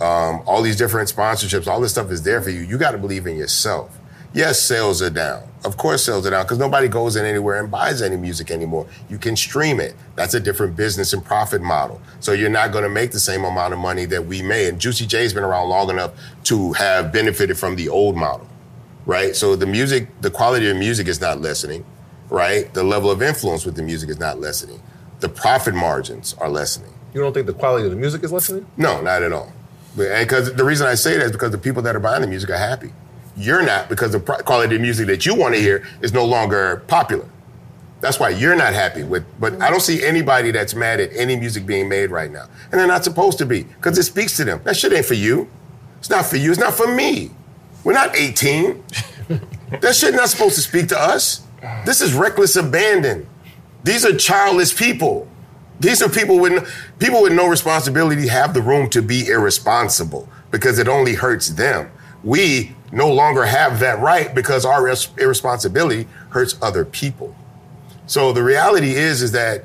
Um, 0.00 0.42
all 0.46 0.62
these 0.62 0.76
different 0.76 1.08
sponsorships, 1.08 1.66
all 1.66 1.80
this 1.80 1.92
stuff 1.92 2.10
is 2.10 2.22
there 2.22 2.40
for 2.40 2.50
you. 2.50 2.60
You 2.60 2.78
got 2.78 2.92
to 2.92 2.98
believe 2.98 3.26
in 3.26 3.36
yourself. 3.36 3.98
Yes, 4.34 4.60
sales 4.60 5.00
are 5.00 5.10
down. 5.10 5.44
Of 5.64 5.76
course, 5.76 6.04
sales 6.04 6.26
are 6.26 6.30
down 6.30 6.44
because 6.44 6.58
nobody 6.58 6.88
goes 6.88 7.14
in 7.14 7.24
anywhere 7.24 7.60
and 7.60 7.70
buys 7.70 8.02
any 8.02 8.16
music 8.16 8.50
anymore. 8.50 8.86
You 9.08 9.16
can 9.16 9.36
stream 9.36 9.78
it. 9.78 9.94
That's 10.16 10.34
a 10.34 10.40
different 10.40 10.74
business 10.74 11.12
and 11.12 11.24
profit 11.24 11.62
model. 11.62 12.02
So 12.18 12.32
you're 12.32 12.50
not 12.50 12.72
going 12.72 12.82
to 12.82 12.90
make 12.90 13.12
the 13.12 13.20
same 13.20 13.44
amount 13.44 13.72
of 13.72 13.78
money 13.78 14.06
that 14.06 14.26
we 14.26 14.42
made. 14.42 14.68
And 14.68 14.80
Juicy 14.80 15.06
J's 15.06 15.32
been 15.32 15.44
around 15.44 15.68
long 15.68 15.88
enough 15.88 16.12
to 16.44 16.72
have 16.72 17.12
benefited 17.12 17.56
from 17.56 17.76
the 17.76 17.88
old 17.88 18.16
model, 18.16 18.48
right? 19.06 19.34
So 19.36 19.56
the 19.56 19.66
music, 19.66 20.08
the 20.20 20.30
quality 20.30 20.68
of 20.68 20.76
music 20.76 21.08
is 21.08 21.20
not 21.20 21.40
lessening, 21.40 21.84
right? 22.30 22.72
The 22.74 22.82
level 22.82 23.10
of 23.10 23.22
influence 23.22 23.64
with 23.64 23.76
the 23.76 23.82
music 23.82 24.08
is 24.10 24.18
not 24.18 24.40
lessening. 24.40 24.80
The 25.20 25.28
profit 25.28 25.74
margins 25.74 26.34
are 26.34 26.48
lessening. 26.48 26.92
You 27.12 27.20
don't 27.20 27.32
think 27.32 27.46
the 27.46 27.54
quality 27.54 27.84
of 27.84 27.90
the 27.90 27.96
music 27.96 28.22
is 28.24 28.32
lessening? 28.32 28.66
No, 28.76 29.00
not 29.00 29.22
at 29.22 29.32
all. 29.32 29.52
Because 29.96 30.52
the 30.54 30.64
reason 30.64 30.86
I 30.86 30.94
say 30.94 31.16
that 31.16 31.26
is 31.26 31.32
because 31.32 31.52
the 31.52 31.58
people 31.58 31.82
that 31.82 31.94
are 31.94 32.00
buying 32.00 32.20
the 32.20 32.26
music 32.26 32.50
are 32.50 32.58
happy. 32.58 32.92
You're 33.36 33.62
not 33.62 33.88
because 33.88 34.12
the 34.12 34.20
quality 34.20 34.76
of 34.76 34.80
music 34.80 35.06
that 35.06 35.24
you 35.24 35.34
want 35.34 35.54
to 35.54 35.60
hear 35.60 35.86
is 36.00 36.12
no 36.12 36.24
longer 36.24 36.82
popular. 36.88 37.28
That's 38.00 38.20
why 38.20 38.30
you're 38.30 38.56
not 38.56 38.74
happy 38.74 39.02
with. 39.02 39.24
But 39.40 39.62
I 39.62 39.70
don't 39.70 39.80
see 39.80 40.04
anybody 40.04 40.50
that's 40.50 40.74
mad 40.74 41.00
at 41.00 41.10
any 41.14 41.36
music 41.36 41.64
being 41.64 41.88
made 41.88 42.10
right 42.10 42.30
now, 42.30 42.46
and 42.70 42.78
they're 42.78 42.86
not 42.86 43.02
supposed 43.04 43.38
to 43.38 43.46
be 43.46 43.62
because 43.62 43.96
it 43.96 44.02
speaks 44.02 44.36
to 44.36 44.44
them. 44.44 44.60
That 44.64 44.76
shit 44.76 44.92
ain't 44.92 45.06
for 45.06 45.14
you. 45.14 45.48
It's 46.00 46.10
not 46.10 46.26
for 46.26 46.36
you. 46.36 46.50
It's 46.50 46.60
not 46.60 46.74
for 46.74 46.92
me. 46.94 47.30
We're 47.84 47.92
not 47.92 48.16
18. 48.16 48.82
that 49.80 49.94
shit 49.94 50.14
not 50.14 50.28
supposed 50.30 50.54
to 50.56 50.60
speak 50.62 50.88
to 50.88 50.98
us. 50.98 51.46
This 51.84 52.00
is 52.00 52.14
reckless 52.14 52.56
abandon. 52.56 53.26
These 53.84 54.04
are 54.04 54.16
childless 54.16 54.72
people. 54.72 55.28
These 55.80 56.02
are 56.02 56.08
people 56.08 56.38
with 56.38 56.66
people 56.98 57.22
with 57.22 57.32
no 57.32 57.46
responsibility 57.48 58.28
have 58.28 58.54
the 58.54 58.62
room 58.62 58.88
to 58.90 59.02
be 59.02 59.28
irresponsible 59.28 60.28
because 60.50 60.78
it 60.78 60.88
only 60.88 61.14
hurts 61.14 61.48
them. 61.48 61.90
We 62.22 62.74
no 62.92 63.12
longer 63.12 63.44
have 63.44 63.80
that 63.80 63.98
right 63.98 64.34
because 64.34 64.64
our 64.64 64.84
res- 64.84 65.08
irresponsibility 65.18 66.06
hurts 66.30 66.56
other 66.62 66.84
people. 66.84 67.36
So 68.06 68.32
the 68.32 68.42
reality 68.42 68.94
is 68.94 69.20
is 69.20 69.32
that 69.32 69.64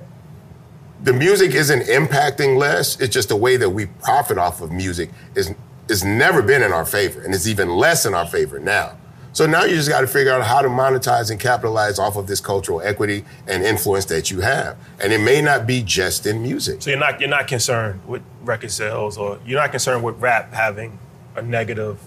the 1.03 1.13
music 1.13 1.53
isn't 1.53 1.83
impacting 1.83 2.57
less. 2.57 2.99
It's 2.99 3.13
just 3.13 3.29
the 3.29 3.35
way 3.35 3.55
that 3.55 3.69
we 3.69 3.85
profit 3.85 4.37
off 4.37 4.61
of 4.61 4.71
music 4.71 5.11
is 5.35 5.53
is 5.89 6.03
never 6.03 6.41
been 6.41 6.61
in 6.63 6.71
our 6.71 6.85
favor, 6.85 7.21
and 7.21 7.33
it's 7.33 7.47
even 7.47 7.69
less 7.69 8.05
in 8.05 8.13
our 8.13 8.27
favor 8.27 8.59
now. 8.59 8.97
So 9.31 9.45
now 9.45 9.63
you 9.63 9.75
just 9.75 9.89
got 9.89 10.01
to 10.01 10.07
figure 10.07 10.31
out 10.31 10.43
how 10.43 10.61
to 10.61 10.67
monetize 10.67 11.29
and 11.29 11.39
capitalize 11.39 11.99
off 11.99 12.15
of 12.15 12.27
this 12.27 12.41
cultural 12.41 12.81
equity 12.81 13.25
and 13.47 13.63
influence 13.63 14.05
that 14.05 14.31
you 14.31 14.41
have. 14.41 14.77
And 15.01 15.13
it 15.13 15.19
may 15.19 15.41
not 15.41 15.67
be 15.67 15.83
just 15.83 16.25
in 16.25 16.41
music. 16.41 16.81
So 16.81 16.89
you're 16.89 16.99
not 16.99 17.19
you're 17.19 17.29
not 17.29 17.47
concerned 17.47 18.01
with 18.07 18.23
record 18.41 18.71
sales, 18.71 19.17
or 19.17 19.39
you're 19.45 19.59
not 19.59 19.71
concerned 19.71 20.03
with 20.03 20.19
rap 20.19 20.53
having 20.53 20.97
a 21.35 21.41
negative 21.41 21.99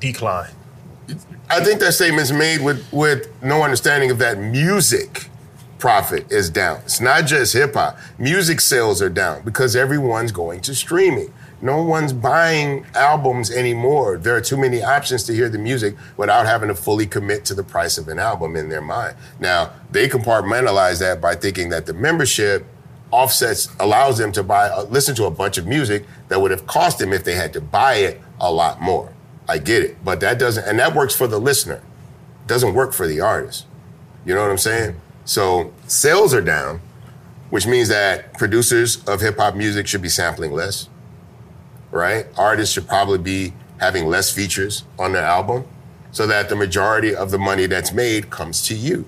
decline. 0.00 0.50
I 1.48 1.62
think 1.62 1.78
that 1.80 1.92
statement's 1.92 2.32
made 2.32 2.62
with 2.62 2.90
with 2.92 3.30
no 3.42 3.62
understanding 3.62 4.10
of 4.10 4.18
that 4.18 4.38
music 4.38 5.28
profit 5.78 6.30
is 6.32 6.50
down. 6.50 6.80
It's 6.84 7.00
not 7.00 7.26
just 7.26 7.52
hip 7.52 7.74
hop. 7.74 7.98
Music 8.18 8.60
sales 8.60 9.02
are 9.02 9.10
down 9.10 9.42
because 9.44 9.76
everyone's 9.76 10.32
going 10.32 10.60
to 10.62 10.74
streaming. 10.74 11.32
No 11.62 11.82
one's 11.82 12.12
buying 12.12 12.84
albums 12.94 13.50
anymore. 13.50 14.18
There 14.18 14.36
are 14.36 14.42
too 14.42 14.58
many 14.58 14.82
options 14.82 15.24
to 15.24 15.34
hear 15.34 15.48
the 15.48 15.58
music 15.58 15.96
without 16.16 16.44
having 16.44 16.68
to 16.68 16.74
fully 16.74 17.06
commit 17.06 17.44
to 17.46 17.54
the 17.54 17.62
price 17.62 17.96
of 17.96 18.08
an 18.08 18.18
album 18.18 18.56
in 18.56 18.68
their 18.68 18.82
mind. 18.82 19.16
Now, 19.40 19.72
they 19.90 20.08
compartmentalize 20.08 21.00
that 21.00 21.20
by 21.20 21.34
thinking 21.34 21.70
that 21.70 21.86
the 21.86 21.94
membership 21.94 22.66
offsets 23.10 23.74
allows 23.80 24.18
them 24.18 24.32
to 24.32 24.42
buy 24.42 24.68
uh, 24.68 24.82
listen 24.84 25.14
to 25.14 25.24
a 25.24 25.30
bunch 25.30 25.56
of 25.58 25.66
music 25.66 26.04
that 26.28 26.40
would 26.40 26.50
have 26.50 26.66
cost 26.66 26.98
them 26.98 27.12
if 27.12 27.24
they 27.24 27.34
had 27.34 27.52
to 27.52 27.60
buy 27.60 27.94
it 27.94 28.20
a 28.40 28.52
lot 28.52 28.82
more. 28.82 29.12
I 29.48 29.58
get 29.58 29.82
it, 29.82 30.04
but 30.04 30.20
that 30.20 30.38
doesn't 30.38 30.64
and 30.64 30.78
that 30.78 30.94
works 30.94 31.14
for 31.14 31.26
the 31.26 31.38
listener. 31.38 31.80
Doesn't 32.46 32.74
work 32.74 32.92
for 32.92 33.06
the 33.06 33.20
artist. 33.20 33.64
You 34.24 34.34
know 34.34 34.42
what 34.42 34.50
I'm 34.50 34.58
saying? 34.58 34.96
So, 35.24 35.72
sales 35.86 36.34
are 36.34 36.40
down, 36.40 36.80
which 37.50 37.66
means 37.66 37.88
that 37.88 38.34
producers 38.34 39.02
of 39.04 39.20
hip 39.20 39.38
hop 39.38 39.54
music 39.54 39.86
should 39.86 40.02
be 40.02 40.08
sampling 40.08 40.52
less 40.52 40.88
right? 41.96 42.26
Artists 42.36 42.74
should 42.74 42.86
probably 42.86 43.18
be 43.18 43.52
having 43.78 44.06
less 44.06 44.30
features 44.30 44.84
on 44.98 45.12
their 45.12 45.24
album 45.24 45.64
so 46.12 46.26
that 46.26 46.48
the 46.48 46.56
majority 46.56 47.14
of 47.14 47.30
the 47.30 47.38
money 47.38 47.66
that's 47.66 47.92
made 47.92 48.30
comes 48.30 48.62
to 48.68 48.74
you. 48.74 49.04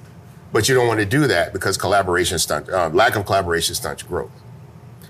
But 0.53 0.69
you 0.69 0.75
don't 0.75 0.89
want 0.89 1.01
to 1.01 1.07
do 1.07 1.27
that 1.27 1.53
because 1.53 1.77
collaboration 1.77 2.39
stunt, 2.39 2.69
uh, 2.71 2.89
lack 2.89 3.17
of 3.17 3.27
collaboration 3.27 3.75
stunts 3.75 4.03
growth. 4.03 4.31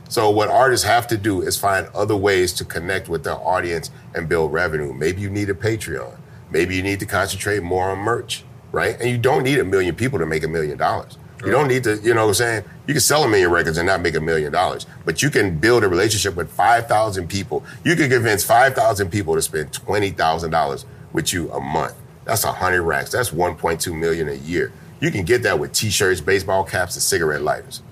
So 0.08 0.30
what 0.30 0.48
artists 0.48 0.86
have 0.86 1.06
to 1.08 1.16
do 1.16 1.42
is 1.42 1.56
find 1.56 1.86
other 1.94 2.16
ways 2.16 2.52
to 2.54 2.64
connect 2.64 3.08
with 3.08 3.24
their 3.24 3.34
audience 3.34 3.90
and 4.14 4.28
build 4.28 4.52
revenue. 4.52 4.92
Maybe 4.92 5.20
you 5.20 5.30
need 5.30 5.50
a 5.50 5.54
Patreon. 5.54 6.18
Maybe 6.50 6.74
you 6.76 6.82
need 6.82 6.98
to 7.00 7.06
concentrate 7.06 7.62
more 7.62 7.90
on 7.90 7.98
merch, 7.98 8.42
right? 8.72 8.98
And 8.98 9.10
you 9.10 9.18
don't 9.18 9.42
need 9.42 9.58
a 9.58 9.64
million 9.64 9.94
people 9.94 10.18
to 10.18 10.26
make 10.26 10.44
a 10.44 10.48
million 10.48 10.78
dollars. 10.78 11.18
You 11.44 11.52
don't 11.52 11.68
need 11.68 11.84
to, 11.84 11.96
you 11.98 12.14
know 12.14 12.22
what 12.22 12.28
I'm 12.28 12.34
saying? 12.34 12.64
You 12.86 12.94
can 12.94 13.00
sell 13.00 13.22
a 13.22 13.28
million 13.28 13.50
records 13.50 13.78
and 13.78 13.86
not 13.86 14.00
make 14.00 14.14
a 14.16 14.20
million 14.20 14.52
dollars, 14.52 14.86
but 15.04 15.22
you 15.22 15.30
can 15.30 15.58
build 15.58 15.84
a 15.84 15.88
relationship 15.88 16.34
with 16.34 16.50
5,000 16.50 17.28
people. 17.28 17.64
You 17.84 17.94
can 17.94 18.10
convince 18.10 18.42
5,000 18.42 19.10
people 19.10 19.34
to 19.34 19.42
spend 19.42 19.72
$20,000 19.72 20.84
with 21.12 21.32
you 21.32 21.50
a 21.52 21.60
month. 21.60 21.94
That's 22.24 22.44
100 22.44 22.82
racks. 22.82 23.12
That's 23.12 23.30
1.2 23.30 23.96
million 23.96 24.28
a 24.28 24.34
year. 24.34 24.72
You 25.00 25.10
can 25.10 25.24
get 25.24 25.44
that 25.44 25.58
with 25.58 25.72
t-shirts, 25.72 26.20
baseball 26.20 26.64
caps, 26.64 26.96
and 26.96 27.02
cigarette 27.02 27.42
lighters. 27.42 27.82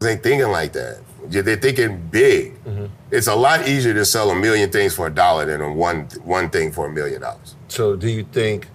They 0.00 0.12
ain't 0.12 0.22
thinking 0.22 0.48
like 0.48 0.72
that. 0.72 1.00
They're 1.28 1.56
thinking 1.56 2.08
big. 2.10 2.62
Mm-hmm. 2.64 2.86
It's 3.10 3.26
a 3.28 3.34
lot 3.34 3.68
easier 3.68 3.94
to 3.94 4.04
sell 4.04 4.30
a 4.30 4.34
million 4.34 4.70
things 4.70 4.94
for 4.94 5.06
a 5.06 5.10
dollar 5.10 5.46
than 5.46 5.60
a 5.60 5.72
one 5.72 6.08
one 6.24 6.50
thing 6.50 6.72
for 6.72 6.86
a 6.86 6.90
million 6.90 7.20
dollars. 7.20 7.54
So, 7.68 7.94
do 7.94 8.08
you 8.08 8.24
think, 8.24 8.68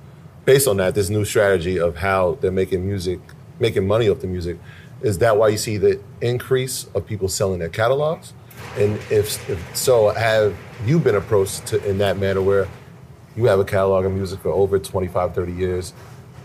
based 0.46 0.68
on 0.68 0.78
that, 0.78 0.96
this 0.96 1.10
new 1.10 1.26
strategy 1.26 1.78
of 1.78 1.98
how 1.98 2.38
they're 2.40 2.52
making 2.52 2.86
music, 2.88 3.20
making 3.60 3.88
money 3.88 4.10
off 4.10 4.20
the 4.20 4.28
music, 4.28 4.58
is 5.02 5.20
that 5.20 5.38
why 5.38 5.50
you 5.50 5.58
see 5.58 5.78
the 5.78 6.02
increase 6.22 6.88
of 6.96 7.06
people 7.06 7.28
selling 7.28 7.60
their 7.60 7.70
catalogs? 7.70 8.34
And 8.76 8.98
if, 9.12 9.50
if 9.50 9.76
so, 9.76 10.10
have 10.10 10.56
you 10.86 11.00
been 11.00 11.16
approached 11.16 11.68
to, 11.68 11.90
in 11.90 11.98
that 12.00 12.18
manner 12.18 12.42
where 12.42 12.68
you 13.36 13.46
have 13.46 13.60
a 13.60 13.66
catalog 13.66 14.06
of 14.06 14.12
music 14.12 14.40
for 14.40 14.50
over 14.50 14.80
25, 14.80 15.36
30 15.36 15.52
years? 15.52 15.94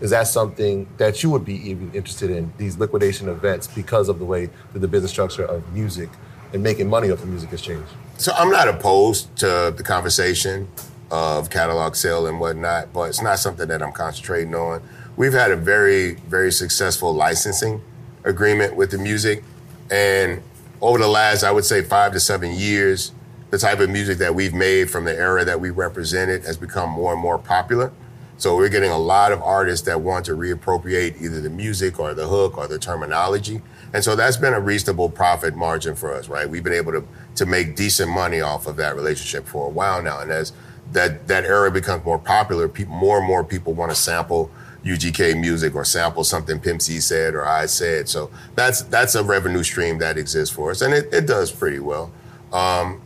Is 0.01 0.11
that 0.11 0.27
something 0.27 0.87
that 0.97 1.23
you 1.23 1.29
would 1.29 1.45
be 1.45 1.55
even 1.69 1.91
interested 1.93 2.29
in, 2.29 2.51
these 2.57 2.77
liquidation 2.77 3.29
events, 3.29 3.67
because 3.67 4.09
of 4.09 4.19
the 4.19 4.25
way 4.25 4.49
that 4.73 4.79
the 4.79 4.87
business 4.87 5.11
structure 5.11 5.45
of 5.45 5.71
music 5.73 6.09
and 6.51 6.61
making 6.61 6.89
money 6.89 7.09
off 7.09 7.21
the 7.21 7.25
music 7.25 7.49
has 7.51 7.61
changed? 7.61 7.89
So 8.17 8.31
I'm 8.35 8.51
not 8.51 8.67
opposed 8.67 9.35
to 9.37 9.73
the 9.75 9.83
conversation 9.83 10.67
of 11.09 11.49
catalog 11.49 11.95
sale 11.95 12.27
and 12.27 12.39
whatnot, 12.39 12.91
but 12.91 13.03
it's 13.03 13.21
not 13.21 13.39
something 13.39 13.67
that 13.67 13.81
I'm 13.81 13.91
concentrating 13.91 14.53
on. 14.55 14.81
We've 15.15 15.33
had 15.33 15.51
a 15.51 15.55
very, 15.55 16.13
very 16.13 16.51
successful 16.51 17.13
licensing 17.13 17.81
agreement 18.23 18.75
with 18.75 18.89
the 18.91 18.97
music. 18.97 19.43
And 19.91 20.41
over 20.81 20.97
the 20.97 21.07
last, 21.07 21.43
I 21.43 21.51
would 21.51 21.65
say, 21.65 21.83
five 21.83 22.13
to 22.13 22.19
seven 22.19 22.51
years, 22.51 23.11
the 23.51 23.59
type 23.59 23.79
of 23.79 23.91
music 23.91 24.17
that 24.17 24.33
we've 24.33 24.55
made 24.55 24.89
from 24.89 25.05
the 25.05 25.15
era 25.15 25.45
that 25.45 25.59
we 25.59 25.69
represented 25.69 26.43
has 26.45 26.57
become 26.57 26.89
more 26.89 27.13
and 27.13 27.21
more 27.21 27.37
popular. 27.37 27.91
So 28.37 28.57
we're 28.57 28.69
getting 28.69 28.89
a 28.89 28.97
lot 28.97 29.31
of 29.31 29.39
artists 29.43 29.85
that 29.85 30.01
want 30.01 30.25
to 30.25 30.31
reappropriate 30.31 31.21
either 31.21 31.39
the 31.39 31.49
music 31.51 31.99
or 31.99 32.15
the 32.15 32.27
hook 32.27 32.57
or 32.57 32.67
the 32.67 32.79
terminology. 32.79 33.61
And 33.93 34.03
so 34.03 34.15
that's 34.15 34.37
been 34.37 34.55
a 34.55 34.59
reasonable 34.59 35.11
profit 35.11 35.55
margin 35.55 35.93
for 35.93 36.11
us, 36.11 36.27
right? 36.27 36.49
We've 36.49 36.63
been 36.63 36.73
able 36.73 36.91
to, 36.93 37.07
to 37.35 37.45
make 37.45 37.75
decent 37.75 38.09
money 38.09 38.41
off 38.41 38.65
of 38.65 38.77
that 38.77 38.95
relationship 38.95 39.45
for 39.45 39.67
a 39.67 39.69
while 39.69 40.01
now. 40.01 40.19
And 40.19 40.31
as 40.31 40.51
that, 40.91 41.27
that 41.27 41.45
era 41.45 41.69
becomes 41.69 42.03
more 42.03 42.17
popular, 42.17 42.67
people, 42.67 42.95
more 42.95 43.19
and 43.19 43.27
more 43.27 43.43
people 43.43 43.73
want 43.73 43.91
to 43.91 43.95
sample 43.95 44.49
UGK 44.85 45.39
music 45.39 45.75
or 45.75 45.85
sample 45.85 46.23
something 46.23 46.59
Pimp 46.59 46.81
C 46.81 46.99
said 46.99 47.35
or 47.35 47.45
I 47.45 47.65
said. 47.65 48.09
So 48.09 48.29
that's 48.55 48.81
that's 48.83 49.15
a 49.15 49.23
revenue 49.23 49.63
stream 49.63 49.97
that 49.99 50.17
exists 50.17 50.53
for 50.53 50.71
us, 50.71 50.81
and 50.81 50.93
it, 50.93 51.13
it 51.13 51.25
does 51.25 51.51
pretty 51.51 51.79
well. 51.79 52.11
Um, 52.51 53.01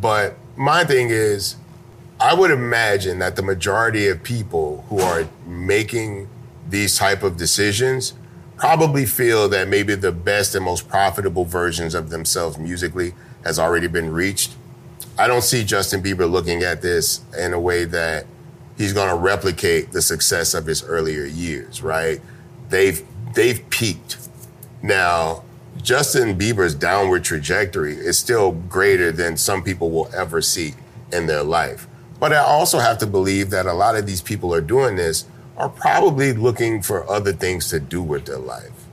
but 0.00 0.36
my 0.56 0.84
thing 0.84 1.08
is, 1.10 1.56
I 2.20 2.34
would 2.34 2.50
imagine 2.50 3.18
that 3.18 3.36
the 3.36 3.42
majority 3.42 4.06
of 4.08 4.22
people 4.22 4.84
who 4.88 5.00
are 5.00 5.28
making 5.46 6.28
these 6.68 6.96
type 6.96 7.22
of 7.22 7.36
decisions 7.36 8.14
probably 8.56 9.06
feel 9.06 9.48
that 9.48 9.68
maybe 9.68 9.94
the 9.94 10.12
best 10.12 10.54
and 10.54 10.64
most 10.64 10.88
profitable 10.88 11.44
versions 11.44 11.94
of 11.94 12.10
themselves 12.10 12.58
musically 12.58 13.14
has 13.42 13.58
already 13.58 13.86
been 13.86 14.12
reached. 14.12 14.54
I 15.18 15.26
don't 15.26 15.42
see 15.42 15.64
Justin 15.64 16.02
Bieber 16.02 16.30
looking 16.30 16.62
at 16.62 16.82
this 16.82 17.22
in 17.38 17.52
a 17.54 17.60
way 17.60 17.84
that 17.86 18.26
he's 18.80 18.94
going 18.94 19.10
to 19.10 19.14
replicate 19.14 19.92
the 19.92 20.00
success 20.00 20.54
of 20.54 20.64
his 20.64 20.82
earlier 20.82 21.26
years, 21.26 21.82
right? 21.82 22.18
They've 22.70 23.04
they've 23.34 23.68
peaked. 23.68 24.16
Now, 24.82 25.44
Justin 25.82 26.38
Bieber's 26.38 26.74
downward 26.74 27.22
trajectory 27.22 27.92
is 27.92 28.18
still 28.18 28.52
greater 28.52 29.12
than 29.12 29.36
some 29.36 29.62
people 29.62 29.90
will 29.90 30.08
ever 30.14 30.40
see 30.40 30.72
in 31.12 31.26
their 31.26 31.42
life. 31.42 31.86
But 32.18 32.32
I 32.32 32.38
also 32.38 32.78
have 32.78 32.96
to 32.98 33.06
believe 33.06 33.50
that 33.50 33.66
a 33.66 33.74
lot 33.74 33.96
of 33.96 34.06
these 34.06 34.22
people 34.22 34.54
are 34.54 34.62
doing 34.62 34.96
this 34.96 35.26
are 35.58 35.68
probably 35.68 36.32
looking 36.32 36.80
for 36.80 37.08
other 37.10 37.34
things 37.34 37.68
to 37.68 37.80
do 37.80 38.00
with 38.00 38.24
their 38.24 38.38
life. 38.38 38.86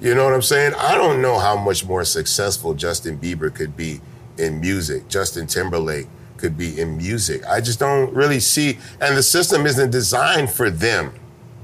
You 0.00 0.14
know 0.14 0.24
what 0.24 0.34
I'm 0.34 0.42
saying? 0.42 0.74
I 0.78 0.94
don't 0.94 1.20
know 1.20 1.40
how 1.40 1.56
much 1.56 1.84
more 1.84 2.04
successful 2.04 2.74
Justin 2.74 3.18
Bieber 3.18 3.52
could 3.52 3.76
be 3.76 4.00
in 4.38 4.60
music, 4.60 5.08
Justin 5.08 5.48
Timberlake 5.48 6.06
could 6.42 6.58
be 6.58 6.80
in 6.80 6.96
music. 6.96 7.46
I 7.46 7.60
just 7.60 7.78
don't 7.78 8.12
really 8.12 8.40
see, 8.40 8.78
and 9.00 9.16
the 9.16 9.22
system 9.22 9.64
isn't 9.64 9.90
designed 9.90 10.50
for 10.50 10.70
them 10.70 11.14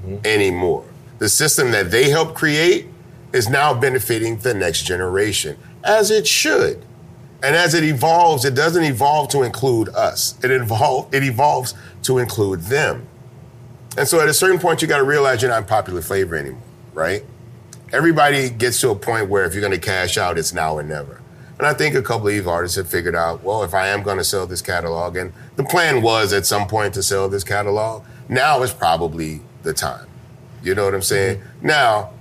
mm-hmm. 0.05 0.25
anymore. 0.25 0.85
The 1.17 1.27
system 1.27 1.71
that 1.71 1.91
they 1.91 2.09
helped 2.09 2.33
create 2.33 2.87
is 3.33 3.49
now 3.49 3.73
benefiting 3.73 4.37
the 4.37 4.53
next 4.53 4.83
generation, 4.83 5.57
as 5.83 6.09
it 6.09 6.25
should. 6.25 6.85
And 7.43 7.57
as 7.57 7.73
it 7.73 7.83
evolves, 7.83 8.45
it 8.45 8.55
doesn't 8.55 8.85
evolve 8.85 9.27
to 9.29 9.43
include 9.43 9.89
us. 9.89 10.41
It 10.43 10.49
evolve, 10.49 11.13
it 11.13 11.23
evolves 11.23 11.73
to 12.03 12.17
include 12.17 12.61
them. 12.61 13.05
And 13.97 14.07
so 14.07 14.21
at 14.21 14.29
a 14.29 14.33
certain 14.33 14.59
point, 14.59 14.81
you 14.81 14.87
got 14.87 14.99
to 14.99 15.03
realize 15.03 15.41
you're 15.41 15.51
not 15.51 15.63
in 15.63 15.67
popular 15.67 16.01
flavor 16.01 16.37
anymore, 16.37 16.61
right? 16.93 17.25
Everybody 17.91 18.49
gets 18.49 18.79
to 18.81 18.91
a 18.91 18.95
point 18.95 19.29
where 19.29 19.43
if 19.43 19.53
you're 19.53 19.61
going 19.61 19.73
to 19.73 19.85
cash 19.85 20.17
out, 20.17 20.37
it's 20.37 20.53
now 20.53 20.75
or 20.75 20.83
never. 20.83 21.21
And 21.59 21.67
I 21.67 21.73
think 21.73 21.93
a 21.93 22.01
couple 22.01 22.27
of 22.27 22.33
these 22.33 22.47
artists 22.47 22.77
have 22.77 22.87
figured 22.87 23.15
out, 23.15 23.43
well, 23.43 23.63
if 23.63 23.73
I 23.73 23.89
am 23.89 24.01
going 24.01 24.17
to 24.17 24.23
sell 24.23 24.47
this 24.47 24.61
catalog, 24.61 25.17
and 25.17 25.33
the 25.57 25.63
plan 25.63 26.01
was 26.01 26.31
at 26.31 26.45
some 26.45 26.67
point 26.67 26.93
to 26.93 27.03
sell 27.03 27.27
this 27.27 27.43
catalog, 27.43 28.05
now 28.29 28.63
is 28.63 28.71
probably 28.71 29.41
the 29.63 29.73
time. 29.73 30.07
You 30.63 30.73
know 30.73 30.85
what 30.85 30.95
I'm 30.95 31.01
saying? 31.01 31.41
Now, 31.61 32.11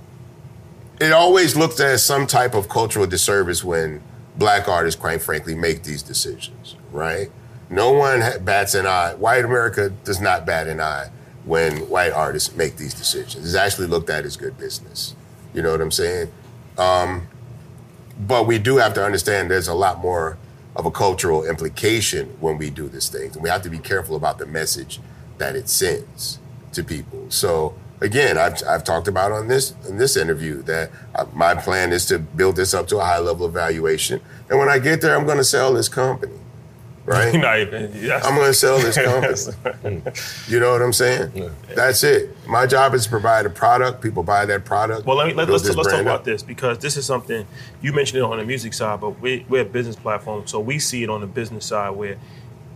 it 1.01 1.13
always 1.13 1.55
looks 1.55 1.79
as 1.79 2.05
some 2.05 2.27
type 2.27 2.55
of 2.55 2.69
cultural 2.69 3.07
disservice 3.07 3.63
when 3.63 4.03
black 4.37 4.69
artists, 4.69 5.01
quite 5.01 5.23
frankly, 5.23 5.55
make 5.55 5.85
these 5.85 6.03
decisions, 6.03 6.75
right? 6.91 7.31
No 7.71 7.93
one 7.93 8.23
bats 8.45 8.75
an 8.75 8.87
eye. 8.87 9.15
White 9.15 9.45
America 9.45 9.91
does 10.03 10.21
not 10.21 10.47
bat 10.47 10.67
an 10.67 10.81
eye 10.81 11.11
when 11.45 11.89
white 11.89 12.13
artists 12.13 12.57
make 12.57 12.77
these 12.77 12.95
decisions. 12.95 13.45
It's 13.45 13.55
actually 13.55 13.87
looked 13.87 14.11
at 14.11 14.25
as 14.25 14.37
good 14.37 14.59
business. 14.59 15.15
You 15.55 15.63
know 15.63 15.71
what 15.71 15.81
I'm 15.81 15.93
saying? 15.93 16.33
Um, 16.77 17.29
but 18.19 18.47
we 18.47 18.59
do 18.59 18.77
have 18.79 18.95
to 18.95 19.05
understand 19.05 19.51
there's 19.51 19.69
a 19.69 19.75
lot 19.75 20.01
more 20.01 20.39
of 20.75 20.87
a 20.87 20.91
cultural 20.91 21.45
implication 21.45 22.27
when 22.41 22.59
we 22.59 22.71
do 22.71 22.89
these 22.89 23.09
things. 23.09 23.35
And 23.35 23.43
we 23.43 23.49
have 23.49 23.63
to 23.63 23.71
be 23.71 23.79
careful 23.79 24.17
about 24.17 24.39
the 24.39 24.47
message 24.47 25.01
that 25.39 25.57
it 25.57 25.69
sends 25.69 26.39
to 26.73 26.85
people. 26.85 27.27
So 27.31 27.75
again, 28.01 28.39
I've, 28.39 28.63
I've 28.67 28.85
talked 28.85 29.09
about 29.09 29.33
on 29.33 29.49
this 29.49 29.75
in 29.89 29.99
this 29.99 30.17
interview 30.17 30.63
that 30.63 30.91
uh, 31.15 31.27
my 31.33 31.55
plan 31.55 31.93
is 31.93 32.07
to 32.07 32.19
build 32.19 32.57
this 32.57 32.75
up 32.75 32.87
to 32.89 32.99
a 32.99 33.05
high 33.05 33.19
level 33.19 33.47
of 33.47 33.53
valuation. 33.53 34.21
And 34.49 34.59
when 34.59 34.69
I 34.69 34.79
get 34.79 35.01
there, 35.01 35.17
I'm 35.17 35.27
going 35.27 35.39
to 35.39 35.45
sell 35.45 35.73
this 35.73 35.89
company, 35.89 36.39
right? 37.09 37.35
Not 37.35 37.59
even- 37.59 37.93
yes. 37.95 38.25
I'm 38.25 38.35
going 38.35 38.47
to 38.49 38.55
sell 38.55 38.79
this 38.79 38.97
company. 39.65 40.03
you 40.47 40.61
know 40.61 40.73
what 40.73 40.83
I'm 40.83 40.93
saying? 40.93 41.51
That's 41.75 42.05
it. 42.05 42.37
My 42.47 42.67
job 42.67 42.95
is 42.95 43.05
to 43.05 43.11
provide 43.11 43.47
a 43.47 43.51
product. 43.51 44.03
People 44.03 44.23
buy 44.23 44.47
that 44.47 44.65
product. 44.65 45.07
Well, 45.07 45.17
let 45.17 45.27
me, 45.27 45.33
let, 45.35 45.47
build 45.47 45.63
let's, 45.63 45.75
let's 45.77 45.89
talk 45.91 46.01
about 46.01 46.21
up. 46.21 46.25
this 46.25 46.43
because 46.43 46.79
this 46.79 46.97
is 46.97 47.07
something 47.07 47.47
you 47.83 47.93
mentioned 47.93 48.19
it 48.19 48.23
on 48.25 48.39
the 48.39 48.45
music 48.45 48.75
side, 48.75 49.01
but 49.01 49.21
we, 49.21 49.45
we're 49.49 49.63
a 49.63 49.65
business 49.65 49.97
platform, 49.97 50.47
so 50.47 50.61
we 50.61 50.79
see 50.79 51.03
it 51.03 51.11
on 51.11 51.21
the 51.21 51.27
business 51.27 51.67
side 51.67 51.91
where 51.91 52.19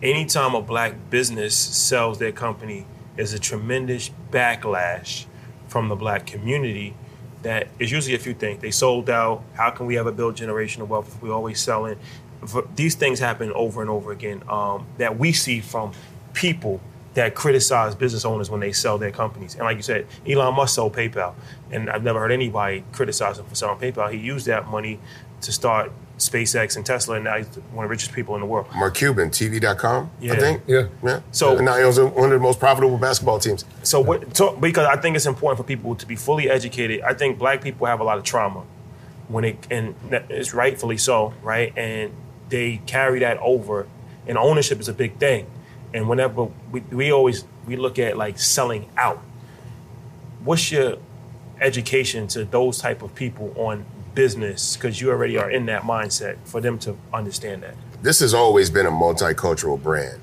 anytime 0.03 0.55
a 0.55 0.61
black 0.63 0.95
business 1.11 1.55
sells 1.55 2.19
their 2.19 2.33
company, 2.33 2.87
there's 3.17 3.33
a 3.33 3.39
tremendous 3.39 4.11
backlash 4.31 5.27
from 5.69 5.89
the 5.89 5.97
black 5.97 6.27
community. 6.27 6.95
That 7.43 7.69
is 7.81 7.91
usually 7.91 8.15
a 8.15 8.21
few 8.21 8.35
things. 8.35 8.63
They 8.63 8.71
sold 8.71 9.11
out. 9.11 9.43
How 9.55 9.71
can 9.71 9.87
we 9.87 9.99
ever 9.99 10.13
build 10.13 10.37
generational 10.37 10.87
wealth 10.87 11.09
if 11.09 11.21
we're 11.21 11.33
always 11.33 11.61
selling? 11.61 11.99
V- 12.43 12.61
These 12.77 12.95
things 12.97 13.19
happen 13.19 13.53
over 13.53 13.81
and 13.81 13.91
over 13.91 14.13
again 14.13 14.43
um, 14.49 14.87
that 14.99 15.19
we 15.19 15.33
see 15.33 15.61
from 15.61 15.93
people 16.33 16.81
that 17.15 17.35
criticize 17.35 17.95
business 17.95 18.25
owners 18.25 18.51
when 18.51 18.61
they 18.61 18.73
sell 18.73 18.97
their 18.99 19.11
companies. 19.11 19.55
And 19.55 19.65
like 19.65 19.77
you 19.77 19.83
said, 19.83 20.07
Elon 20.27 20.55
Musk 20.55 20.75
sold 20.77 20.95
PayPal, 20.95 21.35
and 21.71 21.91
I've 21.91 22.03
never 22.03 22.19
heard 22.19 22.33
anybody 22.33 22.85
criticize 22.93 23.39
him 23.39 23.45
for 23.47 23.55
selling 23.55 23.79
PayPal. 23.79 24.11
He 24.11 24.19
used 24.19 24.47
that 24.47 24.67
money 24.69 24.99
to 25.43 25.53
start 25.53 25.93
SpaceX 26.19 26.77
and 26.77 26.87
Tesla, 26.87 27.17
and 27.17 27.25
now 27.25 27.37
he's 27.37 27.47
one 27.73 27.85
of 27.85 27.89
the 27.89 27.93
richest 27.93 28.13
people 28.13 28.35
in 28.35 28.41
the 28.41 28.47
world. 28.47 28.67
Mark 28.75 28.95
Cuban, 28.95 29.29
TV.com, 29.31 30.11
Yeah. 30.21 30.33
I 30.33 30.37
think. 30.37 30.63
Yeah. 30.67 30.87
Yeah. 31.05 31.21
So- 31.33 31.57
and 31.57 31.67
now 31.67 31.77
he 31.77 31.83
owns 31.83 31.99
one 32.01 32.25
of 32.27 32.31
the 32.31 32.39
most 32.39 32.59
profitable 32.61 32.97
basketball 32.97 33.39
teams. 33.41 33.65
So, 33.83 34.01
what, 34.01 34.35
so 34.37 34.57
because 34.57 34.87
I 34.87 34.97
think 34.97 35.15
it's 35.17 35.27
important 35.27 35.59
for 35.59 35.65
people 35.65 35.95
to 35.97 36.07
be 36.07 36.17
fully 36.17 36.49
educated. 36.49 37.03
I 37.03 37.13
think 37.15 37.39
black 37.39 37.61
people 37.61 37.87
have 37.89 38.01
a 38.01 38.05
lot 38.05 38.19
of 38.19 38.25
trauma 38.25 38.63
when 39.29 39.45
it 39.45 39.67
and 39.71 39.95
it's 40.31 40.55
rightfully 40.55 40.97
so, 40.97 41.35
right? 41.43 41.73
And 41.77 42.13
they 42.53 42.77
carry 42.87 43.19
that 43.21 43.39
over, 43.39 43.89
and 44.27 44.37
ownership 44.37 44.79
is 44.79 44.87
a 44.87 44.93
big 44.93 45.17
thing. 45.17 45.47
And 45.95 46.09
whenever 46.09 46.49
we, 46.71 46.81
we 46.81 47.11
always 47.11 47.45
we 47.67 47.77
look 47.77 47.99
at 47.99 48.17
like 48.17 48.39
selling 48.39 48.89
out. 48.97 49.21
What's 50.45 50.71
your 50.71 50.99
education 51.61 52.29
to 52.29 52.45
those 52.45 52.79
type 52.79 53.03
of 53.03 53.15
people 53.15 53.55
on 53.57 53.87
business? 54.15 54.77
Because 54.77 55.01
you 55.01 55.11
already 55.11 55.39
are 55.39 55.51
in 55.51 55.67
that 55.67 55.83
mindset 55.83 56.37
for 56.45 56.61
them 56.61 56.79
to 56.81 56.97
understand 57.13 57.63
that. 57.63 57.75
This 58.03 58.21
has 58.21 58.35
always 58.35 58.69
been 58.69 58.87
a 58.87 58.91
multicultural 58.91 59.83
brand. 59.83 60.21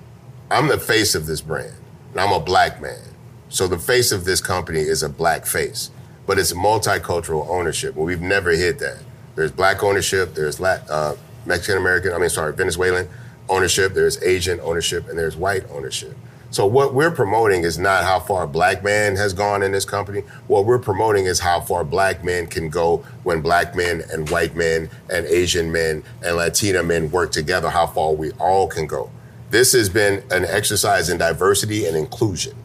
I'm 0.52 0.68
the 0.68 0.80
face 0.80 1.16
of 1.16 1.26
this 1.26 1.42
brand, 1.42 1.74
and 2.12 2.20
I'm 2.20 2.32
a 2.32 2.40
black 2.40 2.80
man. 2.82 3.02
So 3.50 3.68
the 3.68 3.80
face 3.80 4.12
of 4.12 4.26
this 4.26 4.40
company 4.40 4.82
is 4.82 5.02
a 5.02 5.10
black 5.10 5.48
face, 5.48 5.90
but 6.28 6.38
it's 6.38 6.54
multicultural 6.54 7.48
ownership. 7.50 7.96
Well, 7.96 8.06
we've 8.06 8.22
never 8.22 8.52
hit 8.52 8.78
that. 8.80 9.00
There's 9.36 9.52
black 9.52 9.82
ownership, 9.82 10.36
there's 10.36 10.60
Lat- 10.60 10.88
uh, 10.90 11.16
Mexican 11.46 11.78
American, 11.78 12.14
I 12.14 12.18
mean, 12.18 12.30
sorry, 12.30 12.54
Venezuelan 12.54 13.08
ownership, 13.48 13.94
there's 13.94 14.22
Asian 14.24 14.60
ownership, 14.62 15.10
and 15.10 15.18
there's 15.18 15.36
white 15.36 15.64
ownership. 15.72 16.16
So 16.52 16.66
what 16.66 16.96
we're 16.96 17.12
promoting 17.12 17.64
is 17.64 17.78
not 17.78 18.04
how 18.04 18.20
far 18.20 18.44
a 18.44 18.48
black 18.48 18.84
man 18.84 19.16
has 19.18 19.34
gone 19.34 19.62
in 19.62 19.72
this 19.72 19.86
company. 19.86 20.24
What 20.48 20.66
we're 20.66 20.80
promoting 20.80 21.26
is 21.26 21.40
how 21.40 21.62
far 21.62 21.84
black 21.84 22.24
men 22.24 22.48
can 22.48 22.70
go 22.70 23.06
when 23.22 23.42
black 23.42 23.76
men 23.76 24.04
and 24.12 24.28
white 24.32 24.56
men 24.56 24.90
and 25.12 25.28
Asian 25.28 25.72
men 25.72 26.04
and 26.24 26.38
Latina 26.38 26.82
men 26.82 27.12
work 27.12 27.32
together, 27.32 27.70
how 27.70 27.86
far 27.86 28.14
we 28.14 28.32
all 28.34 28.68
can 28.68 28.88
go. 28.88 29.12
This 29.52 29.74
has 29.74 29.90
been 29.90 30.24
an 30.32 30.46
exercise 30.46 31.10
in 31.10 31.20
diversity 31.20 31.86
and 31.86 31.96
inclusion, 31.96 32.56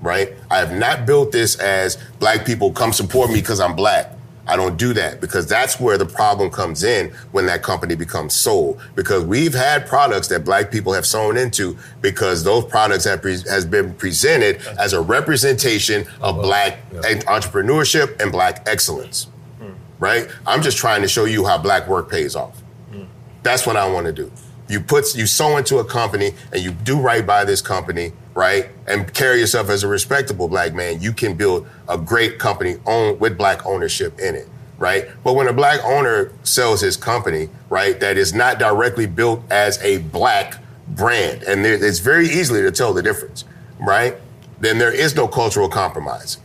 right? 0.00 0.32
I 0.50 0.56
have 0.56 0.72
not 0.72 1.04
built 1.04 1.30
this 1.30 1.56
as 1.56 1.98
black 2.18 2.46
people 2.46 2.72
come 2.72 2.94
support 2.94 3.28
me 3.30 3.36
because 3.36 3.60
I'm 3.60 3.76
black. 3.76 4.15
I 4.46 4.56
don't 4.56 4.76
do 4.76 4.92
that 4.94 5.20
because 5.20 5.46
that's 5.46 5.80
where 5.80 5.98
the 5.98 6.06
problem 6.06 6.50
comes 6.50 6.84
in 6.84 7.10
when 7.32 7.46
that 7.46 7.62
company 7.62 7.96
becomes 7.96 8.34
sold. 8.34 8.80
Because 8.94 9.24
we've 9.24 9.54
had 9.54 9.86
products 9.86 10.28
that 10.28 10.44
black 10.44 10.70
people 10.70 10.92
have 10.92 11.04
sown 11.04 11.36
into 11.36 11.76
because 12.00 12.44
those 12.44 12.64
products 12.64 13.04
have 13.04 13.22
pre- 13.22 13.42
has 13.48 13.64
been 13.64 13.94
presented 13.94 14.60
as 14.78 14.92
a 14.92 15.00
representation 15.00 16.06
of 16.20 16.36
black 16.36 16.78
entrepreneurship 16.92 18.20
and 18.20 18.30
black 18.30 18.62
excellence. 18.68 19.28
Hmm. 19.58 19.72
Right? 19.98 20.28
I'm 20.46 20.62
just 20.62 20.78
trying 20.78 21.02
to 21.02 21.08
show 21.08 21.24
you 21.24 21.44
how 21.44 21.58
black 21.58 21.88
work 21.88 22.08
pays 22.08 22.36
off. 22.36 22.60
Hmm. 22.92 23.04
That's 23.42 23.66
what 23.66 23.76
I 23.76 23.90
want 23.90 24.06
to 24.06 24.12
do. 24.12 24.30
You 24.68 24.80
put 24.80 25.14
you 25.14 25.26
sow 25.26 25.56
into 25.56 25.78
a 25.78 25.84
company 25.84 26.34
and 26.52 26.62
you 26.62 26.70
do 26.70 27.00
right 27.00 27.24
by 27.26 27.44
this 27.44 27.60
company, 27.60 28.12
right? 28.36 28.68
And 28.86 29.12
carry 29.14 29.40
yourself 29.40 29.70
as 29.70 29.82
a 29.82 29.88
respectable 29.88 30.46
black 30.46 30.74
man. 30.74 31.00
You 31.00 31.12
can 31.12 31.34
build 31.34 31.66
a 31.88 31.96
great 31.96 32.38
company 32.38 32.76
own 32.84 33.18
with 33.18 33.36
black 33.36 33.64
ownership 33.64 34.20
in 34.20 34.36
it, 34.36 34.46
right? 34.78 35.08
But 35.24 35.34
when 35.34 35.48
a 35.48 35.54
black 35.54 35.80
owner 35.82 36.30
sells 36.44 36.82
his 36.82 36.98
company, 36.98 37.48
right, 37.70 37.98
that 37.98 38.18
is 38.18 38.34
not 38.34 38.58
directly 38.58 39.06
built 39.06 39.40
as 39.50 39.82
a 39.82 39.98
black 39.98 40.62
brand, 40.86 41.42
and 41.44 41.64
there, 41.64 41.82
it's 41.82 41.98
very 41.98 42.26
easily 42.26 42.60
to 42.60 42.70
tell 42.70 42.92
the 42.92 43.02
difference, 43.02 43.44
right? 43.80 44.16
Then 44.60 44.78
there 44.78 44.92
is 44.92 45.16
no 45.16 45.26
cultural 45.26 45.68
compromise. 45.68 46.38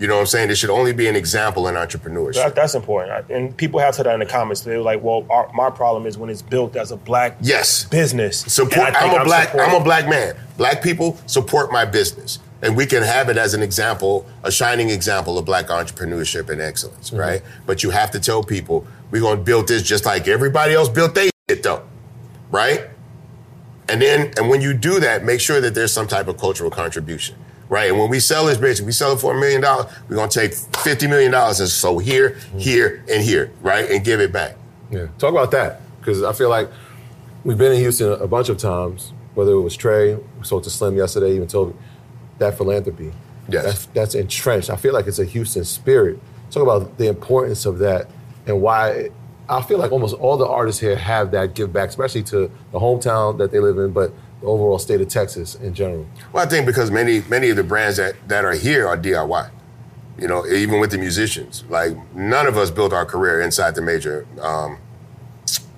You 0.00 0.06
know 0.06 0.14
what 0.14 0.20
I'm 0.20 0.26
saying? 0.26 0.50
It 0.50 0.54
should 0.56 0.70
only 0.70 0.92
be 0.92 1.08
an 1.08 1.16
example 1.16 1.66
in 1.68 1.74
entrepreneurship. 1.74 2.34
That, 2.34 2.54
that's 2.54 2.74
important. 2.74 3.30
And 3.30 3.56
people 3.56 3.80
have 3.80 3.94
said 3.96 4.06
that 4.06 4.14
in 4.14 4.20
the 4.20 4.26
comments. 4.26 4.60
They're 4.60 4.80
like, 4.80 5.02
"Well, 5.02 5.26
our, 5.28 5.50
my 5.52 5.70
problem 5.70 6.06
is 6.06 6.16
when 6.16 6.30
it's 6.30 6.42
built 6.42 6.76
as 6.76 6.92
a 6.92 6.96
black 6.96 7.36
Yes. 7.40 7.84
business." 7.84 8.40
Support. 8.40 8.94
I'm 8.96 9.20
a 9.20 9.24
black. 9.24 9.48
supporting- 9.50 9.74
I'm 9.74 9.80
a 9.80 9.84
black 9.84 10.08
man. 10.08 10.36
Black 10.56 10.82
people 10.82 11.18
support 11.26 11.72
my 11.72 11.84
business, 11.84 12.38
and 12.62 12.76
we 12.76 12.86
can 12.86 13.02
have 13.02 13.28
it 13.28 13.36
as 13.36 13.54
an 13.54 13.62
example, 13.62 14.24
a 14.44 14.52
shining 14.52 14.90
example 14.90 15.36
of 15.38 15.44
black 15.44 15.66
entrepreneurship 15.66 16.48
and 16.48 16.60
excellence, 16.60 17.10
Mm-hmm. 17.10 17.18
right? 17.18 17.42
But 17.66 17.82
you 17.82 17.90
have 17.90 18.10
to 18.12 18.20
tell 18.20 18.42
people 18.44 18.86
we're 19.10 19.20
going 19.22 19.38
to 19.38 19.42
build 19.44 19.66
this 19.68 19.82
just 19.82 20.04
like 20.06 20.28
everybody 20.28 20.74
else 20.74 20.88
built 20.88 21.14
their 21.16 21.30
shit, 21.48 21.62
though, 21.64 21.82
right? 22.50 22.82
And 23.88 24.02
then, 24.02 24.32
and 24.36 24.48
when 24.50 24.60
you 24.60 24.74
do 24.74 25.00
that, 25.00 25.24
make 25.24 25.40
sure 25.40 25.60
that 25.62 25.74
there's 25.74 25.92
some 25.92 26.06
type 26.06 26.28
of 26.28 26.36
cultural 26.36 26.70
contribution, 26.70 27.36
right? 27.68 27.90
And 27.90 27.98
when 27.98 28.08
we 28.08 28.20
sell 28.20 28.46
this 28.46 28.58
bitch, 28.58 28.80
if 28.80 28.86
we 28.86 28.92
sell 28.92 29.12
it 29.12 29.20
for 29.20 29.36
a 29.36 29.40
million 29.40 29.60
dollars, 29.60 29.92
we're 30.08 30.16
gonna 30.16 30.30
take 30.30 30.54
fifty 30.54 31.06
million 31.06 31.30
dollars 31.32 31.60
and 31.60 31.68
so 31.68 31.98
here, 31.98 32.30
mm-hmm. 32.30 32.58
here, 32.58 33.04
and 33.10 33.22
here, 33.22 33.52
right, 33.60 33.90
and 33.90 34.04
give 34.04 34.20
it 34.20 34.32
back. 34.32 34.56
Yeah, 34.90 35.08
talk 35.18 35.30
about 35.30 35.50
that 35.52 35.80
because 36.00 36.22
I 36.22 36.32
feel 36.32 36.48
like 36.48 36.68
we've 37.44 37.58
been 37.58 37.72
in 37.72 37.78
Houston 37.78 38.12
a 38.12 38.26
bunch 38.26 38.48
of 38.48 38.58
times. 38.58 39.12
Whether 39.34 39.52
it 39.52 39.60
was 39.60 39.76
Trey, 39.76 40.14
we 40.16 40.44
spoke 40.44 40.64
to 40.64 40.70
Slim 40.70 40.96
yesterday, 40.96 41.36
even 41.36 41.46
told 41.46 41.68
me 41.68 41.80
that 42.38 42.56
philanthropy. 42.56 43.12
Yes. 43.48 43.64
that's, 43.64 43.86
that's 43.86 44.14
entrenched. 44.14 44.68
I 44.68 44.76
feel 44.76 44.92
like 44.92 45.06
it's 45.06 45.18
a 45.18 45.24
Houston 45.24 45.64
spirit. 45.64 46.18
Talk 46.50 46.62
about 46.62 46.98
the 46.98 47.08
importance 47.08 47.66
of 47.66 47.78
that 47.78 48.08
and 48.46 48.60
why. 48.60 49.10
I 49.48 49.62
feel 49.62 49.78
like 49.78 49.92
almost 49.92 50.14
all 50.16 50.36
the 50.36 50.46
artists 50.46 50.80
here 50.80 50.96
have 50.96 51.30
that 51.30 51.54
give 51.54 51.72
back, 51.72 51.88
especially 51.88 52.22
to 52.24 52.50
the 52.72 52.78
hometown 52.78 53.38
that 53.38 53.50
they 53.50 53.60
live 53.60 53.78
in, 53.78 53.92
but 53.92 54.12
the 54.40 54.46
overall 54.46 54.78
state 54.78 55.00
of 55.00 55.08
Texas 55.08 55.54
in 55.56 55.74
general? 55.74 56.06
Well, 56.32 56.44
I 56.44 56.48
think 56.48 56.66
because 56.66 56.90
many 56.90 57.22
many 57.28 57.50
of 57.50 57.56
the 57.56 57.64
brands 57.64 57.96
that, 57.96 58.14
that 58.28 58.44
are 58.44 58.52
here 58.52 58.86
are 58.86 58.96
DIY. 58.96 59.50
You 60.18 60.26
know, 60.26 60.44
even 60.46 60.80
with 60.80 60.90
the 60.90 60.98
musicians, 60.98 61.64
like 61.68 61.92
none 62.14 62.46
of 62.46 62.56
us 62.56 62.72
built 62.72 62.92
our 62.92 63.06
career 63.06 63.40
inside 63.40 63.76
the 63.76 63.82
major 63.82 64.26
um, 64.40 64.78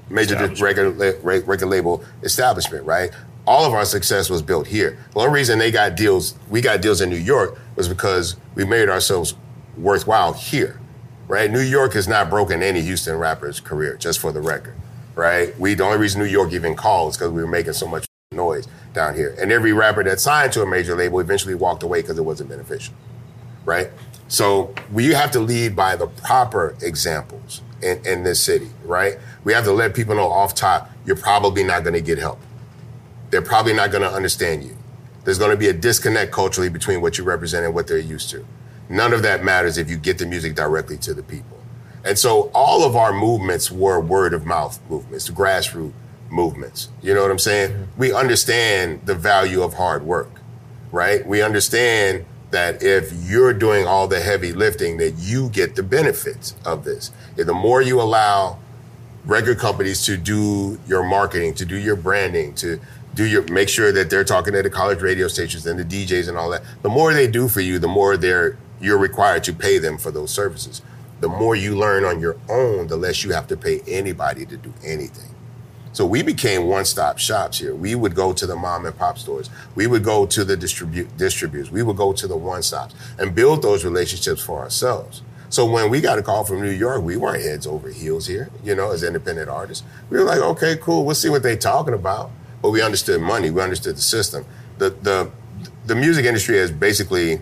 major 0.09 0.37
record 0.61 0.99
record 1.23 1.67
label 1.67 2.05
establishment, 2.23 2.85
right? 2.85 3.11
All 3.47 3.65
of 3.65 3.73
our 3.73 3.85
success 3.85 4.31
was 4.31 4.43
built 4.43 4.67
here. 4.67 4.99
The 5.13 5.21
only 5.21 5.33
reason 5.33 5.59
they 5.59 5.71
got 5.71 5.97
deals, 5.97 6.35
we 6.49 6.61
got 6.61 6.81
deals 6.81 7.01
in 7.01 7.11
New 7.11 7.17
York, 7.17 7.59
was 7.77 7.89
because 7.89 8.37
we 8.55 8.65
made 8.65 8.89
ourselves 8.89 9.35
worthwhile 9.77 10.33
here, 10.35 10.79
right? 11.27 11.51
New 11.51 11.61
York 11.61 11.95
has 11.95 12.07
not 12.07 12.31
broken 12.31 12.63
any 12.63 12.81
Houston 12.83 13.17
rapper's 13.17 13.59
career, 13.61 13.97
just 13.97 14.19
for 14.19 14.33
the 14.33 14.41
record, 14.41 14.75
right? 15.15 15.59
We 15.59 15.75
the 15.75 15.85
only 15.85 15.99
reason 15.99 16.21
New 16.21 16.29
York 16.29 16.53
even 16.53 16.77
called 16.77 17.13
is 17.13 17.17
because 17.17 17.33
we 17.33 17.43
were 17.43 17.49
making 17.49 17.73
so 17.73 17.87
much 17.89 18.07
noise 18.33 18.69
down 18.93 19.13
here, 19.17 19.35
and 19.41 19.51
every 19.51 19.73
rapper 19.73 20.05
that 20.05 20.21
signed 20.21 20.53
to 20.53 20.63
a 20.63 20.67
major 20.67 20.95
label 20.95 21.19
eventually 21.19 21.57
walked 21.57 21.83
away 21.83 22.01
because 22.01 22.17
it 22.17 22.23
wasn't 22.23 22.49
beneficial, 22.49 22.95
right? 23.65 23.91
So 24.29 24.73
we 24.93 25.09
have 25.09 25.33
to 25.33 25.41
lead 25.41 25.75
by 25.75 25.97
the 25.97 26.07
proper 26.07 26.77
examples 26.81 27.61
in, 27.83 28.01
in 28.07 28.23
this 28.23 28.41
city, 28.41 28.69
right? 28.85 29.19
We 29.43 29.53
have 29.53 29.65
to 29.65 29.73
let 29.73 29.97
people 29.97 30.15
know 30.15 30.29
off 30.29 30.55
top, 30.55 30.93
you're 31.05 31.17
probably 31.17 31.65
not 31.65 31.83
going 31.83 31.95
to 31.95 32.01
get 32.01 32.19
help. 32.19 32.39
They're 33.33 33.43
probably 33.43 33.73
not 33.73 33.91
going 33.91 34.03
to 34.03 34.13
understand 34.13 34.63
you. 34.63 34.77
There's 35.25 35.39
going 35.39 35.51
to 35.51 35.57
be 35.57 35.67
a 35.67 35.73
disconnect 35.73 36.31
culturally 36.31 36.69
between 36.69 37.01
what 37.01 37.19
you 37.19 37.25
represent 37.25 37.67
and 37.67 37.75
what 37.75 37.89
they're 37.89 37.99
used 37.99 38.31
to. 38.31 38.47
None 38.89 39.13
of 39.13 39.23
that 39.25 39.43
matters 39.43 39.77
if 39.77 39.91
you 39.91 39.97
get 39.97 40.19
the 40.19 40.27
music 40.27 40.55
directly 40.55 40.99
to 40.99 41.15
the 41.15 41.25
people. 41.25 41.59
And 42.05 42.17
so 42.17 42.53
all 42.55 42.85
of 42.85 42.95
our 42.95 43.13
movements 43.13 43.73
were 43.73 43.99
word 43.99 44.35
of 44.35 44.47
mouth 44.47 44.79
movements, 44.89 45.29
grassroots 45.29 45.95
movements. 46.31 46.89
You 47.03 47.15
know 47.15 47.23
what 47.23 47.31
I'm 47.31 47.39
saying? 47.39 47.71
Mm-hmm. 47.71 48.01
We 48.01 48.13
understand 48.13 49.03
the 49.07 49.15
value 49.15 49.63
of 49.63 49.75
hard 49.75 50.03
work, 50.05 50.31
right? 50.93 51.27
We 51.27 51.43
understand 51.43 52.25
that 52.51 52.83
if 52.83 53.13
you're 53.13 53.53
doing 53.53 53.87
all 53.87 54.09
the 54.09 54.21
heavy 54.21 54.53
lifting, 54.53 54.97
that 54.99 55.13
you 55.19 55.49
get 55.51 55.77
the 55.77 55.83
benefits 55.83 56.55
of 56.65 56.85
this. 56.85 57.13
The 57.37 57.55
more 57.55 57.81
you 57.81 58.01
allow 58.01 58.59
record 59.25 59.59
companies 59.59 60.05
to 60.07 60.17
do 60.17 60.79
your 60.87 61.03
marketing, 61.03 61.55
to 61.55 61.65
do 61.65 61.77
your 61.77 61.97
branding, 61.97 62.55
to 62.55 62.81
do 63.15 63.25
your 63.25 63.43
make 63.51 63.69
sure 63.69 63.93
that 63.93 64.11
they're 64.11 64.25
talking 64.25 64.53
to 64.53 64.63
the 64.63 64.71
college 64.71 65.01
radio 65.01 65.29
stations 65.29 65.67
and 65.67 65.79
the 65.79 65.85
DJs 65.85 66.29
and 66.29 66.37
all 66.37 66.51
that. 66.51 66.63
The 66.83 66.89
more 66.89 67.13
they 67.13 67.27
do 67.27 67.49
for 67.49 67.61
you, 67.61 67.79
the 67.79 67.89
more 67.89 68.17
they're 68.17 68.57
you're 68.81 68.99
required 68.99 69.45
to 69.45 69.53
pay 69.53 69.79
them 69.79 69.99
for 69.99 70.11
those 70.11 70.31
services. 70.31 70.83
The 71.21 71.29
more 71.29 71.55
you 71.55 71.77
learn 71.77 72.05
on 72.05 72.19
your 72.19 72.37
own, 72.49 72.87
the 72.87 72.97
less 72.97 73.25
you 73.25 73.33
have 73.33 73.47
to 73.49 73.57
pay 73.57 73.81
anybody 73.87 74.47
to 74.47 74.57
do 74.57 74.73
anything. 74.83 75.30
So 75.93 76.07
we 76.07 76.23
became 76.23 76.67
one-stop 76.67 77.19
shops 77.19 77.59
here. 77.59 77.75
We 77.75 77.95
would 77.95 78.15
go 78.15 78.33
to 78.33 78.47
the 78.47 78.55
mom 78.55 78.87
and 78.87 78.97
pop 78.97 79.19
stores. 79.19 79.51
We 79.75 79.87
would 79.89 80.05
go 80.05 80.25
to 80.27 80.45
the 80.45 80.57
distribute 80.57 81.17
distributors. 81.17 81.71
We 81.71 81.83
would 81.83 81.97
go 81.97 82.13
to 82.13 82.27
the 82.29 82.37
one-stops 82.37 82.95
and 83.19 83.35
build 83.35 83.63
those 83.63 83.85
relationships 83.85 84.41
for 84.41 84.61
ourselves. 84.61 85.23
So 85.49 85.67
when 85.67 85.91
we 85.91 86.01
got 86.01 86.17
a 86.17 86.23
call 86.23 86.45
from 86.45 86.63
New 86.63 86.71
York, 86.71 87.03
we 87.03 87.17
weren't 87.17 87.43
heads 87.43 87.67
over 87.67 87.89
heels 87.89 88.29
here, 88.29 88.51
you 88.63 88.77
know, 88.77 88.93
as 88.93 89.03
independent 89.03 89.49
artists. 89.49 89.85
We 90.09 90.19
were 90.19 90.25
like, 90.25 90.39
okay, 90.39 90.77
cool, 90.81 91.05
we'll 91.05 91.17
see 91.17 91.29
what 91.29 91.43
they're 91.43 91.57
talking 91.57 91.93
about. 91.93 92.31
But 92.63 92.71
we 92.71 92.83
understood 92.83 93.21
money, 93.21 93.51
we 93.51 93.61
understood 93.61 93.97
the 93.97 94.03
system. 94.03 94.45
The 94.79 94.91
the 94.91 95.31
the 95.87 95.97
music 95.97 96.25
industry 96.25 96.57
has 96.59 96.71
basically 96.71 97.41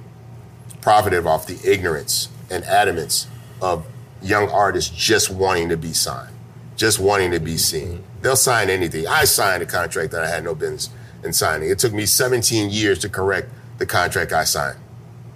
profited 0.81 1.27
off 1.27 1.47
the 1.47 1.59
ignorance 1.71 2.31
and 2.51 2.65
adamance 2.65 3.27
of 3.61 3.85
young 4.23 4.49
artists 4.49 4.95
just 4.97 5.29
wanting 5.29 5.69
to 5.69 5.77
be 5.77 5.93
signed, 5.93 6.35
just 6.77 6.99
wanting 6.99 7.31
to 7.33 7.41
be 7.41 7.59
seen. 7.59 8.05
They'll 8.21 8.37
sign 8.37 8.71
anything. 8.71 9.07
I 9.07 9.25
signed 9.25 9.63
a 9.63 9.67
contract 9.67 10.13
that 10.13 10.23
I 10.23 10.29
had 10.29 10.45
no 10.45 10.55
business 10.55 10.91
in 11.23 11.33
signing. 11.33 11.71
It 11.71 11.79
took 11.79 11.93
me 11.93 12.07
17 12.07 12.71
years 12.71 12.99
to 13.01 13.09
correct 13.09 13.51
the 13.79 13.87
contract 13.87 14.33
I 14.33 14.45
signed 14.45 14.79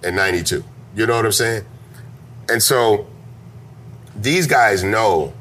in 0.03 0.15
92. 0.15 0.63
You 0.95 1.05
know 1.05 1.15
what 1.15 1.25
I'm 1.25 1.31
saying? 1.31 1.65
And 2.49 2.61
so 2.61 3.07
these 4.15 4.47
guys 4.47 4.83
know 4.83 5.33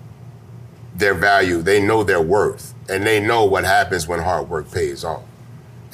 their 0.94 1.14
value, 1.14 1.62
they 1.62 1.80
know 1.80 2.04
their 2.04 2.22
worth, 2.22 2.74
and 2.88 3.06
they 3.06 3.20
know 3.20 3.44
what 3.44 3.64
happens 3.64 4.06
when 4.06 4.20
hard 4.20 4.48
work 4.48 4.70
pays 4.70 5.04
off. 5.04 5.22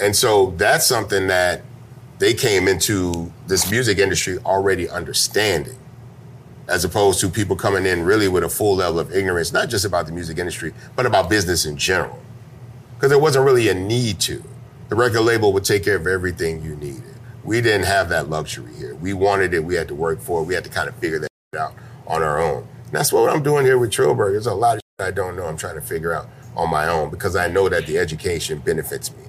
And 0.01 0.14
so 0.14 0.51
that's 0.53 0.86
something 0.86 1.26
that 1.28 1.62
they 2.18 2.34
came 2.34 2.68
into 2.68 3.32
this 3.46 3.70
music 3.70 3.99
industry 3.99 4.38
already 4.38 4.88
understanding, 4.88 5.78
as 6.69 6.85
opposed 6.85 7.19
to 7.21 7.29
people 7.29 7.57
coming 7.57 7.87
in 7.87 8.05
really 8.05 8.29
with 8.29 8.45
a 8.45 8.49
full 8.49 8.77
level 8.77 9.01
of 9.01 9.12
ignorance, 9.12 9.53
not 9.53 9.69
just 9.69 9.85
about 9.85 10.07
the 10.07 10.12
music 10.12 10.39
industry, 10.39 10.73
but 10.95 11.07
about 11.07 11.31
business 11.31 11.64
in 11.64 11.77
general. 11.77 12.19
Because 12.95 13.11
there 13.11 13.19
wasn't 13.19 13.45
really 13.45 13.69
a 13.69 13.75
need 13.75 14.21
to. 14.21 14.43
The 14.89 14.95
record 14.95 15.23
label 15.23 15.53
would 15.55 15.64
take 15.64 15.85
care 15.85 15.97
of 15.97 16.07
everything 16.07 16.62
you 16.62 16.77
needed. 16.77 17.14
We 17.43 17.61
didn't 17.61 17.87
have 17.87 18.11
that 18.11 18.29
luxury 18.29 18.73
here. 18.75 18.95
We 18.95 19.14
wanted 19.14 19.55
it, 19.55 19.64
we 19.64 19.75
had 19.75 19.89
to 19.89 19.95
work 19.95 20.21
for 20.21 20.43
it, 20.43 20.45
we 20.45 20.55
had 20.55 20.64
to 20.64 20.71
kind 20.71 20.89
of 20.89 20.95
figure 20.97 21.21
that 21.21 21.29
out 21.59 21.75
on 22.07 22.23
our 22.23 22.41
own. 22.41 22.69
And 22.85 22.93
that's 22.93 23.12
what 23.12 23.35
I'm 23.35 23.43
doing 23.43 23.64
here 23.64 23.79
with 23.79 23.91
Trill 23.91 24.14
Burger. 24.14 24.33
There's 24.33 24.47
a 24.47 24.55
lot 24.55 24.77
of 24.77 24.83
shit 25.01 25.07
I 25.07 25.11
don't 25.11 25.37
know 25.37 25.47
I'm 25.47 25.57
trying 25.57 25.77
to 25.77 25.81
figure 25.81 26.12
out 26.12 26.27
on 26.57 26.71
my 26.71 26.89
own 26.89 27.11
because 27.11 27.37
I 27.37 27.49
know 27.49 27.69
that 27.69 27.87
the 27.87 27.99
education 27.99 28.59
benefits 28.59 29.11
me. 29.16 29.25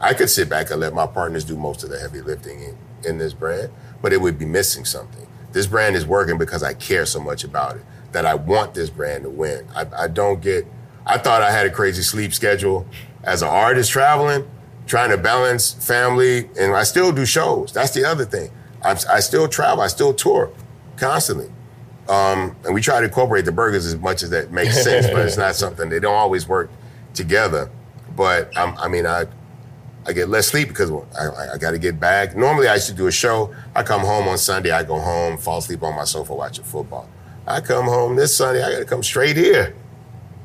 I 0.00 0.14
could 0.14 0.28
sit 0.30 0.48
back 0.48 0.70
and 0.70 0.80
let 0.80 0.92
my 0.92 1.06
partners 1.06 1.44
do 1.44 1.56
most 1.56 1.82
of 1.82 1.90
the 1.90 1.98
heavy 1.98 2.20
lifting 2.20 2.60
in, 2.62 2.76
in 3.04 3.18
this 3.18 3.32
brand, 3.32 3.70
but 4.02 4.12
it 4.12 4.20
would 4.20 4.38
be 4.38 4.44
missing 4.44 4.84
something. 4.84 5.26
This 5.54 5.68
brand 5.68 5.94
is 5.94 6.04
working 6.04 6.36
because 6.36 6.64
I 6.64 6.74
care 6.74 7.06
so 7.06 7.20
much 7.20 7.44
about 7.44 7.76
it 7.76 7.82
that 8.10 8.26
I 8.26 8.34
want 8.34 8.74
this 8.74 8.90
brand 8.90 9.22
to 9.22 9.30
win. 9.30 9.66
I, 9.74 9.86
I 9.96 10.08
don't 10.08 10.42
get, 10.42 10.66
I 11.06 11.16
thought 11.16 11.42
I 11.42 11.52
had 11.52 11.64
a 11.64 11.70
crazy 11.70 12.02
sleep 12.02 12.34
schedule 12.34 12.86
as 13.22 13.40
an 13.40 13.48
artist 13.48 13.92
traveling, 13.92 14.50
trying 14.88 15.10
to 15.10 15.16
balance 15.16 15.72
family, 15.72 16.50
and 16.58 16.74
I 16.74 16.82
still 16.82 17.12
do 17.12 17.24
shows. 17.24 17.72
That's 17.72 17.92
the 17.92 18.04
other 18.04 18.24
thing. 18.24 18.50
I, 18.82 18.98
I 19.08 19.20
still 19.20 19.46
travel, 19.46 19.80
I 19.82 19.86
still 19.86 20.12
tour 20.12 20.52
constantly. 20.96 21.50
Um, 22.08 22.56
and 22.64 22.74
we 22.74 22.80
try 22.80 22.98
to 22.98 23.06
incorporate 23.06 23.44
the 23.44 23.52
burgers 23.52 23.86
as 23.86 23.96
much 23.96 24.24
as 24.24 24.30
that 24.30 24.50
makes 24.50 24.82
sense, 24.82 25.06
but 25.06 25.24
it's 25.24 25.36
not 25.36 25.54
something, 25.54 25.88
they 25.88 26.00
don't 26.00 26.16
always 26.16 26.48
work 26.48 26.68
together. 27.14 27.70
But 28.16 28.50
I'm, 28.58 28.76
I 28.76 28.88
mean, 28.88 29.06
I, 29.06 29.26
I 30.06 30.12
get 30.12 30.28
less 30.28 30.48
sleep 30.48 30.68
because 30.68 30.90
I, 30.90 31.54
I 31.54 31.58
got 31.58 31.70
to 31.70 31.78
get 31.78 31.98
back. 31.98 32.36
Normally, 32.36 32.68
I 32.68 32.74
used 32.74 32.88
to 32.88 32.94
do 32.94 33.06
a 33.06 33.12
show. 33.12 33.54
I 33.74 33.82
come 33.82 34.02
home 34.02 34.28
on 34.28 34.36
Sunday. 34.36 34.70
I 34.70 34.84
go 34.84 34.98
home, 34.98 35.38
fall 35.38 35.58
asleep 35.58 35.82
on 35.82 35.96
my 35.96 36.04
sofa 36.04 36.34
watching 36.34 36.64
football. 36.64 37.08
I 37.46 37.60
come 37.60 37.86
home 37.86 38.16
this 38.16 38.36
Sunday. 38.36 38.62
I 38.62 38.70
got 38.70 38.78
to 38.78 38.84
come 38.84 39.02
straight 39.02 39.36
here. 39.36 39.74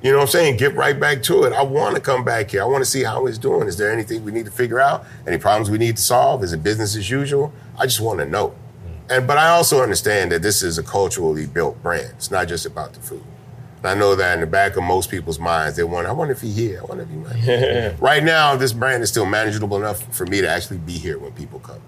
You 0.02 0.12
know 0.12 0.20
what 0.20 0.24
I'm 0.24 0.30
saying? 0.30 0.58
Get 0.58 0.76
right 0.76 0.98
back 0.98 1.22
to 1.24 1.44
it. 1.44 1.52
I 1.52 1.62
want 1.62 1.96
to 1.96 2.02
come 2.02 2.24
back 2.24 2.52
here. 2.52 2.62
I 2.62 2.66
want 2.66 2.84
to 2.84 2.90
see 2.90 3.04
how 3.04 3.26
it's 3.28 3.38
doing. 3.38 3.68
Is 3.68 3.78
there 3.78 3.92
anything 3.92 4.24
we 4.24 4.32
need 4.32 4.46
to 4.46 4.52
figure 4.52 4.80
out? 4.80 5.06
Any 5.28 5.38
problems 5.38 5.70
we 5.70 5.78
need 5.78 5.98
to 5.98 6.02
solve? 6.02 6.42
Is 6.42 6.54
it 6.54 6.64
business 6.64 6.96
as 6.96 7.10
usual? 7.10 7.52
I 7.78 7.86
just 7.86 8.00
want 8.00 8.20
to 8.20 8.26
know. 8.26 8.56
And 9.10 9.28
but 9.28 9.38
I 9.38 9.50
also 9.50 9.84
understand 9.84 10.32
that 10.32 10.42
this 10.42 10.64
is 10.64 10.78
a 10.78 10.84
culturally 10.84 11.48
built 11.48 11.82
brand. 11.84 12.14
It's 12.16 12.32
not 12.32 12.48
just 12.48 12.66
about 12.66 12.94
the 12.94 13.02
food. 13.02 13.24
I 13.84 13.96
know 13.96 14.16
that 14.16 14.34
in 14.34 14.42
the 14.42 14.48
back 14.48 14.76
of 14.76 14.84
most 14.84 15.10
people's 15.10 15.40
minds, 15.40 15.78
they 15.78 15.84
want, 15.84 16.08
I 16.08 16.12
wonder 16.12 16.34
if 16.34 16.42
he 16.42 16.52
here. 16.52 16.82
I 16.82 16.86
wonder 16.86 17.04
if 17.04 17.10
he 17.10 17.16
might. 17.16 17.96
right 18.00 18.24
now, 18.24 18.56
this 18.56 18.74
brand 18.74 19.04
is 19.04 19.10
still 19.10 19.26
manageable 19.26 19.78
enough 19.78 20.04
for 20.14 20.26
me 20.26 20.42
to 20.42 20.50
actually 20.50 20.80
be 20.80 20.94
here 20.94 21.18
when 21.18 21.32
people 21.32 21.60
come. 21.60 21.82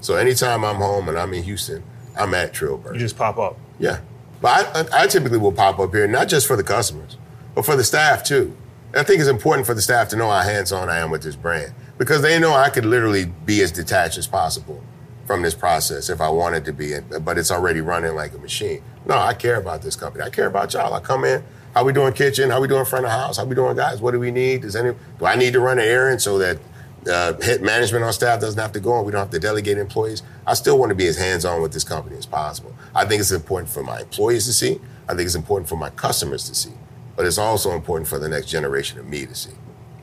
So 0.00 0.16
anytime 0.16 0.64
I'm 0.64 0.76
home 0.76 1.08
and 1.08 1.18
I'm 1.18 1.32
in 1.34 1.44
Houston, 1.44 1.82
I'm 2.18 2.34
at 2.34 2.52
Trill 2.52 2.78
Burger. 2.78 2.94
You 2.94 3.00
just 3.00 3.16
pop 3.16 3.38
up. 3.38 3.56
Yeah. 3.78 4.00
But 4.40 4.92
I, 4.92 5.04
I 5.04 5.06
typically 5.06 5.38
will 5.38 5.52
pop 5.52 5.78
up 5.78 5.92
here, 5.92 6.06
not 6.06 6.28
just 6.28 6.46
for 6.46 6.56
the 6.56 6.64
customers, 6.64 7.16
but 7.54 7.64
for 7.64 7.76
the 7.76 7.84
staff 7.84 8.24
too. 8.24 8.56
I 8.94 9.02
think 9.02 9.20
it's 9.20 9.28
important 9.28 9.66
for 9.66 9.74
the 9.74 9.82
staff 9.82 10.08
to 10.10 10.16
know 10.16 10.30
how 10.30 10.40
hands-on 10.40 10.88
I 10.88 10.98
am 10.98 11.10
with 11.10 11.22
this 11.22 11.36
brand 11.36 11.74
because 11.98 12.22
they 12.22 12.38
know 12.38 12.54
I 12.54 12.70
could 12.70 12.86
literally 12.86 13.26
be 13.26 13.62
as 13.62 13.70
detached 13.70 14.16
as 14.16 14.26
possible 14.26 14.82
from 15.28 15.42
this 15.42 15.54
process 15.54 16.08
if 16.08 16.22
I 16.22 16.30
wanted 16.30 16.64
to 16.64 16.72
be, 16.72 16.94
but 17.20 17.36
it's 17.36 17.50
already 17.50 17.82
running 17.82 18.14
like 18.14 18.32
a 18.32 18.38
machine. 18.38 18.82
No, 19.04 19.18
I 19.18 19.34
care 19.34 19.56
about 19.56 19.82
this 19.82 19.94
company. 19.94 20.24
I 20.24 20.30
care 20.30 20.46
about 20.46 20.72
y'all. 20.72 20.94
I 20.94 21.00
come 21.00 21.26
in, 21.26 21.44
how 21.74 21.84
we 21.84 21.92
doing 21.92 22.14
kitchen? 22.14 22.48
How 22.48 22.62
we 22.62 22.66
doing 22.66 22.86
front 22.86 23.04
of 23.04 23.10
house? 23.10 23.36
How 23.36 23.44
we 23.44 23.54
doing 23.54 23.76
guys? 23.76 24.00
What 24.00 24.12
do 24.12 24.18
we 24.18 24.30
need? 24.30 24.62
Does 24.62 24.74
any, 24.74 24.94
do 25.18 25.26
I 25.26 25.36
need 25.36 25.52
to 25.52 25.60
run 25.60 25.78
an 25.78 25.84
errand 25.84 26.22
so 26.22 26.38
that 26.38 26.58
uh, 27.06 27.34
hit 27.42 27.62
management 27.62 28.04
on 28.04 28.12
staff 28.14 28.40
doesn't 28.40 28.58
have 28.58 28.72
to 28.72 28.80
go 28.80 28.96
and 28.96 29.04
we 29.04 29.12
don't 29.12 29.20
have 29.20 29.30
to 29.30 29.38
delegate 29.38 29.76
employees? 29.76 30.22
I 30.46 30.54
still 30.54 30.78
want 30.78 30.88
to 30.90 30.96
be 30.96 31.06
as 31.06 31.18
hands-on 31.18 31.60
with 31.60 31.74
this 31.74 31.84
company 31.84 32.16
as 32.16 32.24
possible. 32.24 32.74
I 32.94 33.04
think 33.04 33.20
it's 33.20 33.30
important 33.30 33.70
for 33.70 33.82
my 33.82 34.00
employees 34.00 34.46
to 34.46 34.54
see. 34.54 34.80
I 35.10 35.14
think 35.14 35.26
it's 35.26 35.34
important 35.34 35.68
for 35.68 35.76
my 35.76 35.90
customers 35.90 36.48
to 36.48 36.54
see. 36.54 36.72
But 37.16 37.26
it's 37.26 37.36
also 37.36 37.72
important 37.72 38.08
for 38.08 38.18
the 38.18 38.30
next 38.30 38.46
generation 38.46 38.98
of 38.98 39.06
me 39.06 39.26
to 39.26 39.34
see, 39.34 39.54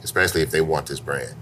especially 0.04 0.44
if 0.44 0.52
they 0.52 0.62
want 0.62 0.86
this 0.86 1.00
brand. 1.00 1.34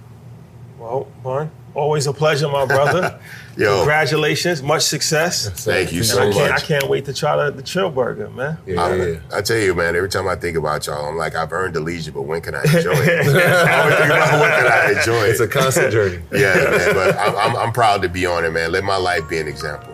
Well, 0.79 1.11
Bun, 1.21 1.51
always 1.75 2.07
a 2.07 2.13
pleasure, 2.13 2.47
my 2.47 2.65
brother. 2.65 3.19
Yo. 3.57 3.77
Congratulations, 3.77 4.63
much 4.63 4.81
success. 4.81 5.47
Thank 5.63 5.91
you 5.91 5.99
And 5.99 6.07
so 6.07 6.19
I 6.21 6.31
can't, 6.31 6.51
much. 6.51 6.63
I 6.63 6.65
can't 6.65 6.89
wait 6.89 7.05
to 7.05 7.13
try 7.13 7.35
the, 7.35 7.51
the 7.51 7.61
Trill 7.61 7.91
Burger, 7.91 8.29
man. 8.31 8.57
I, 8.67 9.19
I 9.37 9.41
tell 9.41 9.57
you, 9.57 9.75
man, 9.75 9.95
every 9.95 10.09
time 10.09 10.27
I 10.27 10.35
think 10.35 10.57
about 10.57 10.87
y'all, 10.87 11.05
I'm 11.05 11.17
like, 11.17 11.35
I've 11.35 11.51
earned 11.51 11.75
the 11.75 11.79
leisure, 11.79 12.11
but 12.11 12.23
when 12.23 12.41
can 12.41 12.55
I 12.55 12.63
enjoy 12.63 12.93
it? 12.93 13.27
I 13.35 13.79
always 13.81 13.95
think 13.95 14.09
about 14.09 14.39
when 14.39 14.49
can 14.49 14.71
I 14.71 14.99
enjoy 14.99 15.23
it. 15.25 15.29
It's 15.29 15.39
a 15.39 15.47
constant 15.47 15.91
journey. 15.91 16.19
Yeah, 16.31 16.53
man, 16.55 16.93
but 16.95 17.17
I'm, 17.17 17.35
I'm, 17.35 17.55
I'm 17.55 17.71
proud 17.71 18.01
to 18.01 18.09
be 18.09 18.25
on 18.25 18.43
it, 18.43 18.51
man. 18.51 18.71
Let 18.71 18.83
my 18.83 18.97
life 18.97 19.29
be 19.29 19.37
an 19.37 19.47
example. 19.47 19.93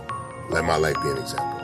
Let 0.49 0.64
my 0.64 0.77
life 0.77 0.95
be 1.03 1.10
an 1.10 1.18
example. 1.18 1.59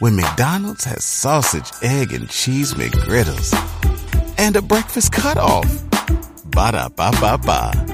When 0.00 0.16
McDonald's 0.16 0.84
has 0.84 1.04
sausage, 1.04 1.70
egg, 1.82 2.12
and 2.12 2.28
cheese 2.28 2.72
McGriddles 2.74 3.52
and 4.38 4.56
a 4.56 4.62
breakfast 4.62 5.12
cutoff? 5.12 5.68
Ba 6.46 6.72
da 6.72 6.88
ba 6.88 7.10
ba 7.20 7.38
ba. 7.38 7.89